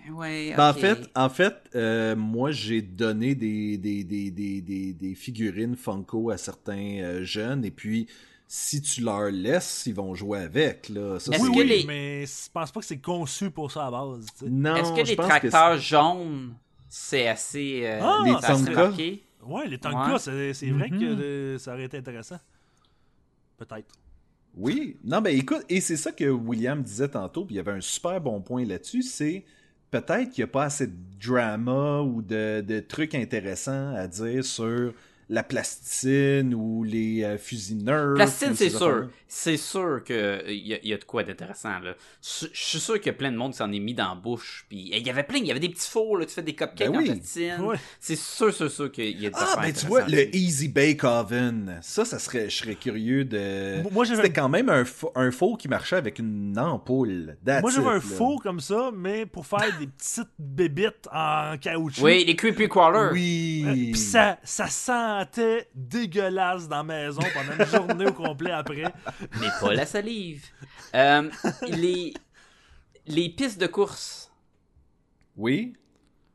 Ouais, 0.09 0.11
ouais. 0.11 0.53
Ben. 0.57 0.69
En 0.69 0.73
fait, 0.73 1.09
en 1.15 1.29
fait 1.29 1.55
euh, 1.75 2.15
moi, 2.15 2.51
j'ai 2.51 2.81
donné 2.81 3.35
des, 3.35 3.77
des, 3.77 4.03
des, 4.03 4.31
des, 4.31 4.61
des, 4.61 4.93
des 4.93 5.15
figurines 5.15 5.75
Funko 5.75 6.31
à 6.31 6.37
certains 6.37 6.99
euh, 7.01 7.23
jeunes, 7.23 7.63
et 7.63 7.69
puis 7.71 8.07
si 8.47 8.81
tu 8.81 9.01
leur 9.01 9.29
laisses, 9.29 9.83
ils 9.85 9.93
vont 9.93 10.15
jouer 10.15 10.39
avec. 10.39 10.89
Là. 10.89 11.19
Ça, 11.19 11.31
Oui, 11.39 11.49
oui, 11.55 11.67
les- 11.67 11.83
mais 11.85 12.25
je 12.25 12.49
pense 12.51 12.71
pas 12.71 12.79
que 12.79 12.85
c'est 12.85 12.97
conçu 12.99 13.51
pour 13.51 13.71
ça 13.71 13.85
à 13.87 13.91
base. 13.91 14.25
tu 14.37 14.45
sais. 14.45 14.49
Non, 14.51 14.75
Est-ce 14.75 14.91
que 14.93 15.07
les 15.07 15.15
pense 15.15 15.27
tracteurs 15.27 15.77
jaunes, 15.77 16.55
c'est 16.89 17.27
assez. 17.27 17.81
euh, 17.85 17.99
Ah, 18.01 18.23
Les 18.25 18.33
Tonka. 18.33 18.73
marqué? 18.87 19.23
Ouais, 19.45 19.67
les 19.67 19.77
Tonka, 19.77 20.13
Ouais. 20.13 20.19
c'est 20.19 20.53
c'est 20.55 20.69
vrai 20.71 20.89
Mhm. 20.89 20.99
que 20.99 21.05
euh, 21.05 21.57
ça 21.59 21.73
aurait 21.73 21.85
été 21.85 21.97
intéressant. 21.97 22.39
Peut-être. 23.57 23.87
Oui, 24.55 24.97
non, 25.03 25.21
ben 25.21 25.35
écoute, 25.35 25.63
et 25.69 25.79
c'est 25.79 25.95
ça 25.97 26.11
que 26.11 26.25
William 26.29 26.83
disait 26.83 27.07
tantôt, 27.07 27.45
puis 27.45 27.55
il 27.55 27.57
y 27.57 27.59
avait 27.61 27.71
un 27.71 27.81
super 27.81 28.19
bon 28.19 28.41
point 28.41 28.65
là-dessus, 28.65 29.01
c'est 29.01 29.45
peut-être 29.91 30.31
qu'il 30.31 30.43
n'y 30.43 30.49
a 30.49 30.51
pas 30.51 30.65
assez 30.65 30.87
de 30.87 30.93
drama 31.21 32.01
ou 32.01 32.21
de 32.21 32.79
trucs 32.81 33.15
intéressants 33.15 33.95
à 33.95 34.07
dire 34.07 34.43
sur 34.43 34.93
la 35.31 35.43
plasticine 35.43 36.53
ou 36.53 36.83
les 36.83 37.23
euh, 37.23 37.37
fusils 37.37 37.83
Nerf. 37.83 38.15
Plastine, 38.15 38.49
c'est 38.53 38.69
ces 38.69 38.77
sûr. 38.77 39.07
C'est 39.33 39.55
sûr 39.55 40.03
qu'il 40.03 40.15
y, 40.57 40.73
a- 40.73 40.85
y 40.85 40.93
a 40.93 40.97
de 40.97 41.03
quoi 41.05 41.23
d'intéressant. 41.23 41.79
là. 41.79 41.93
Je 42.21 42.47
suis 42.51 42.79
sûr 42.81 42.95
qu'il 42.95 43.05
y 43.07 43.09
a 43.11 43.13
plein 43.13 43.31
de 43.31 43.37
monde 43.37 43.53
qui 43.53 43.59
s'en 43.59 43.71
est 43.71 43.79
mis 43.79 43.93
dans 43.93 44.09
la 44.09 44.15
bouche. 44.15 44.65
Puis 44.67 44.91
il 44.93 45.07
y 45.07 45.09
avait 45.09 45.23
plein, 45.23 45.37
il 45.37 45.45
y 45.45 45.51
avait 45.51 45.61
des 45.61 45.69
petits 45.69 45.89
fours, 45.89 46.17
là, 46.17 46.25
tu 46.25 46.33
fais 46.33 46.41
des 46.43 46.53
cupcakes 46.53 46.91
Ben 46.91 46.99
en 46.99 47.03
plastine. 47.03 47.61
Ouais. 47.61 47.77
C'est 48.01 48.17
sûr, 48.17 48.53
sûr, 48.53 48.69
sûr 48.69 48.91
qu'il 48.91 49.21
y 49.21 49.25
a 49.25 49.29
des 49.29 49.35
Ah, 49.39 49.57
ben 49.61 49.71
tu 49.71 49.85
vois, 49.85 50.05
le 50.05 50.35
Easy 50.35 50.67
Bake 50.67 51.05
Oven, 51.05 51.79
ça, 51.81 52.03
ça 52.03 52.19
serait, 52.19 52.49
je 52.49 52.57
serais 52.57 52.75
curieux 52.75 53.23
de... 53.23 53.89
Moi, 53.89 54.03
j'avais- 54.03 54.23
C'était 54.23 54.33
quand 54.33 54.49
même 54.49 54.67
un, 54.67 54.83
un 55.15 55.31
four 55.31 55.57
qui 55.57 55.69
marchait 55.69 55.95
avec 55.95 56.19
une 56.19 56.59
ampoule. 56.59 57.37
That's 57.45 57.61
Moi, 57.61 57.71
j'avais 57.71 57.87
un 57.87 58.01
four 58.01 58.43
comme 58.43 58.59
ça, 58.59 58.91
mais 58.93 59.25
pour 59.25 59.45
faire 59.47 59.71
des 59.79 59.87
petites 59.87 60.27
bébites 60.37 61.07
en 61.13 61.55
caoutchouc. 61.57 62.03
Oui, 62.03 62.25
les 62.25 62.35
creepy 62.35 62.67
crawlers. 62.67 63.13
Oui. 63.13 63.63
Euh, 63.65 63.73
Puis 63.73 63.95
ça, 63.95 64.37
ça 64.43 64.67
sentait 65.21 65.67
dégueulasse 65.75 66.67
dans 66.67 66.77
la 66.77 66.83
maison 66.83 67.21
pendant 67.33 67.57
une 67.63 67.65
journée 67.69 68.05
au 68.07 68.13
complet 68.13 68.51
après. 68.51 68.83
Mais 69.39 69.47
pas 69.59 69.73
la 69.73 69.85
salive. 69.85 70.45
Euh, 70.95 71.29
les, 71.69 72.13
les 73.07 73.29
pistes 73.29 73.59
de 73.59 73.67
course. 73.67 74.31
Oui. 75.37 75.73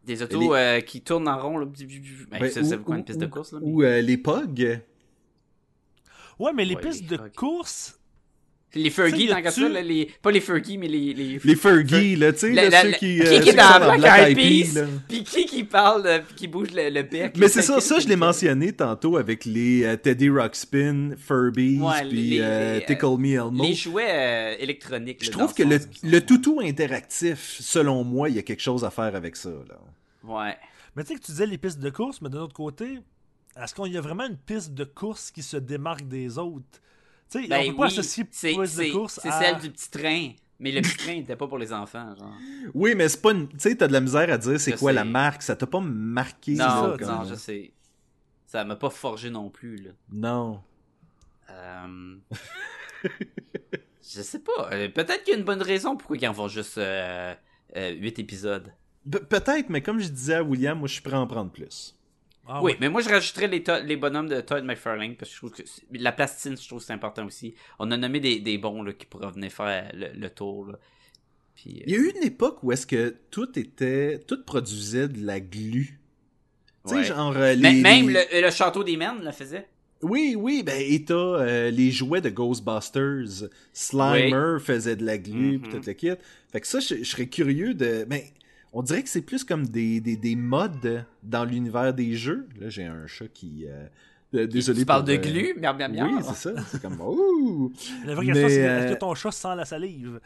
Des 0.05 0.22
autos 0.22 0.41
Les- 0.41 0.49
euh, 0.59 0.80
qui 0.80 1.01
tournent 1.03 1.28
en 1.28 1.39
rond. 1.39 1.59
Là. 1.59 1.66
Ben, 1.66 2.39
Ben, 2.41 2.51
ça, 2.51 2.61
ou- 2.61 2.64
c'est 2.64 2.78
quoi 2.82 2.95
ou- 2.95 2.99
une 2.99 3.05
piste 3.05 3.20
de 3.20 3.26
ou- 3.26 3.30
course? 3.30 3.53
Là, 3.53 3.59
mais- 3.61 3.68
Ou 3.68 3.82
euh, 3.82 4.01
les 4.01 4.16
POG. 4.16 4.80
Ouais, 6.39 6.53
mais 6.55 6.64
les 6.64 6.74
Ouais, 6.76 6.80
pistes 6.80 7.07
de 7.07 7.16
course, 7.34 7.95
Les 8.75 8.91
Fergie, 8.91 9.31
a-tu- 9.33 9.61
ça, 9.62 9.69
là, 9.71 9.81
les... 9.81 10.11
pas 10.21 10.31
les 10.31 10.41
Fergie, 10.41 10.77
mais 10.77 10.89
les... 10.89 11.14
les... 11.14 11.41
Les 11.43 11.57
Fergie, 11.57 12.14
là, 12.17 12.33
tu 12.33 12.41
sais, 12.41 12.53
La- 12.53 12.64
là, 12.64 12.71
la- 12.71 12.83
ceux 12.83 12.91
la- 12.91 12.99
qui... 12.99 13.07
qui 13.17 13.21
euh, 13.23 13.41
qui 13.41 13.49
est 13.49 13.55
dans 13.55 13.79
Black 13.79 14.01
Black 14.01 14.21
Eyed 14.29 14.37
Peas, 14.75 14.81
puis 15.09 15.25
qui 15.25 15.47
qui 15.47 15.64
parle, 15.64 16.23
puis 16.27 16.35
qui 16.37 16.49
bouge 16.49 16.73
le, 16.75 16.91
le 16.91 17.03
bec. 17.03 17.37
Mais 17.39 17.49
c'est 17.49 17.62
ça, 17.62 17.81
ça 17.81 17.99
je 18.01 18.07
l'ai 18.09 18.17
mentionné 18.29 18.73
tantôt 18.73 19.17
avec 19.17 19.47
les 19.47 19.83
euh, 19.85 19.97
Teddy 19.97 20.29
Ruxpin, 20.29 21.11
Furbies, 21.17 21.79
Ouais, 21.81 22.07
puis 22.09 22.39
euh, 22.41 22.81
Tickle 22.87 23.17
Me 23.19 23.35
Elmo. 23.35 23.64
Les 23.64 23.73
jouets 23.75 24.11
euh, 24.11 24.55
électroniques. 24.59 25.25
Je 25.25 25.31
trouve 25.31 25.47
dans 25.49 25.53
que 25.55 25.62
le 25.62 25.79
le, 26.03 26.21
toutou 26.21 26.61
interactif, 26.62 27.57
selon 27.61 28.05
moi, 28.05 28.29
il 28.29 28.37
y 28.37 28.39
a 28.39 28.43
quelque 28.43 28.62
chose 28.62 28.85
à 28.85 28.91
faire 28.91 29.14
avec 29.14 29.37
ça. 29.37 29.49
Là. 29.49 29.79
Ouais. 30.25 30.55
mais 30.95 31.03
tu 31.05 31.14
sais 31.14 31.14
que 31.19 31.25
tu 31.25 31.31
disais 31.31 31.47
les 31.47 31.57
pistes 31.57 31.79
de 31.79 31.89
course, 31.91 32.21
mais 32.21 32.29
d'un 32.29 32.41
autre 32.41 32.53
côté, 32.55 32.99
est-ce 33.62 33.75
qu'il 33.75 33.93
y 33.93 33.97
a 33.97 34.01
vraiment 34.03 34.27
une 34.27 34.37
piste 34.37 34.75
de 34.75 34.85
course 34.85 35.31
qui 35.31 35.43
se 35.43 35.57
démarque 35.57 36.07
des 36.07 36.37
autres? 36.37 36.67
Tu 37.31 37.43
sais, 37.43 37.49
Ben 37.49 37.61
on 37.66 37.70
peut 37.70 37.77
pas 37.77 37.83
oui, 37.83 37.89
associer 37.89 38.24
c'est 38.31 38.49
piste 38.51 38.61
de 38.61 38.66
c'est- 38.85 38.91
course 38.91 39.20
c'est 39.22 39.29
à... 39.29 39.41
celle 39.41 39.59
du 39.61 39.70
petit 39.70 39.91
train. 39.91 40.31
Mais 40.59 40.72
le 40.72 40.81
petit 40.81 40.97
train 40.97 41.14
n'était 41.14 41.37
pas 41.37 41.47
pour 41.49 41.59
les 41.59 41.72
enfants, 41.72 42.14
genre. 42.16 42.33
Oui, 42.72 42.95
mais 42.95 43.09
c'est 43.11 43.20
pas 43.20 43.33
une... 43.33 43.47
Tu 43.49 43.57
sais, 43.59 43.77
t'as 43.77 43.89
de 43.89 43.93
la 43.93 44.01
misère 44.01 44.33
à 44.33 44.39
dire 44.39 44.59
c'est 44.59 44.72
quoi 44.72 44.93
la 44.93 45.05
marque. 45.05 45.43
Ça 45.43 45.55
t'a 45.55 45.66
pas 45.66 45.81
marqué. 45.81 46.53
Non, 46.53 46.59
ça, 46.66 46.87
non, 46.89 46.97
comme- 46.97 47.29
je 47.29 47.35
sais. 47.35 47.72
Ça 48.47 48.64
m'a 48.64 48.77
pas 48.77 48.89
forgé 48.91 49.29
non 49.29 49.51
plus, 49.51 49.77
là. 49.77 49.91
Non. 50.11 50.62
Euh... 51.51 52.16
je 53.05 54.22
sais 54.22 54.39
pas. 54.39 54.70
Euh, 54.72 54.89
Peut-être 54.89 55.24
qu'il 55.24 55.33
y 55.33 55.37
a 55.37 55.39
une 55.39 55.45
bonne 55.45 55.62
raison 55.62 55.97
pourquoi 55.97 56.16
ils 56.16 56.27
en 56.29 56.33
font 56.35 56.49
juste 56.49 56.81
8 57.77 58.18
épisodes. 58.18 58.72
Pe- 59.11 59.18
Peut-être, 59.24 59.68
mais 59.68 59.83
comme 59.83 59.99
je 60.01 60.09
disais 60.09 60.35
à 60.37 60.43
William, 60.43 60.79
moi 60.79 60.89
je 60.89 60.95
suis 60.95 61.03
prêt 61.03 61.16
à 61.16 61.20
en 61.20 61.27
prendre 61.27 61.51
plus. 61.51 61.97
Ah 62.49 62.62
oui, 62.62 62.72
ouais. 62.72 62.78
mais 62.80 62.88
moi 62.88 63.01
je 63.01 63.09
rajouterais 63.09 63.49
les, 63.49 63.62
les 63.84 63.97
bonhommes 63.97 64.28
de 64.28 64.40
Todd 64.40 64.64
McFarlane 64.64 65.16
parce 65.16 65.30
que 65.30 65.34
je 65.34 65.38
trouve 65.40 65.51
que 65.53 65.62
la 65.92 66.12
plastine, 66.12 66.57
je 66.57 66.66
trouve 66.66 66.78
que 66.80 66.84
c'est 66.86 66.92
important 66.92 67.26
aussi. 67.26 67.55
On 67.78 67.90
a 67.90 67.97
nommé 67.97 68.20
des, 68.20 68.38
des 68.40 68.57
bons 68.59 68.82
là, 68.82 68.92
qui 68.92 69.07
pourraient 69.07 69.30
venir 69.32 69.51
faire 69.53 69.90
le, 69.94 70.09
le 70.14 70.30
tour. 70.30 70.66
Là. 70.68 70.78
Puis, 71.55 71.78
euh, 71.78 71.82
Il 71.86 71.92
y 71.92 71.97
a 71.97 71.99
eu 71.99 72.12
une 72.16 72.22
époque 72.24 72.59
où 72.62 72.70
est-ce 72.72 72.86
que 72.86 73.16
tout 73.30 73.59
était... 73.59 74.20
Tout 74.26 74.44
produisait 74.44 75.09
de 75.09 75.24
la 75.24 75.40
glu. 75.40 75.99
Tu 76.86 76.90
sais, 76.90 76.97
Ouais. 76.97 77.05
genre 77.05 77.32
les... 77.32 77.57
Mais- 77.57 77.72
même 77.74 78.11
les- 78.11 78.26
le, 78.32 78.42
le 78.42 78.51
château 78.51 78.84
des 78.84 78.97
Mennes 78.97 79.24
le 79.24 79.32
faisait. 79.32 79.66
Oui, 80.03 80.34
oui, 80.38 80.62
ben, 80.62 80.76
et 80.78 81.05
t'as 81.05 81.14
euh, 81.14 81.70
les 81.70 81.90
jouets 81.90 82.20
de 82.20 82.28
Ghostbusters. 82.28 83.49
Slimer 83.72 84.59
faisait 84.61 84.97
de 84.97 85.05
la 85.05 85.16
glu, 85.18 85.57
Mhm. 85.59 85.62
pis 85.62 85.70
tout 85.70 85.80
le 85.86 85.92
kit. 85.94 86.11
Fait 86.53 86.61
que 86.61 86.66
ça, 86.66 86.80
je, 86.80 86.97
je 86.97 87.05
serais 87.05 87.26
curieux 87.26 87.74
de... 87.74 88.05
Ben, 88.05 88.20
on 88.73 88.83
dirait 88.83 89.03
que 89.03 89.09
c'est 89.09 89.23
plus 89.23 89.45
comme 89.45 89.67
des, 89.67 90.01
des, 90.01 90.17
des 90.17 90.37
modes 90.37 91.05
dans 91.23 91.45
l'univers 91.45 91.95
des 91.95 92.14
jeux. 92.14 92.49
Là, 92.61 92.69
j'ai 92.69 92.85
un 92.85 93.07
chat 93.07 93.29
qui... 93.29 93.67
euh, 93.67 93.87
euh, 94.35 94.47
désolé 94.47 94.81
tu 94.81 94.87
parles 94.87 95.05
pour, 95.05 95.09
de 95.09 95.14
euh, 95.14 95.21
glu, 95.21 95.55
miam 95.59 95.77
miam 95.79 95.93
miam. 95.93 96.17
Oui, 96.17 96.23
c'est 96.29 96.35
ça. 96.35 96.62
C'est 96.71 96.83
comme... 96.83 97.01
Ouh! 97.01 97.73
La 98.05 98.14
vraie 98.14 98.27
Mais, 98.27 98.33
question, 98.33 98.49
c'est 98.49 98.69
euh, 98.69 98.85
est-ce 98.85 98.95
que 98.95 98.99
ton 98.99 99.14
chat 99.14 99.31
sent 99.31 99.55
la 99.57 99.64
salive? 99.64 100.21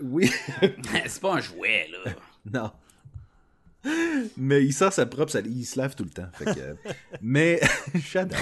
Oui, 0.00 0.30
c'est 1.06 1.20
pas 1.20 1.34
un 1.34 1.40
jouet, 1.40 1.88
là. 2.04 2.12
non. 2.52 2.70
Mais 4.36 4.64
il 4.64 4.72
sort 4.72 4.92
sa 4.92 5.06
propre 5.06 5.32
salive. 5.32 5.56
Il 5.56 5.64
se 5.64 5.78
lave 5.78 5.94
tout 5.94 6.04
le 6.04 6.10
temps. 6.10 6.28
Fait 6.34 6.46
que... 6.46 6.76
mais... 7.22 7.60
J'adore. 7.94 8.38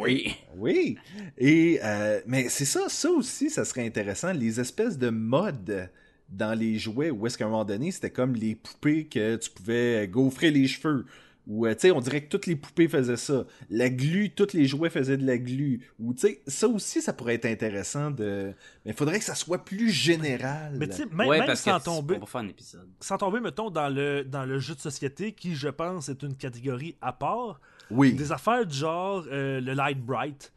oui. 0.00 0.36
Oui. 0.56 0.96
Et 1.36 1.80
euh, 1.82 2.20
mais 2.26 2.48
c'est 2.48 2.64
ça, 2.64 2.88
ça 2.88 3.10
aussi, 3.10 3.50
ça 3.50 3.64
serait 3.64 3.84
intéressant. 3.84 4.32
Les 4.32 4.60
espèces 4.60 4.96
de 4.96 5.10
modes 5.10 5.90
dans 6.28 6.58
les 6.58 6.78
jouets 6.78 7.10
où 7.10 7.26
est-ce 7.26 7.38
qu'à 7.38 7.46
un 7.46 7.48
moment 7.48 7.64
donné, 7.64 7.90
c'était 7.90 8.10
comme 8.10 8.34
les 8.34 8.54
poupées 8.54 9.06
que 9.06 9.36
tu 9.36 9.50
pouvais 9.50 10.08
gaufrer 10.08 10.50
les 10.50 10.66
cheveux. 10.66 11.06
Ou, 11.46 11.66
euh, 11.66 11.74
tu 11.74 11.82
sais, 11.82 11.90
on 11.92 12.00
dirait 12.00 12.24
que 12.24 12.28
toutes 12.28 12.46
les 12.46 12.56
poupées 12.56 12.88
faisaient 12.88 13.16
ça. 13.16 13.44
La 13.70 13.88
glu, 13.88 14.30
tous 14.30 14.52
les 14.52 14.66
jouets 14.66 14.90
faisaient 14.90 15.16
de 15.16 15.24
la 15.24 15.38
glu. 15.38 15.80
Ou, 16.00 16.12
tu 16.12 16.22
sais, 16.22 16.42
ça 16.46 16.66
aussi, 16.66 17.00
ça 17.00 17.12
pourrait 17.12 17.34
être 17.34 17.46
intéressant 17.46 18.10
de... 18.10 18.52
Mais 18.84 18.90
il 18.90 18.96
faudrait 18.96 19.20
que 19.20 19.24
ça 19.24 19.36
soit 19.36 19.64
plus 19.64 19.90
général. 19.90 20.74
Mais 20.76 20.88
tu 20.88 20.96
sais, 20.96 21.06
même, 21.06 21.28
ouais, 21.28 21.38
même 21.38 21.46
parce 21.46 21.60
sans 21.60 21.78
que 21.78 21.84
tomber, 21.84 22.16
on 22.16 22.20
va 22.20 22.26
faire 22.26 22.40
un 22.40 22.48
épisode. 22.48 22.88
sans 23.00 23.16
tomber, 23.16 23.38
mettons, 23.38 23.70
dans 23.70 23.88
le, 23.88 24.24
dans 24.24 24.44
le 24.44 24.58
jeu 24.58 24.74
de 24.74 24.80
société, 24.80 25.32
qui, 25.32 25.54
je 25.54 25.68
pense, 25.68 26.08
est 26.08 26.20
une 26.22 26.34
catégorie 26.34 26.96
à 27.00 27.12
part, 27.12 27.60
oui. 27.90 28.14
des 28.14 28.32
affaires 28.32 28.66
du 28.66 28.76
genre 28.76 29.24
euh, 29.30 29.60
le 29.60 29.72
Light 29.72 30.04
Bright. 30.04 30.52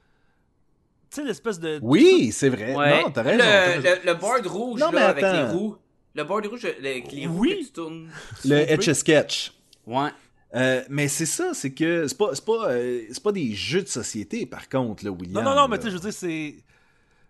Tu 1.12 1.16
sais, 1.22 1.24
l'espèce 1.24 1.60
de... 1.60 1.80
Oui, 1.82 2.32
c'est 2.32 2.50
vrai. 2.50 2.76
Ouais. 2.76 3.02
Non, 3.02 3.10
t'as 3.12 3.24
raison. 3.24 3.44
Le, 3.44 3.82
le, 3.82 4.06
le 4.06 4.14
board 4.14 4.46
rouge, 4.46 4.80
Non, 4.80 4.90
mais 4.92 5.00
là, 5.00 5.10
avec 5.10 5.24
les 5.24 5.44
roues. 5.46 5.76
Le 6.16 6.24
board 6.24 6.46
rouge 6.46 6.66
avec 6.66 7.12
les 7.12 7.26
roues 7.28 7.40
Oui. 7.40 7.60
que 7.62 7.66
tu 7.66 7.72
tournes. 7.72 8.10
Le 8.46 8.58
Etch 8.72 8.92
Sketch. 8.92 9.54
Ouais. 9.88 10.10
Euh, 10.56 10.84
mais 10.90 11.08
c'est 11.08 11.26
ça, 11.28 11.54
c'est 11.54 11.72
que 11.74 12.08
c'est 12.08 12.18
pas, 12.18 12.34
c'est 12.34 12.46
pas, 12.46 12.72
euh, 12.72 13.02
c'est 13.12 13.22
pas 13.24 13.32
des 13.32 13.54
jeux 13.54 13.82
de 13.84 13.88
société, 13.88 14.46
par 14.48 14.68
contre, 14.70 15.06
là, 15.06 15.12
William. 15.12 15.44
Non, 15.44 15.50
non, 15.52 15.56
non, 15.56 15.68
mais 15.68 15.78
tu 15.78 15.86
sais, 15.86 15.90
je 15.92 15.96
veux 15.96 16.02
dire, 16.02 16.14
c'est. 16.14 16.56
Tu 16.58 16.64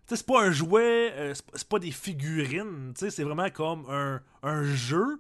sais, 0.08 0.16
c'est 0.16 0.26
pas 0.26 0.42
un 0.42 0.52
jouet, 0.52 1.12
euh, 1.16 1.34
c'est 1.54 1.68
pas- 1.68 1.80
des 1.80 1.92
figurines, 1.92 2.94
tu 2.98 3.06
sais, 3.06 3.12
c'est 3.12 3.24
vraiment 3.24 3.50
comme 3.50 3.86
un, 3.90 4.22
un 4.42 4.64
jeu. 4.64 5.20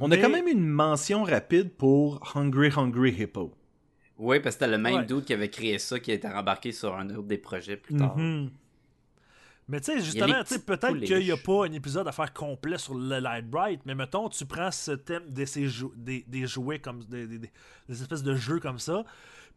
On 0.00 0.10
a 0.10 0.16
quand 0.16 0.30
même 0.30 0.48
une 0.48 0.66
mention 0.68 1.22
rapide 1.24 1.70
pour 1.74 2.32
Hungry 2.34 2.70
Hungry 2.76 3.10
Hippo. 3.22 3.52
Oui, 4.18 4.40
parce 4.40 4.56
que 4.56 4.64
c'était 4.64 4.70
le 4.70 4.78
même 4.78 4.94
Ouais. 4.96 5.04
dude 5.06 5.24
qui 5.24 5.32
avait 5.32 5.50
créé 5.50 5.78
ça, 5.78 5.98
qui 5.98 6.12
était 6.12 6.28
embarqué 6.28 6.70
sur 6.72 6.94
un 6.96 7.08
autre 7.10 7.22
des 7.28 7.38
projets 7.38 7.76
plus 7.76 7.96
tard. 7.96 8.16
Mhm. 8.16 8.50
Mais 9.68 9.80
tu 9.80 9.92
sais, 9.92 10.00
justement, 10.00 10.42
peut-être 10.66 10.98
qu'il 11.04 11.18
n'y 11.24 11.30
a 11.30 11.36
pas 11.36 11.64
un 11.66 11.72
épisode 11.72 12.06
à 12.08 12.12
faire 12.12 12.32
complet 12.32 12.78
sur 12.78 12.94
le 12.94 13.20
Light 13.20 13.48
Bright, 13.48 13.80
mais 13.86 13.94
mettons, 13.94 14.28
tu 14.28 14.44
prends 14.44 14.70
ce 14.70 14.90
thème 14.92 15.30
de 15.30 15.44
ces 15.44 15.66
jou- 15.68 15.92
des, 15.96 16.24
des 16.26 16.46
jouets 16.46 16.80
comme 16.80 17.02
des, 17.04 17.26
des- 17.26 17.50
espèces 17.88 18.24
de 18.24 18.34
jeux 18.34 18.58
comme 18.58 18.80
ça, 18.80 19.04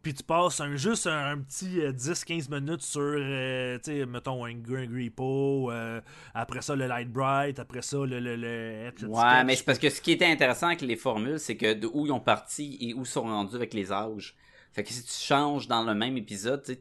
puis 0.02 0.14
tu 0.14 0.22
passes 0.22 0.60
un, 0.60 0.76
juste 0.76 1.08
un, 1.08 1.32
un 1.32 1.38
petit 1.38 1.80
euh, 1.80 1.92
10-15 1.92 2.48
minutes 2.54 2.82
sur, 2.82 3.00
euh, 3.02 3.78
tu 3.78 3.90
sais, 3.98 4.06
mettons, 4.06 4.44
un 4.44 4.54
Green 4.54 5.10
Po, 5.10 5.70
euh, 5.72 6.00
après 6.34 6.62
ça 6.62 6.76
le 6.76 6.86
Light 6.86 7.10
Bright, 7.12 7.58
après 7.58 7.82
ça 7.82 7.98
le. 7.98 8.20
le, 8.20 8.36
le 8.36 9.08
Ouais, 9.08 9.44
mais 9.44 9.56
c'est 9.56 9.64
parce 9.64 9.78
que 9.80 9.90
ce 9.90 10.00
qui 10.00 10.12
était 10.12 10.26
intéressant 10.26 10.68
avec 10.68 10.82
les 10.82 10.96
formules, 10.96 11.40
c'est 11.40 11.56
que 11.56 11.74
de 11.74 11.88
où 11.92 12.06
ils 12.06 12.12
ont 12.12 12.20
parti 12.20 12.78
et 12.80 12.94
où 12.94 13.00
ils 13.00 13.06
sont 13.06 13.22
rendus 13.22 13.56
avec 13.56 13.74
les 13.74 13.92
âges. 13.92 14.36
Fait 14.76 14.84
que 14.84 14.90
si 14.92 15.02
tu 15.02 15.10
changes 15.10 15.66
dans 15.66 15.82
le 15.82 15.94
même 15.94 16.16
épisode, 16.18 16.62
tu 16.62 16.76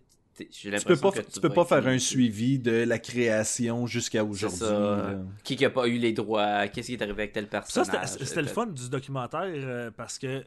Tu 0.50 0.70
peux 0.86 0.98
pas, 0.98 1.12
que 1.14 1.22
tu 1.22 1.40
peux 1.40 1.48
pas 1.50 1.62
être 1.62 1.70
faire 1.70 1.88
un 1.88 1.98
suivi 1.98 2.60
de 2.60 2.84
la 2.84 3.00
création 3.00 3.88
jusqu'à 3.88 4.20
C'est 4.20 4.26
aujourd'hui. 4.46 4.68
Qui 5.46 5.56
qui 5.56 5.64
a 5.64 5.70
pas 5.70 5.88
eu 5.88 5.98
les 5.98 6.12
droits, 6.12 6.68
qu'est-ce 6.68 6.88
qui 6.88 6.94
est 6.96 7.02
arrivé 7.02 7.24
avec 7.24 7.32
tel 7.32 7.46
Ça, 7.46 7.50
personnage. 7.52 8.10
c'était 8.10 8.26
c'était 8.26 8.42
le 8.42 8.48
fun 8.50 8.66
du 8.68 8.90
documentaire 8.90 9.44
euh, 9.46 9.92
parce 9.96 10.20
que. 10.20 10.44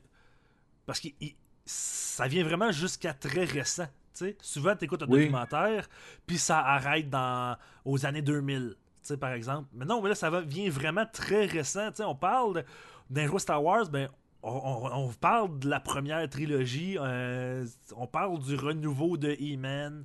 Parce 0.85 1.01
que 1.01 1.09
il- 1.23 1.35
ça 1.65 2.29
vient 2.29 2.45
vraiment 2.45 2.71
jusqu'à 2.71 3.15
très 3.15 3.45
récent. 3.45 3.87
tu 4.13 4.27
sais. 4.27 4.37
Souvent, 4.43 4.77
tu 4.77 4.85
écoutes 4.85 5.03
un 5.05 5.07
Oui. 5.09 5.21
documentaire, 5.21 5.89
puis 6.27 6.37
ça 6.37 6.59
arrête 6.61 7.09
dans, 7.09 7.57
aux 7.87 8.05
années 8.05 8.21
2000, 8.23 8.75
tu 8.75 8.77
sais, 9.03 9.17
par 9.17 9.33
exemple. 9.33 9.69
Mais 9.73 9.87
non, 9.87 10.03
mais 10.03 10.11
là, 10.11 10.15
ça 10.15 10.29
va, 10.29 10.43
vient 10.43 10.69
vraiment 10.69 11.07
très 11.11 11.47
récent. 11.47 11.89
tu 11.93 11.97
sais. 11.97 12.05
On 12.05 12.15
parle 12.15 12.63
d'un 13.09 13.39
Star 13.39 13.63
Wars, 13.65 13.89
ben, 13.89 14.09
on, 14.43 15.11
parle 15.20 15.59
de 15.59 15.68
la 15.68 15.80
première 15.80 16.28
trilogie, 16.28 16.97
euh, 16.99 17.66
on 17.97 18.07
parle 18.07 18.39
du 18.41 18.55
renouveau 18.55 19.16
de 19.16 19.36
He-Man. 19.39 20.05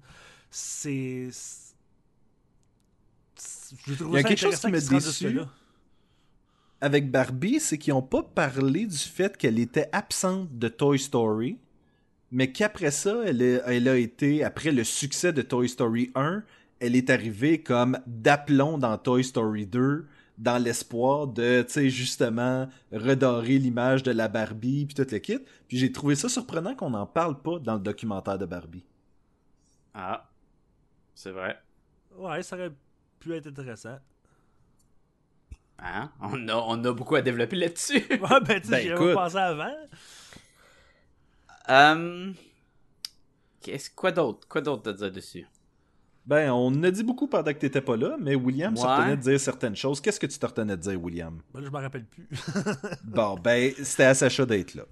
C'est. 0.49 1.29
c'est- 1.31 1.75
je 3.87 3.93
trouve 3.95 4.11
Il 4.11 4.15
y 4.15 4.19
a 4.19 4.21
ça 4.21 4.27
quelque 4.27 4.39
chose 4.39 4.59
qui 4.59 4.67
rendent 4.67 5.01
déçu. 5.01 5.39
Avec 6.81 7.09
Barbie, 7.09 7.59
c'est 7.59 7.77
qu'ils 7.77 7.93
ont 7.93 8.01
pas 8.01 8.23
parlé 8.23 8.85
du 8.85 8.97
fait 8.97 9.37
qu'elle 9.37 9.57
était 9.57 9.89
absente 9.93 10.57
de 10.57 10.67
Toy 10.67 10.99
Story, 10.99 11.57
mais 12.29 12.51
qu'après 12.51 12.91
ça, 12.91 13.23
elle 13.25 13.41
a, 13.41 13.71
elle 13.71 13.87
a 13.87 13.97
été, 13.97 14.43
après 14.43 14.71
le 14.71 14.83
succès 14.83 15.31
de 15.31 15.41
Toy 15.41 15.69
Story 15.69 16.11
1, 16.15 16.43
elle 16.79 16.95
est 16.95 17.09
arrivée 17.09 17.61
comme 17.61 17.97
d'aplomb 18.05 18.77
dans 18.77 18.97
Toy 18.97 19.23
Story 19.23 19.65
2, 19.65 20.05
dans 20.37 20.57
l'espoir 20.61 21.27
de, 21.27 21.61
tu 21.63 21.73
sais, 21.73 21.89
justement, 21.89 22.67
redorer 22.91 23.59
l'image 23.59 24.03
de 24.03 24.11
la 24.11 24.27
Barbie, 24.27 24.85
puis 24.85 24.95
tout 24.95 25.07
le 25.11 25.19
kit. 25.19 25.39
Puis 25.67 25.77
j'ai 25.77 25.91
trouvé 25.91 26.15
ça 26.15 26.29
surprenant 26.29 26.75
qu'on 26.75 26.89
n'en 26.91 27.05
parle 27.05 27.41
pas 27.41 27.59
dans 27.59 27.75
le 27.75 27.79
documentaire 27.79 28.37
de 28.37 28.45
Barbie. 28.45 28.83
Ah, 29.93 30.29
c'est 31.15 31.31
vrai. 31.31 31.61
Ouais, 32.17 32.43
ça 32.43 32.55
aurait 32.55 32.71
pu 33.19 33.33
être 33.35 33.47
intéressant. 33.47 33.97
Hein? 35.79 36.11
On, 36.21 36.47
a, 36.47 36.55
on 36.55 36.83
a 36.83 36.91
beaucoup 36.93 37.15
à 37.15 37.21
développer 37.21 37.55
là-dessus. 37.55 38.03
Ouais, 38.09 38.39
ben, 38.41 38.61
tu 38.61 38.69
sais, 38.69 38.89
Ben, 38.89 39.13
pensé 39.13 39.37
avant. 39.37 39.73
Hum, 41.67 42.35
Qu'est-ce 43.61 43.89
quoi 43.89 44.11
d'autre? 44.11 44.47
Quoi 44.47 44.61
d'autre 44.61 44.89
à 44.89 44.93
dire 44.93 45.11
dessus? 45.11 45.47
Ben, 46.25 46.51
on 46.51 46.83
a 46.83 46.91
dit 46.91 47.03
beaucoup 47.03 47.27
pendant 47.27 47.51
que 47.53 47.57
t'étais 47.59 47.81
pas 47.81 47.97
là, 47.97 48.15
mais 48.19 48.33
William 48.35 48.75
se 48.77 48.85
Ouais. 48.85 48.95
retenait 48.95 49.17
de 49.17 49.21
dire 49.21 49.39
certaines 49.39 49.75
choses. 49.75 49.99
Qu'est-ce 49.99 50.19
que 50.19 50.25
tu 50.27 50.39
te 50.39 50.45
retenais 50.45 50.77
de 50.77 50.81
dire, 50.81 51.01
William? 51.03 51.39
Ben, 51.53 51.59
là, 51.59 51.65
je 51.67 51.71
m'en 51.71 51.79
rappelle 51.79 52.05
plus. 52.05 52.27
Bon, 53.03 53.35
ben, 53.35 53.73
c'était 53.83 54.05
à 54.05 54.13
Sacha 54.13 54.45
d'être 54.45 54.75
là. 54.75 54.83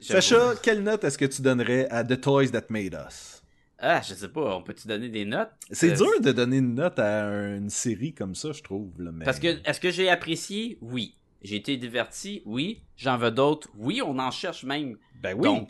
Sacha, 0.00 0.54
quelle 0.62 0.82
note 0.82 1.04
est-ce 1.04 1.18
que 1.18 1.24
tu 1.24 1.42
donnerais 1.42 1.88
à 1.90 2.04
The 2.04 2.20
Toys 2.20 2.48
That 2.50 2.66
Made 2.70 2.96
Us? 3.08 3.42
Ah, 3.78 4.00
je 4.00 4.14
sais 4.14 4.28
pas, 4.28 4.56
on 4.56 4.62
peut-tu 4.62 4.86
donner 4.86 5.08
des 5.08 5.24
notes? 5.24 5.50
C'est 5.72 5.90
Euh, 5.92 5.96
dur 5.96 6.20
de 6.20 6.30
donner 6.30 6.58
une 6.58 6.74
note 6.76 7.00
à 7.00 7.24
une 7.56 7.68
série 7.70 8.12
comme 8.14 8.36
ça, 8.36 8.52
je 8.52 8.62
trouve. 8.62 8.92
Là, 9.02 9.10
mais... 9.12 9.24
Parce 9.24 9.40
que, 9.40 9.58
est-ce 9.68 9.80
que 9.80 9.90
j'ai 9.90 10.08
apprécié? 10.08 10.78
Oui. 10.80 11.16
J'ai 11.42 11.56
été 11.56 11.76
diverti? 11.76 12.42
Oui. 12.46 12.82
J'en 12.96 13.16
veux 13.18 13.32
d'autres? 13.32 13.68
Oui, 13.76 14.00
on 14.04 14.16
en 14.20 14.30
cherche 14.30 14.62
même. 14.62 14.96
Ben 15.20 15.34
oui. 15.36 15.42
Donc, 15.42 15.68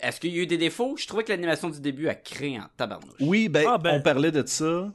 est-ce 0.00 0.20
qu'il 0.20 0.34
y 0.34 0.38
a 0.38 0.42
eu 0.42 0.46
des 0.46 0.58
défauts? 0.58 0.96
Je 0.96 1.06
trouvais 1.06 1.24
que 1.24 1.30
l'animation 1.32 1.68
du 1.70 1.80
début 1.80 2.08
a 2.08 2.14
créé 2.14 2.58
en 2.58 2.66
tabarnouche. 2.76 3.20
oui, 3.20 3.48
ben, 3.48 3.66
Ah, 3.68 3.78
ben- 3.78 3.94
on 3.98 4.02
parlait 4.02 4.30
de 4.32 4.44
ça. 4.46 4.92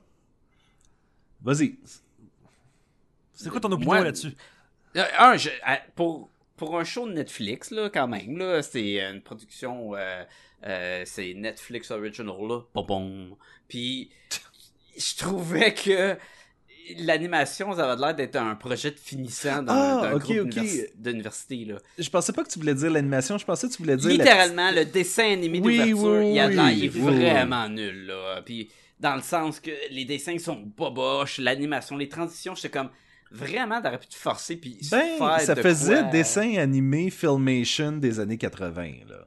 Vas-y. 1.42 1.76
C'est 3.34 3.50
quoi 3.50 3.60
ton 3.60 3.72
opinion 3.72 3.94
là-dessus? 3.94 4.34
Euh, 4.96 5.04
Un, 5.20 5.36
je- 5.38 5.50
euh, 5.50 5.76
pour, 5.96 6.30
pour 6.56 6.80
un 6.80 6.84
show 6.84 7.08
de 7.08 7.14
Netflix, 7.14 7.72
là, 7.72 7.90
quand 7.90 8.08
même, 8.08 8.38
là, 8.38 8.62
c'est 8.62 9.02
une 9.02 9.22
production, 9.22 9.96
euh, 9.96 10.24
euh, 10.66 11.04
c'est 11.06 11.34
Netflix 11.34 11.92
Original, 11.92 12.36
là, 12.48 12.62
bon 12.74 12.84
bon. 12.86 13.38
Puis, 13.68 14.12
je 14.98 15.16
trouvais 15.18 15.74
que 15.74 16.16
l'animation, 17.00 17.74
ça 17.76 17.92
avait 17.92 18.02
l'air 18.02 18.16
d'être 18.16 18.36
un 18.36 18.56
projet 18.56 18.92
de 18.92 19.00
finissant 19.00 19.62
d'un 19.64 19.74
Ah, 19.74 20.14
groupe 20.18 20.50
d'université, 20.96 21.66
là. 21.66 21.76
Je 21.98 22.10
pensais 22.10 22.34
pas 22.34 22.44
que 22.44 22.50
tu 22.50 22.60
voulais 22.60 22.76
dire 22.76 22.92
l'animation, 22.92 23.38
je 23.38 23.46
pensais 23.46 23.68
que 23.68 23.74
tu 23.74 23.82
voulais 23.82 23.98
dire 23.98 24.10
la 24.10 24.16
Littéralement, 24.16 24.72
le 24.72 24.86
dessin 24.86 25.32
animé 25.34 25.60
Oui, 25.64 25.78
d'ouverture, 25.78 26.20
oui, 26.20 26.32
il 26.34 26.40
a 26.40 26.48
l'air 26.50 26.70
il 26.72 26.86
est 26.86 26.88
vraiment 26.90 27.70
nul, 27.70 28.06
là. 28.08 28.42
Puis, 28.46 28.70
dans 29.00 29.16
le 29.16 29.22
sens 29.22 29.60
que 29.60 29.72
les 29.92 30.06
dessins 30.06 30.38
sont 30.38 30.62
boboches, 30.78 31.40
l'animation, 31.40 31.98
les 31.98 32.10
transitions, 32.10 32.56
j'étais 32.56 32.70
comme, 32.70 32.90
vraiment, 33.32 33.82
t'aurais 33.82 34.00
pu 34.00 34.08
te 34.08 34.16
forcer, 34.16 34.56
puis 34.58 34.78
Ben, 34.92 35.18
faire 35.18 35.42
ça 35.42 35.56
de 35.56 35.62
faisait 35.62 35.94
quoi- 36.02 36.04
dessin 36.04 36.56
animé 36.58 37.10
Filmation 37.10 37.94
des 37.94 38.20
années 38.20 38.38
80, 38.38 38.92
là. 39.10 39.26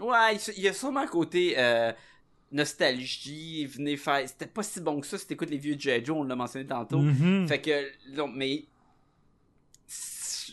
Ouais, 0.00 0.36
il 0.56 0.62
y 0.64 0.68
a 0.68 0.72
sûrement 0.72 1.00
un 1.00 1.06
côté 1.06 1.54
euh, 1.58 1.92
nostalgie, 2.52 3.66
venez 3.66 3.96
faire. 3.96 4.26
C'était 4.28 4.46
pas 4.46 4.62
si 4.62 4.80
bon 4.80 5.00
que 5.00 5.06
ça 5.06 5.18
si 5.18 5.26
t'écoutes 5.26 5.50
les 5.50 5.58
vieux 5.58 5.76
G.I. 5.78 6.04
Joe, 6.04 6.18
on 6.18 6.24
l'a 6.24 6.36
mentionné 6.36 6.66
tantôt. 6.66 7.00
Mhm. 7.00 7.48
Fait 7.48 7.60
que, 7.60 7.90
non, 8.14 8.28
mais. 8.28 8.64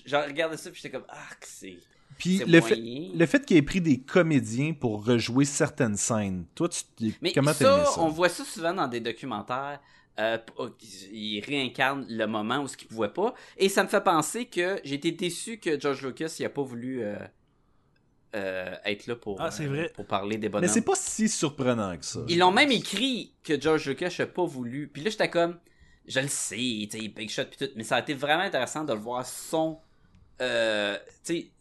J'en 0.06 0.24
regardais 0.24 0.58
ça, 0.58 0.72
puis 0.72 0.82
j'étais 0.82 0.98
comme, 0.98 1.06
ah, 1.10 1.36
que 1.40 1.48
c'est. 1.48 1.78
Puis 2.18 2.40
le 2.40 2.60
fait, 2.60 2.76
le 2.76 3.26
fait 3.26 3.46
qu'il 3.46 3.58
ait 3.58 3.62
pris 3.62 3.80
des 3.80 4.00
comédiens 4.00 4.74
pour 4.74 5.06
rejouer 5.06 5.46
certaines 5.46 5.96
scènes, 5.96 6.46
toi, 6.54 6.68
tu, 6.68 7.14
Mais 7.22 7.32
comment 7.32 7.54
ça, 7.54 7.86
ça? 7.86 8.02
on 8.02 8.10
voit 8.10 8.30
ça 8.30 8.44
souvent 8.44 8.74
dans 8.74 8.88
des 8.88 9.00
documentaires. 9.00 9.80
Euh, 10.20 10.38
oh, 10.58 10.68
il 11.14 11.40
réincarne 11.40 12.06
le 12.10 12.26
moment 12.26 12.60
où 12.60 12.68
ce 12.68 12.76
qu'il 12.76 12.90
pouvait 12.90 13.10
pas. 13.10 13.34
Et 13.58 13.70
ça 13.70 13.84
me 13.84 13.88
fait 13.88 14.04
penser 14.04 14.46
que 14.46 14.82
j'ai 14.84 14.96
été 14.96 15.14
déçu 15.14 15.60
que 15.60 15.80
George 15.80 16.06
Lucas 16.06 16.36
il 16.40 16.46
a 16.46 16.50
pas 16.50 16.62
voulu 16.62 17.02
euh, 17.02 17.16
euh, 18.36 18.76
être 18.86 19.08
là 19.08 19.16
pour, 19.16 19.42
Ah, 19.42 19.50
euh, 19.60 19.68
vrai. 19.68 19.92
pour 19.96 20.06
parler 20.06 20.38
des 20.38 20.48
Mais 20.48 20.54
bonhommes. 20.54 20.70
c'est 20.70 20.82
pas 20.86 20.96
si 20.96 21.28
surprenant 21.30 21.98
que 21.98 22.06
ça. 22.06 22.20
Ils 22.28 22.38
l'ont 22.40 22.52
même 22.52 22.72
écrit 22.72 23.34
que 23.44 23.60
George 23.60 23.88
Lucas 23.88 24.14
n'a 24.20 24.28
pas 24.28 24.46
voulu. 24.46 24.88
Puis 24.88 25.04
là, 25.04 25.10
j'étais 25.10 25.30
comme, 25.30 25.58
je 26.08 26.20
le 26.20 26.28
sais, 26.28 26.88
sais, 26.92 27.08
Big 27.08 27.30
Shot 27.30 27.46
puis 27.46 27.68
tout, 27.68 27.74
mais 27.76 27.84
ça 27.84 27.96
a 27.98 28.00
été 28.02 28.14
vraiment 28.14 28.44
intéressant 28.44 28.84
de 28.84 28.94
le 28.94 29.00
voir 29.00 29.26
son, 29.26 29.80
euh, 30.42 30.98
tu 31.26 31.34
sais, 31.36 31.52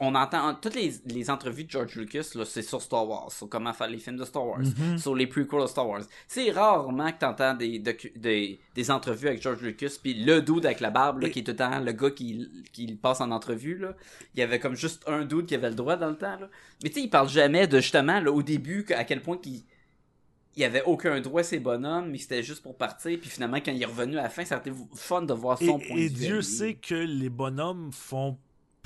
on 0.00 0.14
entend 0.14 0.54
toutes 0.54 0.74
les, 0.74 0.92
les 1.06 1.28
entrevues 1.30 1.64
de 1.64 1.70
George 1.70 1.94
Lucas 1.96 2.30
là, 2.34 2.44
c'est 2.44 2.62
sur 2.62 2.80
Star 2.80 3.06
Wars, 3.08 3.30
sur 3.30 3.48
comment 3.48 3.72
faire 3.72 3.88
les 3.88 3.98
films 3.98 4.16
de 4.16 4.24
Star 4.24 4.46
Wars, 4.46 4.60
Mhm. 4.60 4.96
sur 4.98 5.14
les 5.14 5.26
prequels 5.26 5.60
de 5.62 5.66
Star 5.66 5.86
Wars. 5.88 6.02
C'est 6.26 6.50
rarement 6.50 7.12
que 7.12 7.18
t'entends 7.18 7.54
des, 7.54 7.78
des 7.78 8.60
des 8.74 8.90
entrevues 8.90 9.28
avec 9.28 9.42
George 9.42 9.60
Lucas, 9.60 9.96
puis 10.02 10.14
le 10.14 10.40
dude 10.40 10.64
avec 10.66 10.80
la 10.80 10.90
barbe 10.90 11.20
là, 11.20 11.28
Et- 11.28 11.30
qui 11.30 11.40
est 11.40 11.42
tout 11.44 11.50
le 11.50 11.56
temps 11.56 11.78
le 11.80 11.92
gars 11.92 12.10
qui 12.10 12.48
qui 12.72 12.86
passe 12.94 13.20
en 13.20 13.30
entrevue 13.30 13.76
là. 13.78 13.94
Il 14.34 14.40
y 14.40 14.42
avait 14.42 14.58
comme 14.58 14.74
juste 14.74 15.02
un 15.06 15.24
dude 15.24 15.46
qui 15.46 15.54
avait 15.54 15.68
le 15.70 15.74
droit 15.76 15.96
dans 15.96 16.10
le 16.10 16.16
temps 16.16 16.38
là. 16.40 16.48
Mais 16.82 16.88
tu 16.88 16.96
sais, 16.96 17.02
il 17.02 17.10
parle 17.10 17.28
jamais 17.28 17.66
de 17.66 17.78
justement 17.80 18.20
là, 18.20 18.32
au 18.32 18.42
début 18.42 18.86
à 18.96 19.04
quel 19.04 19.20
point 19.20 19.36
qu'il 19.36 19.62
il 20.56 20.64
avait 20.64 20.82
aucun 20.84 21.20
droit 21.20 21.44
ces 21.44 21.60
bonhommes, 21.60 22.10
mais 22.10 22.18
c'était 22.18 22.42
juste 22.42 22.62
pour 22.64 22.76
partir. 22.76 23.16
Puis 23.20 23.30
finalement, 23.30 23.58
quand 23.58 23.70
il 23.70 23.80
est 23.80 23.86
revenu 23.86 24.18
à 24.18 24.22
la 24.24 24.28
fin, 24.28 24.44
ça 24.44 24.56
a 24.56 24.58
été 24.58 24.72
fun 24.96 25.22
de 25.22 25.32
voir 25.32 25.56
Et, 25.62 25.66
son 25.66 25.78
point 25.78 25.96
et 25.96 26.08
de 26.08 26.14
vue. 26.16 26.24
à 26.24 26.28
Dieu 26.30 26.42
sait 26.42 26.74
que 26.74 26.94
les 26.96 27.28
bonhommes 27.28 27.92
font 27.92 28.36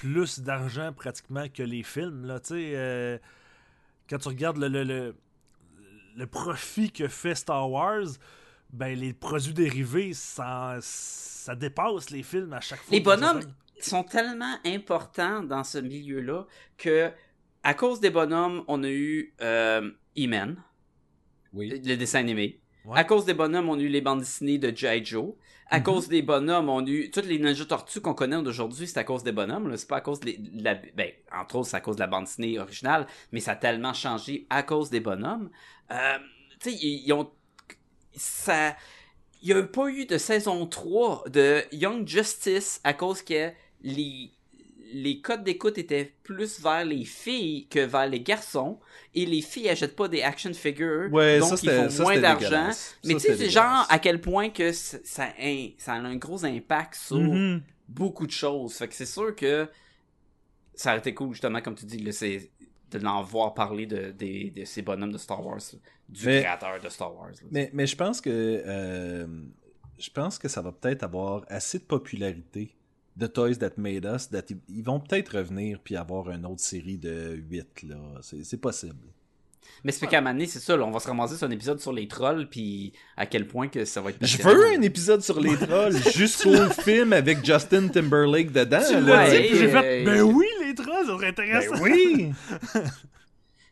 plus 0.02 0.40
d'argent 0.40 0.92
pratiquement 0.92 1.46
que 1.48 1.62
les 1.62 1.84
films. 1.84 2.24
Là, 2.26 2.40
euh, 2.50 3.18
quand 4.10 4.18
tu 4.18 4.28
regardes 4.28 4.58
le, 4.58 4.66
le, 4.66 4.82
le, 4.82 5.14
le 6.16 6.26
profit 6.26 6.90
que 6.90 7.06
fait 7.06 7.36
Star 7.36 7.70
Wars, 7.70 8.06
ben 8.72 8.98
les 8.98 9.12
produits 9.12 9.52
dérivés, 9.54 10.12
ça, 10.12 10.78
ça 10.80 11.54
dépasse 11.54 12.10
les 12.10 12.24
films 12.24 12.52
à 12.52 12.60
chaque 12.60 12.80
fois. 12.80 12.92
Les 12.96 13.00
bonhommes 13.00 13.42
sont 13.78 14.02
tellement 14.02 14.56
importants 14.64 15.44
dans 15.44 15.62
ce 15.62 15.78
milieu-là 15.78 16.46
que, 16.78 17.12
à 17.62 17.74
cause 17.74 18.00
des 18.00 18.10
bonhommes, 18.10 18.64
on 18.66 18.82
a 18.82 18.90
eu 18.90 19.32
euh, 19.40 19.88
He-Man, 20.16 20.56
Oui. 21.52 21.68
le 21.84 21.96
dessin 21.96 22.18
animé. 22.18 22.60
Ouais. 22.84 22.98
À 22.98 23.04
cause 23.04 23.24
des 23.24 23.34
bonhommes, 23.34 23.68
on 23.68 23.78
a 23.78 23.82
eu 23.82 23.88
les 23.88 24.00
bandes 24.00 24.18
dessinées 24.20 24.58
de 24.58 24.76
G.I. 24.76 25.04
Joe. 25.04 25.34
À 25.72 25.78
Mhm. 25.78 25.84
cause 25.84 26.08
des 26.08 26.22
bonhommes. 26.22 26.68
On 26.68 26.84
a 26.84 26.88
eu 26.88 27.10
toutes 27.10 27.26
les 27.26 27.38
Ninja 27.38 27.64
Tortues 27.64 28.00
qu'on 28.00 28.14
connaît 28.14 28.40
d'aujourd'hui, 28.42 28.86
c'est 28.86 28.98
à 28.98 29.04
cause 29.04 29.24
des 29.24 29.32
bonhommes. 29.32 29.76
C'est 29.76 29.88
pas 29.88 29.96
à 29.96 30.00
cause 30.02 30.20
de 30.20 30.34
la, 30.62 30.74
ben, 30.74 31.10
entre 31.32 31.56
autres, 31.56 31.68
c'est 31.70 31.76
à 31.78 31.80
cause 31.80 31.96
de 31.96 32.00
la 32.00 32.06
bande 32.06 32.24
dessinée 32.26 32.58
originale, 32.58 33.06
mais 33.32 33.40
ça 33.40 33.52
a 33.52 33.56
tellement 33.56 33.94
changé 33.94 34.46
à 34.50 34.62
cause 34.62 34.90
des 34.90 35.00
bonhommes. 35.00 35.50
Euh, 35.90 36.18
tu 36.60 36.70
sais, 36.70 36.76
ils, 36.76 37.04
ils 37.06 37.12
ont, 37.14 37.30
ça, 38.14 38.76
il 39.42 39.48
y 39.48 39.52
a 39.52 39.62
pas 39.62 39.88
eu 39.88 40.06
de 40.06 40.18
saison 40.18 40.66
3 40.66 41.24
de 41.30 41.62
Young 41.72 42.06
Justice 42.06 42.80
à 42.84 42.92
cause 42.94 43.22
que 43.22 43.50
les 43.82 44.30
les 44.92 45.20
codes 45.20 45.42
d'écoute 45.44 45.78
étaient 45.78 46.12
plus 46.22 46.60
vers 46.60 46.84
les 46.84 47.04
filles 47.04 47.66
que 47.68 47.80
vers 47.80 48.06
les 48.06 48.20
garçons 48.20 48.78
et 49.14 49.24
les 49.26 49.40
filles 49.40 49.68
achètent 49.70 49.96
pas 49.96 50.08
des 50.08 50.22
action 50.22 50.52
figures 50.52 51.10
Ouais, 51.12 51.38
donc 51.38 51.56
ça, 51.58 51.60
ils 51.62 51.70
font 51.70 51.90
ça, 51.90 52.02
moins 52.02 52.20
d'argent 52.20 52.70
mais 53.04 53.14
tu 53.14 53.20
sais 53.20 53.36
c'est 53.36 53.50
genre 53.50 53.86
à 53.88 53.98
quel 53.98 54.20
point 54.20 54.50
que 54.50 54.70
ça, 54.72 54.98
a- 55.38 55.74
ça 55.78 55.94
a 55.94 55.96
un 55.96 56.16
gros 56.16 56.44
impact 56.44 56.94
sur 56.94 57.16
Mhm. 57.18 57.62
beaucoup 57.88 58.26
de 58.26 58.32
choses 58.32 58.74
fait 58.74 58.88
que 58.88 58.94
c'est 58.94 59.06
sûr 59.06 59.34
que 59.34 59.68
ça 60.74 60.90
aurait 60.90 60.98
été 61.00 61.14
cool 61.14 61.32
justement 61.32 61.60
comme 61.60 61.74
tu 61.74 61.86
dis 61.86 61.98
là, 61.98 62.12
c'est 62.12 62.50
de 62.90 62.98
l'en 62.98 63.22
voir 63.22 63.54
parler 63.54 63.86
de, 63.86 64.14
ces 64.64 64.82
bonhommes 64.82 65.12
de 65.12 65.18
Star 65.18 65.44
Wars 65.44 65.60
du 66.08 66.26
Mais- 66.26 66.40
créateur 66.42 66.80
de 66.80 66.88
Star 66.90 67.14
Wars 67.16 67.30
là. 67.30 67.48
Mais, 67.50 67.70
mais 67.72 67.86
je 67.86 67.96
pense 67.96 68.20
que 68.20 68.30
euh, 68.66 69.26
je 69.98 70.10
pense 70.10 70.38
que 70.38 70.48
ça 70.48 70.60
va 70.60 70.72
peut-être 70.72 71.02
avoir 71.02 71.44
assez 71.48 71.78
de 71.78 71.84
popularité 71.84 72.74
de 73.16 73.26
Toys 73.26 73.56
That 73.56 73.72
Made 73.76 74.04
Us 74.04 74.28
that 74.30 74.44
ils, 74.68 74.82
vont 74.82 75.00
peut-être 75.00 75.36
revenir 75.38 75.80
puis 75.80 75.96
avoir 75.96 76.30
une 76.30 76.46
autre 76.46 76.62
série 76.62 76.98
de 76.98 77.34
8 77.48 77.82
là. 77.84 77.96
C'est 78.22 78.60
possible. 78.60 78.96
Mais 79.84 79.90
c'est 79.90 80.00
fait 80.00 80.06
qu'à 80.06 80.18
un 80.18 80.20
moment 80.20 80.34
donné, 80.34 80.46
c'est 80.46 80.60
ça, 80.60 80.76
là, 80.76 80.84
on 80.84 80.90
va 80.90 81.00
se 81.00 81.08
ramasser 81.08 81.36
sur 81.36 81.46
un 81.46 81.50
épisode 81.50 81.80
sur 81.80 81.92
les 81.92 82.06
trolls, 82.06 82.48
puis 82.48 82.92
à 83.16 83.26
quel 83.26 83.48
point 83.48 83.68
que 83.68 83.84
ça 83.84 84.00
va 84.00 84.10
être 84.10 84.24
Je 84.24 84.42
veux 84.42 84.66
un 84.76 84.82
épisode 84.82 85.22
sur 85.22 85.40
les 85.40 85.56
trolls 85.56 85.96
jusqu'au 86.14 86.68
film 86.68 87.12
avec 87.12 87.44
Justin 87.44 87.88
Timberlake 87.88 88.52
dedans. 88.52 88.80
Tu 88.86 88.94
là. 88.94 89.00
l'as 89.00 89.30
dit, 89.30 89.36
Ouais, 89.36 89.48
puis 89.48 89.58
j'ai 89.58 89.74
euh, 89.74 89.80
fait, 89.80 90.04
ben 90.04 90.22
oui, 90.22 90.46
les 90.62 90.74
trolls, 90.74 91.06
ça 91.06 91.16
serait 91.16 91.28
intéressant. 91.28 91.72
Ben 91.72 91.82
oui! 91.82 92.32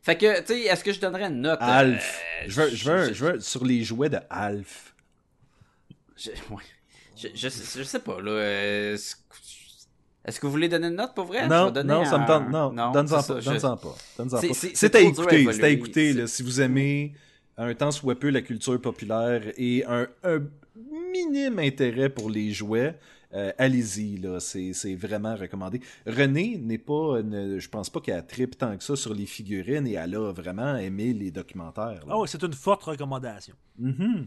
Fait 0.03 0.17
que, 0.17 0.41
tu 0.41 0.47
sais, 0.47 0.61
est-ce 0.63 0.83
que 0.83 0.93
je 0.93 1.01
donnerais 1.01 1.25
une 1.25 1.43
note? 1.43 1.59
Alf. 1.61 2.23
euh, 2.23 2.45
je, 2.49 2.61
veux, 2.61 2.71
je, 2.75 2.91
veux, 2.91 3.13
je 3.13 3.25
veux 3.25 3.41
sur 3.41 3.65
les 3.65 3.85
jouets 3.85 4.09
de 4.09 4.19
Alf. 4.31 4.95
Je, 6.17 6.31
ouais. 6.51 6.63
Je, 7.23 7.29
je, 7.35 7.49
je 7.79 7.83
sais 7.85 7.99
pas, 8.01 8.21
là. 8.21 8.31
euh, 8.31 8.97
Est-ce 10.25 10.39
que 10.39 10.47
vous 10.47 10.53
voulez 10.53 10.69
donner 10.69 10.89
une 10.89 10.97
note 10.97 11.15
pour 11.15 11.25
vrai? 11.25 11.49
Non, 11.49 11.73
non, 11.85 12.05
ça 12.05 12.19
me 12.19 12.27
tente. 12.27 12.51
Non, 12.51 12.93
donne-en 12.93 13.21
c'est 13.21 13.27
ça, 13.27 13.35
pas. 13.35 13.41
je- 13.41 13.51
Donne-en 13.51 13.77
pas. 13.77 13.95
Donne-en 14.19 14.37
C'est- 14.41 14.47
à 14.97 15.01
écouter. 15.01 15.47
C'est 15.53 15.65
à 15.65 15.69
écouter. 15.71 16.13
là, 16.13 16.27
si 16.27 16.43
vous 16.43 16.61
aimez 16.61 17.15
un 17.57 17.75
temps 17.75 17.91
soit 17.91 18.19
peu 18.19 18.31
la 18.31 18.43
culture 18.43 18.81
populaire 18.81 19.43
et 19.57 19.85
un, 19.87 20.07
un 20.25 20.41
minime 21.13 21.59
intérêt 21.59 22.09
pour 22.11 22.31
les 22.31 22.53
jouets, 22.53 22.99
euh, 23.33 23.53
allez-y. 23.59 24.17
là, 24.19 24.41
C'est 24.41 24.73
c'est 24.73 24.95
vraiment 24.95 25.35
recommandé. 25.37 25.81
René 26.07 26.59
n'est 26.59 26.79
pas. 26.79 27.21
une- 27.21 27.59
je 27.59 27.69
pense 27.69 27.89
pas 27.89 28.01
qu'elle 28.01 28.27
tripe 28.27 28.59
tant 28.59 28.77
que 28.77 28.85
ça 28.85 28.97
sur 28.97 29.15
les 29.15 29.27
figurines 29.27 29.87
et 29.87 29.95
elle 29.95 30.17
a 30.17 30.33
vraiment 30.33 30.77
aimé 30.77 31.13
les 31.13 31.31
documentaires. 31.31 32.05
là. 32.07 32.19
Ouais, 32.19 32.27
c'est 32.29 32.43
une 32.43 32.53
forte 32.53 32.83
recommandation. 32.85 33.55
Mhm. 33.79 34.27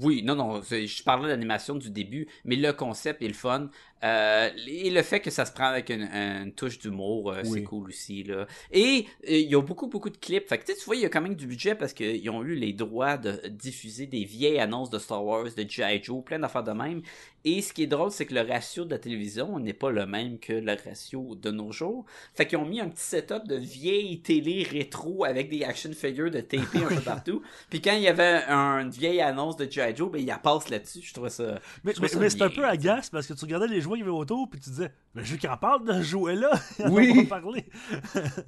Oui, 0.00 0.22
non, 0.24 0.34
non, 0.34 0.60
je 0.62 1.02
parlais 1.04 1.26
de 1.26 1.28
l'animation 1.28 1.76
du 1.76 1.88
début, 1.88 2.26
mais 2.44 2.56
le 2.56 2.72
concept 2.72 3.22
est 3.22 3.28
le 3.28 3.34
fun. 3.34 3.70
Euh, 4.04 4.50
et 4.66 4.90
le 4.90 5.02
fait 5.02 5.20
que 5.20 5.30
ça 5.30 5.44
se 5.46 5.52
prend 5.52 5.64
avec 5.66 5.88
une, 5.90 6.02
une 6.12 6.52
touche 6.52 6.78
d'humour, 6.78 7.32
euh, 7.32 7.40
Oui. 7.44 7.50
c'est 7.54 7.62
cool 7.62 7.88
aussi. 7.88 8.22
Là. 8.24 8.46
Et 8.70 9.06
euh, 9.28 9.30
il 9.30 9.50
y 9.50 9.54
a 9.56 9.62
beaucoup, 9.62 9.86
beaucoup 9.86 10.10
de 10.10 10.16
clips. 10.18 10.46
Fait 10.48 10.58
que 10.58 10.66
tu 10.66 10.74
vois, 10.84 10.96
il 10.96 11.02
y 11.02 11.06
a 11.06 11.08
quand 11.08 11.22
même 11.22 11.34
du 11.36 11.46
budget 11.46 11.74
parce 11.74 11.92
qu'ils 11.94 12.28
ont 12.30 12.42
eu 12.44 12.54
les 12.54 12.72
droits 12.72 13.16
de 13.16 13.48
diffuser 13.48 14.06
des 14.06 14.24
vieilles 14.24 14.58
annonces 14.60 14.90
de 14.90 14.98
Star 14.98 15.24
Wars, 15.24 15.44
de 15.56 15.64
G.I. 15.68 16.02
Joe, 16.02 16.22
plein 16.22 16.38
d'affaires 16.38 16.64
de 16.64 16.72
même. 16.72 17.02
Et 17.46 17.60
ce 17.60 17.72
qui 17.74 17.82
est 17.82 17.86
drôle, 17.86 18.10
c'est 18.10 18.24
que 18.24 18.34
le 18.34 18.40
ratio 18.40 18.84
de 18.86 18.90
la 18.90 18.98
télévision 18.98 19.58
n'est 19.58 19.74
pas 19.74 19.90
le 19.90 20.06
même 20.06 20.38
que 20.38 20.52
le 20.54 20.76
ratio 20.82 21.34
de 21.34 21.50
nos 21.50 21.72
jours. 21.72 22.06
Fait 22.34 22.46
qu'ils 22.46 22.56
ont 22.58 22.64
mis 22.64 22.80
un 22.80 22.88
petit 22.88 23.02
setup 23.04 23.46
de 23.46 23.56
vieilles 23.56 24.20
télé 24.22 24.62
rétro 24.62 25.24
avec 25.24 25.50
des 25.50 25.62
action 25.62 25.90
figures 25.92 26.30
de 26.30 26.40
tapés 26.40 26.82
un 26.82 26.88
peu 26.94 27.00
partout. 27.02 27.42
Puis 27.68 27.82
quand 27.82 27.94
il 27.94 28.02
y 28.02 28.08
avait 28.08 28.42
un- 28.48 28.78
une 28.80 28.90
vieille 28.90 29.20
annonce 29.20 29.56
de 29.56 29.70
G.I. 29.70 29.94
Joe, 29.94 30.10
ben 30.10 30.18
il 30.20 30.26
la 30.26 30.38
passe 30.38 30.70
là-dessus. 30.70 31.00
Je 31.02 31.12
trouvais 31.12 31.28
ça. 31.30 31.60
Mais, 31.84 31.92
mais, 32.00 32.30
c'est 32.30 32.42
un 32.42 32.48
peu 32.48 32.64
agace 32.64 33.10
parce 33.10 33.26
que 33.26 33.34
tu 33.34 33.44
regardais 33.44 33.68
les 33.68 33.80
jouets 33.94 33.98
qui 33.98 34.02
avaient 34.02 34.10
autour 34.18 34.48
puis 34.50 34.60
tu 34.60 34.70
disais, 34.70 34.90
mais 35.14 35.24
je 35.24 35.32
veux 35.32 35.38
qu'il 35.38 35.48
en 35.50 35.56
parle 35.56 35.84
de 35.86 35.92
ce 35.94 36.02
jouet-là. 36.02 36.50
Oui. 36.90 37.14
On 37.18 37.24
parler. 37.26 37.64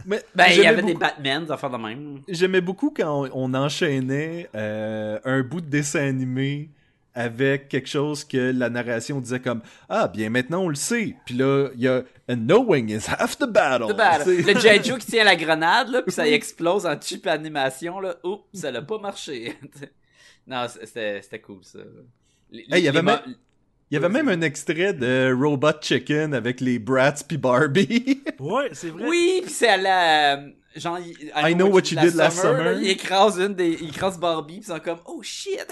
Mais 0.05 0.23
Ben, 0.35 0.47
il 0.49 0.53
y 0.53 0.55
j'aimais 0.57 0.67
avait 0.69 0.83
des 0.83 0.93
beaucoup- 0.95 1.01
Batman, 1.01 1.45
des 1.45 1.51
affaires 1.53 1.71
de 1.71 1.77
même. 1.77 2.21
J'aimais 2.29 2.61
beaucoup 2.61 2.93
quand 2.97 3.29
on, 3.33 3.55
enchaînait 3.55 4.49
euh, 4.55 5.19
un 5.25 5.43
bout 5.43 5.61
de 5.61 5.67
dessin 5.69 6.01
animé 6.07 6.71
avec 7.15 7.69
quelque 7.71 7.89
chose 7.89 8.25
que 8.25 8.53
la 8.53 8.69
narration 8.69 9.21
disait 9.21 9.41
comme 9.41 9.63
Ah, 9.89 10.07
bien 10.07 10.29
maintenant 10.29 10.65
on 10.65 10.69
le 10.69 10.75
sait. 10.75 11.17
Puis 11.25 11.35
là, 11.35 11.69
il 11.75 11.81
y 11.81 11.89
a 11.89 12.03
And 12.29 12.37
knowing 12.39 12.91
is 12.91 13.07
half 13.09 13.39
the 13.39 13.47
battle. 13.47 13.87
Le, 13.89 13.95
bat- 13.95 14.25
C'est- 14.25 14.43
le. 14.43 14.83
Joe 14.83 14.99
qui 14.99 15.07
tient 15.07 15.25
la 15.25 15.37
grenade, 15.37 15.89
là, 15.89 16.03
puis 16.03 16.13
ça 16.13 16.27
explose 16.29 16.85
en 16.85 17.01
cheap 17.01 17.27
animation, 17.29 18.01
là. 18.01 18.17
Oups, 18.25 18.43
ça 18.53 18.71
l'a 18.73 18.83
pas 18.83 18.99
marché. 18.99 19.55
non, 20.47 20.67
c'était 20.69 21.23
c'était 21.23 21.39
cool, 21.41 21.61
ça. 21.63 21.79
Les- 22.51 22.63
Hey, 22.63 22.67
il 22.81 22.85
y 22.85 22.89
avait 22.89 22.99
les 22.99 23.03
même- 23.05 23.21
mo- 23.27 23.33
Il 23.91 23.95
y 23.95 23.97
avait 23.99 24.09
même 24.09 24.29
un 24.29 24.41
extrait 24.41 24.93
de 24.93 25.33
Robot 25.33 25.81
Chicken 25.81 26.35
avec 26.35 26.61
les 26.61 26.79
Bratz 26.79 27.23
puis 27.23 27.37
Barbie. 27.39 28.23
Ouais, 28.41 28.71
c'est 28.73 28.91
vrai. 28.91 29.05
Oui, 29.09 29.41
puis 29.45 29.53
c'est 29.53 29.69
à 29.69 29.77
la... 29.77 30.37
euh, 30.39 30.51
Genre, 30.75 30.99
il- 30.99 31.33
I 31.35 31.55
know 31.55 31.69
what 31.69 31.83
you 31.91 31.99
did 32.01 32.15
last 32.15 32.17
là, 32.17 32.31
summer. 32.43 32.73
il 32.83 32.89
écrase 32.91 33.39
une 33.39 33.55
des... 33.55 33.79
Il 33.81 33.89
écrase 33.89 34.19
Barbie, 34.19 34.61
puis 34.61 34.65
ils 34.69 34.73
sont 34.75 34.81
comme, 34.81 34.99
oh 35.07 35.23
shit! 35.23 35.67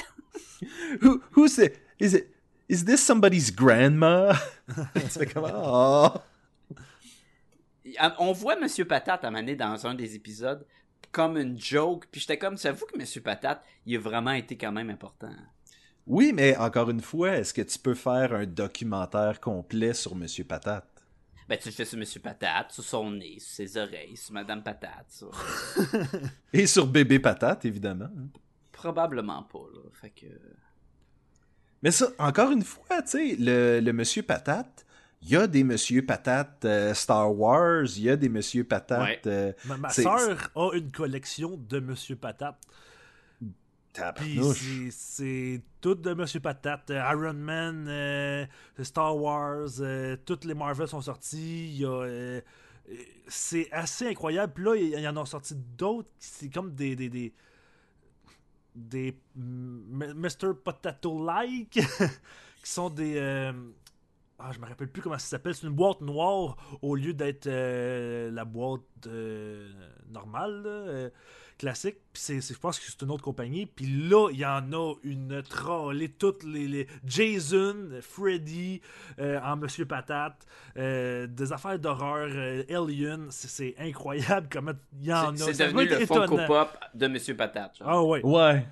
Who, 1.03 1.21
who's 1.37 1.59
it? 1.59 1.75
Is 2.01 2.15
it? 2.15 2.29
Is 2.69 2.85
this 2.85 3.03
somebody's 3.05 3.55
grandma? 3.55 4.33
fais 5.09 5.27
comme 5.27 5.51
Oh. 5.55 6.09
On 8.19 8.33
voit 8.33 8.57
Monsieur 8.57 8.87
Patate 8.87 9.25
à 9.25 9.31
maner 9.31 9.57
dans 9.57 9.87
un 9.87 9.95
des 9.95 10.15
épisodes 10.15 10.67
comme 11.13 11.37
une 11.37 11.61
joke, 11.61 12.07
puis 12.11 12.21
j'étais 12.23 12.39
comme, 12.39 12.57
j'avoue 12.59 12.87
que 12.87 12.99
Monsieur 12.99 13.21
Patate, 13.21 13.63
il 13.87 13.97
a 13.97 14.01
vraiment 14.01 14.33
été 14.33 14.57
quand 14.57 14.73
même 14.73 14.91
important. 14.91 15.31
Oui, 16.07 16.33
mais 16.35 16.57
encore 16.57 16.91
une 16.91 17.01
fois, 17.01 17.37
est-ce 17.37 17.55
que 17.55 17.63
tu 17.63 17.79
peux 17.79 17.95
faire 17.95 18.35
un 18.35 18.45
documentaire 18.47 19.41
complet 19.41 19.95
sur 19.95 20.15
Monsieur 20.15 20.45
Patate? 20.45 20.87
Ben, 21.49 21.59
tu 21.59 21.69
le 21.69 21.75
fais 21.75 21.85
sur 21.85 21.99
Monsieur 21.99 22.21
Patate, 22.21 22.73
sur 22.73 22.85
son 22.85 23.11
nez, 23.11 23.39
sur 23.39 23.55
ses 23.55 23.77
oreilles, 23.77 24.17
sur 24.17 24.33
Madame 24.33 24.63
Patate, 24.63 25.07
sur... 25.11 25.31
Et 26.53 26.67
sur 26.67 26.87
Bébé 26.87 27.19
Patate, 27.19 27.65
évidemment. 27.65 28.09
Probablement 28.73 29.43
pas, 29.45 29.67
là. 29.75 29.81
Fait 29.93 30.11
que... 30.11 30.27
Mais 31.83 31.91
ça, 31.91 32.09
encore 32.19 32.51
une 32.51 32.63
fois, 32.63 33.03
tu 33.03 33.11
sais, 33.11 33.37
le, 33.39 33.81
le 33.81 33.93
Monsieur 33.93 34.23
Patate, 34.23 34.87
il 35.21 35.31
y 35.31 35.37
a 35.37 35.47
des 35.47 35.65
Monsieur 35.65 36.05
Patate 36.05 36.65
euh, 36.65 36.95
Star 36.95 37.35
Wars, 37.35 37.85
il 37.97 38.03
y 38.05 38.11
a 38.11 38.17
des 38.17 38.29
Monsieur 38.31 38.65
Patate. 38.65 39.03
Ouais. 39.03 39.21
euh, 39.27 39.53
Ma, 39.67 39.77
ma 39.77 39.91
sœur 39.91 40.51
a 40.55 40.71
une 40.75 40.91
collection 40.91 41.57
de 41.57 41.81
Monsieur 41.81 42.17
Patate. 42.17 42.59
C'est- 44.91 45.63
tout 45.81 45.95
de 45.95 46.13
Monsieur 46.15 46.41
Patate. 46.41 46.91
Euh, 46.91 47.13
Iron 47.13 47.35
Man, 47.35 47.87
euh, 47.89 48.47
Star 48.83 49.17
Wars, 49.17 49.69
euh, 49.81 50.17
toutes 50.25 50.45
les 50.45 50.55
Marvel 50.55 50.89
sont 50.89 51.01
sortis. 51.01 51.85
C'est 53.29 53.71
assez 53.73 54.09
incroyable. 54.09 54.53
Puis 54.55 54.65
là, 54.65 54.77
il 54.77 55.01
y 55.01 55.09
en 55.09 55.17
a 55.17 55.25
sorti 55.25 55.55
d'autres. 55.55 56.09
C'est 56.19 56.49
comme 56.53 56.75
des. 56.75 56.97
des, 56.97 57.09
des 57.09 57.33
des 58.75 59.17
Mr. 59.37 60.53
Potato-like 60.65 61.71
qui 62.63 62.71
sont 62.71 62.91
des. 62.91 63.19
ah, 64.39 64.51
je 64.53 64.59
me 64.59 64.67
rappelle 64.67 64.89
plus 64.89 65.01
comment 65.01 65.19
ça 65.19 65.27
s'appelle. 65.29 65.55
C'est 65.55 65.67
une 65.69 65.73
boîte 65.75 66.01
noire 66.01 66.57
au 66.83 66.97
lieu 66.97 67.15
d'être 67.15 67.49
la 67.49 68.45
boîte 68.45 69.07
normale, 70.11 70.63
là, 70.63 71.11
classique. 71.59 71.97
Puis 72.13 72.23
c'est, 72.23 72.41
c'est- 72.41 72.55
je 72.55 72.59
pense 72.59 72.79
que 72.79 72.85
c'est 72.87 73.01
une 73.03 73.11
autre 73.11 73.23
compagnie. 73.25 73.67
Puis 73.67 73.87
là, 73.87 74.29
il 74.33 74.39
y 74.39 74.45
en 74.47 74.73
a 74.73 74.95
une 75.05 75.43
trollée. 75.43 76.09
Toutes 76.11 76.43
les, 76.45 76.67
les 76.69 76.87
Jason, 77.07 77.91
Freddy, 78.01 78.81
euh, 79.19 79.41
en 79.43 79.57
Monsieur 79.57 79.87
Patate, 79.87 80.47
euh, 80.77 81.27
des 81.27 81.53
affaires 81.53 81.79
d'horreur, 81.79 82.29
euh, 82.31 82.63
Alien. 82.69 83.27
C'est, 83.31 83.49
c'est 83.49 83.75
incroyable 83.79 84.49
comment 84.51 84.73
il 85.01 85.07
y 85.07 85.13
en 85.13 85.35
a. 85.35 85.37
C'est 85.37 85.59
devenu 85.67 85.87
le 85.87 86.07
Funko. 86.07 86.39
Pop 86.47 86.79
de 86.95 87.07
Monsieur 87.07 87.37
Patate. 87.37 87.79
genre. 87.79 87.89
Ah 87.89 88.03
ouais. 88.03 88.23
Ouais. 88.25 88.67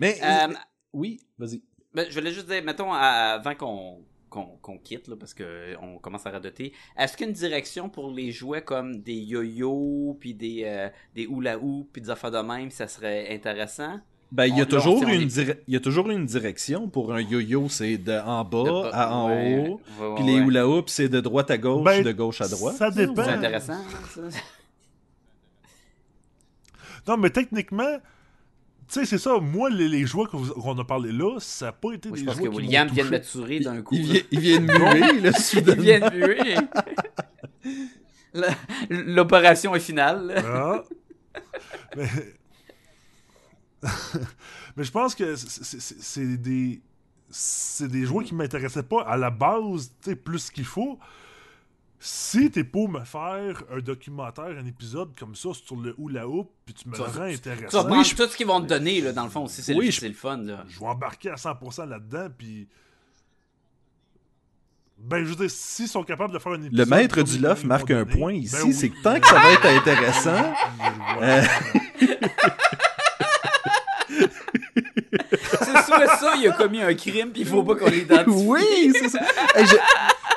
Mais, 0.00 0.18
Euh, 0.22 0.54
oui, 0.92 1.20
vas-y. 1.38 1.62
Ben, 1.94 2.06
je 2.08 2.18
voulais 2.18 2.32
juste 2.32 2.46
dire, 2.46 2.62
mettons, 2.62 2.92
à- 2.92 3.38
avant 3.40 3.54
qu'on 3.54 4.04
qu'on 4.28 4.78
quitte, 4.78 5.08
là, 5.08 5.16
parce 5.18 5.34
que 5.34 5.74
on 5.82 5.98
commence 5.98 6.26
à 6.26 6.30
radoter, 6.30 6.72
est-ce 6.96 7.16
qu'il 7.16 7.26
y 7.26 7.28
a 7.28 7.30
une 7.30 7.36
direction 7.36 7.88
pour 7.88 8.10
les 8.10 8.30
jouets 8.30 8.62
comme 8.62 9.00
des 9.00 9.14
yo-yo, 9.14 10.16
puis 10.20 10.34
des, 10.34 10.62
euh, 10.64 10.88
des 11.14 11.24
hula-hoop, 11.24 11.88
puis 11.92 12.02
des 12.02 12.10
affaires 12.10 12.30
de 12.30 12.38
même, 12.38 12.70
ça 12.70 12.86
serait 12.88 13.34
intéressant? 13.34 14.00
Ben, 14.30 14.44
il 14.44 14.58
y, 14.58 14.60
a 14.60 14.66
toujours 14.66 15.02
une 15.04 15.22
il 15.66 15.72
y 15.74 15.76
a 15.76 15.80
toujours 15.80 16.10
une 16.10 16.26
direction. 16.26 16.86
Pour 16.86 17.14
un 17.14 17.20
yo-yo, 17.22 17.70
c'est 17.70 17.96
de 17.96 18.12
en 18.12 18.44
bas 18.44 18.62
De 18.64 18.94
à 18.94 19.14
en 19.14 19.28
ouais, 19.30 19.68
haut. 19.70 19.80
ouais, 20.00 20.14
Puis 20.16 20.24
ouais, 20.24 20.30
les 20.32 20.36
hula 20.36 20.68
hoops, 20.68 20.92
c'est 20.92 21.08
de 21.08 21.20
droite 21.20 21.50
à 21.50 21.56
gauche, 21.56 21.82
Ben, 21.84 22.04
de 22.04 22.12
gauche 22.12 22.42
à 22.42 22.48
droite. 22.48 22.76
Ça 22.76 22.90
dépend. 22.90 23.24
C'est 23.24 23.30
intéressant, 23.30 23.80
ça? 24.14 24.20
Non, 27.06 27.16
mais 27.16 27.30
techniquement, 27.30 27.96
sais, 28.94 29.04
c'est 29.06 29.18
ça. 29.18 29.38
Moi, 29.40 29.70
les, 29.70 29.88
les 29.88 30.06
jouets 30.06 30.26
qu'on 30.26 30.78
a 30.78 30.84
parlé 30.84 31.12
là, 31.12 31.38
ça 31.40 31.66
n'a 31.66 31.72
pas 31.72 31.92
été 31.92 32.08
Moi, 32.08 32.16
des 32.16 32.22
je 32.22 32.26
pense 32.26 32.36
jouets 32.36 32.46
que 32.48 32.50
qui 32.52 32.56
William 32.56 32.88
vient 32.88 33.04
de 33.10 33.18
tuer 33.18 33.60
d'un 33.60 33.82
coup. 33.82 33.94
Il 33.94 34.02
vient, 34.12 34.20
il 34.30 34.40
vient 34.40 34.60
de 34.60 34.64
muer, 34.66 35.20
là, 35.20 35.30
Il 35.36 35.42
soudainement. 35.42 35.82
vient 35.82 36.00
de 36.00 36.10
buer. 36.10 36.54
La- 38.34 38.54
L'opération 38.90 39.74
est 39.74 39.80
finale. 39.80 40.42
Ah. 40.46 40.82
Mais... 41.96 42.08
Mais 44.76 44.84
je 44.84 44.90
pense 44.90 45.14
que 45.14 45.34
c'est- 45.36 46.36
des 46.36 46.80
c'est 47.30 47.88
des 47.88 48.04
jouets 48.06 48.24
qui 48.24 48.34
m'intéressaient 48.34 48.82
pas 48.82 49.02
à 49.02 49.16
la 49.18 49.30
base, 49.30 49.92
tu 50.02 50.10
sais, 50.10 50.16
plus 50.16 50.50
qu'il 50.50 50.64
faut. 50.64 50.98
Si 52.00 52.50
t'es 52.52 52.62
pour 52.62 52.88
me 52.88 53.04
faire 53.04 53.62
un 53.72 53.80
documentaire, 53.80 54.44
un 54.44 54.66
épisode 54.66 55.18
comme 55.18 55.34
ça 55.34 55.48
sur 55.52 55.74
le 55.76 55.96
hula 55.98 56.28
hoop, 56.28 56.48
puis 56.64 56.72
tu 56.74 56.88
me 56.88 56.94
Tu 56.94 57.00
le 57.00 57.06
rends 57.06 57.12
Tu 57.12 57.18
vas 57.18 57.24
intéressant, 57.24 57.84
prendre 57.84 58.08
tout 58.16 58.28
ce 58.28 58.36
qu'ils 58.36 58.46
vont 58.46 58.60
te 58.60 58.66
donner, 58.66 59.00
là, 59.00 59.12
dans 59.12 59.24
le 59.24 59.30
fond, 59.30 59.44
aussi, 59.46 59.62
c'est 59.62 59.74
Oui, 59.74 59.86
le, 59.86 59.90
je- 59.90 60.00
c'est 60.00 60.08
le 60.08 60.14
fun, 60.14 60.36
là. 60.36 60.64
je 60.68 60.78
vais 60.78 60.86
embarquer 60.86 61.30
à 61.30 61.34
100% 61.36 61.86
là-dedans, 61.88 62.28
puis 62.38 62.68
ben 65.00 65.24
je 65.24 65.30
veux 65.30 65.36
dire, 65.36 65.50
s'ils 65.50 65.86
sont 65.88 66.02
capables 66.02 66.32
de 66.32 66.38
faire 66.40 66.52
un 66.52 66.62
épisode 66.62 66.74
Le 66.78 66.86
maître 66.86 67.22
du 67.22 67.38
m'ont 67.40 67.54
marque 67.64 67.90
un 67.90 68.02
donné, 68.04 68.16
point 68.16 68.32
ben 68.32 68.38
ici, 68.42 68.56
oui. 68.64 68.72
c'est 68.74 68.88
que 68.90 69.00
tant 69.02 69.18
que 69.20 69.26
ça 69.28 69.34
va 69.38 69.52
être 69.52 69.66
intéressant, 69.66 70.52
Voilà. 71.16 71.42
C'est 75.40 75.82
soit 75.84 76.16
ça, 76.16 76.34
il 76.36 76.48
a 76.48 76.52
commis 76.52 76.80
un 76.82 76.94
crime, 76.94 77.30
puis 77.30 77.42
il 77.42 77.46
faut 77.46 77.62
pas 77.62 77.74
qu'on 77.76 77.86
l'identifie. 77.90 78.30
oui, 78.46 78.92
c'est 78.94 79.08
ça. 79.08 79.20
Hey, 79.54 79.66
je- 79.66 79.76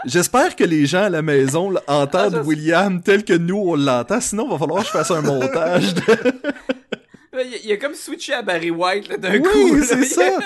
J'espère 0.06 0.56
que 0.56 0.64
les 0.64 0.86
gens 0.86 1.04
à 1.04 1.10
la 1.10 1.22
maison 1.22 1.70
là, 1.72 1.82
entendent 1.88 2.38
Ah, 2.40 2.44
William 2.44 3.02
tel 3.02 3.24
que 3.24 3.34
nous 3.34 3.58
on 3.58 3.76
l'entend, 3.76 4.20
sinon 4.22 4.46
il 4.48 4.52
va 4.52 4.58
falloir 4.58 4.82
que 4.82 4.88
je 4.88 4.92
fasse 4.92 5.12
un 5.12 5.22
montage. 5.22 5.94
De... 5.94 6.02
Il, 7.34 7.40
a- 7.40 7.58
il 7.64 7.72
a 7.72 7.78
comme 7.78 7.94
switché 7.96 8.34
à 8.34 8.42
Barry 8.42 8.72
White, 8.72 9.20
d'un 9.20 9.40
coup. 9.40 9.48
Oui, 9.72 9.82
c'est 9.86 10.04
ça. 10.04 10.22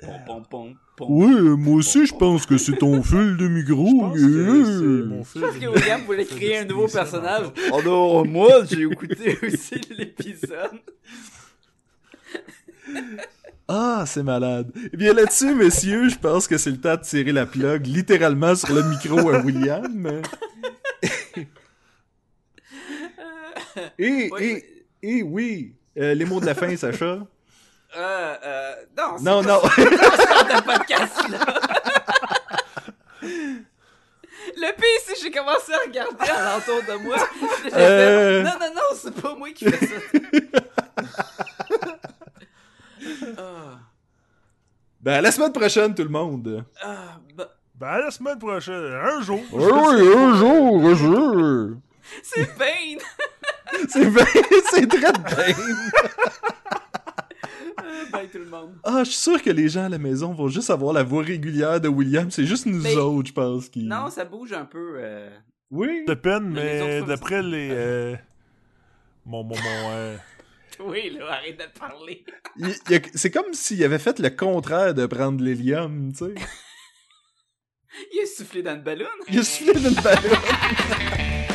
Pom, 0.00 0.14
pom, 0.26 0.42
pom, 0.48 0.74
pom. 0.96 1.06
Oui, 1.10 1.40
moi 1.58 1.74
aussi 1.76 2.06
je 2.06 2.14
pense 2.14 2.46
que 2.46 2.56
c'est 2.56 2.76
ton 2.76 3.02
fil 3.02 3.36
de 3.36 3.48
micro. 3.48 3.86
Je 3.86 3.96
pense 4.00 4.14
que 4.14 4.64
c'est 4.64 5.08
mon 5.08 5.24
Je 5.24 5.40
pense 5.40 5.50
film. 5.56 5.60
que 5.60 5.66
William 5.78 6.00
voulait 6.02 6.24
créer 6.24 6.58
un 6.58 6.64
nouveau 6.64 6.86
personnage. 6.86 7.46
en 7.46 7.50
fait. 7.54 7.70
Oh 7.72 7.82
non, 7.84 8.24
moi, 8.24 8.64
j'ai 8.70 8.82
écouté 8.82 9.36
aussi 9.46 9.80
l'épisode. 9.90 10.70
Ah, 13.68 14.04
c'est 14.06 14.22
malade. 14.22 14.72
Eh 14.92 14.96
bien 14.96 15.12
là-dessus, 15.12 15.54
messieurs, 15.54 16.08
je 16.08 16.16
pense 16.16 16.48
que 16.48 16.56
c'est 16.56 16.70
le 16.70 16.80
temps 16.80 16.96
de 16.96 17.02
tirer 17.02 17.32
la 17.32 17.44
plug 17.44 17.86
littéralement 17.86 18.54
sur 18.54 18.72
le 18.74 18.82
micro 18.82 19.28
à 19.30 19.40
William. 19.40 20.22
et, 23.98 24.30
Oui. 24.32 24.40
et, 24.40 24.86
et 25.18 25.22
oui, 25.22 25.74
euh, 25.98 26.14
les 26.14 26.24
mots 26.24 26.40
de 26.40 26.46
la 26.46 26.54
fin, 26.54 26.74
Sacha? 26.76 27.04
Euh, 27.04 27.26
euh, 28.44 28.74
non, 28.96 29.16
Non, 29.20 29.42
non. 29.42 29.60
de 29.60 30.62
podcast, 30.62 31.28
là. 31.30 31.38
Le 34.60 34.74
pire, 34.76 35.00
c'est 35.04 35.12
que 35.14 35.20
j'ai 35.22 35.30
commencé 35.30 35.72
à 35.72 35.78
regarder 35.86 36.30
alentour 36.30 36.80
de 36.88 36.94
moi. 37.04 37.18
Fait, 37.62 37.70
Euh. 37.74 38.42
Non, 38.42 38.50
non, 38.60 38.74
non, 38.74 38.82
c'est 39.00 39.14
pas 39.20 39.34
moi 39.36 39.50
qui 39.50 39.66
fais 39.70 39.86
ça. 39.86 39.94
Ah, 43.38 43.78
Ben, 45.00 45.12
à 45.14 45.20
la 45.20 45.30
semaine 45.30 45.52
prochaine, 45.52 45.94
tout 45.94 46.02
le 46.02 46.08
monde. 46.08 46.64
ah, 46.82 47.18
bah, 47.36 47.48
Ben, 47.74 47.86
à 47.86 47.98
la 48.00 48.10
semaine 48.10 48.38
prochaine, 48.38 48.74
un 48.74 49.20
jour. 49.20 49.40
Oui, 49.52 49.64
un 50.16 50.34
jour, 50.34 50.84
un 50.86 50.94
jour. 50.94 51.76
c'est 52.22 52.58
Bane! 52.58 52.98
C'est 53.90 54.08
bien, 54.10 54.24
c'est 54.70 54.86
très 54.88 54.98
bien. 54.98 55.12
Ah, 57.76 57.82
Bye 58.10 58.28
tout 58.28 58.38
le 58.38 58.46
monde. 58.46 58.74
Ah, 58.82 59.00
je 59.04 59.10
suis 59.10 59.18
sûr 59.20 59.42
que 59.42 59.50
les 59.50 59.68
gens 59.68 59.84
à 59.84 59.88
la 59.90 59.98
maison 59.98 60.32
vont 60.32 60.48
juste 60.48 60.70
avoir 60.70 60.92
la 60.94 61.02
voix 61.02 61.22
régulière 61.22 61.80
de 61.80 61.88
William. 61.88 62.30
C'est 62.30 62.46
juste 62.46 62.64
nous 62.66 62.80
Mais- 62.82 62.96
autres, 62.96 63.28
je 63.28 63.32
pense. 63.34 63.68
Qui... 63.68 63.84
Non, 63.84 64.08
ça 64.10 64.24
bouge 64.24 64.52
un 64.54 64.64
peu. 64.64 64.94
euh. 64.96 65.30
Oui. 65.70 66.04
de 66.06 66.14
peine, 66.14 66.50
Mais 66.50 67.02
d'après 67.02 67.42
les. 67.42 67.68
euh, 67.70 68.16
Mon, 69.26 69.44
mon, 69.44 69.54
mon. 69.54 69.90
euh, 69.90 70.16
Oui, 70.80 71.10
là, 71.10 71.32
arrête 71.32 71.58
de 71.58 71.78
parler. 71.78 72.24
Y 72.56 72.94
a- 72.94 73.00
C'est 73.14 73.30
comme 73.30 73.52
s'il 73.52 73.82
avait 73.84 73.98
fait 73.98 74.18
le 74.20 74.30
contraire 74.30 74.94
de 74.94 75.06
prendre 75.06 75.42
l'hélium, 75.42 76.12
tu 76.12 76.18
sais. 76.26 76.34
Il 78.12 78.20
a 78.22 78.26
soufflé 78.26 78.62
dans 78.62 78.74
le 78.74 78.82
ballon. 78.82 79.06
Il 79.28 79.38
a 79.40 79.42
soufflé 79.42 79.72
d'une 79.80 79.94
ballon. 80.00 80.20